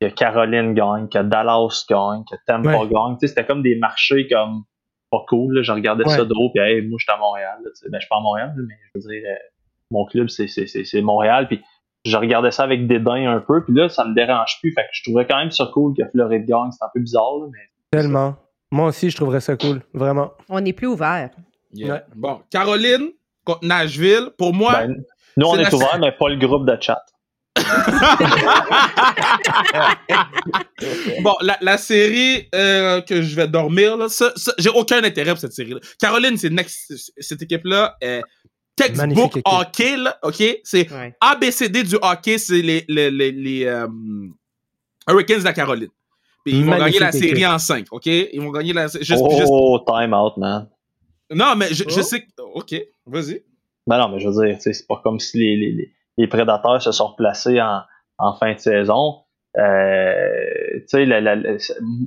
que 0.00 0.06
Caroline 0.14 0.74
gagne, 0.74 1.08
que 1.08 1.22
Dallas 1.22 1.84
gagne, 1.90 2.22
que 2.30 2.36
Tampa 2.46 2.70
Ouais. 2.78 2.88
gagne. 2.88 3.16
Tu 3.20 3.26
sais, 3.26 3.28
c'était 3.28 3.44
comme 3.44 3.62
des 3.62 3.76
marchés 3.76 4.26
comme 4.28 4.62
pas 5.18 5.24
cool. 5.28 5.54
Là. 5.56 5.62
Je 5.62 5.72
regardais 5.72 6.04
ça 6.08 6.24
de 6.24 6.32
haut, 6.34 6.50
puis 6.54 6.62
hey, 6.62 6.82
moi 6.82 6.96
je 6.98 7.04
suis 7.04 7.12
à 7.12 7.18
Montréal. 7.18 7.58
Là, 7.64 7.70
ben, 7.90 7.98
je 7.98 8.00
suis 8.00 8.08
pas 8.08 8.16
à 8.16 8.20
Montréal, 8.20 8.54
mais 8.56 8.74
je 8.94 9.00
veux 9.00 9.12
dire, 9.12 9.22
euh, 9.30 9.34
mon 9.90 10.04
club 10.06 10.28
c'est, 10.28 10.48
c'est, 10.48 10.66
c'est, 10.66 10.84
c'est 10.84 11.02
Montréal. 11.02 11.46
Puis 11.48 11.62
je 12.04 12.16
regardais 12.16 12.50
ça 12.50 12.64
avec 12.64 12.86
dédain 12.86 13.30
un 13.34 13.40
peu, 13.40 13.64
puis 13.64 13.74
là 13.74 13.88
ça 13.88 14.04
me 14.04 14.14
dérange 14.14 14.58
plus. 14.60 14.72
Fait 14.72 14.82
que 14.82 14.88
je 14.92 15.02
trouvais 15.04 15.26
quand 15.26 15.38
même 15.38 15.50
ça 15.50 15.68
cool 15.72 15.94
que 15.96 16.02
Floride 16.10 16.44
gagne. 16.46 16.70
C'est 16.72 16.84
un 16.84 16.90
peu 16.92 17.00
bizarre, 17.00 17.38
là, 17.40 17.46
mais 17.52 17.58
tellement. 17.90 18.36
Moi 18.70 18.88
aussi, 18.88 19.08
je 19.10 19.16
trouverais 19.16 19.40
ça 19.40 19.56
cool, 19.56 19.82
vraiment. 19.92 20.32
On 20.48 20.64
est 20.64 20.72
plus 20.72 20.88
ouvert. 20.88 21.30
Yeah. 21.72 21.94
Ouais. 21.94 22.00
Bon, 22.16 22.40
Caroline 22.50 23.10
contre 23.44 23.64
Nashville, 23.66 24.30
pour 24.38 24.52
moi, 24.54 24.72
Ben, 24.86 25.04
nous, 25.36 25.46
on 25.46 25.56
est 25.56 25.62
la- 25.62 25.74
ouvert, 25.74 25.98
mais 26.00 26.12
pas 26.12 26.28
le 26.28 26.36
groupe 26.36 26.66
de 26.66 26.76
chat. 26.80 27.00
bon, 31.22 31.34
la, 31.42 31.56
la 31.60 31.78
série 31.78 32.48
euh, 32.54 33.00
que 33.02 33.22
je 33.22 33.36
vais 33.36 33.48
dormir, 33.48 33.96
là, 33.96 34.08
ça, 34.08 34.32
ça, 34.36 34.52
j'ai 34.58 34.70
aucun 34.70 35.02
intérêt 35.02 35.30
pour 35.30 35.38
cette 35.40 35.52
série-là. 35.52 35.80
Caroline, 35.98 36.36
c'est 36.36 36.50
next- 36.50 37.12
cette 37.18 37.42
équipe-là 37.42 37.96
est 38.00 38.22
textbook 38.76 39.32
équipe. 39.36 39.42
hockey, 39.46 39.96
là, 39.96 40.18
OK? 40.22 40.42
C'est 40.64 40.90
Ouais. 40.90 41.14
ABCD 41.20 41.82
du 41.84 41.96
hockey, 42.00 42.38
c'est 42.38 42.62
les, 42.62 42.84
les, 42.88 43.10
les, 43.10 43.32
les, 43.32 43.64
euh, 43.66 43.86
Hurricanes 45.08 45.40
de 45.40 45.44
la 45.44 45.52
Caroline. 45.52 45.88
Puis 46.44 46.54
ils 46.56 46.64
vont 46.64 46.70
Magnifique 46.72 47.00
gagner 47.00 47.06
la 47.06 47.12
série 47.12 47.28
équipe. 47.30 47.46
en 47.46 47.58
5, 47.58 47.86
OK? 47.90 48.06
Ils 48.06 48.40
vont 48.40 48.50
gagner 48.50 48.72
la 48.72 48.88
série. 48.88 49.04
oh, 49.18 49.80
time 49.86 50.12
out, 50.12 50.36
man. 50.36 50.68
non, 51.30 51.54
mais 51.56 51.68
je, 51.72 51.84
je 51.88 52.00
Oh. 52.00 52.02
sais 52.02 52.20
que... 52.22 52.26
OK, 52.54 52.74
vas-y. 53.06 53.42
Ben 53.86 53.98
non, 53.98 54.08
mais 54.08 54.20
je 54.20 54.28
veux 54.28 54.46
dire, 54.46 54.56
c'est 54.60 54.86
pas 54.86 55.00
comme 55.02 55.20
si 55.20 55.38
les, 55.38 55.56
les, 55.56 55.90
les- 56.16 56.26
prédateurs 56.28 56.80
se 56.82 56.92
sont 56.92 57.08
replacés 57.08 57.60
en, 57.60 57.80
en 58.18 58.34
fin 58.34 58.52
de 58.54 58.58
saison. 58.58 59.20
Euh, 59.56 60.78
tu 60.80 60.84
sais, 60.88 61.04
la- 61.06 61.20
la- 61.20 61.36
la- 61.36 61.56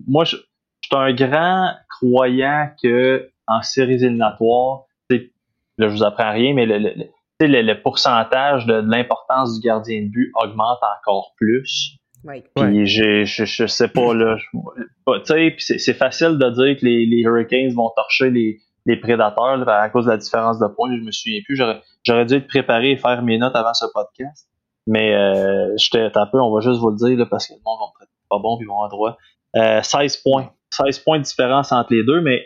moi, 0.07 0.23
je, 0.25 0.35
je 0.35 0.87
suis 0.87 0.95
un 0.95 1.13
grand 1.13 1.71
croyant 1.99 2.69
que 2.81 3.29
en 3.47 3.61
séries 3.61 4.03
éliminatoires, 4.03 4.83
tu 5.09 5.17
sais, 5.17 5.31
là, 5.77 5.87
je 5.87 5.93
vous 5.93 6.03
apprends 6.03 6.31
rien, 6.31 6.53
mais 6.53 6.65
le, 6.65 6.77
le, 6.79 7.61
le- 7.61 7.81
pourcentage 7.81 8.65
de, 8.65 8.81
de 8.81 8.89
l'importance 8.91 9.59
du 9.59 9.65
gardien 9.65 10.01
de 10.03 10.09
but 10.09 10.31
augmente 10.35 10.79
encore 10.99 11.33
plus. 11.37 11.93
Ouais. 12.23 12.43
Puis 12.55 12.85
j'ai- 12.87 13.25
je, 13.25 13.45
je 13.45 13.65
sais 13.67 13.87
pas, 13.87 14.13
là. 14.13 14.35
je- 14.37 14.57
pas- 15.05 15.19
Tu 15.19 15.25
sais, 15.27 15.51
puis 15.51 15.61
c'est 15.63 15.77
c'est 15.77 15.93
facile 15.93 16.37
de 16.37 16.49
dire 16.49 16.79
que 16.79 16.85
les, 16.85 17.05
les 17.05 17.21
Hurricanes 17.21 17.73
vont 17.73 17.89
torcher 17.95 18.29
les, 18.31 18.59
les 18.85 18.97
prédateurs 18.97 19.57
là, 19.57 19.81
à 19.81 19.89
cause 19.89 20.05
de 20.05 20.11
la 20.11 20.17
différence 20.17 20.59
de 20.59 20.67
points. 20.75 20.93
Je 20.97 21.03
me 21.03 21.11
souviens 21.11 21.39
plus. 21.45 21.61
J'aurais 22.07 22.25
dû 22.25 22.35
être 22.35 22.47
préparé 22.47 22.91
et 22.91 22.97
faire 22.97 23.21
mes 23.21 23.37
notes 23.37 23.55
avant 23.55 23.73
ce 23.73 23.85
podcast. 23.93 24.47
Mais 24.87 25.13
euh, 25.13 25.75
j'étais 25.75 26.09
un 26.15 26.25
peu, 26.25 26.39
on 26.39 26.53
va 26.53 26.61
juste 26.61 26.79
vous 26.79 26.89
le 26.89 26.95
dire 26.95 27.17
là, 27.17 27.25
parce 27.25 27.47
que 27.47 27.53
le 27.53 27.59
monde 27.65 27.77
va 27.79 27.87
me 27.87 27.93
traiter 27.93 28.11
pas 28.29 28.39
bon 28.39 28.57
puis 28.57 28.65
ils 28.65 28.69
vont 28.69 28.75
avoir 28.75 28.89
droit. 28.89 29.17
Euh, 29.57 29.81
16 29.81 30.17
points. 30.17 30.49
16 30.71 30.99
points 30.99 31.19
de 31.19 31.23
différence 31.23 31.71
entre 31.71 31.93
les 31.93 32.03
deux, 32.03 32.21
mais 32.21 32.45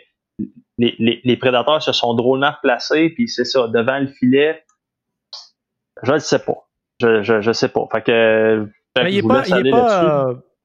les, 0.78 0.96
les, 0.98 1.20
les 1.22 1.36
prédateurs 1.36 1.82
se 1.82 1.92
sont 1.92 2.14
drôlement 2.14 2.52
placés, 2.62 3.10
puis 3.10 3.28
c'est 3.28 3.44
ça, 3.44 3.68
devant 3.68 3.98
le 3.98 4.08
filet, 4.08 4.64
je 6.02 6.12
le 6.12 6.18
sais 6.18 6.38
pas. 6.40 6.68
Je, 7.00 7.22
je, 7.22 7.40
je 7.40 7.52
sais 7.52 7.68
pas. 7.68 7.86
Fait 7.92 8.02
que 8.02 8.68
fait 8.96 9.04
Mais 9.04 9.10
il 9.10 9.14
je 9.14 9.18
est 9.18 9.22
vous 9.22 9.28
pas, 9.28 9.42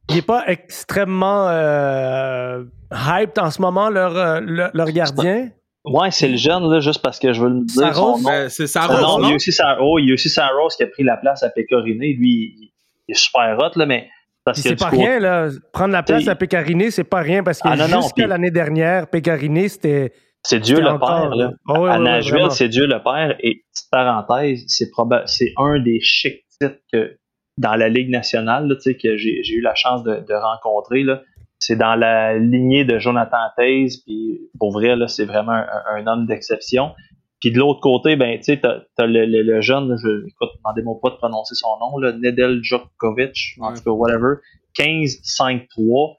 il 0.09 0.17
euh, 0.17 0.21
pas 0.21 0.43
extrêmement 0.47 1.47
euh, 1.49 2.63
hyped 2.91 3.39
en 3.39 3.51
ce 3.51 3.61
moment, 3.61 3.89
leur, 3.89 4.15
euh, 4.15 4.39
leur, 4.41 4.71
leur 4.73 4.91
gardien? 4.91 5.49
Ouais, 5.91 6.11
c'est 6.11 6.27
le 6.27 6.37
jeune, 6.37 6.69
là, 6.71 6.79
juste 6.79 7.01
parce 7.01 7.19
que 7.19 7.33
je 7.33 7.41
veux 7.41 7.49
le 7.49 7.65
dire. 7.65 7.93
Saros? 7.93 8.19
Euh, 8.29 8.49
c'est 8.49 8.67
ça, 8.67 8.87
Ah 8.89 9.01
non, 9.01 9.19
il 9.19 9.21
y 9.21 9.27
non? 9.27 9.31
a 9.31 9.35
aussi 9.35 9.51
oh, 9.79 9.99
il 9.99 10.07
y 10.07 10.11
a 10.11 10.13
aussi 10.13 10.29
Saros 10.29 10.69
qui 10.75 10.83
a 10.83 10.87
pris 10.87 11.03
la 11.03 11.17
place 11.17 11.43
à 11.43 11.49
Pécoriné. 11.49 12.13
Lui, 12.13 12.29
il, 12.29 12.71
il 13.07 13.11
est 13.11 13.17
super 13.17 13.57
hot, 13.59 13.77
là, 13.77 13.85
mais 13.85 14.09
parce 14.43 14.61
Puis 14.61 14.69
que 14.71 14.77
c'est 14.77 14.83
pas 14.85 14.89
coup- 14.91 14.99
rien, 14.99 15.19
là. 15.19 15.49
Prendre 15.73 15.93
la 15.93 16.03
place 16.03 16.27
à 16.27 16.35
Pécariné, 16.35 16.91
c'est 16.91 17.03
pas 17.03 17.19
rien 17.21 17.43
parce 17.43 17.59
que 17.61 17.67
Ah, 17.69 17.75
non, 17.75 17.87
non, 17.87 18.01
jusqu'à 18.01 18.27
l'année 18.27 18.51
dernière, 18.51 19.07
Pécariné, 19.07 19.67
c'était. 19.69 20.13
c'est 20.43 20.59
Dieu 20.59 20.79
le 20.79 20.87
encore, 20.87 21.29
Père. 21.29 21.35
Là. 21.35 21.51
Ouais, 21.67 21.89
à 21.89 21.97
ouais, 21.97 22.03
Nashville, 22.03 22.47
c'est 22.51 22.69
Dieu 22.69 22.85
le 22.87 23.01
Père. 23.03 23.35
Et 23.41 23.63
petite 23.73 23.89
parenthèse, 23.91 24.63
c'est 24.67 24.89
proba- 24.91 25.23
c'est 25.25 25.53
un 25.57 25.79
des 25.79 25.99
chic 26.01 26.45
titres 26.61 26.77
que 26.93 27.17
dans 27.57 27.75
la 27.75 27.89
Ligue 27.89 28.09
nationale 28.09 28.67
là, 28.67 28.75
tu 28.75 28.81
sais, 28.83 28.95
que 28.97 29.17
j'ai 29.17 29.41
j'ai 29.43 29.55
eu 29.55 29.61
la 29.61 29.73
chance 29.75 30.03
de, 30.03 30.15
de 30.27 30.33
rencontrer. 30.33 31.03
Là. 31.03 31.21
C'est 31.59 31.75
dans 31.75 31.95
la 31.95 32.37
lignée 32.37 32.85
de 32.85 32.99
Jonathan 32.99 33.37
Taze. 33.57 33.97
Puis 34.05 34.39
pour 34.59 34.71
vrai, 34.71 34.95
là, 34.95 35.07
c'est 35.07 35.25
vraiment 35.25 35.53
un, 35.53 35.67
un 35.95 36.07
homme 36.07 36.25
d'exception. 36.27 36.91
Puis 37.39 37.51
de 37.51 37.57
l'autre 37.59 37.81
côté, 37.81 38.15
ben, 38.15 38.37
tu 38.37 38.43
sais, 38.45 38.59
t'as, 38.59 38.79
t'as 38.95 39.05
le, 39.05 39.25
le, 39.25 39.43
le 39.43 39.61
jeune, 39.61 39.95
je, 40.01 40.27
écoute, 40.27 40.49
demandez-moi 40.63 40.95
pas 41.01 41.11
de 41.11 41.15
prononcer 41.17 41.53
son 41.55 41.77
nom, 41.79 41.97
là, 41.99 42.11
Nedel 42.13 42.59
Djokovic, 42.63 43.55
en 43.59 43.73
tout 43.73 43.83
cas, 43.83 43.91
whatever. 43.91 44.35
15-5-3, 44.75 46.15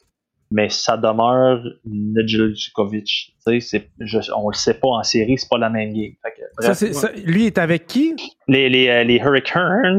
mais 0.50 0.68
ça 0.68 0.96
demeure 0.96 1.62
Nedel 1.84 2.54
Djokovic. 2.54 3.34
Tu 3.46 3.60
sais, 3.60 3.90
on 4.36 4.48
le 4.48 4.54
sait 4.54 4.74
pas 4.74 4.88
en 4.88 5.02
série, 5.02 5.38
c'est 5.38 5.48
pas 5.48 5.58
la 5.58 5.70
même 5.70 5.92
game. 5.92 6.12
Fait 6.22 6.30
que, 6.36 6.62
Ça, 6.64 6.74
c'est- 6.74 6.92
ça- 6.92 7.12
lui 7.12 7.46
est 7.46 7.58
avec 7.58 7.86
qui? 7.86 8.14
les, 8.46 8.68
les, 8.68 8.88
euh, 8.88 9.04
les 9.04 9.16
Hurricanes, 9.16 9.98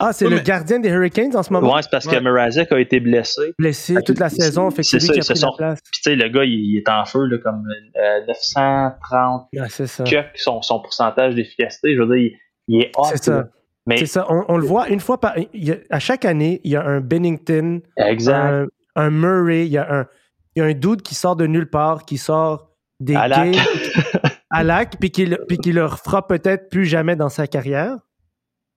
Ah, 0.00 0.12
c'est 0.12 0.28
le 0.28 0.36
mais- 0.36 0.42
gardien 0.42 0.78
des 0.78 0.90
Hurricanes 0.90 1.34
en 1.36 1.42
ce 1.42 1.52
moment? 1.52 1.74
ouais, 1.74 1.82
c'est 1.82 1.90
parce 1.90 2.06
Ouais. 2.06 2.16
que 2.16 2.20
Mrazek 2.22 2.70
a 2.72 2.78
été 2.78 3.00
blessé. 3.00 3.52
Blessé 3.58 3.96
toute 4.06 4.18
la 4.20 4.28
saison, 4.28 4.70
fait 4.70 4.82
que 4.82 4.88
c'est 4.88 4.98
lui 4.98 5.08
qui 5.08 5.18
a 5.18 5.22
ça, 5.22 5.32
pris 5.34 5.40
la 5.42 5.52
place. 5.56 5.80
Puis 5.82 6.00
tu 6.02 6.10
sais, 6.10 6.16
le 6.16 6.28
gars, 6.28 6.44
il, 6.44 6.52
il 6.52 6.76
est 6.78 6.88
en 6.88 7.04
feu, 7.04 7.24
là, 7.26 7.38
comme 7.38 7.64
euh, 7.96 8.26
930 8.28 9.48
Ouais, 9.52 9.66
c'est 9.68 9.86
ça. 9.86 10.04
son, 10.36 10.62
son 10.62 10.80
pourcentage 10.80 11.34
d'efficacité. 11.34 11.94
Je 11.96 12.02
veux 12.02 12.16
dire, 12.16 12.32
il, 12.68 12.74
il 12.76 12.82
est 12.82 12.92
hot. 12.96 13.04
C'est 13.10 13.24
ça. 13.24 13.48
Mais 13.86 13.96
C'est 13.96 14.06
ça. 14.06 14.26
On, 14.28 14.44
on 14.48 14.56
le 14.58 14.66
voit 14.66 14.88
une 14.88 15.00
fois 15.00 15.18
par. 15.18 15.34
il 15.54 15.80
à 15.90 15.98
chaque 15.98 16.24
année, 16.24 16.60
il 16.64 16.72
y 16.72 16.76
a 16.76 16.84
un 16.84 17.00
Bennington, 17.00 17.80
exact. 17.96 18.36
un, 18.36 18.66
un 19.06 19.10
Murray, 19.10 19.66
il 19.66 19.72
y, 19.72 19.78
a 19.78 19.90
un, 20.00 20.06
il 20.54 20.60
y 20.60 20.62
a 20.62 20.66
un 20.66 20.74
dude 20.74 21.02
qui 21.02 21.14
sort 21.14 21.36
de 21.36 21.46
nulle 21.46 21.70
part, 21.70 22.04
qui 22.04 22.18
sort 22.18 22.70
des 23.00 23.16
Alak. 23.16 23.52
games 23.52 23.64
à 24.50 24.62
lac, 24.62 24.96
puis 25.00 25.10
qui, 25.10 25.24
le- 25.26 25.42
puis 25.48 25.56
qui 25.58 25.72
le 25.72 25.84
refera 25.86 26.26
peut-être 26.26 26.68
plus 26.68 26.84
jamais 26.84 27.16
dans 27.16 27.28
sa 27.30 27.46
carrière. 27.46 27.96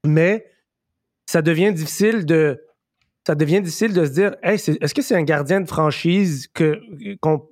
Mais 0.05 0.45
ça 1.31 1.41
devient 1.41 1.73
difficile 1.73 2.25
de. 2.25 2.61
Ça 3.25 3.35
devient 3.35 3.61
difficile 3.61 3.93
de 3.93 4.03
se 4.05 4.11
dire 4.11 4.35
hey, 4.43 4.57
c'est- 4.57 4.81
est-ce 4.83 4.93
que 4.93 5.01
c'est 5.01 5.15
un 5.15 5.23
gardien 5.23 5.61
de 5.61 5.67
franchise 5.67 6.47
que, 6.53 6.79
qu'on, 7.21 7.47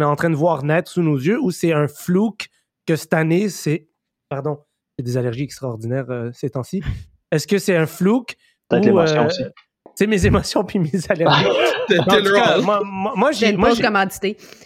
est 0.00 0.04
en 0.04 0.16
train 0.16 0.30
de 0.30 0.34
voir 0.34 0.64
naître 0.64 0.90
sous 0.90 1.02
nos 1.02 1.16
yeux 1.16 1.38
ou 1.40 1.50
c'est 1.52 1.72
un 1.72 1.86
flouk 1.88 2.48
que 2.86 2.96
cette 2.96 3.14
année, 3.14 3.48
c'est. 3.48 3.86
Pardon, 4.28 4.58
j'ai 4.98 5.04
des 5.04 5.16
allergies 5.16 5.44
extraordinaires 5.44 6.10
euh, 6.10 6.30
ces 6.32 6.50
temps-ci. 6.50 6.82
Est-ce 7.30 7.46
que 7.46 7.58
c'est 7.58 7.76
un 7.76 7.86
flouk 7.86 8.34
Peut-être 8.68 8.82
ou, 8.82 8.86
l'émotion 8.86 9.22
euh, 9.22 9.26
aussi. 9.26 9.42
C'est 9.94 10.06
mes 10.08 10.26
émotions 10.26 10.64
puis 10.64 10.80
mes 10.80 10.90
allergies. 11.08 11.44
T'es- 11.88 11.98
En 12.00 12.04
tout 12.04 12.16
le 12.24 12.34
cas, 12.34 12.54
rôle. 12.56 12.64
moi, 12.64 12.80
moi, 12.84 13.12
moi, 13.16 13.32
J'ai 13.32 13.50
une 13.50 13.60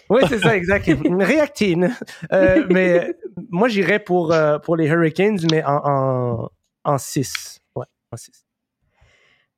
oui, 0.09 0.21
c'est 0.27 0.39
ça, 0.39 0.55
exact. 0.57 0.87
Une 0.87 1.21
réactine. 1.21 1.95
Euh, 2.33 2.65
mais 2.71 3.15
moi, 3.49 3.67
j'irais 3.67 3.99
pour, 3.99 4.31
euh, 4.33 4.57
pour 4.57 4.75
les 4.75 4.87
Hurricanes, 4.87 5.39
mais 5.51 5.63
en 5.65 6.97
6. 6.97 7.59
Ouais, 7.75 7.85
en 8.11 8.17
6. 8.17 8.31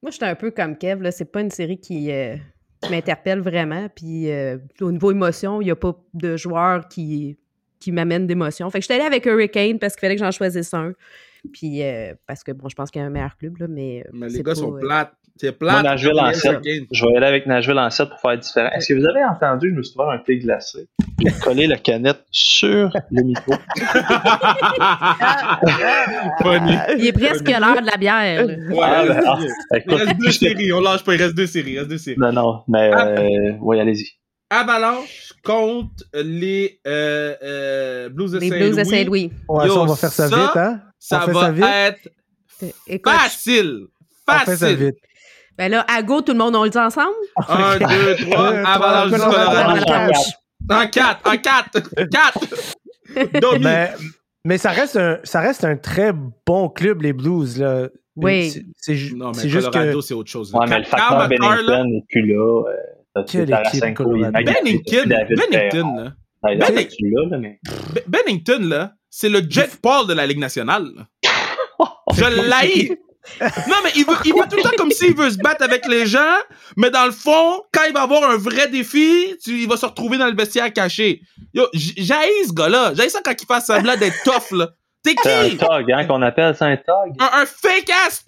Moi, 0.02 0.12
j'étais 0.12 0.26
un 0.26 0.36
peu 0.36 0.52
comme 0.52 0.78
Kev, 0.78 1.02
là. 1.02 1.12
C'est 1.12 1.26
pas 1.26 1.42
une 1.42 1.52
série 1.52 1.80
qui, 1.80 2.12
euh, 2.12 2.36
qui 2.82 2.92
m'interpelle 2.92 3.40
vraiment. 3.40 3.88
Puis 3.90 4.32
euh, 4.32 4.58
au 4.82 4.92
niveau 4.92 5.12
émotion, 5.12 5.62
il 5.62 5.66
n'y 5.66 5.72
a 5.72 5.76
pas 5.76 5.96
de 6.14 6.38
joueur 6.38 6.88
qui, 6.88 7.38
qui 7.80 7.92
m'amène 7.92 8.28
d'émotion. 8.28 8.70
Fait 8.70 8.80
que 8.80 8.84
j'étais 8.84 8.96
allée 8.96 9.06
avec 9.06 9.26
Hurricane 9.26 9.80
parce 9.80 9.96
qu'il 9.96 10.02
fallait 10.02 10.16
que 10.16 10.24
j'en 10.24 10.32
choisisse 10.32 10.74
un. 10.74 10.94
Puis 11.54 11.84
euh, 11.84 12.14
parce 12.28 12.44
que, 12.44 12.52
bon, 12.52 12.70
je 12.70 12.76
pense 12.76 12.92
qu'il 12.92 13.02
y 13.02 13.04
a 13.04 13.08
un 13.08 13.12
meilleur 13.12 13.38
club, 13.38 13.58
là, 13.58 13.68
mais. 13.68 14.06
Mais 14.14 14.30
les 14.30 14.44
gars 14.44 14.54
pas, 14.54 14.56
sont 14.56 14.74
plates. 14.74 15.14
C'est 15.38 15.60
Moi, 15.62 15.72
plat. 15.72 15.82
Nashville 15.84 16.20
en 16.20 16.34
7. 16.34 16.60
Je 16.92 17.06
vais 17.06 17.18
aller 17.18 17.26
avec 17.26 17.46
Nashville 17.48 17.80
en 17.80 17.90
7 17.90 18.10
pour 18.10 18.20
faire 18.20 18.38
différent. 18.38 18.70
Est-ce 18.76 18.94
que 18.94 19.00
vous 19.00 19.06
avez 19.08 19.24
entendu, 19.24 19.70
je 19.72 19.76
me 19.76 19.82
suis 19.84 19.94
trouvé 19.96 20.14
un 20.14 20.18
thé 20.20 20.38
glacé. 20.38 20.88
J'ai 21.26 21.32
collé 21.40 21.68
la 21.68 21.78
canette 21.78 22.24
sur 22.32 22.92
le 23.12 23.24
micro. 23.24 23.54
Funny. 26.42 26.76
Il 26.98 27.08
est 27.08 27.14
presque 27.14 27.48
l'heure 27.48 27.82
de 27.82 27.86
la 27.90 27.98
bière. 27.98 28.46
Ouais, 28.46 28.58
Ah, 28.84 29.04
ben, 29.06 29.22
ah, 29.26 29.38
il 29.40 29.78
écoute, 29.78 29.94
reste 30.00 30.18
deux 30.20 30.32
séries. 30.32 30.74
On 30.74 30.82
lâche 30.82 31.04
pas, 31.04 31.14
il 31.16 31.22
reste 31.22 31.36
deux 31.36 31.48
séries. 31.48 31.72
Il 31.74 31.78
reste 31.80 31.90
deux 31.90 31.98
séries. 31.98 32.18
Non, 32.20 32.32
non, 32.32 32.64
mais 32.68 32.92
euh, 32.94 33.54
oui, 33.62 33.80
allez-y. 33.80 34.08
Avalanche 34.50 35.34
contre 35.46 36.04
les 36.14 36.80
euh, 36.86 37.34
euh, 37.42 38.10
Blues 38.10 38.34
de 38.34 38.40
Les 38.40 38.50
Saint-Louis. 38.50 38.68
Blues 38.70 38.78
de 38.78 38.84
Saint-Louis. 38.84 39.32
Ouais, 39.48 39.68
ça, 39.68 39.74
on 39.80 39.86
va 39.86 39.96
faire 39.96 40.12
ça, 40.12 40.28
ça, 40.28 40.36
vite, 40.36 40.56
hein? 40.58 40.82
Ça 41.00 41.20
va 41.20 41.34
ça 41.34 41.52
vite? 41.52 41.66
être 41.66 42.10
Écoute, 42.86 43.14
facile. 43.14 43.86
On 44.28 44.32
fait 44.34 44.56
ça 44.56 44.68
Facile. 44.68 44.92
Ben 45.58 45.70
là, 45.70 45.86
à 45.88 46.02
go, 46.02 46.22
tout 46.22 46.32
le 46.32 46.38
monde, 46.38 46.56
on 46.56 46.64
le 46.64 46.70
dit 46.70 46.78
ensemble? 46.78 47.14
Un, 47.48 47.78
deux, 47.78 48.16
trois. 48.30 48.50
Avalanche 48.50 49.12
du 49.12 49.20
Colorado. 49.20 49.86
4, 50.92 51.30
un 51.30 51.38
4, 51.38 51.80
4. 52.10 52.40
Domi. 53.42 53.64
Mais, 53.64 53.92
mais 54.46 54.58
ça, 54.58 54.72
reste 54.72 54.96
un, 54.96 55.20
ça 55.24 55.42
reste 55.42 55.64
un 55.64 55.76
très 55.76 56.14
bon 56.46 56.70
club, 56.70 57.02
les 57.02 57.14
Blues. 57.14 57.60
Là. 57.60 57.90
Oui. 58.16 58.54
C'est- 58.78 58.96
juste 58.96 59.18
Colorado, 59.18 60.00
que. 60.00 60.02
c'est 60.02 60.14
autre 60.14 60.30
chose. 60.30 60.54
Ouais, 60.54 60.66
mais 60.68 60.80
le 60.80 60.86
facteur 60.86 61.28
Bennington 61.28 61.86
n'est 61.86 62.04
plus 62.10 62.26
là. 62.28 62.64
Euh, 62.68 63.24
Bennington, 64.44 65.10
Bennington, 65.38 65.96
là. 65.96 66.14
Bennington, 68.08 68.60
là, 68.62 68.94
c'est 69.10 69.30
le 69.30 69.42
Jet 69.48 69.80
Paul 69.82 70.08
de 70.08 70.14
la 70.14 70.26
Ligue 70.26 70.40
nationale. 70.40 70.86
Je 72.14 72.50
l'haïs. 72.50 72.92
Non, 73.40 73.76
mais 73.84 73.92
il 73.96 74.06
veut, 74.06 74.16
il 74.26 74.34
veut 74.34 74.48
tout 74.50 74.58
le 74.58 74.64
temps 74.64 74.70
comme 74.78 74.92
s'il 74.92 75.16
veut 75.16 75.30
se 75.30 75.38
battre 75.38 75.64
avec 75.64 75.86
les 75.88 76.06
gens, 76.06 76.38
mais 76.78 76.90
dans 76.90 77.06
le 77.06 77.12
fond, 77.12 77.62
quand 77.72 77.84
il 77.88 77.94
va 77.94 78.02
avoir 78.02 78.30
un 78.30 78.38
vrai 78.38 78.68
défi, 78.68 79.36
il 79.48 79.68
va 79.68 79.78
se 79.78 79.86
retrouver 79.86 80.18
dans 80.18 80.28
le 80.28 80.36
vestiaire 80.36 80.72
caché. 80.74 81.22
Yo, 81.54 81.68
j- 81.74 81.94
j'haïs 81.98 82.48
ce 82.48 82.54
gars-là. 82.54 82.94
J'haïs 82.96 83.10
ça 83.12 83.20
quand 83.24 83.34
il 83.40 83.46
fait 83.46 83.62
semblant 83.62 83.96
d'être 83.98 84.22
tough, 84.24 84.52
là. 84.58 84.70
T'es 85.04 85.16
C'est 85.24 85.34
un 85.34 85.50
qui? 85.50 85.58
tog, 85.58 85.92
hein, 85.92 86.06
qu'on 86.06 86.22
appelle 86.22 86.56
ça 86.56 86.66
un 86.66 86.78
tog. 86.78 87.16
Un, 87.20 87.42
un 87.42 87.46
fake 87.48 87.90
ass! 88.08 88.24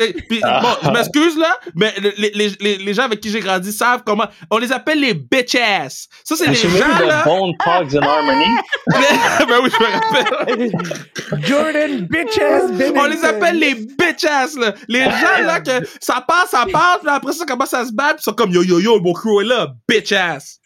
Et 0.00 0.12
puis, 0.12 0.40
Ah. 0.42 0.60
bon, 0.60 0.68
je 0.82 0.90
m'excuse 0.90 1.38
là, 1.38 1.56
mais 1.76 1.94
le- 2.02 2.12
les, 2.18 2.30
les, 2.34 2.52
les, 2.60 2.76
les 2.78 2.94
gens 2.94 3.04
avec 3.04 3.20
qui 3.20 3.30
j'ai 3.30 3.38
grandi 3.38 3.70
savent 3.72 4.02
comment. 4.04 4.26
On 4.50 4.58
les 4.58 4.72
appelle 4.72 4.98
les 5.00 5.14
bitch 5.14 5.54
ass. 5.54 6.08
Ça, 6.24 6.34
c'est 6.36 6.48
les 6.48 6.54
gens 6.54 6.68
vu 6.68 6.78
là. 7.06 7.22
de 7.22 7.24
Bone 7.24 7.52
Togs 7.64 7.96
in 7.96 8.02
Harmony. 8.02 8.46
ben 8.88 9.60
oui, 9.62 9.70
je 9.72 9.84
me 9.84 9.92
rappelle. 9.92 11.40
Jordan 11.46 12.06
Bitches 12.10 12.70
Bennington. 12.72 13.00
On 13.00 13.06
les 13.06 13.24
appelle 13.24 13.58
les 13.58 13.74
bitch 13.74 14.24
ass 14.24 14.56
là. 14.56 14.74
Les 14.88 15.04
gens 15.04 15.44
là 15.44 15.60
que 15.60 15.86
ça 16.00 16.24
passe, 16.26 16.50
ça 16.50 16.66
passe, 16.72 16.98
puis 17.02 17.10
après 17.10 17.32
ça 17.34 17.44
commence 17.46 17.72
à 17.74 17.84
se 17.84 17.92
battre, 17.92 18.16
puis 18.16 18.22
ils 18.22 18.30
sont 18.30 18.32
comme 18.34 18.50
yo 18.50 18.62
yo 18.62 18.80
yo, 18.80 19.00
mon 19.00 19.12
crew 19.12 19.42
est 19.42 19.44
là, 19.44 19.68
bitch 19.88 20.12
ass. 20.12 20.58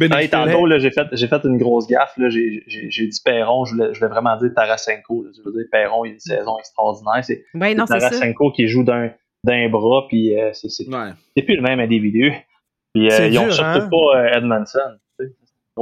Hey, 0.00 0.28
tantôt, 0.30 0.64
là, 0.66 0.78
j'ai 0.78 0.90
fait, 0.90 1.06
j'ai 1.12 1.28
fait 1.28 1.44
une 1.44 1.58
grosse 1.58 1.86
gaffe. 1.86 2.14
Là, 2.16 2.28
j'ai, 2.30 2.62
j'ai, 2.66 2.90
j'ai 2.90 3.06
dit 3.06 3.20
Perron, 3.24 3.64
je 3.66 3.74
voulais, 3.74 3.92
je 3.92 3.98
voulais 3.98 4.10
vraiment 4.10 4.36
dire 4.38 4.50
Tarasenko. 4.54 5.24
Là. 5.24 5.30
Je 5.36 5.42
veux 5.44 5.52
dire, 5.52 5.66
Perron, 5.70 6.04
il 6.04 6.10
a 6.10 6.12
une 6.14 6.18
saison 6.20 6.58
extraordinaire. 6.58 7.22
C'est 7.24 7.44
Ben 7.54 7.76
non, 7.76 7.84
c'est 7.86 8.00
ça. 8.00 8.08
Tarasenko 8.10 8.52
qui 8.52 8.68
joue 8.68 8.84
d'un, 8.84 9.10
d'un 9.44 9.68
bras, 9.68 10.06
puis 10.08 10.38
euh, 10.40 10.50
c'est, 10.54 10.70
c'est, 10.70 10.88
Ouais. 10.88 11.10
c'est 11.36 11.42
plus 11.42 11.56
le 11.56 11.62
même 11.62 11.80
individu. 11.80 12.32
Puis 12.94 13.10
euh, 13.12 13.26
ils 13.28 13.38
ont 13.38 13.44
dur, 13.44 13.52
surtout 13.54 13.68
hein? 13.80 13.88
pas 13.90 14.18
euh, 14.18 14.36
Edmondson. 14.38 14.78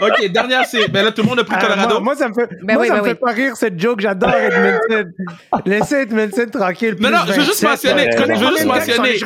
ok, 0.00 0.26
dernière 0.32 0.64
série. 0.64 0.90
Ben 0.90 1.04
là, 1.04 1.12
tout 1.12 1.22
le 1.22 1.28
monde 1.28 1.40
a 1.40 1.44
pris 1.44 1.54
Ah, 1.58 1.60
Colorado. 1.62 1.94
moi, 1.96 2.00
moi, 2.00 2.14
ça 2.16 2.28
me 2.30 2.34
fait, 2.34 2.48
Ben 2.62 2.74
moi, 2.74 2.82
oui, 2.82 2.88
ça 2.88 2.94
ben 2.94 2.98
me 3.00 3.04
oui. 3.04 3.08
fait 3.10 3.14
pas 3.16 3.32
rire 3.32 3.56
cette 3.56 3.78
joke. 3.78 4.00
J'adore 4.00 4.30
Edmondson. 4.34 5.10
Laissez 5.66 5.96
Edmondson 5.96 6.46
tranquille. 6.50 6.96
Non, 6.98 7.08
plus 7.08 7.10
non, 7.10 7.18
je 7.26 7.32
veux 7.32 7.44
juste 7.44 7.62
27, 7.62 7.94
mentionner, 7.94 8.10
je 8.12 8.44
veux 8.44 8.50
juste 8.56 8.64
mentionner. 8.66 9.18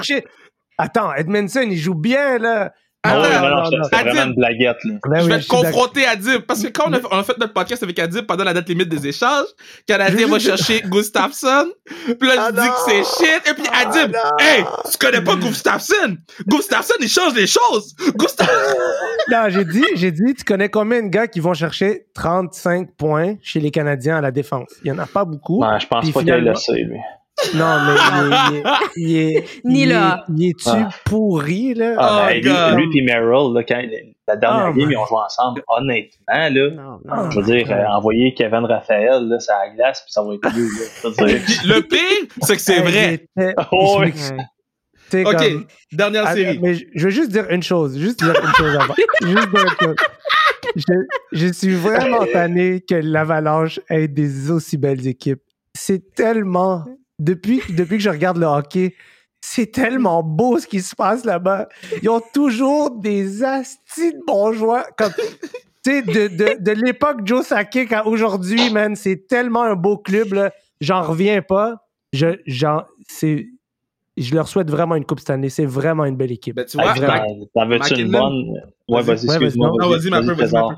Attends, 0.79 1.13
Edmondson, 1.15 1.67
il 1.71 1.77
joue 1.77 1.95
bien, 1.95 2.39
là. 2.39 2.73
Attends, 3.05 3.23
Non, 3.23 3.89
vraiment 3.93 4.25
une 4.25 4.35
blaguette. 4.35 4.79
Là. 4.85 4.95
Ben 5.09 5.21
je 5.21 5.25
oui, 5.27 5.31
vais 5.31 5.41
te 5.41 5.47
confronter 5.47 6.05
Adib. 6.05 6.41
Parce 6.43 6.63
que 6.63 6.67
quand 6.69 6.89
on 6.89 6.93
a, 6.95 6.99
on 7.13 7.19
a 7.19 7.23
fait 7.23 7.39
notre 7.39 7.53
podcast 7.53 7.83
avec 7.85 7.97
Adib 8.01 8.27
pendant 8.27 8.43
la 8.43 8.53
date 8.53 8.69
limite 8.69 8.89
des 8.89 9.07
échanges, 9.07 9.47
Canadien 9.87 10.27
va 10.27 10.41
chercher 10.41 10.81
Gustafsson. 10.81 11.69
Puis 11.87 12.29
là, 12.29 12.35
je 12.35 12.41
Ah 12.41 12.53
dis 12.53 12.59
que 12.69 12.91
c'est 12.91 13.25
shit. 13.25 13.49
Et 13.49 13.55
puis 13.55 13.63
Ah 13.73 13.89
Adib, 13.89 14.17
hey, 14.41 14.65
tu 14.91 14.99
connais 14.99 15.23
pas 15.23 15.37
Gustafsson? 15.37 16.17
Gustafsson, 16.49 16.95
il 17.01 17.09
change 17.09 17.35
les 17.35 17.47
choses. 17.47 17.95
Gustafsson. 18.17 18.53
Non, 19.31 19.45
j'ai 19.49 19.65
dit, 19.67 19.85
j'ai 19.95 20.11
dit, 20.11 20.35
tu 20.35 20.43
connais 20.43 20.71
combien 20.71 21.03
de 21.03 21.09
gars 21.09 21.27
qui 21.27 21.41
vont 21.41 21.53
chercher 21.53 22.07
35 22.15 22.97
points 22.97 23.35
chez 23.43 23.61
les 23.61 23.71
Canadiens 23.71 24.17
à 24.17 24.21
la 24.23 24.31
défense? 24.31 24.71
Il 24.83 24.89
y 24.89 24.91
en 24.91 24.99
a 24.99 25.05
pas 25.05 25.27
beaucoup. 25.27 25.63
Non, 25.63 25.79
je 25.79 25.87
pense 25.87 26.11
pas 26.11 26.23
qu'il 26.23 26.33
le 26.33 26.55
sait, 26.55 26.73
lui. 26.83 26.97
Non, 27.55 27.79
mais 27.87 28.63
il 28.97 29.17
est, 29.17 29.45
Ni 29.65 29.87
là. 29.87 30.25
Il 30.37 30.51
est-tu 30.51 30.69
Ah. 30.69 30.89
pourri, 31.05 31.75
là? 31.75 31.95
Ah, 31.99 32.23
Oh, 32.23 32.27
ben, 32.29 32.43
God. 32.43 32.79
lui, 32.79 32.87
lui 32.91 32.99
et 32.99 33.03
Merrill, 33.03 33.53
là, 33.55 33.63
quand, 33.63 33.83
la 34.27 34.37
dernière 34.37 34.67
Oh, 34.71 34.75
game, 34.75 34.89
my- 34.89 34.95
ils 34.95 34.97
ont 34.97 35.07
joué 35.07 35.19
ensemble. 35.25 35.63
Honnêtement, 35.69 36.25
là, 36.29 36.49
Non, 36.71 37.01
non. 37.05 37.31
je 37.31 37.41
veux 37.41 37.45
dire, 37.47 37.71
euh, 37.71 37.85
envoyer 37.97 38.35
Kevin 38.35 38.65
Raphaël, 38.67 39.29
là, 39.29 39.39
ça 39.41 39.55
la 39.67 39.75
glace, 39.75 40.01
puis 40.03 40.13
ça 40.13 40.23
va 40.23 40.35
être 40.35 40.57
mieux, 40.57 40.65
là. 40.65 40.85
Je 41.03 41.09
veux 41.09 41.29
dire. 41.29 41.41
Puis 41.45 41.59
le 41.69 41.81
pire, 41.83 42.29
c'est 42.43 42.57
que 42.57 42.63
c'est 42.63 42.81
vrai. 42.81 43.27
Oh, 43.73 44.01
oui. 44.01 44.13
Ok, 45.25 45.37
comme- 45.37 45.67
dernière 45.93 46.29
série. 46.33 46.59
mais 46.61 46.75
je 46.75 46.85
je 46.95 47.05
veux 47.05 47.11
juste 47.11 47.31
dire 47.31 47.47
une 47.49 47.63
chose. 47.63 47.97
Juste 47.99 48.23
dire 48.23 48.35
une 48.43 48.53
chose 48.55 48.77
avant. 48.77 48.95
juste 49.23 49.49
dire 49.51 49.65
une 49.81 49.87
chose. 49.87 49.97
Je, 50.77 50.93
je 51.33 51.53
suis 51.53 51.75
vraiment 51.75 52.27
tanné 52.31 52.83
que 52.87 52.95
l'Avalanche 52.97 53.81
ait 53.89 54.07
des 54.09 54.51
aussi 54.51 54.77
belles 54.77 55.07
équipes. 55.07 55.41
C'est 55.73 56.15
tellement. 56.15 56.85
Depuis, 57.19 57.61
depuis 57.71 57.97
que 57.97 58.03
je 58.03 58.11
regarde 58.11 58.37
le 58.39 58.47
hockey, 58.47 58.95
c'est 59.41 59.71
tellement 59.73 60.23
beau 60.23 60.59
ce 60.59 60.67
qui 60.67 60.81
se 60.81 60.95
passe 60.95 61.25
là-bas. 61.25 61.69
Ils 62.03 62.09
ont 62.09 62.23
toujours 62.35 62.91
des 62.99 63.43
astis 63.45 64.13
de 64.13 64.19
bons 64.27 64.53
joueurs. 64.53 64.87
Comme, 64.97 65.13
tu 65.85 65.91
sais, 65.91 66.03
de, 66.03 66.29
de, 66.29 66.63
de 66.63 66.71
l'époque 66.73 67.21
Joe 67.25 67.47
Sakic 67.47 67.93
à 67.93 68.07
aujourd'hui, 68.07 68.71
man, 68.71 68.95
c'est 68.97 69.27
tellement 69.27 69.63
un 69.63 69.75
beau 69.75 69.97
club. 69.99 70.33
là. 70.33 70.53
J'en 70.81 71.03
reviens 71.03 71.43
pas. 71.43 71.85
Je, 72.13 72.39
j'en, 72.47 72.85
c'est, 73.09 73.47
je 74.17 74.35
leur 74.35 74.49
souhaite 74.49 74.71
vraiment 74.71 74.97
une 74.97 75.05
coupe 75.05 75.19
cette 75.21 75.31
année. 75.31 75.51
C'est 75.51 75.67
vraiment 75.67 76.05
une 76.05 76.17
belle 76.17 76.33
équipe. 76.33 76.57
Ben, 76.57 76.65
tu 76.65 76.77
vois, 76.79 76.93
veux-tu 76.95 78.01
une 78.01 78.11
bonne? 78.11 78.61
Ouais, 78.89 79.03
Vas-y. 79.03 79.27
excuse-moi. 79.27 79.71
vas-y, 79.71 80.11
non. 80.11 80.17
Ah, 80.17 80.35
vas-y, 80.35 80.53
ma. 80.53 80.69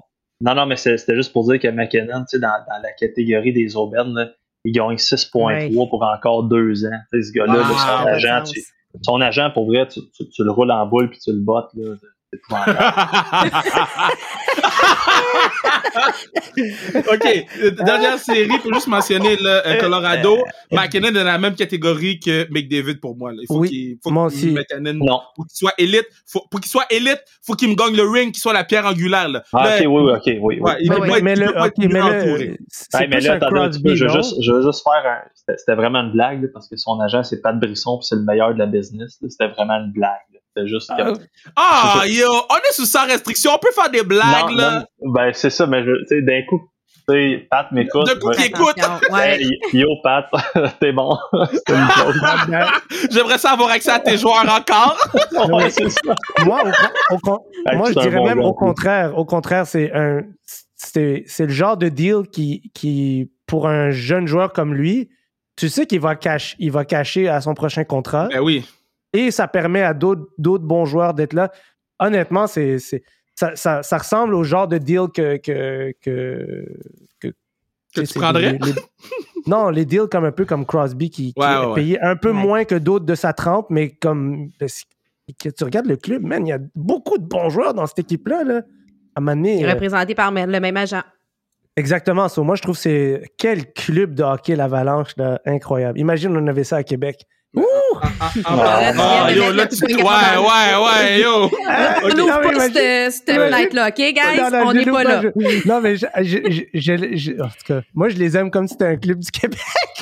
Non, 0.43 0.55
non, 0.55 0.67
mais 0.67 0.77
c'était 0.77 1.15
juste 1.17 1.33
pour 1.35 1.45
dire 1.51 1.61
que 1.61 1.69
McKinnon, 1.69 2.21
tu 2.21 2.25
sais, 2.29 2.39
dans, 2.39 2.49
dans 2.49 2.83
la 2.83 2.93
catégorie 2.99 3.53
des 3.53 3.77
aubaines, 3.77 4.15
là, 4.15 4.31
il 4.65 4.73
gagne 4.73 4.97
6.3 4.97 5.89
pour 5.89 6.03
encore 6.03 6.45
deux 6.45 6.85
ans. 6.85 6.91
Tu 7.13 7.23
sais, 7.23 7.29
ce 7.29 7.33
gars-là, 7.33 7.53
Ah, 7.65 7.69
là, 7.71 7.99
son, 8.03 8.07
agent, 8.09 8.43
tu- 8.53 8.61
son 9.03 9.21
agent, 9.21 9.51
pour 9.53 9.67
vrai, 9.67 9.87
tu, 9.89 10.01
tu- 10.17 10.29
tu 10.29 10.45
le 10.45 10.51
roules 10.51 10.71
en 10.71 10.87
boule 10.87 11.09
puis 11.11 11.19
tu 11.19 11.33
le 11.33 11.39
bottes. 11.41 11.71
Là. 11.75 11.95
Ok, 17.13 17.47
euh, 17.63 17.71
dernière 17.85 18.19
série, 18.19 18.59
pour 18.63 18.73
juste 18.75 18.87
mentionner 18.87 19.37
là, 19.37 19.63
euh, 19.67 19.81
Colorado. 19.81 20.39
McKinnon 20.71 21.09
est 21.09 21.13
dans 21.13 21.25
la 21.25 21.39
même 21.39 21.55
catégorie 21.55 22.21
que 22.21 22.47
McDavid 22.53 22.97
pour 23.01 23.17
moi. 23.17 23.33
là. 23.33 23.39
Il 23.43 23.47
faut 23.47 23.59
Oui, 23.59 23.69
qu'il 23.69 23.99
faut 24.03 24.11
moi 24.11 24.29
qu'il- 24.29 24.37
aussi. 24.39 24.51
McKinnon, 24.53 24.93
non. 25.05 25.21
pour 25.35 25.47
qu'il 25.47 25.57
soit 25.57 25.75
élite, 25.79 26.07
faut, 26.27 26.45
pour 26.51 26.61
qu'il 26.61 26.71
soit 26.71 26.87
élite, 26.91 27.21
faut 27.45 27.55
qu'il 27.55 27.69
me 27.69 27.75
gagne 27.75 27.97
le 27.97 28.09
ring, 28.09 28.33
qu'il 28.33 28.41
soit 28.41 28.53
la 28.53 28.65
pierre 28.65 28.87
angulaire. 28.87 29.29
Là. 29.29 29.43
Ah, 29.53 29.65
Là, 29.65 29.77
ok, 29.79 29.81
oui, 29.89 30.03
oui, 30.03 30.13
ok, 30.13 30.23
oui. 30.27 30.39
oui. 30.41 30.61
ouais, 30.61 30.77
il 30.81 30.93
ouais. 30.93 31.23
mais 31.23 31.33
il 31.35 31.41
le, 31.41 31.47
peut 31.47 31.53
pas 31.55 31.67
être 31.67 31.79
ok, 31.79 31.85
mais 31.93 32.01
le, 32.49 32.57
c'est 32.69 33.07
mais 33.09 33.21
là, 33.21 33.33
un 33.33 33.37
attendez 33.37 33.59
un 33.61 33.69
petit 33.71 33.83
peu, 33.83 33.89
Crosby, 33.89 33.97
je 33.97 34.05
veux 34.05 34.11
non? 34.11 34.17
juste, 34.23 34.35
je 34.43 34.53
veux 34.53 34.63
juste 34.63 34.83
faire 34.85 35.11
un. 35.11 35.19
C'était 35.35 35.59
c'était 35.59 35.75
vraiment 35.75 36.01
une 36.01 36.13
blague, 36.13 36.43
là, 36.43 36.49
parce 36.53 36.69
que 36.69 36.77
son 36.77 37.01
agent, 37.01 37.25
c'est 37.25 37.41
Pat 37.43 37.59
Brisson, 37.59 37.99
puis 37.99 38.07
c'est 38.07 38.17
le 38.17 38.23
meilleur 38.23 38.55
de 38.55 38.59
la 38.59 38.67
business. 38.67 39.19
là. 39.21 39.29
C'était 39.29 39.49
vraiment 39.49 39.75
une 39.75 39.93
blague. 39.93 40.13
C'était 40.57 40.67
juste 40.69 40.91
Ah, 40.93 40.97
comme. 41.05 41.19
Ah, 41.57 42.03
yo, 42.07 42.27
on 42.51 42.57
est 42.57 42.73
sous 42.73 42.85
sans 42.87 43.07
restriction, 43.07 43.53
on 43.55 43.59
peut 43.59 43.71
faire 43.75 43.91
des 43.91 44.03
blagues, 44.03 44.51
Non, 44.51 44.57
là. 44.57 44.85
non, 45.01 45.13
ben, 45.13 45.31
c'est 45.33 45.51
ça, 45.51 45.67
mais 45.67 45.85
je- 45.85 45.93
tu 46.03 46.07
sais, 46.09 46.23
d'un 46.23 46.43
coup, 46.49 46.69
tu 47.09 47.15
sais, 47.15 47.47
Pat 47.51 47.71
m'écoute. 47.73 48.07
D'un 48.07 48.17
coup, 48.19 48.31
il 48.37 48.45
écoute. 48.47 48.77
Ouais. 49.13 49.41
Yo, 49.73 49.87
Pat, 50.03 50.27
t'es 50.81 50.93
bon. 50.93 51.17
Ah, 51.73 52.73
J'aimerais 53.11 53.39
ça 53.39 53.53
avoir 53.53 53.71
accès 53.71 53.91
à 53.91 53.99
tes 54.01 54.17
joueurs 54.17 54.41
encore. 54.49 54.97
Ouais, 55.53 55.71
c'est 55.71 55.89
ça. 55.89 56.15
moi, 56.45 56.63
au, 57.11 57.19
moi, 57.77 57.89
je 57.89 57.95
c'est 57.95 58.01
dirais 58.01 58.17
bon 58.17 58.27
même 58.27 58.39
gars, 58.41 58.45
au 58.47 58.53
contraire. 58.55 59.17
Au 59.19 59.25
contraire, 59.25 59.67
c'est 59.67 59.93
un, 59.93 60.23
c'est, 60.77 61.23
c'est 61.27 61.47
le 61.47 61.53
genre 61.53 61.77
de 61.77 61.89
deal 61.89 62.23
qui, 62.33 62.71
qui, 62.75 63.31
pour 63.47 63.69
un 63.69 63.91
jeune 63.91 64.27
joueur 64.27 64.53
comme 64.53 64.75
lui, 64.75 65.09
tu 65.57 65.69
sais 65.69 65.87
qu'il 65.87 66.01
va 66.01 66.17
cacher, 66.17 66.57
il 66.59 66.71
va 66.73 66.85
cacher 66.85 67.29
à 67.29 67.41
son 67.41 67.55
prochain 67.55 67.85
contrat 67.85 68.29
Ben 68.31 68.41
oui. 68.41 68.65
Et 69.13 69.31
ça 69.31 69.49
permet 69.49 69.83
à 69.83 69.95
d'autres, 69.95 70.27
bons 70.39 70.85
joueurs 70.85 71.15
d'être 71.15 71.33
là. 71.33 71.51
Honnêtement, 71.99 72.47
c'est, 72.47 72.79
ça, 73.35 73.57
ça, 73.57 73.83
ça 73.83 73.99
ressemble 73.99 74.35
au 74.35 74.45
genre 74.45 74.69
de 74.69 74.79
deal 74.79 75.09
que, 75.15 75.37
que, 75.39 75.93
que, 76.01 76.67
que, 77.21 77.29
Que 77.29 77.35
c'est- 77.95 78.13
tu 78.15 78.19
prendrais? 78.19 78.53
les- 78.53 78.59
les- 78.59 78.75
non, 79.47 79.69
les 79.71 79.85
deals 79.85 80.09
comme 80.11 80.25
un 80.25 80.33
peu 80.33 80.45
comme 80.45 80.65
Crosby 80.67 81.11
qui, 81.11 81.33
qui 81.35 81.41
Ouais, 81.41 81.47
est 81.47 81.59
ouais, 81.59 81.67
ouais. 81.67 81.75
payé 81.75 82.01
un 82.03 82.17
peu 82.17 82.29
Ouais. 82.31 82.35
moins 82.43 82.65
que 82.65 82.75
d'autres 82.77 83.05
de 83.07 83.15
sa 83.15 83.33
trempe, 83.33 83.67
mais 83.71 83.91
comme 83.91 84.49
ben, 84.61 84.69
que 85.39 85.49
tu 85.49 85.65
regardes 85.65 85.87
le 85.87 85.97
club, 85.97 86.23
man, 86.23 86.47
il 86.47 86.51
y 86.51 86.53
a 86.53 86.59
beaucoup 86.75 87.17
de 87.19 87.25
bons 87.25 87.51
joueurs 87.51 87.73
dans 87.75 87.87
cette 87.87 88.01
équipe-là. 88.01 88.43
Là. 88.45 88.57
À 88.57 88.61
un 89.17 89.21
moment 89.21 89.37
donné, 89.37 89.65
euh, 89.65 89.71
Représenté 89.73 90.15
par 90.15 90.33
le 90.33 90.61
même 90.61 90.77
agent. 90.77 91.03
Exactement. 91.77 92.29
So, 92.29 92.43
moi, 92.45 92.57
je 92.57 92.63
trouve 92.63 92.75
que 92.75 92.81
c'est 92.83 93.23
quel 93.39 93.73
club 93.73 94.15
de 94.15 94.23
hockey 94.25 94.57
l'Avalanche, 94.57 95.17
là, 95.17 95.41
incroyable. 95.47 95.99
Imagine, 96.01 96.37
on 96.37 96.47
avait 96.49 96.65
ça 96.65 96.77
à 96.79 96.83
Québec. 96.83 97.25
Ouh! 97.57 97.65
Ah, 98.01 98.09
ah, 98.21 98.33
ah, 98.45 98.93
Ah, 99.27 99.33
yo, 99.33 99.53
là, 99.53 99.67
tu 99.67 99.85
Ouais, 99.85 99.93
ouais, 99.97 100.03
ouais, 100.05 101.21
yo! 101.21 101.51
On 102.05 102.09
n'ouvre 102.17 102.41
pas 102.43 102.69
cette, 102.71 103.29
fenêtre-là, 103.29 103.89
OK, 103.89 103.97
guys? 103.97 104.41
On 104.65 104.73
n'est 104.73 104.85
pas 104.85 105.05
là. 105.05 105.23
non, 105.67 105.81
mais 105.81 105.97
je, 105.97 106.07
en 107.43 107.49
tout 107.49 107.55
cas, 107.67 107.81
moi, 107.93 108.09
je 108.09 108.17
les 108.17 108.37
aime 108.37 108.51
comme 108.51 108.69
si 108.69 108.75
c'était 108.75 108.87
un 108.87 108.97
club 108.97 109.19
du 109.19 109.31
Québec. 109.31 109.59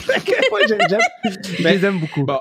Moi, 0.51 0.61
je 0.67 1.63
Mais- 1.63 1.75
les 1.75 1.85
aime 1.85 1.99
beaucoup. 1.99 2.25
Bon, 2.25 2.41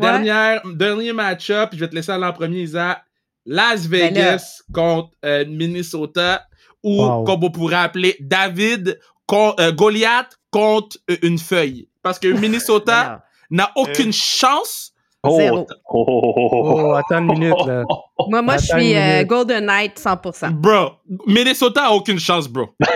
Dernière- 0.00 0.62
dernier 0.74 1.12
match-up, 1.12 1.70
je 1.72 1.78
vais 1.78 1.88
te 1.88 1.94
laisser 1.94 2.10
aller 2.10 2.24
en 2.24 2.32
premier, 2.32 2.62
Isa. 2.62 3.00
Las 3.46 3.86
Ben 3.86 4.12
Vegas 4.12 4.62
contre 4.72 5.10
euh, 5.24 5.44
Minnesota, 5.46 6.46
ou 6.82 7.22
comme 7.24 7.44
on 7.44 7.50
pourrait 7.50 7.76
appeler 7.76 8.16
David 8.20 8.98
euh, 9.32 9.72
Goliath 9.72 10.38
contre 10.50 10.98
euh, 11.10 11.16
une 11.22 11.38
feuille. 11.38 11.88
Parce 12.02 12.18
que 12.18 12.28
Minnesota 12.28 13.24
n'a 13.50 13.70
aucune 13.76 14.12
chance. 14.12 14.92
Oh, 15.24 15.36
Zéro. 15.38 15.66
oh, 15.88 16.94
attends 16.96 17.18
une 17.18 17.26
minute, 17.38 17.54
là. 17.66 17.84
Moi, 18.28 18.42
moi 18.42 18.56
je 18.56 18.66
suis 18.66 18.96
euh. 18.96 19.22
Golden 19.24 19.66
Knight 19.66 19.98
100%. 20.00 20.50
Bro, 20.50 20.92
Minnesota 21.26 21.84
a 21.86 21.90
aucune 21.92 22.18
chance, 22.18 22.48
bro. 22.48 22.66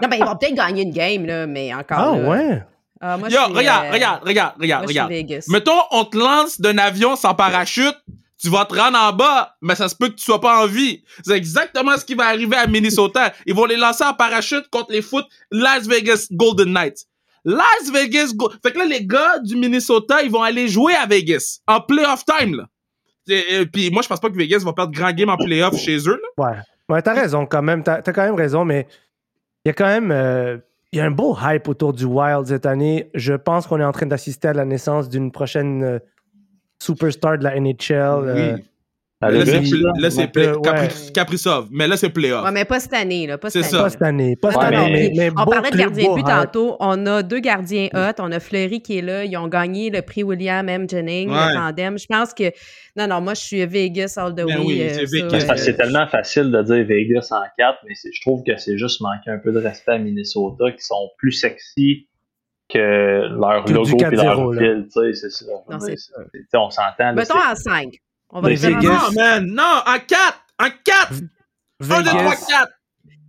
Non, 0.00 0.08
ben, 0.08 0.16
ils 0.20 0.24
vont 0.24 0.36
peut-être 0.36 0.54
gagner 0.54 0.82
une 0.82 0.92
game, 0.92 1.26
là, 1.26 1.46
mais 1.48 1.74
encore 1.74 1.98
Ah, 1.98 2.16
là. 2.16 2.28
ouais. 2.28 2.62
Ah, 3.00 3.16
moi, 3.16 3.28
Yo, 3.28 3.36
je 3.40 3.44
suis, 3.46 3.54
regarde, 3.54 3.86
euh, 3.86 3.90
regarde, 3.90 4.20
regarde, 4.24 4.54
regarde, 4.60 4.82
Moi, 4.82 4.86
je 4.86 4.92
suis 4.92 5.00
regarde. 5.00 5.10
Vegas. 5.10 5.44
Mettons, 5.48 5.80
on 5.90 6.04
te 6.04 6.16
lance 6.16 6.60
d'un 6.60 6.78
avion 6.78 7.16
sans 7.16 7.34
parachute, 7.34 7.96
tu 8.40 8.48
vas 8.48 8.64
te 8.64 8.76
rendre 8.78 8.96
en 8.96 9.12
bas, 9.12 9.56
mais 9.60 9.74
ça 9.74 9.88
se 9.88 9.96
peut 9.96 10.08
que 10.08 10.14
tu 10.14 10.22
sois 10.24 10.40
pas 10.40 10.62
en 10.62 10.66
vie. 10.68 11.02
C'est 11.24 11.36
exactement 11.36 11.96
ce 11.96 12.04
qui 12.04 12.14
va 12.14 12.26
arriver 12.26 12.56
à 12.56 12.68
Minnesota. 12.68 13.32
Ils 13.44 13.54
vont 13.54 13.64
les 13.64 13.76
lancer 13.76 14.04
en 14.04 14.14
parachute 14.14 14.68
contre 14.70 14.92
les 14.92 15.02
foot 15.02 15.24
Las 15.50 15.88
Vegas 15.88 16.28
Golden 16.30 16.68
Knights. 16.72 17.06
Las 17.44 17.90
Vegas, 17.92 18.32
Go- 18.34 18.50
fait 18.62 18.72
que 18.72 18.78
là, 18.78 18.84
les 18.84 19.04
gars 19.06 19.38
du 19.40 19.56
Minnesota, 19.56 20.22
ils 20.22 20.30
vont 20.30 20.42
aller 20.42 20.68
jouer 20.68 20.94
à 20.94 21.06
Vegas 21.06 21.60
en 21.66 21.80
playoff 21.80 22.24
time, 22.24 22.56
là. 22.56 22.66
Et, 23.30 23.60
et 23.60 23.66
puis 23.66 23.90
moi, 23.90 24.02
je 24.02 24.08
pense 24.08 24.20
pas 24.20 24.30
que 24.30 24.36
Vegas 24.36 24.60
va 24.64 24.72
perdre 24.72 24.92
grand 24.92 25.12
game 25.12 25.28
en 25.28 25.36
playoff 25.36 25.76
chez 25.76 25.98
eux, 26.08 26.20
là. 26.38 26.44
Ouais. 26.50 26.56
Ouais, 26.88 27.02
t'as 27.02 27.12
raison 27.12 27.44
quand 27.44 27.60
même. 27.62 27.82
T'as 27.82 27.96
as 27.96 28.12
quand 28.12 28.24
même 28.24 28.34
raison, 28.34 28.64
mais 28.64 28.86
il 29.64 29.68
y 29.68 29.70
a 29.70 29.74
quand 29.74 29.86
même. 29.86 30.10
euh, 30.10 30.56
il 30.92 30.98
y 30.98 31.00
a 31.02 31.04
un 31.04 31.10
beau 31.10 31.36
hype 31.38 31.68
autour 31.68 31.92
du 31.92 32.06
Wild 32.06 32.46
cette 32.46 32.64
année. 32.64 33.10
Je 33.12 33.34
pense 33.34 33.66
qu'on 33.66 33.78
est 33.78 33.84
en 33.84 33.92
train 33.92 34.06
d'assister 34.06 34.48
à 34.48 34.54
la 34.54 34.64
naissance 34.64 35.10
d'une 35.10 35.30
prochaine 35.30 35.82
euh, 35.84 35.98
superstar 36.82 37.36
de 37.36 37.44
la 37.44 37.60
NHL. 37.60 37.90
euh, 37.92 38.54
Oui. 38.56 38.64
Ah, 39.20 39.32
Là, 39.32 39.44
c'est 39.44 39.60
là, 39.98 40.10
c'est 40.10 40.28
play- 40.28 40.48
Ouais. 40.48 40.60
Capri-. 41.12 41.68
Mais 41.72 41.88
là, 41.88 41.96
c'est 41.96 42.08
playoff. 42.10 42.44
Ouais, 42.44 42.52
mais 42.52 42.64
pas 42.64 42.78
cette 42.78 42.94
année, 42.94 43.26
là. 43.26 43.36
Pas 43.36 43.50
C'est 43.50 43.62
cette 43.64 43.72
ça. 43.72 43.78
Pas 43.78 43.82
année. 43.82 43.90
cette 43.90 44.02
année. 44.02 44.36
Pas 44.36 44.52
cette 44.52 44.62
année. 44.62 45.10
mais, 45.16 45.30
mais 45.30 45.30
On 45.36 45.44
parlait 45.44 45.70
de 45.70 45.74
club, 45.74 45.86
gardien 45.88 46.10
de 46.10 46.14
but 46.14 46.24
tantôt. 46.24 46.76
On 46.78 47.04
a 47.04 47.24
deux 47.24 47.40
gardiens 47.40 47.88
hot. 47.94 48.12
On 48.20 48.30
a 48.30 48.38
Fleury 48.38 48.80
qui 48.80 48.98
est 48.98 49.02
là. 49.02 49.24
Ils 49.24 49.36
ont 49.36 49.48
gagné 49.48 49.90
le 49.90 50.02
prix 50.02 50.22
William 50.22 50.68
M. 50.68 50.88
Jennings, 50.88 51.30
Ouais. 51.30 51.48
le 51.48 51.54
tandem. 51.54 51.98
Je 51.98 52.06
pense 52.06 52.32
que. 52.32 52.44
Non, 52.94 53.08
non, 53.08 53.20
moi, 53.20 53.34
je 53.34 53.40
suis 53.40 53.66
Vegas 53.66 54.14
all 54.18 54.32
the 54.34 54.36
Ben 54.36 54.46
way. 54.46 54.56
oui, 54.64 54.82
euh, 54.82 54.88
c'est 54.90 55.06
ça, 55.06 55.10
Vegas. 55.26 55.28
Parce 55.30 55.44
que 55.46 55.50
euh, 55.50 55.56
c'est 55.64 55.76
tellement 55.76 56.06
facile 56.06 56.52
de 56.52 56.62
dire 56.62 56.84
Vegas 56.86 57.28
en 57.32 57.42
4, 57.58 57.78
mais 57.88 57.94
c'est- 57.96 58.10
je 58.12 58.20
trouve 58.20 58.44
que 58.46 58.56
c'est 58.56 58.78
juste 58.78 59.00
manquer 59.00 59.30
un 59.32 59.38
peu 59.38 59.50
de 59.50 59.58
respect 59.58 59.92
à 59.94 59.98
Minnesota, 59.98 60.70
qui 60.70 60.84
sont 60.84 61.10
plus 61.18 61.32
sexy 61.32 62.06
que 62.72 62.78
leur 63.36 63.64
Que 63.64 63.72
logo 63.72 63.96
et 63.96 63.96
4-0, 63.96 64.52
leur 64.52 64.84
sais, 64.90 65.12
c'est 65.14 65.30
ça. 65.30 65.44
Non, 65.68 65.80
c'est 65.80 65.96
c'est- 65.96 66.56
on 66.56 66.70
s'entend. 66.70 67.14
Mettons 67.14 67.34
en 67.34 67.56
5. 67.56 67.94
On 68.30 68.40
va 68.40 68.48
Vegas- 68.50 68.70
Non, 68.70 68.98
cinq. 69.00 69.14
man. 69.16 69.46
Non, 69.46 69.82
en 69.86 69.98
4! 70.06 70.44
En 70.60 70.68
4! 70.84 71.12
1, 71.12 71.18
2, 71.80 72.04
3, 72.04 72.22
Vegas, 72.22 72.46
4! 72.48 72.68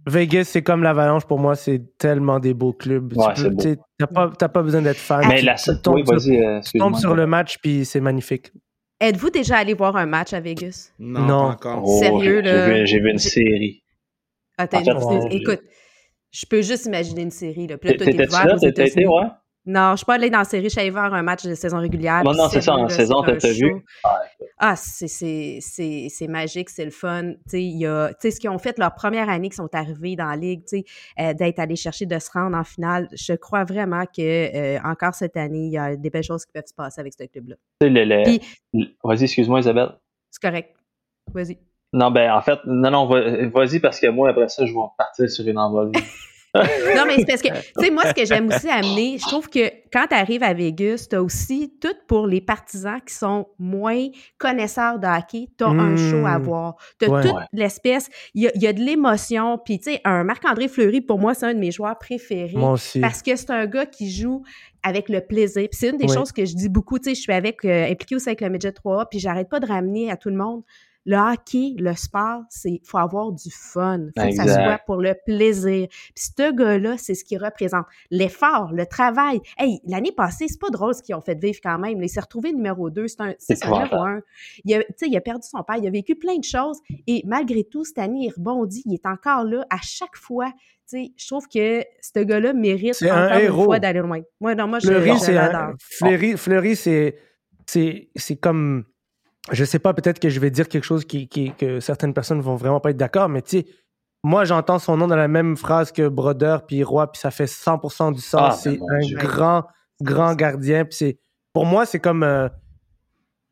Vegas, 0.07 0.43
c'est 0.45 0.61
comme 0.63 0.81
l'Avalanche 0.83 1.25
pour 1.25 1.39
moi. 1.39 1.55
C'est 1.55 1.81
tellement 1.97 2.39
des 2.39 2.53
beaux 2.53 2.73
clubs. 2.73 3.13
Tu 3.13 3.19
Ouais, 3.19 3.27
peux- 3.35 3.41
c'est 3.41 3.49
beau. 3.51 3.61
tu 3.61 3.75
T'as 3.99 4.07
pas, 4.07 4.31
t'as 4.37 4.47
pas 4.49 4.61
besoin 4.63 4.81
d'être 4.81 4.97
fan. 4.97 5.25
Mais 5.27 5.39
Tu- 5.39 5.45
la 5.45 5.55
tu 5.55 5.71
tombes 5.81 5.95
oui, 6.07 6.19
sur- 6.21 6.33
euh, 6.33 6.59
tu 6.61 6.77
tombes 6.79 6.95
sur 6.95 7.15
le 7.15 7.27
match, 7.27 7.57
puis 7.61 7.85
c'est 7.85 7.99
magnifique. 7.99 8.51
Êtes-vous 9.01 9.29
déjà 9.29 9.57
allé 9.57 9.73
voir 9.73 9.95
un 9.95 10.05
match 10.05 10.33
à 10.33 10.39
Vegas? 10.39 10.91
Non, 10.99 11.19
Non. 11.21 11.27
pas 11.27 11.53
encore. 11.53 11.83
Oh, 11.85 11.99
Sérieux, 11.99 12.41
j'ai- 12.43 12.51
là? 12.51 12.65
J'ai 12.67 12.79
vu, 12.81 12.87
j'ai 12.87 12.99
vu 12.99 13.11
une 13.11 13.19
J'ai- 13.19 13.29
série. 13.29 13.83
Attends, 14.57 14.79
En 14.79 15.21
fait, 15.29 15.35
écoute, 15.35 15.61
je 16.31 16.45
peux 16.45 16.61
juste 16.61 16.85
imaginer 16.85 17.21
une 17.21 17.31
série. 17.31 17.67
Là. 17.67 17.77
Puis 17.77 17.91
là, 17.91 17.95
toi, 17.97 18.05
t'es 18.07 18.27
ouvert 18.27 18.45
là? 18.45 18.55
aux 18.55 18.57
États-Unis. 18.57 19.05
ouais? 19.07 19.27
Non, 19.71 19.91
je 19.91 19.97
suis 19.97 20.05
pas 20.05 20.15
allée 20.15 20.31
dans 20.31 20.39
la 20.39 20.45
série. 20.45 20.89
Voir 20.89 21.13
un 21.13 21.21
match 21.21 21.45
de 21.45 21.53
saison 21.53 21.77
régulière. 21.77 22.23
Non, 22.23 22.33
non, 22.33 22.49
c'est 22.49 22.59
ça, 22.61 22.73
en 22.75 22.89
saison, 22.89 23.21
t'as- 23.21 23.35
vu? 23.51 23.85
Ah, 24.03 24.19
Ah, 24.57 24.75
c'est- 24.75 26.27
magique, 26.27 26.71
c'est 26.71 26.85
le 26.85 26.91
fun. 26.91 27.33
Tu 27.33 27.39
sais, 27.49 27.61
y 27.63 27.85
a- 27.85 28.09
ce 28.19 28.39
qu'ils 28.39 28.49
ont 28.49 28.57
fait 28.57 28.79
leur 28.79 28.95
première 28.95 29.29
année, 29.29 29.47
qu'ils 29.49 29.57
sont 29.57 29.69
arrivés 29.73 30.15
dans 30.15 30.25
la 30.25 30.35
ligue, 30.35 30.61
tu 30.67 30.79
sais, 30.79 30.85
euh, 31.19 31.33
d'être 31.35 31.59
allés 31.59 31.75
chercher 31.75 32.07
de 32.07 32.17
se 32.17 32.31
rendre 32.31 32.57
en 32.57 32.63
finale. 32.63 33.07
Je 33.13 33.33
crois 33.33 33.63
vraiment 33.63 34.05
que 34.05 34.21
euh, 34.21 34.79
encore 34.83 35.13
cette 35.13 35.37
année, 35.37 35.67
il 35.67 35.71
y 35.73 35.77
a 35.77 35.95
des 35.95 36.09
belles 36.09 36.23
choses 36.23 36.45
qui 36.45 36.51
peuvent 36.51 36.65
se 36.65 36.73
passer 36.73 36.99
avec 37.01 37.13
ce 37.13 37.25
club-là. 37.27 37.55
le- 37.81 37.89
le- 37.89 38.39
le- 38.73 38.87
Vas-y, 39.03 39.23
excuse-moi, 39.25 39.59
Isabelle. 39.59 39.91
C'est 40.31 40.41
correct. 40.41 40.75
Vas-y. 41.31 41.59
Non, 41.93 42.09
ben, 42.09 42.31
en 42.33 42.41
fait, 42.41 42.59
non, 42.65 42.89
non, 42.89 43.05
va- 43.07 43.47
vas-y, 43.49 43.79
parce 43.79 43.99
que 43.99 44.07
moi, 44.07 44.29
après 44.31 44.47
ça, 44.49 44.65
je 44.65 44.73
vais 44.73 44.79
partir 44.97 45.29
sur 45.29 45.47
une 45.47 45.59
envolée. 45.59 45.91
Non, 46.55 47.03
mais 47.05 47.17
c'est 47.19 47.25
parce 47.25 47.41
que, 47.41 47.49
tu 47.49 47.63
sais, 47.85 47.91
moi, 47.91 48.03
ce 48.07 48.13
que 48.13 48.25
j'aime 48.25 48.47
aussi 48.47 48.69
amener, 48.69 49.17
je 49.17 49.27
trouve 49.27 49.49
que 49.49 49.69
quand 49.93 50.07
tu 50.09 50.15
arrives 50.15 50.43
à 50.43 50.53
Vegas, 50.53 51.07
tu 51.09 51.15
as 51.15 51.21
aussi 51.23 51.73
tout 51.79 51.93
pour 52.07 52.27
les 52.27 52.41
partisans 52.41 52.99
qui 53.05 53.13
sont 53.13 53.47
moins 53.59 54.07
connaisseurs 54.37 54.99
de 54.99 55.07
hockey, 55.07 55.47
tu 55.57 55.63
as 55.63 55.67
un 55.67 55.91
Mm. 55.91 55.97
show 55.97 56.25
à 56.25 56.37
voir. 56.39 56.75
Tu 56.99 57.05
as 57.05 57.09
Ouais. 57.11 57.21
toute 57.21 57.33
Ouais. 57.33 57.43
l'espèce, 57.53 58.09
il 58.33 58.43
y 58.43 58.47
a, 58.47 58.51
il 58.55 58.61
y 58.61 58.67
a 58.67 58.73
de 58.73 58.79
l'émotion. 58.81 59.57
Puis, 59.63 59.79
tu 59.79 59.91
sais, 59.91 60.01
un 60.05 60.23
Marc-André 60.23 60.67
Fleury, 60.67 61.01
pour 61.01 61.19
moi, 61.19 61.33
c'est 61.33 61.45
un 61.45 61.53
de 61.53 61.59
mes 61.59 61.71
joueurs 61.71 61.97
préférés. 61.97 62.53
Moi 62.55 62.71
aussi. 62.73 62.99
Parce 62.99 63.21
que 63.21 63.35
c'est 63.35 63.49
un 63.51 63.65
gars 63.65 63.85
qui 63.85 64.11
joue 64.11 64.43
avec 64.83 65.09
le 65.09 65.21
plaisir. 65.21 65.67
Puis 65.69 65.77
c'est 65.79 65.89
une 65.89 65.97
des 65.97 66.05
Oui. 66.07 66.13
choses 66.15 66.31
que 66.31 66.45
je 66.45 66.55
dis 66.55 66.69
beaucoup. 66.69 66.97
Tu 66.99 67.09
sais, 67.09 67.15
je 67.15 67.21
suis 67.21 67.33
avec, 67.33 67.63
euh, 67.65 67.91
impliquée 67.91 68.15
aussi 68.15 68.29
avec 68.29 68.41
le 68.41 68.49
Midget 68.49 68.71
3 68.71 69.07
puis 69.09 69.19
j'arrête 69.19 69.49
pas 69.49 69.59
de 69.59 69.65
ramener 69.67 70.09
à 70.09 70.17
tout 70.17 70.29
le 70.29 70.35
monde. 70.37 70.63
Le 71.05 71.15
hockey, 71.15 71.75
le 71.77 71.93
sport, 71.95 72.41
c'est 72.49 72.81
faut 72.85 72.97
avoir 72.97 73.31
du 73.31 73.49
fun. 73.49 74.07
faut 74.17 74.25
que 74.25 74.35
ça 74.35 74.47
soit 74.47 74.79
pour 74.85 74.97
le 74.97 75.15
plaisir. 75.25 75.87
Puis 75.89 76.25
ce 76.37 76.51
gars-là, 76.53 76.97
c'est 76.97 77.15
ce 77.15 77.23
qui 77.23 77.37
représente 77.37 77.85
l'effort, 78.11 78.71
le 78.73 78.85
travail. 78.85 79.39
Hey, 79.57 79.79
l'année 79.87 80.11
passée, 80.11 80.47
c'est 80.47 80.59
pas 80.59 80.69
drôle 80.69 80.93
ce 80.93 81.01
qu'ils 81.01 81.15
ont 81.15 81.21
fait 81.21 81.39
vivre 81.39 81.59
quand 81.63 81.79
même. 81.79 82.01
Il 82.01 82.09
s'est 82.09 82.19
retrouvé 82.19 82.53
numéro 82.53 82.89
2. 82.89 83.07
C'est 83.07 83.21
un, 83.21 83.33
c'est 83.39 83.63
numéro 83.63 83.85
épouvantable. 83.85 84.19
1. 84.19 84.21
Il 84.65 84.73
a, 84.75 84.79
tu 84.79 84.85
sais, 84.97 85.07
il 85.07 85.17
a 85.17 85.21
perdu 85.21 85.47
son 85.49 85.63
père. 85.63 85.77
Il 85.77 85.87
a 85.87 85.91
vécu 85.91 86.15
plein 86.15 86.37
de 86.37 86.43
choses. 86.43 86.79
Et 87.07 87.23
malgré 87.25 87.63
tout, 87.63 87.85
cette 87.85 87.99
année, 87.99 88.25
il 88.25 88.31
rebondit. 88.31 88.83
Il 88.85 88.93
est 88.93 89.05
encore 89.05 89.43
là 89.43 89.65
à 89.69 89.77
chaque 89.81 90.15
fois. 90.15 90.51
Tu 90.89 90.97
sais, 90.97 91.11
je 91.17 91.27
trouve 91.27 91.47
que 91.47 91.83
ce 92.01 92.19
gars-là 92.19 92.53
mérite 92.53 93.01
un 93.03 93.25
encore 93.25 93.39
une 93.39 93.63
fois 93.65 93.79
d'aller 93.79 93.99
loin. 93.99 94.21
Moi, 94.41 94.55
non, 94.55 94.67
moi, 94.67 94.79
je, 94.79 94.87
Fleury, 94.87 95.11
je 95.13 95.17
c'est. 95.17 95.37
Fleury, 95.79 96.37
Fleury, 96.37 96.75
c'est, 96.75 97.15
c'est, 97.67 98.09
c'est 98.15 98.35
comme, 98.37 98.85
je 99.51 99.65
sais 99.65 99.79
pas, 99.79 99.93
peut-être 99.93 100.19
que 100.19 100.29
je 100.29 100.39
vais 100.39 100.51
dire 100.51 100.67
quelque 100.67 100.83
chose 100.83 101.05
qui, 101.05 101.27
qui- 101.27 101.51
que 101.53 101.79
certaines 101.79 102.13
personnes 102.13 102.41
vont 102.41 102.55
vraiment 102.55 102.79
pas 102.79 102.91
être 102.91 102.97
d'accord, 102.97 103.29
mais 103.29 103.41
tu 103.41 103.59
sais, 103.59 103.65
moi, 104.23 104.43
j'entends 104.43 104.79
son 104.79 104.97
nom 104.97 105.07
dans 105.07 105.15
la 105.15 105.27
même 105.29 105.55
phrase 105.55 105.91
que 105.93 106.07
Brodeur 106.07 106.65
puis 106.65 106.83
Roy, 106.83 107.09
puis 107.11 107.19
ça 107.21 107.31
fait 107.31 107.45
100% 107.47 108.11
du 108.11 108.19
sens. 108.21 108.41
Ah, 108.41 108.51
c'est 108.51 108.77
mon 108.77 108.89
un 108.91 108.99
Dieu. 108.99 109.17
grand, 109.17 109.63
grand 110.01 110.35
gardien. 110.35 110.83
Puis 110.83 110.95
c'est, 110.95 111.19
pour 111.53 111.65
moi, 111.65 111.85
c'est 111.85 111.99
comme, 111.99 112.23
euh, 112.23 112.49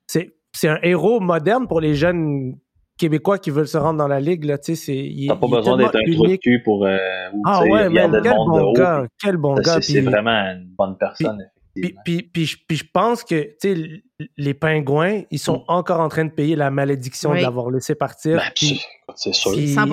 c'est, 0.08 0.36
c'est 0.54 0.68
un 0.68 0.80
héros 0.84 1.20
moderne 1.20 1.68
pour 1.68 1.80
les 1.82 1.96
jeunes 1.96 2.56
Québécois 2.98 3.38
qui 3.38 3.50
veulent 3.52 3.68
se 3.68 3.78
rendre 3.78 3.98
dans 4.00 4.08
la 4.08 4.20
ligue. 4.20 4.44
Là, 4.44 4.58
tu 4.58 4.76
sais, 4.76 5.14
T'as 5.28 5.36
pas 5.36 5.48
il 5.48 5.52
besoin 5.56 5.78
d'être 5.78 5.96
un 5.96 6.12
trou 6.14 6.28
de 6.28 6.36
cul 6.36 6.62
pour 6.64 6.86
euh, 6.86 6.98
Ah 7.46 7.62
ouais, 7.64 7.88
le 7.90 8.22
quel 8.22 8.34
bon 8.36 8.74
gars, 8.74 9.06
quel 9.22 9.38
bon 9.38 9.54
gars. 9.56 9.80
C'est 9.82 10.02
vraiment 10.02 10.32
une 10.52 10.68
bonne 10.78 10.98
personne, 10.98 11.38
Puis, 11.76 11.82
effectivement. 11.84 12.02
puis, 12.04 12.24
puis, 12.34 12.46
je- 12.46 12.58
puis 12.68 12.78
je 12.78 12.86
pense 12.92 13.24
que 13.24 13.42
tu 13.42 13.56
sais, 13.62 13.72
l- 13.72 14.02
les 14.38 14.54
pingouins, 14.54 15.22
ils 15.32 15.40
sont 15.40 15.64
encore 15.68 16.00
en 16.00 16.10
train 16.10 16.26
de 16.26 16.32
payer 16.32 16.56
la 16.56 16.72
malédiction 16.72 17.32
Oui. 17.32 17.38
de 17.40 17.44
l'avoir 17.44 17.70
laissé 17.70 17.96
partir. 17.96 18.38
Ben, 18.38 18.76
c'est 19.16 19.34
sûr. 19.34 19.52
puis- 19.52 19.74
100 19.74 19.86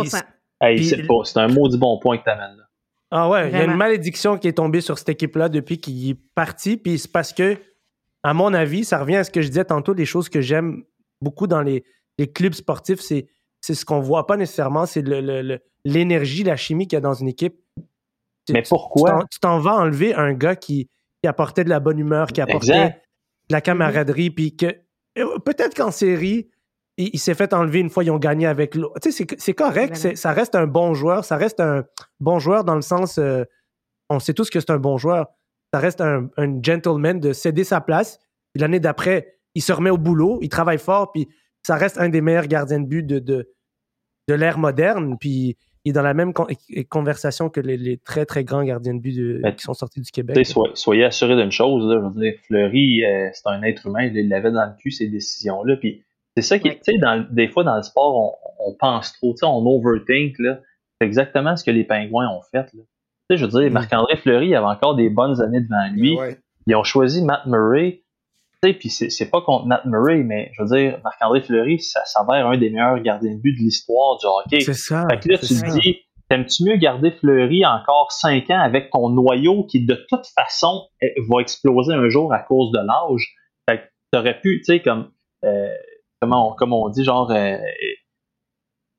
Hey, 0.61 0.77
puis- 0.77 0.87
c'est 1.25 1.37
un 1.39 1.49
maudit 1.49 1.77
bon 1.77 1.99
point 1.99 2.17
que 2.17 2.25
t'amènes 2.25 2.57
là. 2.57 2.65
ah 3.11 3.29
ouais, 3.29 3.51
il 3.51 3.53
y 3.57 3.61
a 3.61 3.65
une 3.65 3.77
malédiction 3.77 4.39
qui 4.39 4.49
est 4.49 4.53
tombée 4.55 4.81
sur 4.81 4.99
cette 4.99 5.09
équipe-là 5.11 5.49
depuis 5.49 5.79
qu'il 5.79 6.11
est 6.11 6.19
parti. 6.35 6.77
Puis 6.77 6.99
c'est 6.99 7.13
parce 7.13 7.33
que, 7.33 7.59
à 8.23 8.33
mon 8.33 8.55
avis, 8.55 8.85
ça 8.85 8.99
revient 8.99 9.17
à 9.17 9.25
ce 9.25 9.31
que 9.31 9.43
je 9.43 9.49
disais 9.49 9.65
tantôt, 9.67 9.93
des 9.95 10.07
choses 10.07 10.29
que 10.31 10.41
j'aime 10.41 10.85
beaucoup 11.21 11.47
dans 11.47 11.61
les, 11.61 11.85
les 12.19 12.31
clubs 12.33 12.55
sportifs, 12.55 13.01
c'est 13.01 13.27
c'est 13.61 13.75
ce 13.75 13.85
qu'on 13.87 14.01
voit 14.01 14.27
pas 14.27 14.37
nécessairement, 14.37 14.85
c'est 14.87 15.01
le- 15.03 15.21
le- 15.23 15.41
le- 15.43 15.59
l'énergie, 15.87 16.45
la 16.45 16.55
chimie 16.57 16.87
qu'il 16.87 16.97
y 16.97 16.99
a 16.99 17.01
dans 17.01 17.15
une 17.15 17.29
équipe. 17.29 17.57
Tu- 18.47 18.53
Mais 18.53 18.63
tu- 18.63 18.69
pourquoi? 18.69 19.11
Tu 19.11 19.17
t'en- 19.21 19.27
tu 19.27 19.41
t'en 19.41 19.59
vas 19.59 19.75
enlever 19.77 20.15
un 20.15 20.35
gars 20.35 20.55
qui, 20.55 20.89
qui 21.23 21.29
apportait 21.29 21.65
de 21.65 21.71
la 21.71 21.81
bonne 21.81 21.99
humeur, 21.99 22.27
qui 22.29 22.41
apportait 22.43 23.01
La 23.51 23.61
camaraderie, 23.61 24.31
puis 24.31 24.57
que 24.57 24.67
euh, 25.19 25.39
peut-être 25.45 25.75
qu'en 25.77 25.91
série, 25.91 26.51
il, 26.97 27.11
il 27.13 27.19
s'est 27.19 27.35
fait 27.35 27.53
enlever 27.53 27.81
une 27.81 27.91
fois, 27.91 28.05
ils 28.05 28.11
ont 28.11 28.19
gagné 28.19 28.47
avec 28.47 28.75
l'autre. 28.75 28.99
Tu 29.01 29.13
sais, 29.13 29.27
c'est- 29.39 29.55
correct, 29.55 29.97
Voilà. 29.97 30.17
ça 30.17 30.33
reste 30.33 30.55
un 30.55 30.67
bon 30.67 30.95
joueur, 30.95 31.25
ça 31.25 31.37
reste 31.37 31.61
un 31.61 31.85
bon 32.21 32.39
joueur 32.39 32.65
dans 32.65 32.75
le 32.75 32.83
sens, 32.83 33.19
euh, 33.19 33.45
on 34.11 34.19
sait 34.19 34.35
tous 34.35 34.51
que 34.51 34.61
c'est 34.61 34.71
un 34.71 34.79
bon 34.79 34.97
joueur, 34.97 35.27
ça 35.73 35.81
reste 35.81 36.01
un, 36.01 36.29
un 36.37 36.63
gentleman 36.63 37.21
de 37.21 37.33
céder 37.33 37.65
sa 37.65 37.81
place, 37.81 38.19
puis 38.53 38.61
l'année 38.61 38.81
d'après, 38.81 39.39
il 39.55 39.63
se 39.63 39.73
remet 39.73 39.91
au 39.91 39.99
boulot, 39.99 40.39
il 40.43 40.49
travaille 40.49 40.79
fort, 40.79 41.13
puis 41.13 41.29
ça 41.67 41.77
reste 41.77 41.99
un 41.99 42.09
des 42.09 42.21
meilleurs 42.21 42.47
gardiens 42.47 42.81
de 42.81 42.87
but 42.87 43.03
de, 43.03 43.19
de, 43.19 43.53
de 44.29 44.35
l'ère 44.35 44.59
moderne, 44.59 45.17
puis 45.19 45.57
il 45.85 45.91
est 45.91 45.93
dans 45.93 46.03
la 46.03 46.15
même 46.15 46.33
con- 46.33 46.47
conversation 46.89 47.49
que 47.51 47.61
les, 47.61 47.77
les 47.77 47.99
très, 47.99 48.25
très 48.27 48.43
grands 48.45 48.65
gardiens 48.65 48.95
de 48.95 49.01
but 49.01 49.17
de- 49.17 49.41
Ben, 49.43 49.53
qui 49.55 49.63
sont 49.63 49.75
sortis 49.75 50.01
du 50.01 50.11
Québec. 50.11 50.35
soyez 50.75 51.05
assurés 51.05 51.37
d'une 51.37 51.51
chose, 51.53 51.87
là, 51.93 52.01
je 52.01 52.15
veux 52.15 52.21
dire, 52.23 52.35
Fleury, 52.47 53.05
euh, 53.05 53.29
c'est 53.33 53.47
un 53.49 53.63
être 53.63 53.87
humain, 53.87 54.05
il 54.05 54.29
l'avait 54.29 54.51
dans 54.53 54.65
le 54.65 54.73
cul, 54.81 54.91
ces 54.91 55.09
décisions-là. 55.09 55.77
Puis 55.77 56.03
c'est 56.37 56.43
ça 56.43 56.59
qui, 56.59 56.69
Ouais. 56.69 56.81
tu 56.85 56.93
sais, 56.93 56.99
dans- 56.99 57.27
des 57.31 57.49
fois 57.49 57.65
dans 57.65 57.77
le 57.77 57.83
sport, 57.83 58.17
on, 58.17 58.71
on 58.71 58.75
pense 58.79 59.13
trop, 59.15 59.33
tu 59.33 59.39
sais, 59.41 59.47
on 59.47 59.59
overthink, 59.67 60.39
là. 60.39 60.61
C'est 61.01 61.07
exactement 61.07 61.57
ce 61.57 61.65
que 61.65 61.71
les 61.71 61.85
Pingouins 61.85 62.29
ont 62.31 62.41
fait, 62.51 62.73
là. 62.73 62.83
Tu 63.29 63.31
sais, 63.31 63.37
je 63.37 63.45
veux 63.47 63.61
dire, 63.61 63.71
Mm. 63.71 63.75
Marc-André 63.75 64.17
Fleury 64.17 64.49
il 64.49 64.55
avait 64.55 64.67
encore 64.67 64.97
des 64.97 65.11
bonnes 65.11 65.41
années 65.43 65.61
devant 65.61 65.89
lui. 65.95 66.17
Ouais. 66.19 66.39
Ils 66.67 66.75
ont 66.77 66.85
choisi 66.85 67.23
Matt 67.23 67.45
Murray. 67.47 68.04
Puis 68.73 68.89
c'est 68.89 69.31
pas 69.31 69.43
contre 69.43 69.67
Matt 69.67 69.85
Murray, 69.85 70.23
mais 70.23 70.51
je 70.55 70.63
veux 70.63 70.69
dire, 70.69 70.99
Marc-André 71.05 71.43
Fleury, 71.43 71.81
ça 71.81 72.05
s'avère 72.05 72.47
un 72.47 72.57
des 72.57 72.71
meilleurs 72.71 73.01
gardiens 73.01 73.35
de 73.35 73.41
but 73.41 73.53
de 73.53 73.59
l'histoire 73.59 74.19
du 74.19 74.27
hockey. 74.27 74.61
C'est 74.61 74.75
ça. 74.75 75.07
Fait 75.11 75.21
que 75.21 75.29
là, 75.29 75.39
tu 75.39 75.47
ça. 75.47 75.67
te 75.67 75.81
dis, 75.81 75.99
t'aimes-tu 76.29 76.65
mieux 76.65 76.77
garder 76.77 77.11
Fleury 77.11 77.67
encore 77.67 78.13
5 78.13 78.49
ans 78.51 78.61
avec 78.61 78.91
ton 78.91 79.11
noyau 79.11 79.65
qui, 79.65 79.85
de 79.85 79.95
toute 80.09 80.27
façon, 80.35 80.87
eh, 81.03 81.15
va 81.29 81.41
exploser 81.41 81.95
un 81.95 82.09
jour 82.09 82.33
à 82.33 82.39
cause 82.41 82.73
de 82.73 82.79
l'âge? 82.79 83.35
Fait 83.69 83.79
que 83.79 83.83
t'aurais 84.13 84.41
pu, 84.41 84.59
tu 84.61 84.65
sais, 84.65 84.81
comme, 84.81 85.11
euh, 85.45 85.69
comment 86.21 86.53
on, 86.53 86.55
comme 86.55 86.73
on 86.73 86.89
dit, 86.89 87.05
genre, 87.05 87.31
euh, 87.31 87.57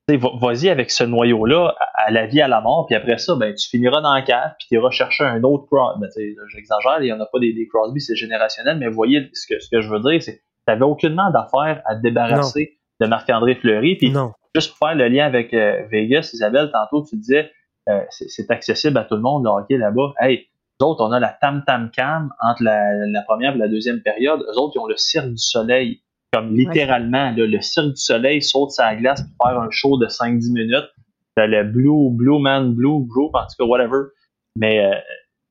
vas-y 0.07 0.69
avec 0.69 0.91
ce 0.91 1.03
noyau-là 1.03 1.73
à, 1.79 2.05
à 2.05 2.11
la 2.11 2.27
vie, 2.27 2.41
à 2.41 2.47
la 2.47 2.61
mort, 2.61 2.85
puis 2.85 2.95
après 2.95 3.17
ça, 3.17 3.35
ben, 3.35 3.53
tu 3.55 3.67
finiras 3.67 4.01
dans 4.01 4.13
la 4.13 4.21
cave, 4.21 4.51
puis 4.59 4.67
tu 4.67 4.75
iras 4.75 4.91
chercher 4.91 5.23
un 5.23 5.43
autre 5.43 5.65
Crosby. 5.65 6.01
Ben, 6.01 6.09
tu 6.15 6.37
j'exagère, 6.53 7.01
il 7.01 7.05
n'y 7.05 7.11
en 7.11 7.19
a 7.19 7.25
pas 7.25 7.39
des, 7.39 7.53
des 7.53 7.67
Crosby, 7.67 7.99
c'est 7.99 8.15
générationnel, 8.15 8.77
mais 8.77 8.87
vous 8.87 8.93
voyez, 8.93 9.29
ce 9.33 9.47
que, 9.51 9.59
ce 9.59 9.69
que 9.69 9.81
je 9.81 9.89
veux 9.89 9.99
dire, 10.01 10.21
c'est 10.21 10.37
que 10.37 10.41
t'avais 10.67 10.83
aucunement 10.83 11.31
d'affaires 11.31 11.81
à 11.85 11.95
te 11.95 12.01
débarrasser 12.01 12.77
de 13.01 13.07
Marc-André 13.07 13.55
Fleury, 13.55 13.95
puis 13.95 14.11
juste 14.53 14.69
pour 14.69 14.87
faire 14.87 14.95
le 14.95 15.07
lien 15.07 15.25
avec 15.25 15.53
euh, 15.53 15.85
Vegas, 15.91 16.29
Isabelle, 16.33 16.69
tantôt 16.71 17.03
tu 17.03 17.17
disais 17.17 17.51
euh, 17.89 18.01
c'est 18.09 18.29
c'est 18.29 18.49
accessible 18.51 18.97
à 18.97 19.03
tout 19.03 19.15
le 19.15 19.21
monde 19.21 19.43
le 19.43 19.49
hockey 19.49 19.77
là-bas. 19.77 20.13
Hey, 20.19 20.47
nous 20.79 20.87
autres, 20.87 21.03
on 21.03 21.11
a 21.11 21.19
la 21.19 21.29
Tam 21.29 21.63
Tam 21.65 21.89
Cam 21.91 22.31
entre 22.41 22.63
la, 22.63 22.93
la 23.07 23.21
première 23.23 23.55
et 23.55 23.57
la 23.57 23.67
deuxième 23.67 24.01
période. 24.01 24.41
Eux 24.41 24.59
autres, 24.59 24.73
ils 24.75 24.79
ont 24.79 24.87
le 24.87 24.97
Cirque 24.97 25.29
du 25.29 25.37
Soleil. 25.37 26.01
Comme 26.33 26.53
littéralement, 26.53 27.31
là, 27.31 27.45
le 27.45 27.61
Cirque 27.61 27.89
du 27.91 27.95
Soleil 27.97 28.41
saute 28.41 28.71
sa 28.71 28.95
glace 28.95 29.23
pour 29.37 29.47
faire 29.47 29.59
un 29.59 29.69
show 29.71 29.97
de 29.97 30.07
5-10 30.07 30.51
minutes. 30.51 30.89
T'as 31.35 31.47
le 31.47 31.63
Blue, 31.63 32.09
Blue 32.11 32.39
Man, 32.41 32.73
Blue 32.73 33.05
Group, 33.05 33.35
en 33.35 33.41
tout 33.43 33.55
cas, 33.59 33.65
whatever. 33.65 34.09
Mais 34.57 34.83
euh, 34.85 34.95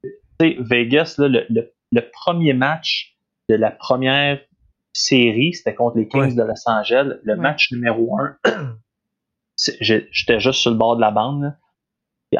tu 0.03 0.11
sais, 0.41 0.57
Vegas, 0.61 1.15
là, 1.19 1.29
le, 1.29 1.47
le, 1.49 1.73
le 1.93 2.01
premier 2.11 2.53
match 2.53 3.17
de 3.49 3.55
la 3.55 3.71
première 3.71 4.41
série, 4.93 5.53
c'était 5.55 5.75
contre 5.75 5.97
les 5.99 6.09
Kings 6.09 6.21
Ouais. 6.21 6.35
de 6.35 6.43
Los 6.43 6.67
Angeles. 6.69 7.15
Le 7.23 7.35
Ouais. 7.35 7.39
match 7.41 7.73
numéro 7.73 8.17
1, 8.19 8.37
c'est- 9.57 9.77
j'ai- 9.81 10.09
j'étais 10.13 10.41
juste 10.41 10.59
sur 10.61 10.71
le 10.71 10.77
bord 10.77 10.97
de 10.97 11.01
la 11.01 11.11
bande. 11.11 11.43
là. 11.43 11.57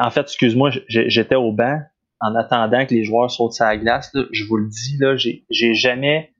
En 0.05 0.09
fait, 0.11 0.21
excuse-moi, 0.21 0.71
j'étais 0.87 1.35
au 1.35 1.51
banc 1.51 1.79
en 2.19 2.35
attendant 2.35 2.85
que 2.85 2.93
les 2.93 3.03
joueurs 3.05 3.31
sautent 3.31 3.53
sur 3.53 3.65
la 3.65 3.77
glace. 3.77 4.09
là. 4.13 4.23
Je 4.31 4.43
vous 4.45 4.57
le 4.57 4.67
dis, 4.67 4.97
là, 4.99 5.15
j'ai 5.15 5.45
j'ai 5.49 5.73
jamais 5.73 6.33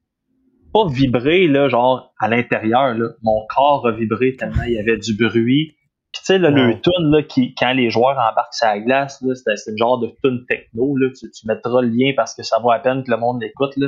pas 0.75 0.87
vibré 0.91 1.47
là, 1.47 1.69
genre 1.69 2.13
à 2.19 2.27
l'intérieur. 2.27 2.93
là. 2.95 3.07
Mon 3.23 3.45
corps 3.47 3.87
a 3.87 3.91
vibré 3.91 4.35
tellement 4.35 4.63
il 4.67 4.73
y 4.73 4.79
avait 4.79 4.97
du 4.97 5.15
bruit. 5.15 5.75
Puis 6.11 6.21
tu 6.21 6.25
sais, 6.25 6.37
là, 6.37 6.49
Wow. 6.49 6.55
le 6.55 6.73
tune 6.81 7.11
là, 7.11 7.23
qui, 7.23 7.53
quand 7.55 7.73
les 7.73 7.89
joueurs 7.89 8.17
embarquent 8.17 8.53
sur 8.53 8.67
la 8.67 8.79
glace, 8.79 9.21
là, 9.21 9.35
c'était 9.35 9.55
c'est 9.57 9.71
une 9.71 9.77
genre 9.77 9.99
de 9.99 10.07
tune 10.23 10.45
techno. 10.47 10.95
Là. 10.97 11.09
Tu, 11.17 11.29
tu 11.31 11.47
mettras 11.47 11.81
le 11.81 11.87
lien 11.89 12.11
parce 12.15 12.35
que 12.35 12.43
ça 12.43 12.59
vaut 12.59 12.71
à 12.71 12.79
peine 12.79 13.03
que 13.03 13.11
le 13.11 13.17
monde 13.17 13.41
l'écoute. 13.41 13.75
là. 13.77 13.87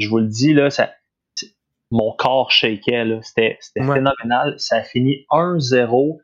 Je 0.00 0.08
vous 0.08 0.18
le 0.18 0.26
dis, 0.26 0.52
là, 0.54 0.70
ça, 0.70 0.90
c'est- 1.34 1.54
mon 1.90 2.12
corps 2.12 2.50
shakeait. 2.50 3.04
là. 3.04 3.20
C'était 3.22 3.56
c'était 3.60 3.80
Ouais. 3.86 3.94
phénoménal. 3.96 4.54
Ça 4.58 4.76
a 4.76 4.82
fini 4.82 5.24
1-0 5.30 6.20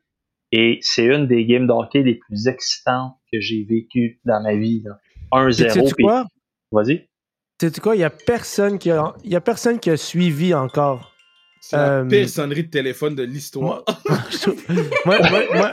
et 0.53 0.79
c'est 0.83 1.05
une 1.05 1.27
des 1.27 1.45
games 1.47 1.67
de 1.67 1.73
hockey 1.73 2.03
les 2.03 2.15
plus 2.17 2.47
excitantes 2.49 3.15
que 3.33 3.41
j'ai 3.41 3.65
vécues 3.65 4.21
dans 4.25 4.43
ma 4.43 4.55
vie. 4.55 4.83
là. 4.85 4.99
Puis 5.15 5.27
1-0. 5.33 5.53
sais-tu 5.73 5.95
puis- 5.95 6.05
quoi? 6.05 6.25
Vas-y. 6.73 7.08
Sais-tu 7.61 7.81
quoi? 7.81 7.97
Il 7.97 8.01
y 8.01 8.05
a 8.05 8.11
personne 8.11 8.79
qui 8.79 8.91
a, 8.91 9.15
il 9.25 9.33
y 9.33 9.37
a 9.37 9.41
personne 9.41 9.79
qui 9.81 9.91
a 9.91 9.97
suivi 9.97 10.55
encore. 10.55 11.13
C'est 11.61 11.77
la 11.77 11.99
Euh, 12.01 12.05
pire 12.05 12.29
sonnerie 12.29 12.65
de 12.65 12.71
téléphone 12.71 13.15
de 13.17 13.25
l'histoire. 13.25 13.83
moi, 15.05 15.19
moi, 15.31 15.41
moi, 15.55 15.73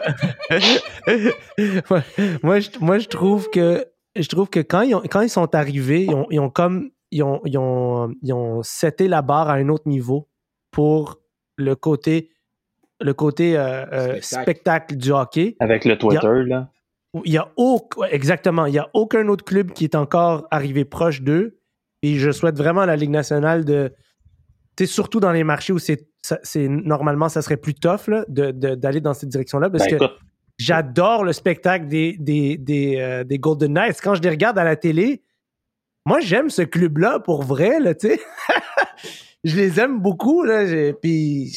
moi, 1.90 2.02
moi, 2.44 2.60
je, 2.60 2.70
moi, 2.80 2.98
je 3.00 3.08
trouve 3.08 3.50
que 3.52 3.86
je 4.16 4.28
trouve 4.28 4.50
que 4.50 4.60
quand 4.62 4.82
ils, 4.82 4.96
ont- 4.96 5.04
quand 5.10 5.22
ils 5.22 5.30
sont 5.30 5.54
arrivés, 5.56 6.06
ils 6.06 6.14
ont, 6.14 6.26
ils 6.32 6.40
ont 6.40 6.50
comme 6.50 6.90
ils 7.12 7.22
ont, 7.24 7.42
ils 7.46 7.58
ont, 7.58 8.14
ils 8.24 8.34
ont 8.34 8.64
seté 8.64 9.08
la 9.08 9.22
barre 9.22 9.50
à 9.50 9.54
un 9.54 9.70
autre 9.70 9.88
niveau 9.88 10.28
pour 10.72 11.20
le 11.58 11.76
côté 11.76 12.32
le 13.02 13.14
côté 13.14 13.58
euh, 13.58 13.86
euh, 13.92 14.18
Spectacle. 14.22 14.96
du 14.96 15.12
hockey. 15.12 15.58
Avec 15.60 15.84
le 15.86 15.98
Twitter, 15.98 16.44
là. 16.48 16.70
Il 17.26 17.32
y 17.32 17.38
a 17.38 17.52
aucun, 17.58 18.04
exactement, 18.10 18.66
il 18.66 18.74
y 18.74 18.80
a 18.80 18.90
aucun 18.94 19.28
autre 19.28 19.44
club 19.46 19.72
qui 19.72 19.84
est 19.84 19.96
encore 19.96 20.48
arrivé 20.50 20.84
proche 20.86 21.22
d'eux. 21.22 21.60
Et 22.06 22.18
je 22.18 22.32
souhaite 22.32 22.58
vraiment 22.58 22.82
à 22.82 22.86
la 22.86 22.96
Ligue 22.96 23.10
nationale 23.10 23.66
de, 23.66 23.92
tu 24.78 24.86
surtout 24.88 25.20
dans 25.20 25.32
les 25.32 25.44
marchés 25.44 25.74
où 25.74 25.80
c'est, 25.80 26.08
normalement 26.56 27.30
ça 27.30 27.42
serait 27.42 27.58
plus 27.58 27.74
tough 27.74 28.08
là, 28.08 28.26
de, 28.28 28.52
de- 28.52 28.76
d'aller 28.76 29.02
dans 29.02 29.14
cette 29.14 29.30
direction-là 29.30 29.70
parce 29.70 29.86
Ben, 29.86 29.92
que 29.98 30.04
écoute, 30.04 30.18
j'adore 30.58 31.24
le 31.24 31.34
spectacle 31.34 31.88
des 31.88 32.16
des, 32.20 32.58
des, 32.58 32.98
euh, 33.00 33.24
des 33.24 33.40
Golden 33.40 33.74
Knights. 33.74 34.00
Quand 34.04 34.16
je 34.16 34.22
les 34.22 34.30
regarde 34.30 34.58
à 34.60 34.64
la 34.64 34.76
télé, 34.76 35.24
moi 36.06 36.20
j'aime 36.20 36.50
ce 36.50 36.62
club-là 36.62 37.20
pour 37.20 37.44
vrai 37.44 37.80
là, 37.80 37.96
tu 37.96 38.10
sais. 38.10 38.20
je 39.44 39.56
les 39.56 39.80
aime 39.80 40.00
beaucoup 40.00 40.44
là. 40.44 40.66
Puis 41.02 41.56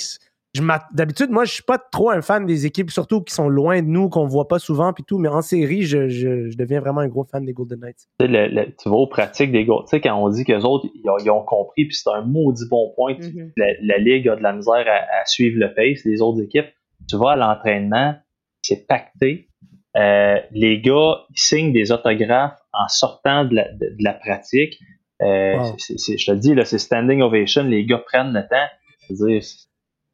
d'habitude, 0.92 1.30
moi, 1.30 1.44
je 1.44 1.52
suis 1.52 1.62
pas 1.62 1.78
trop 1.78 2.10
un 2.10 2.22
fan 2.22 2.46
des 2.46 2.66
équipes, 2.66 2.90
surtout 2.90 3.22
qui 3.22 3.34
sont 3.34 3.48
loin 3.48 3.80
de 3.82 3.86
nous, 3.86 4.08
qu'on 4.08 4.26
voit 4.26 4.48
pas 4.48 4.58
souvent, 4.58 4.92
puis 4.92 5.04
tout. 5.04 5.18
Mais 5.18 5.28
en 5.28 5.42
série, 5.42 5.82
je, 5.82 6.08
je- 6.08 6.48
je 6.50 6.56
deviens 6.56 6.80
vraiment 6.80 7.00
un 7.00 7.08
gros 7.08 7.24
fan 7.24 7.44
des 7.44 7.52
Golden 7.52 7.78
Knights. 7.80 8.06
tu 8.18 8.26
sais, 8.26 8.32
le- 8.32 8.48
le- 8.48 8.74
tu 8.76 8.88
vas 8.88 8.96
aux 8.96 9.06
pratiques 9.06 9.52
des 9.52 9.64
gars. 9.64 9.74
Tu 9.82 9.90
sais, 9.90 10.00
quand 10.00 10.14
on 10.16 10.28
dit 10.30 10.44
qu'eux 10.44 10.60
autres, 10.62 10.86
ils 10.94 11.08
ont, 11.10 11.18
ils 11.24 11.30
ont 11.30 11.42
compris, 11.44 11.84
puis 11.86 11.94
c'est 11.94 12.10
un 12.10 12.22
maudit 12.22 12.64
bon 12.70 12.92
point. 12.96 13.14
que 13.14 13.24
Mhm. 13.24 13.52
la, 13.56 13.66
la 13.82 13.98
Ligue 13.98 14.28
a 14.28 14.36
de 14.36 14.42
la 14.42 14.52
misère 14.52 14.84
à, 14.86 15.20
à 15.20 15.24
suivre 15.26 15.58
le 15.58 15.72
pace 15.74 16.02
des 16.04 16.20
autres 16.20 16.42
équipes. 16.42 16.68
Tu 17.08 17.16
vas 17.16 17.32
à 17.32 17.36
l'entraînement, 17.36 18.14
c'est 18.62 18.86
pacté. 18.86 19.48
Euh, 19.96 20.36
les 20.52 20.80
gars, 20.80 21.16
ils 21.30 21.38
signent 21.40 21.72
des 21.72 21.90
autographes 21.92 22.58
en 22.72 22.88
sortant 22.88 23.44
de 23.44 23.54
la, 23.54 23.72
de, 23.72 23.86
de 23.86 24.04
la 24.04 24.14
pratique. 24.14 24.78
Euh, 25.22 25.56
Wow. 25.58 25.76
je 25.78 26.26
te 26.26 26.30
le 26.30 26.38
dis, 26.38 26.54
là, 26.54 26.64
c'est 26.64 26.78
standing 26.78 27.20
ovation. 27.22 27.64
Les 27.64 27.84
gars 27.84 27.98
prennent 27.98 28.32
le 28.32 28.42
temps. 28.42 28.66
Je 29.08 29.14
veux 29.14 29.28
dire, 29.28 29.42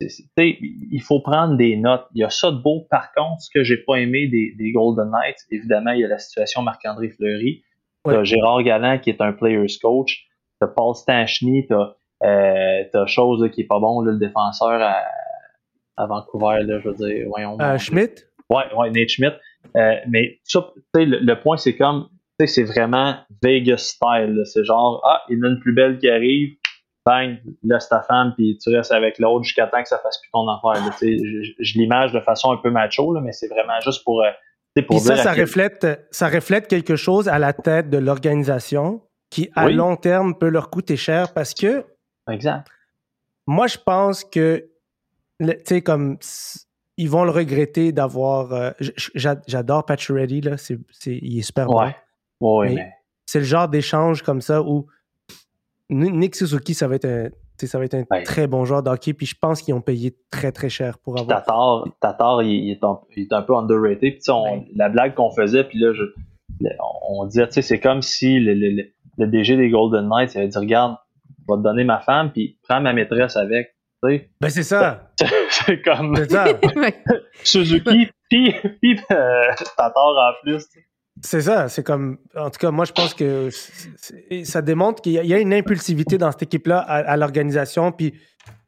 il 0.00 1.02
faut 1.02 1.20
prendre 1.20 1.56
des 1.56 1.76
notes. 1.76 2.06
Il 2.14 2.20
y 2.20 2.24
a 2.24 2.30
ça 2.30 2.50
de 2.50 2.58
beau. 2.58 2.86
Par 2.90 3.12
contre, 3.14 3.40
ce 3.42 3.50
que 3.52 3.62
j'ai 3.64 3.78
pas 3.78 3.96
aimé 3.96 4.26
des, 4.28 4.54
des 4.58 4.72
Golden 4.72 5.10
Knights, 5.10 5.38
évidemment, 5.50 5.92
il 5.92 6.00
y 6.00 6.04
a 6.04 6.08
la 6.08 6.18
situation 6.18 6.62
Marc-André 6.62 7.10
Fleury. 7.10 7.62
Ouais. 8.04 8.14
T'as 8.14 8.24
Gérard 8.24 8.62
Galland 8.62 8.98
qui 8.98 9.10
est 9.10 9.20
un 9.20 9.32
player's 9.32 9.78
coach. 9.78 10.26
T'as 10.60 10.66
Paul 10.68 10.94
Stanchny. 10.94 11.66
T'as 11.66 11.94
euh, 12.24 12.84
t'as 12.92 13.06
chose 13.06 13.42
là, 13.42 13.48
qui 13.48 13.62
est 13.62 13.66
pas 13.66 13.80
bon, 13.80 14.00
là, 14.00 14.12
le 14.12 14.18
défenseur 14.18 14.80
à, 14.80 15.02
à 15.96 16.06
Vancouver, 16.06 16.62
là, 16.62 16.78
je 16.80 16.88
veux 16.88 16.94
dire. 16.94 17.26
Voyons, 17.28 17.58
Euh, 17.60 17.76
Schmidt? 17.78 18.22
Ouais, 18.50 18.64
ouais, 18.76 18.90
Nate 18.90 19.08
Schmidt. 19.08 19.36
Euh, 19.76 19.94
mais 20.08 20.38
ça, 20.44 20.70
tu 20.74 20.82
sais, 20.94 21.04
le, 21.06 21.18
le 21.18 21.40
point, 21.40 21.56
c'est 21.56 21.76
comme, 21.76 22.08
c'est 22.46 22.62
vraiment 22.64 23.16
Vegas 23.42 23.78
style. 23.78 24.40
C'est 24.44 24.64
genre, 24.64 25.02
ah, 25.04 25.22
il 25.28 25.38
y 25.38 25.40
en 25.40 25.44
a 25.44 25.48
une 25.50 25.60
plus 25.60 25.74
belle 25.74 25.98
qui 25.98 26.08
arrive, 26.08 26.56
bang, 27.06 27.38
laisse 27.62 27.88
ta 27.88 28.02
femme, 28.02 28.32
puis 28.36 28.58
tu 28.62 28.74
restes 28.74 28.92
avec 28.92 29.18
l'autre 29.18 29.44
jusqu'à 29.44 29.66
temps 29.66 29.82
que 29.82 29.88
ça 29.88 29.98
fasse 29.98 30.18
plus 30.20 30.30
ton 30.32 30.48
affaire. 30.48 30.84
là. 30.84 30.90
Je 31.00 31.52
je 31.58 31.78
l'image 31.78 32.12
de 32.12 32.20
façon 32.20 32.52
un 32.52 32.56
peu 32.56 32.70
macho, 32.70 33.12
là, 33.12 33.20
mais 33.20 33.32
c'est 33.32 33.48
vraiment 33.48 33.78
juste 33.84 34.02
pour, 34.04 34.22
euh, 34.22 34.82
pour 34.88 35.00
ça, 35.00 35.14
dire. 35.14 35.22
ça 35.22 35.34
quel- 35.34 35.42
reflète, 35.44 35.86
ça 36.10 36.28
reflète 36.28 36.66
quelque 36.68 36.96
chose 36.96 37.28
à 37.28 37.38
la 37.38 37.52
tête 37.52 37.90
de 37.90 37.98
l'organisation 37.98 39.02
qui, 39.30 39.50
à 39.54 39.66
Oui. 39.66 39.74
long 39.74 39.96
terme, 39.96 40.36
peut 40.38 40.48
leur 40.48 40.70
coûter 40.70 40.96
cher 40.96 41.32
parce 41.32 41.52
que 41.54 41.84
Exact. 42.30 42.66
moi, 43.46 43.66
je 43.66 43.76
pense 43.78 44.24
que, 44.24 44.66
tu 45.40 45.46
sais, 45.64 45.82
comme, 45.82 46.16
ils 46.96 47.10
vont 47.10 47.24
le 47.24 47.30
regretter 47.30 47.92
d'avoir. 47.92 48.52
euh, 48.52 48.70
J'adore 48.78 49.84
Pacioretty, 49.84 50.40
là. 50.42 50.56
C'est, 50.56 50.78
il 51.06 51.38
est 51.38 51.42
super 51.42 51.66
bon. 51.66 51.80
Ouais. 51.82 51.96
Ouais, 52.40 52.68
Mais- 52.68 52.74
mais. 52.76 52.92
C'est 53.26 53.38
le 53.40 53.44
genre 53.46 53.68
d'échange 53.68 54.22
comme 54.22 54.40
ça 54.42 54.62
où 54.62 54.86
Nick 55.90 56.34
Suzuki, 56.34 56.74
ça 56.74 56.88
va 56.88 56.94
être 56.96 57.04
un, 57.04 57.28
tu 57.28 57.34
sais, 57.60 57.66
ça 57.66 57.78
va 57.78 57.84
être 57.84 57.94
un 57.94 58.04
Ouais. 58.10 58.22
très 58.22 58.46
bon 58.46 58.64
joueur 58.64 58.82
d'hockey. 58.82 59.12
Puis 59.12 59.26
je 59.26 59.34
pense 59.40 59.62
qu'ils 59.62 59.74
ont 59.74 59.80
payé 59.80 60.16
très, 60.30 60.50
très 60.52 60.68
cher 60.68 60.98
pour 60.98 61.18
avoir. 61.20 61.38
Tatar, 61.40 61.84
Tatar 62.00 62.42
il, 62.42 62.50
il 62.64 62.70
est 62.72 62.84
un, 62.84 62.98
il 63.16 63.24
est 63.24 63.32
un 63.32 63.42
peu 63.42 63.54
underrated. 63.56 64.00
Puis, 64.14 64.20
on- 64.30 64.42
Ouais. 64.44 64.66
La 64.76 64.88
blague 64.88 65.14
qu'on 65.14 65.30
faisait, 65.30 65.64
puis 65.64 65.78
là, 65.78 65.92
je, 65.92 66.02
on 67.08 67.26
disait, 67.26 67.46
tu 67.48 67.54
sais, 67.54 67.62
c'est 67.62 67.80
comme 67.80 68.02
si 68.02 68.38
le, 68.38 68.54
le, 68.54 68.70
le- 68.70 68.84
le 69.18 69.26
DG 69.28 69.56
des 69.56 69.70
Golden 69.70 70.08
Knights 70.08 70.34
il 70.34 70.38
avait 70.38 70.48
dit 70.48 70.58
Regarde, 70.58 70.96
je 71.46 71.52
vais 71.52 71.58
te 71.58 71.62
donner 71.62 71.84
ma 71.84 72.00
femme, 72.00 72.32
puis 72.32 72.58
prends 72.68 72.80
ma 72.80 72.92
maîtresse 72.92 73.36
avec. 73.36 73.68
Tu 74.02 74.10
sais, 74.18 74.30
Ben, 74.40 74.48
c'est 74.50 74.62
ça. 74.64 75.10
c'est 75.50 75.80
comme 75.82 76.16
C'est 76.16 76.30
ça. 76.32 76.46
Suzuki, 77.44 78.08
puis, 78.30 78.54
puis 78.82 78.98
euh, 79.10 79.42
Tatar 79.76 79.96
en 80.06 80.32
plus. 80.42 80.68
tu 80.68 80.80
sais. 80.80 80.86
C'est 81.22 81.42
ça, 81.42 81.68
c'est 81.68 81.82
comme. 81.84 82.18
En 82.36 82.50
tout 82.50 82.58
cas, 82.58 82.70
moi, 82.70 82.84
je 82.84 82.92
pense 82.92 83.14
que 83.14 83.48
ça 84.44 84.62
démontre 84.62 85.00
qu'il 85.02 85.12
y, 85.12 85.18
a- 85.18 85.22
il 85.22 85.28
y 85.28 85.34
a 85.34 85.38
une 85.38 85.54
impulsivité 85.54 86.18
dans 86.18 86.30
cette 86.32 86.42
équipe-là 86.42 86.78
à, 86.80 86.96
à 86.96 87.16
l'organisation. 87.16 87.92
Puis 87.92 88.14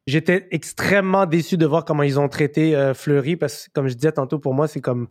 j'étais 0.06 0.46
extrêmement 0.52 1.26
déçu 1.26 1.56
de 1.56 1.66
voir 1.66 1.84
comment 1.84 2.04
ils 2.04 2.18
ont 2.20 2.28
traité 2.28 2.76
euh, 2.76 2.94
Fleury, 2.94 3.36
parce 3.36 3.66
que, 3.66 3.72
comme 3.72 3.88
je 3.88 3.94
disais 3.94 4.12
tantôt, 4.12 4.38
pour 4.38 4.54
moi, 4.54 4.68
c'est 4.68 4.80
comme. 4.80 5.08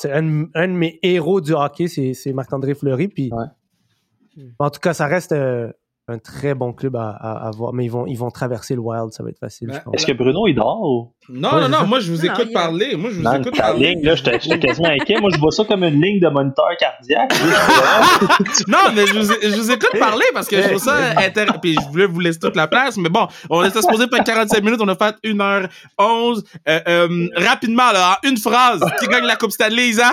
c'est 0.00 0.10
un, 0.12 0.46
un 0.54 0.68
de 0.68 0.72
mes 0.72 0.98
héros 1.02 1.40
du 1.40 1.52
hockey, 1.52 1.88
c'est 1.88 2.14
c'est 2.14 2.32
Marc-André 2.32 2.74
Fleury. 2.74 3.08
Puis, 3.08 3.30
Ouais. 3.32 4.44
en 4.58 4.70
tout 4.70 4.80
cas, 4.80 4.94
ça 4.94 5.06
reste 5.06 5.32
euh, 5.32 5.70
un 6.08 6.18
très 6.18 6.54
bon 6.54 6.72
club 6.72 6.94
à, 6.94 7.10
à, 7.10 7.48
à 7.48 7.50
voir. 7.50 7.72
Mais 7.72 7.84
ils 7.84 7.90
vont, 7.90 8.06
ils 8.06 8.16
vont 8.16 8.30
traverser 8.30 8.74
le 8.76 8.80
Wild, 8.80 9.10
ça 9.12 9.24
va 9.24 9.30
être 9.30 9.40
facile, 9.40 9.66
Ben, 9.68 9.74
je 9.74 9.80
pense. 9.80 9.94
Est-ce 9.94 10.06
que 10.06 10.12
Bruno, 10.12 10.46
il 10.46 10.54
dort 10.54 10.80
ou? 10.80 11.12
Non, 11.28 11.54
Ouais, 11.54 11.60
non, 11.62 11.68
non, 11.68 11.86
moi 11.88 11.98
je 11.98 12.12
vous 12.12 12.24
Non, 12.24 12.32
écoute 12.32 12.52
parler. 12.52 12.94
Moi 12.96 13.10
je 13.10 13.20
vous 13.20 13.34
écoute 13.34 13.54
ta 13.56 13.62
parler. 13.62 13.94
ligne, 13.94 14.04
là, 14.04 14.14
j'étais 14.14 14.38
quasiment 14.60 14.88
inquiet. 14.88 15.18
Moi, 15.20 15.30
je 15.34 15.38
vois 15.40 15.50
ça 15.50 15.64
comme 15.64 15.82
une 15.82 16.00
ligne 16.00 16.20
de 16.20 16.28
moniteur 16.28 16.68
cardiaque. 16.78 17.32
Non, 18.68 18.78
mais 18.94 19.06
je 19.06 19.18
vous, 19.18 19.32
je 19.42 19.56
vous 19.56 19.70
écoute 19.72 19.98
parler 19.98 20.24
parce 20.32 20.46
que 20.46 20.56
je 20.62 20.68
trouve 20.68 20.78
ça 20.82 20.96
intéressant. 21.18 21.58
Puis 21.60 21.74
je 21.74 21.88
voulais 21.90 22.06
vous 22.06 22.20
laisser 22.20 22.38
toute 22.38 22.56
la 22.56 22.66
place. 22.68 22.96
Mais 22.96 23.08
bon, 23.08 23.26
on 23.50 23.64
était 23.64 23.82
supposé 23.82 24.06
faire 24.08 24.22
45 24.24 24.62
minutes. 24.62 24.80
On 24.82 24.88
a 24.88 24.94
fait 24.96 25.16
1h11. 25.24 26.42
Euh, 26.68 26.80
euh, 26.88 27.28
rapidement, 27.36 27.90
là, 27.92 28.18
en 28.22 28.28
une 28.28 28.36
phrase. 28.36 28.80
Qui 29.00 29.06
gagne 29.08 29.24
la 29.24 29.36
Coupe 29.36 29.50
Stanley, 29.50 29.88
Isa? 29.88 30.12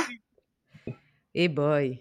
Eh 1.35 1.47
boy. 1.47 1.99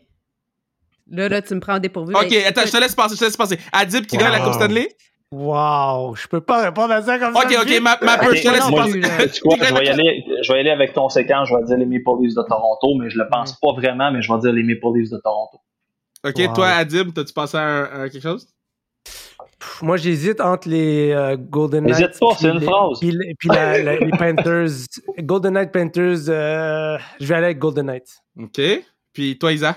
Là, 1.13 1.29
là, 1.29 1.41
tu 1.43 1.55
me 1.55 1.61
prends 1.61 1.77
au 1.77 1.79
dépourvu. 1.79 2.15
Ok, 2.15 2.29
Ben, 2.31 2.47
attends, 2.47 2.63
je 2.67 2.73
te 2.73 2.77
laisse 2.79 2.95
passer. 2.95 3.15
Je 3.15 3.21
te 3.21 3.25
laisse 3.27 3.37
passer. 3.37 3.59
Adib, 3.73 4.07
qui 4.07 4.17
gagne 4.17 4.33
la 4.33 4.39
Coupe 4.41 4.49
Wow. 4.49 4.53
Stanley? 4.55 4.89
Wow, 5.31 6.15
je 6.15 6.27
peux 6.29 6.41
pas 6.43 6.63
répondre 6.63 6.93
à 6.93 7.01
ça 7.01 7.19
comme 7.19 7.35
Ok, 7.35 7.51
ça. 7.53 7.61
ok, 7.63 7.67
vite. 7.69 7.81
ma, 7.83 7.97
ma 8.03 8.17
Ok, 8.17 8.35
je 8.35 8.43
te 8.43 8.49
laisse 8.49 8.69
moi, 8.69 8.83
passer. 8.85 9.01
Tu 9.33 9.41
vois, 9.45 9.57
je 9.57 9.75
vais, 9.75 9.85
y 9.85 9.89
aller, 9.89 10.25
je 10.43 10.53
vais 10.53 10.59
y 10.59 10.61
aller 10.61 10.71
avec 10.71 10.93
ton 10.93 11.09
séquence. 11.09 11.49
Je 11.49 11.55
vais 11.57 11.65
dire 11.65 11.79
les 11.79 11.87
Maple 11.87 12.21
Leafs 12.23 12.35
de 12.35 12.43
Toronto, 12.47 12.95
mais 13.01 13.09
je 13.09 13.19
le 13.19 13.25
pense 13.31 13.59
pas 13.61 13.73
vraiment, 13.73 14.11
mais 14.13 14.21
je 14.21 14.31
vais 14.33 14.39
dire 14.41 14.53
les 14.53 14.63
Maple 14.63 14.99
Leafs 14.99 15.11
de 15.11 15.19
Toronto. 15.19 15.59
Ok, 16.27 16.35
Wow. 16.39 16.55
toi, 16.55 16.69
Adib, 16.69 17.13
t'as-tu 17.15 17.33
pensé 17.33 17.57
à, 17.57 17.85
à 18.03 18.09
quelque 18.11 18.23
chose? 18.23 18.47
Pff, 19.59 19.83
Moi, 19.83 19.97
j'hésite 19.97 20.41
entre 20.41 20.69
les 20.69 21.13
euh, 21.13 21.37
Golden 21.39 21.85
Knights. 21.85 21.99
Hésite 22.01 22.21
pas, 22.21 22.37
c'est 22.39 22.49
une 22.49 22.59
les- 22.59 22.67
phrase. 22.67 22.99
Puis, 23.01 23.11
les- 23.13 23.35
puis 23.39 23.49
la- 23.49 23.83
la- 23.83 23.97
les 23.97 24.11
Panthers. 24.11 24.69
Golden 25.21 25.55
Knights, 25.55 25.73
Panthers. 25.73 26.29
euh, 26.29 26.99
je 27.21 27.27
vais 27.27 27.35
aller 27.35 27.47
avec 27.47 27.59
Golden 27.59 27.87
Knights. 27.87 28.19
Ok. 28.39 28.61
Puis 29.13 29.39
toi, 29.39 29.53
Isa? 29.53 29.77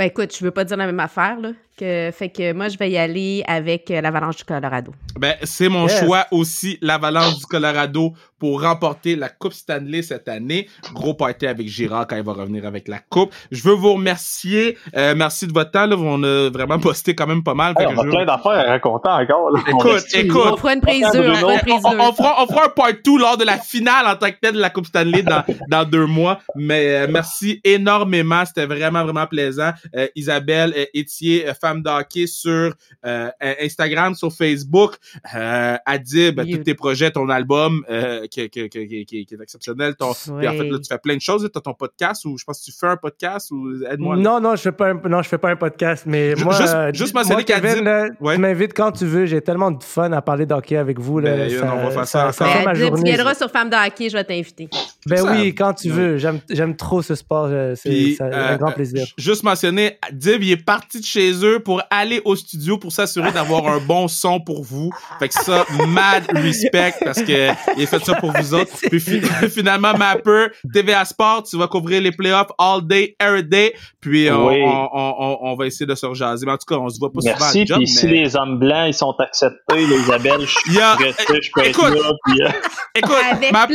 Ben 0.00 0.06
écoute, 0.06 0.34
je 0.34 0.42
veux 0.42 0.50
pas 0.50 0.64
dire 0.64 0.78
la 0.78 0.86
même 0.86 0.98
affaire, 0.98 1.38
là. 1.38 1.50
Que, 1.80 2.10
fait 2.12 2.28
que 2.28 2.52
moi, 2.52 2.68
je 2.68 2.76
vais 2.76 2.90
y 2.90 2.98
aller 2.98 3.42
avec 3.46 3.90
euh, 3.90 4.02
l'Avalanche 4.02 4.36
du 4.36 4.44
Colorado. 4.44 4.92
Ben, 5.18 5.34
c'est 5.44 5.70
mon 5.70 5.86
Yes. 5.88 6.00
choix 6.00 6.26
aussi, 6.30 6.76
l'Avalanche 6.82 7.38
du 7.38 7.46
Colorado 7.46 8.12
pour 8.38 8.62
remporter 8.62 9.16
la 9.16 9.28
Coupe 9.30 9.52
Stanley 9.54 10.02
cette 10.02 10.28
année. 10.28 10.68
Gros 10.92 11.14
party 11.14 11.46
avec 11.46 11.66
Girard 11.68 12.06
quand 12.06 12.16
il 12.16 12.22
va 12.22 12.32
revenir 12.34 12.66
avec 12.66 12.86
la 12.88 12.98
Coupe. 12.98 13.32
Je 13.50 13.62
veux 13.62 13.72
vous 13.74 13.94
remercier. 13.94 14.76
Euh, 14.96 15.14
merci 15.16 15.46
de 15.46 15.52
votre 15.54 15.70
temps. 15.70 15.86
Là. 15.86 15.96
On 15.98 16.22
a 16.22 16.50
vraiment 16.50 16.78
posté 16.78 17.14
quand 17.14 17.26
même 17.26 17.42
pas 17.42 17.54
mal. 17.54 17.74
Hey, 17.78 17.86
on 17.86 17.98
a 17.98 18.04
je- 18.04 18.10
plein 18.10 18.24
d'affaires 18.26 18.52
à 18.52 18.62
raconter 18.64 19.08
encore. 19.08 19.50
là. 19.50 19.60
Écoute, 19.66 20.02
On 20.14 20.18
écoute. 20.18 20.42
On 20.52 20.56
fera 20.58 20.74
une 20.74 20.80
prise 20.82 21.04
Attends, 21.04 21.18
2, 21.18 21.28
on 21.30 21.48
on, 21.50 21.58
prise 21.58 21.74
on- 21.84 21.90
2. 21.92 21.98
on 21.98 22.12
fera, 22.12 22.42
on 22.42 22.46
fera 22.46 22.64
un 22.66 22.68
part 22.68 22.92
2 23.04 23.18
lors 23.18 23.36
de 23.38 23.44
la 23.44 23.58
finale 23.58 24.06
en 24.06 24.16
tant 24.16 24.30
que 24.30 24.36
telle 24.40 24.54
de 24.54 24.60
la 24.60 24.70
Coupe 24.70 24.86
Stanley 24.86 25.22
dans, 25.22 25.42
dans 25.68 25.84
deux 25.84 26.06
mois. 26.06 26.40
Mais 26.56 26.94
euh, 26.94 27.06
merci 27.10 27.60
énormément. 27.64 28.44
C'était 28.44 28.66
vraiment, 28.66 29.04
vraiment 29.04 29.26
plaisant. 29.26 29.70
Euh, 29.96 30.08
Isabelle 30.16 30.74
euh, 30.76 30.84
Etier, 30.94 31.46
euh, 31.70 31.72
femme 31.72 31.82
d'hockey 31.82 32.26
sur 32.26 32.74
euh, 33.06 33.30
Instagram, 33.60 34.14
sur 34.14 34.32
Facebook. 34.32 34.96
Euh, 35.34 35.76
Adib, 35.86 36.40
You- 36.44 36.56
tous 36.58 36.64
tes 36.64 36.74
projets, 36.74 37.10
ton 37.10 37.28
album 37.28 37.84
euh, 37.90 38.26
qui, 38.26 38.48
qui, 38.50 38.68
qui, 38.68 38.86
qui- 38.88 39.04
qui- 39.06 39.26
qui 39.26 39.34
est 39.34 39.42
exceptionnel. 39.42 39.94
Ton, 39.96 40.10
en 40.10 40.14
fait, 40.14 40.28
là, 40.40 40.78
tu 40.78 40.88
fais 40.88 40.98
plein 40.98 41.16
de 41.16 41.20
choses. 41.20 41.48
Tu 41.52 41.58
as 41.58 41.60
ton 41.60 41.74
podcast 41.74 42.24
ou 42.24 42.36
je 42.38 42.44
pense 42.44 42.60
que 42.60 42.64
tu 42.64 42.72
fais 42.72 42.86
un 42.88 42.96
podcast 42.96 43.50
ou 43.50 43.70
aide-moi. 43.90 44.16
Non, 44.16 44.40
non, 44.40 44.56
je 44.56 44.62
fais 44.62 44.72
pas 44.72 44.90
un, 44.90 44.94
non, 45.08 45.22
je 45.22 45.28
fais 45.28 45.38
pas 45.38 45.50
un 45.50 45.56
podcast, 45.56 46.04
mais 46.06 46.34
moi, 46.36 46.56
juste- 46.60 46.74
euh, 46.74 46.92
mentionner 47.14 47.44
Kevin, 47.44 47.84
qu'Adib- 47.84 48.14
Ouais. 48.20 48.34
tu 48.36 48.40
m'invites 48.40 48.74
quand 48.74 48.92
tu 48.92 49.06
veux. 49.06 49.26
J'ai 49.26 49.40
tellement 49.40 49.70
de 49.70 49.82
fun 49.82 50.12
à 50.12 50.22
parler 50.22 50.46
d'hockey 50.46 50.76
avec 50.76 50.98
vous. 50.98 51.18
Là, 51.20 51.36
Ben, 51.36 51.50
on 51.72 51.84
va 51.84 51.90
faire 51.90 52.06
ça 52.06 52.28
ensemble. 52.28 52.50
fait 52.50 52.64
ma 52.64 52.70
Adib, 52.70 52.94
tu 52.96 53.02
viendras 53.02 53.34
sur 53.34 53.50
Femme 53.50 53.70
de 53.70 53.76
hockey, 53.76 54.08
je 54.08 54.16
vais 54.16 54.24
t'inviter. 54.24 54.68
Ben 55.06 55.16
Ça- 55.18 55.30
oui, 55.32 55.54
quand 55.54 55.74
tu 55.74 55.90
veux. 55.90 56.18
J'aime, 56.18 56.40
j'aime 56.50 56.76
trop 56.76 57.02
ce 57.02 57.14
sport. 57.14 57.48
C'est, 57.76 58.16
euh, 58.20 58.54
un 58.54 58.56
grand 58.56 58.72
plaisir. 58.72 59.06
Juste 59.16 59.42
mentionner, 59.44 59.98
Dib, 60.12 60.42
il 60.42 60.52
est 60.52 60.64
parti 60.64 61.00
de 61.00 61.04
chez 61.04 61.32
eux 61.44 61.59
pour 61.60 61.82
aller 61.90 62.20
au 62.24 62.34
studio 62.36 62.78
pour 62.78 62.92
s'assurer 62.92 63.32
d'avoir 63.32 63.66
un 63.68 63.78
bon 63.78 64.08
son 64.08 64.40
pour 64.40 64.62
vous. 64.64 64.90
Fait 65.18 65.28
que 65.28 65.34
ça, 65.34 65.64
mad 65.86 66.24
respect 66.34 66.94
parce 67.04 67.22
que 67.22 67.50
il 67.76 67.84
a 67.84 67.86
fait 67.86 68.04
ça 68.04 68.14
pour 68.14 68.32
vous 68.32 68.54
autres. 68.54 68.72
Puis 68.90 69.00
fi- 69.00 69.20
finalement, 69.50 69.92
Mapper, 69.96 70.46
TVA 70.72 71.04
Sport, 71.04 71.44
tu 71.44 71.56
vas 71.58 71.68
couvrir 71.68 72.00
les 72.02 72.12
playoffs 72.12 72.50
all 72.58 72.80
day, 72.86 73.14
every 73.20 73.44
day. 73.44 73.74
Puis 74.00 74.30
on, 74.30 74.48
Oui. 74.48 74.62
on, 74.64 74.88
on, 74.92 75.14
on- 75.18 75.38
on 75.42 75.56
va 75.56 75.66
essayer 75.66 75.86
de 75.86 75.94
se 75.94 76.06
rejaser. 76.06 76.46
Mais 76.46 76.52
en 76.52 76.56
tout 76.58 76.66
cas, 76.74 76.80
on 76.80 76.88
se 76.88 76.98
voit 76.98 77.12
pas 77.12 77.20
souvent 77.20 77.34
Merci. 77.38 77.66
job, 77.66 77.78
Puis 77.78 77.86
si 77.88 78.06
les 78.08 78.34
hommes 78.36 78.58
blancs 78.58 78.88
ils 78.88 78.94
sont 78.94 79.14
acceptés, 79.18 79.86
les 79.86 79.96
Isabelle, 80.00 80.40
je 80.46 80.54
Il 80.68 80.74
y 80.74 80.80
a- 80.80 80.96
suis 80.96 81.04
resté, 81.08 81.24
je 81.42 81.50
peux 81.54 81.60
être 81.60 81.68
écoute. 81.70 81.94
là. 82.02 82.10
Puis, 82.26 82.42
euh, 82.42 82.48
Écoute, 82.94 83.14
Avec 83.30 83.52
Mapper, 83.52 83.74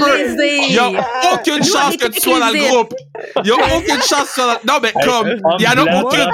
il 0.67 0.73
y 0.73 0.77
a 0.79 0.89
aucune 1.33 1.59
Nous, 1.59 1.63
chance 1.65 1.95
que 1.97 2.07
tu 2.07 2.19
sois 2.19 2.39
dans 2.39 2.49
le 2.51 2.67
groupe. 2.69 2.93
Il 3.43 3.47
y 3.47 3.51
a 3.51 3.55
aucune 3.77 4.01
chance 4.01 4.23
que 4.23 4.27
tu 4.27 4.41
sois 4.41 4.59
dans... 4.65 4.73
Non, 4.73 4.79
mais 4.83 4.91
comme, 4.91 5.35
il 5.59 5.63
y 5.63 5.67
en 5.67 5.85
a 5.85 6.01
aucune. 6.01 6.29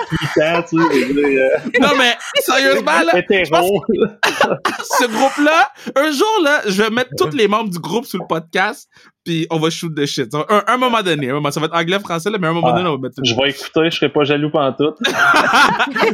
38 1.35 1.43
ans, 1.43 1.61
tu 1.63 1.71
sais, 1.71 1.71
je 1.71 1.71
veux 1.71 1.71
dire, 1.71 1.81
Non, 1.81 1.97
mais 1.97 2.17
sérieusement, 2.41 2.91
euh, 2.91 3.03
là, 3.03 4.17
ce 4.99 5.05
groupe-là, 5.07 5.69
un 5.95 6.11
jour, 6.11 6.39
là, 6.43 6.61
je 6.67 6.81
vais 6.83 6.89
mettre 6.89 7.11
tous 7.17 7.35
les 7.35 7.47
membres 7.47 7.69
du 7.69 7.79
groupe 7.79 8.05
sur 8.05 8.19
le 8.19 8.27
podcast, 8.27 8.89
puis 9.23 9.47
on 9.49 9.59
va 9.59 9.69
shoot 9.69 9.93
de 9.93 10.05
shit. 10.05 10.33
Un, 10.33 10.63
un 10.67 10.77
moment 10.77 11.01
donné, 11.01 11.29
un 11.29 11.33
moment- 11.33 11.51
ça 11.51 11.59
va 11.59 11.67
être 11.67 11.75
anglais, 11.75 11.99
français, 11.99 12.29
là, 12.29 12.37
mais 12.39 12.47
à 12.47 12.49
un 12.49 12.53
moment 12.53 12.67
Ouais. 12.67 12.73
donné, 12.77 12.87
on 12.89 12.93
va 12.95 12.97
mettre 12.99 13.15
tout 13.15 13.21
Je 13.25 13.35
vais 13.35 13.49
écouter, 13.49 13.89
je 13.89 13.95
serai 13.97 14.09
pas 14.09 14.23
jaloux 14.23 14.49
pendant 14.51 14.73
tout. 14.73 14.93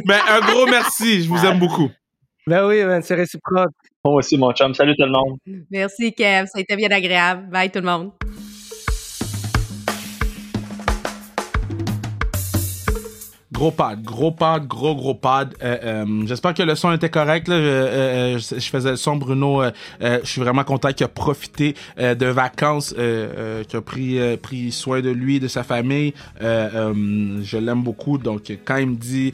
Mais 0.06 0.18
un 0.30 0.40
gros 0.40 0.66
merci, 0.66 1.22
je 1.24 1.28
vous 1.28 1.44
aime 1.44 1.58
beaucoup. 1.58 1.90
Ben 2.46 2.66
oui, 2.66 2.82
man, 2.84 3.02
c'est 3.02 3.14
réciproque. 3.14 3.68
Moi 4.04 4.14
aussi, 4.14 4.38
mon 4.38 4.52
chum. 4.52 4.72
Salut 4.74 4.94
tout 4.96 5.04
le 5.04 5.10
monde. 5.12 5.36
Merci, 5.70 6.14
Kev. 6.14 6.46
Ça 6.46 6.58
a 6.58 6.60
été 6.60 6.76
bien 6.76 6.88
agréable. 6.90 7.46
Bye, 7.50 7.70
tout 7.70 7.80
le 7.80 7.84
monde. 7.86 8.12
Gros 13.58 13.72
pad, 13.72 14.04
gros 14.04 14.30
pad, 14.30 14.68
gros 14.68 14.94
gros 14.94 15.14
pad. 15.14 15.52
Euh, 15.64 15.78
euh, 15.82 16.26
J'espère 16.26 16.54
que 16.54 16.62
le 16.62 16.76
son 16.76 16.92
était 16.92 17.08
correct. 17.08 17.48
Euh, 17.48 18.38
je, 18.38 18.68
faisais 18.70 18.90
le 18.90 18.96
son, 18.96 19.16
Bruno. 19.16 19.64
je 20.00 20.20
suis 20.22 20.40
vraiment 20.40 20.62
content 20.62 20.92
qu'il 20.92 21.04
a 21.04 21.08
profité 21.08 21.74
de 21.98 22.26
vacances, 22.26 22.94
qu'il 22.94 23.76
a 23.76 23.80
pris, 23.84 24.36
pris 24.36 24.70
soin 24.70 25.00
de 25.00 25.10
lui, 25.10 25.40
de 25.40 25.48
sa 25.48 25.64
famille. 25.64 26.14
Je 26.40 27.56
l'aime 27.56 27.82
beaucoup. 27.82 28.16
Donc, 28.16 28.42
quand 28.64 28.76
il 28.76 28.90
me 28.90 28.94
dit 28.94 29.32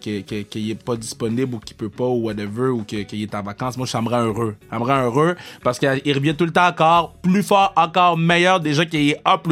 qu'il 0.00 0.70
est 0.70 0.84
pas 0.84 0.94
disponible 0.94 1.56
ou 1.56 1.58
qu'il 1.58 1.76
peut 1.76 1.88
pas 1.88 2.06
ou 2.06 2.26
whatever 2.26 2.68
ou 2.68 2.84
qu'il 2.84 3.20
est 3.20 3.34
en 3.34 3.42
vacances, 3.42 3.76
moi, 3.76 3.88
ça 3.88 4.00
me 4.00 4.10
heureux. 4.10 4.54
Ça 4.70 4.78
me 4.78 4.88
heureux 4.88 5.34
parce 5.64 5.80
qu'il 5.80 6.14
revient 6.14 6.36
tout 6.36 6.44
le 6.44 6.52
temps 6.52 6.68
encore 6.68 7.14
plus 7.14 7.42
fort, 7.42 7.72
encore 7.74 8.16
meilleur. 8.16 8.60
Déjà 8.60 8.86
qu'il 8.86 9.10
est 9.10 9.20
A++, 9.24 9.42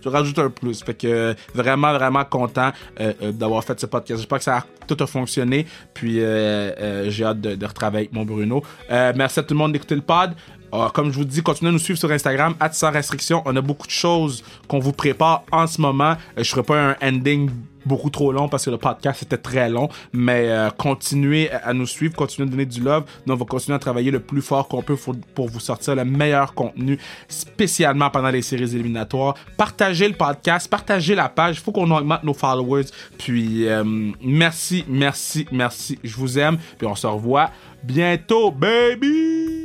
tu 0.00 0.08
rajoutes 0.08 0.38
un 0.38 0.48
plus. 0.48 0.82
Fait 0.82 0.94
que 0.94 1.34
vraiment, 1.54 1.92
vraiment 1.92 2.24
content 2.24 2.70
euh, 2.98 3.12
d'avoir 3.42 3.62
fait 3.64 3.78
ce 3.78 3.86
podcast. 3.86 4.20
J'espère 4.20 4.38
que 4.38 4.44
ça 4.44 4.56
a 4.58 4.64
tout 4.86 4.96
a 5.00 5.06
fonctionné. 5.06 5.66
Puis 5.92 6.20
euh, 6.20 6.72
euh, 6.80 7.10
j'ai 7.10 7.24
hâte 7.24 7.40
de, 7.40 7.54
de 7.54 7.66
retravailler 7.66 8.06
avec 8.06 8.12
mon 8.12 8.24
Bruno. 8.24 8.62
Euh, 8.90 9.12
merci 9.14 9.40
à 9.40 9.42
tout 9.42 9.54
le 9.54 9.58
monde 9.58 9.72
d'écouter 9.72 9.94
le 9.94 10.02
pod. 10.02 10.32
Euh, 10.72 10.88
comme 10.88 11.12
je 11.12 11.18
vous 11.18 11.24
dis, 11.24 11.42
continuez 11.42 11.70
à 11.70 11.72
nous 11.72 11.78
suivre 11.78 11.98
sur 11.98 12.10
Instagram, 12.10 12.54
sans 12.72 12.90
restriction. 12.90 13.42
On 13.44 13.54
a 13.56 13.60
beaucoup 13.60 13.86
de 13.86 13.92
choses 13.92 14.42
qu'on 14.68 14.78
vous 14.78 14.92
prépare 14.92 15.44
en 15.50 15.66
ce 15.66 15.80
moment. 15.80 16.16
Euh, 16.38 16.42
je 16.42 16.50
ferai 16.50 16.62
pas 16.62 16.80
un 16.80 16.96
ending 17.02 17.50
beaucoup 17.86 18.10
trop 18.10 18.32
long 18.32 18.48
parce 18.48 18.64
que 18.64 18.70
le 18.70 18.78
podcast 18.78 19.22
était 19.22 19.38
très 19.38 19.68
long, 19.68 19.88
mais 20.12 20.48
euh, 20.48 20.70
continuez 20.70 21.50
à 21.50 21.62
à 21.64 21.74
nous 21.74 21.86
suivre, 21.86 22.14
continuez 22.14 22.48
à 22.48 22.50
donner 22.50 22.66
du 22.66 22.80
love. 22.80 23.04
Nous, 23.24 23.32
on 23.32 23.36
va 23.36 23.44
continuer 23.44 23.76
à 23.76 23.78
travailler 23.78 24.10
le 24.10 24.18
plus 24.18 24.42
fort 24.42 24.66
qu'on 24.66 24.82
peut 24.82 24.96
pour, 24.96 25.14
pour 25.34 25.48
vous 25.48 25.60
sortir 25.60 25.94
le 25.94 26.04
meilleur 26.04 26.54
contenu, 26.54 26.98
spécialement 27.28 28.10
pendant 28.10 28.30
les 28.30 28.42
séries 28.42 28.74
éliminatoires. 28.74 29.34
Partagez 29.56 30.08
le 30.08 30.14
podcast, 30.14 30.68
partagez 30.68 31.14
la 31.14 31.28
page. 31.28 31.58
Il 31.58 31.60
faut 31.60 31.72
qu'on 31.72 31.90
augmente 31.90 32.24
nos 32.24 32.34
followers. 32.34 32.86
Puis, 33.16 33.68
euh, 33.68 33.84
merci, 34.22 34.84
merci, 34.88 35.46
merci. 35.52 35.98
Je 36.02 36.16
vous 36.16 36.38
aime. 36.38 36.58
Puis, 36.78 36.86
on 36.86 36.96
se 36.96 37.06
revoit 37.06 37.50
bientôt, 37.84 38.50
baby! 38.50 39.61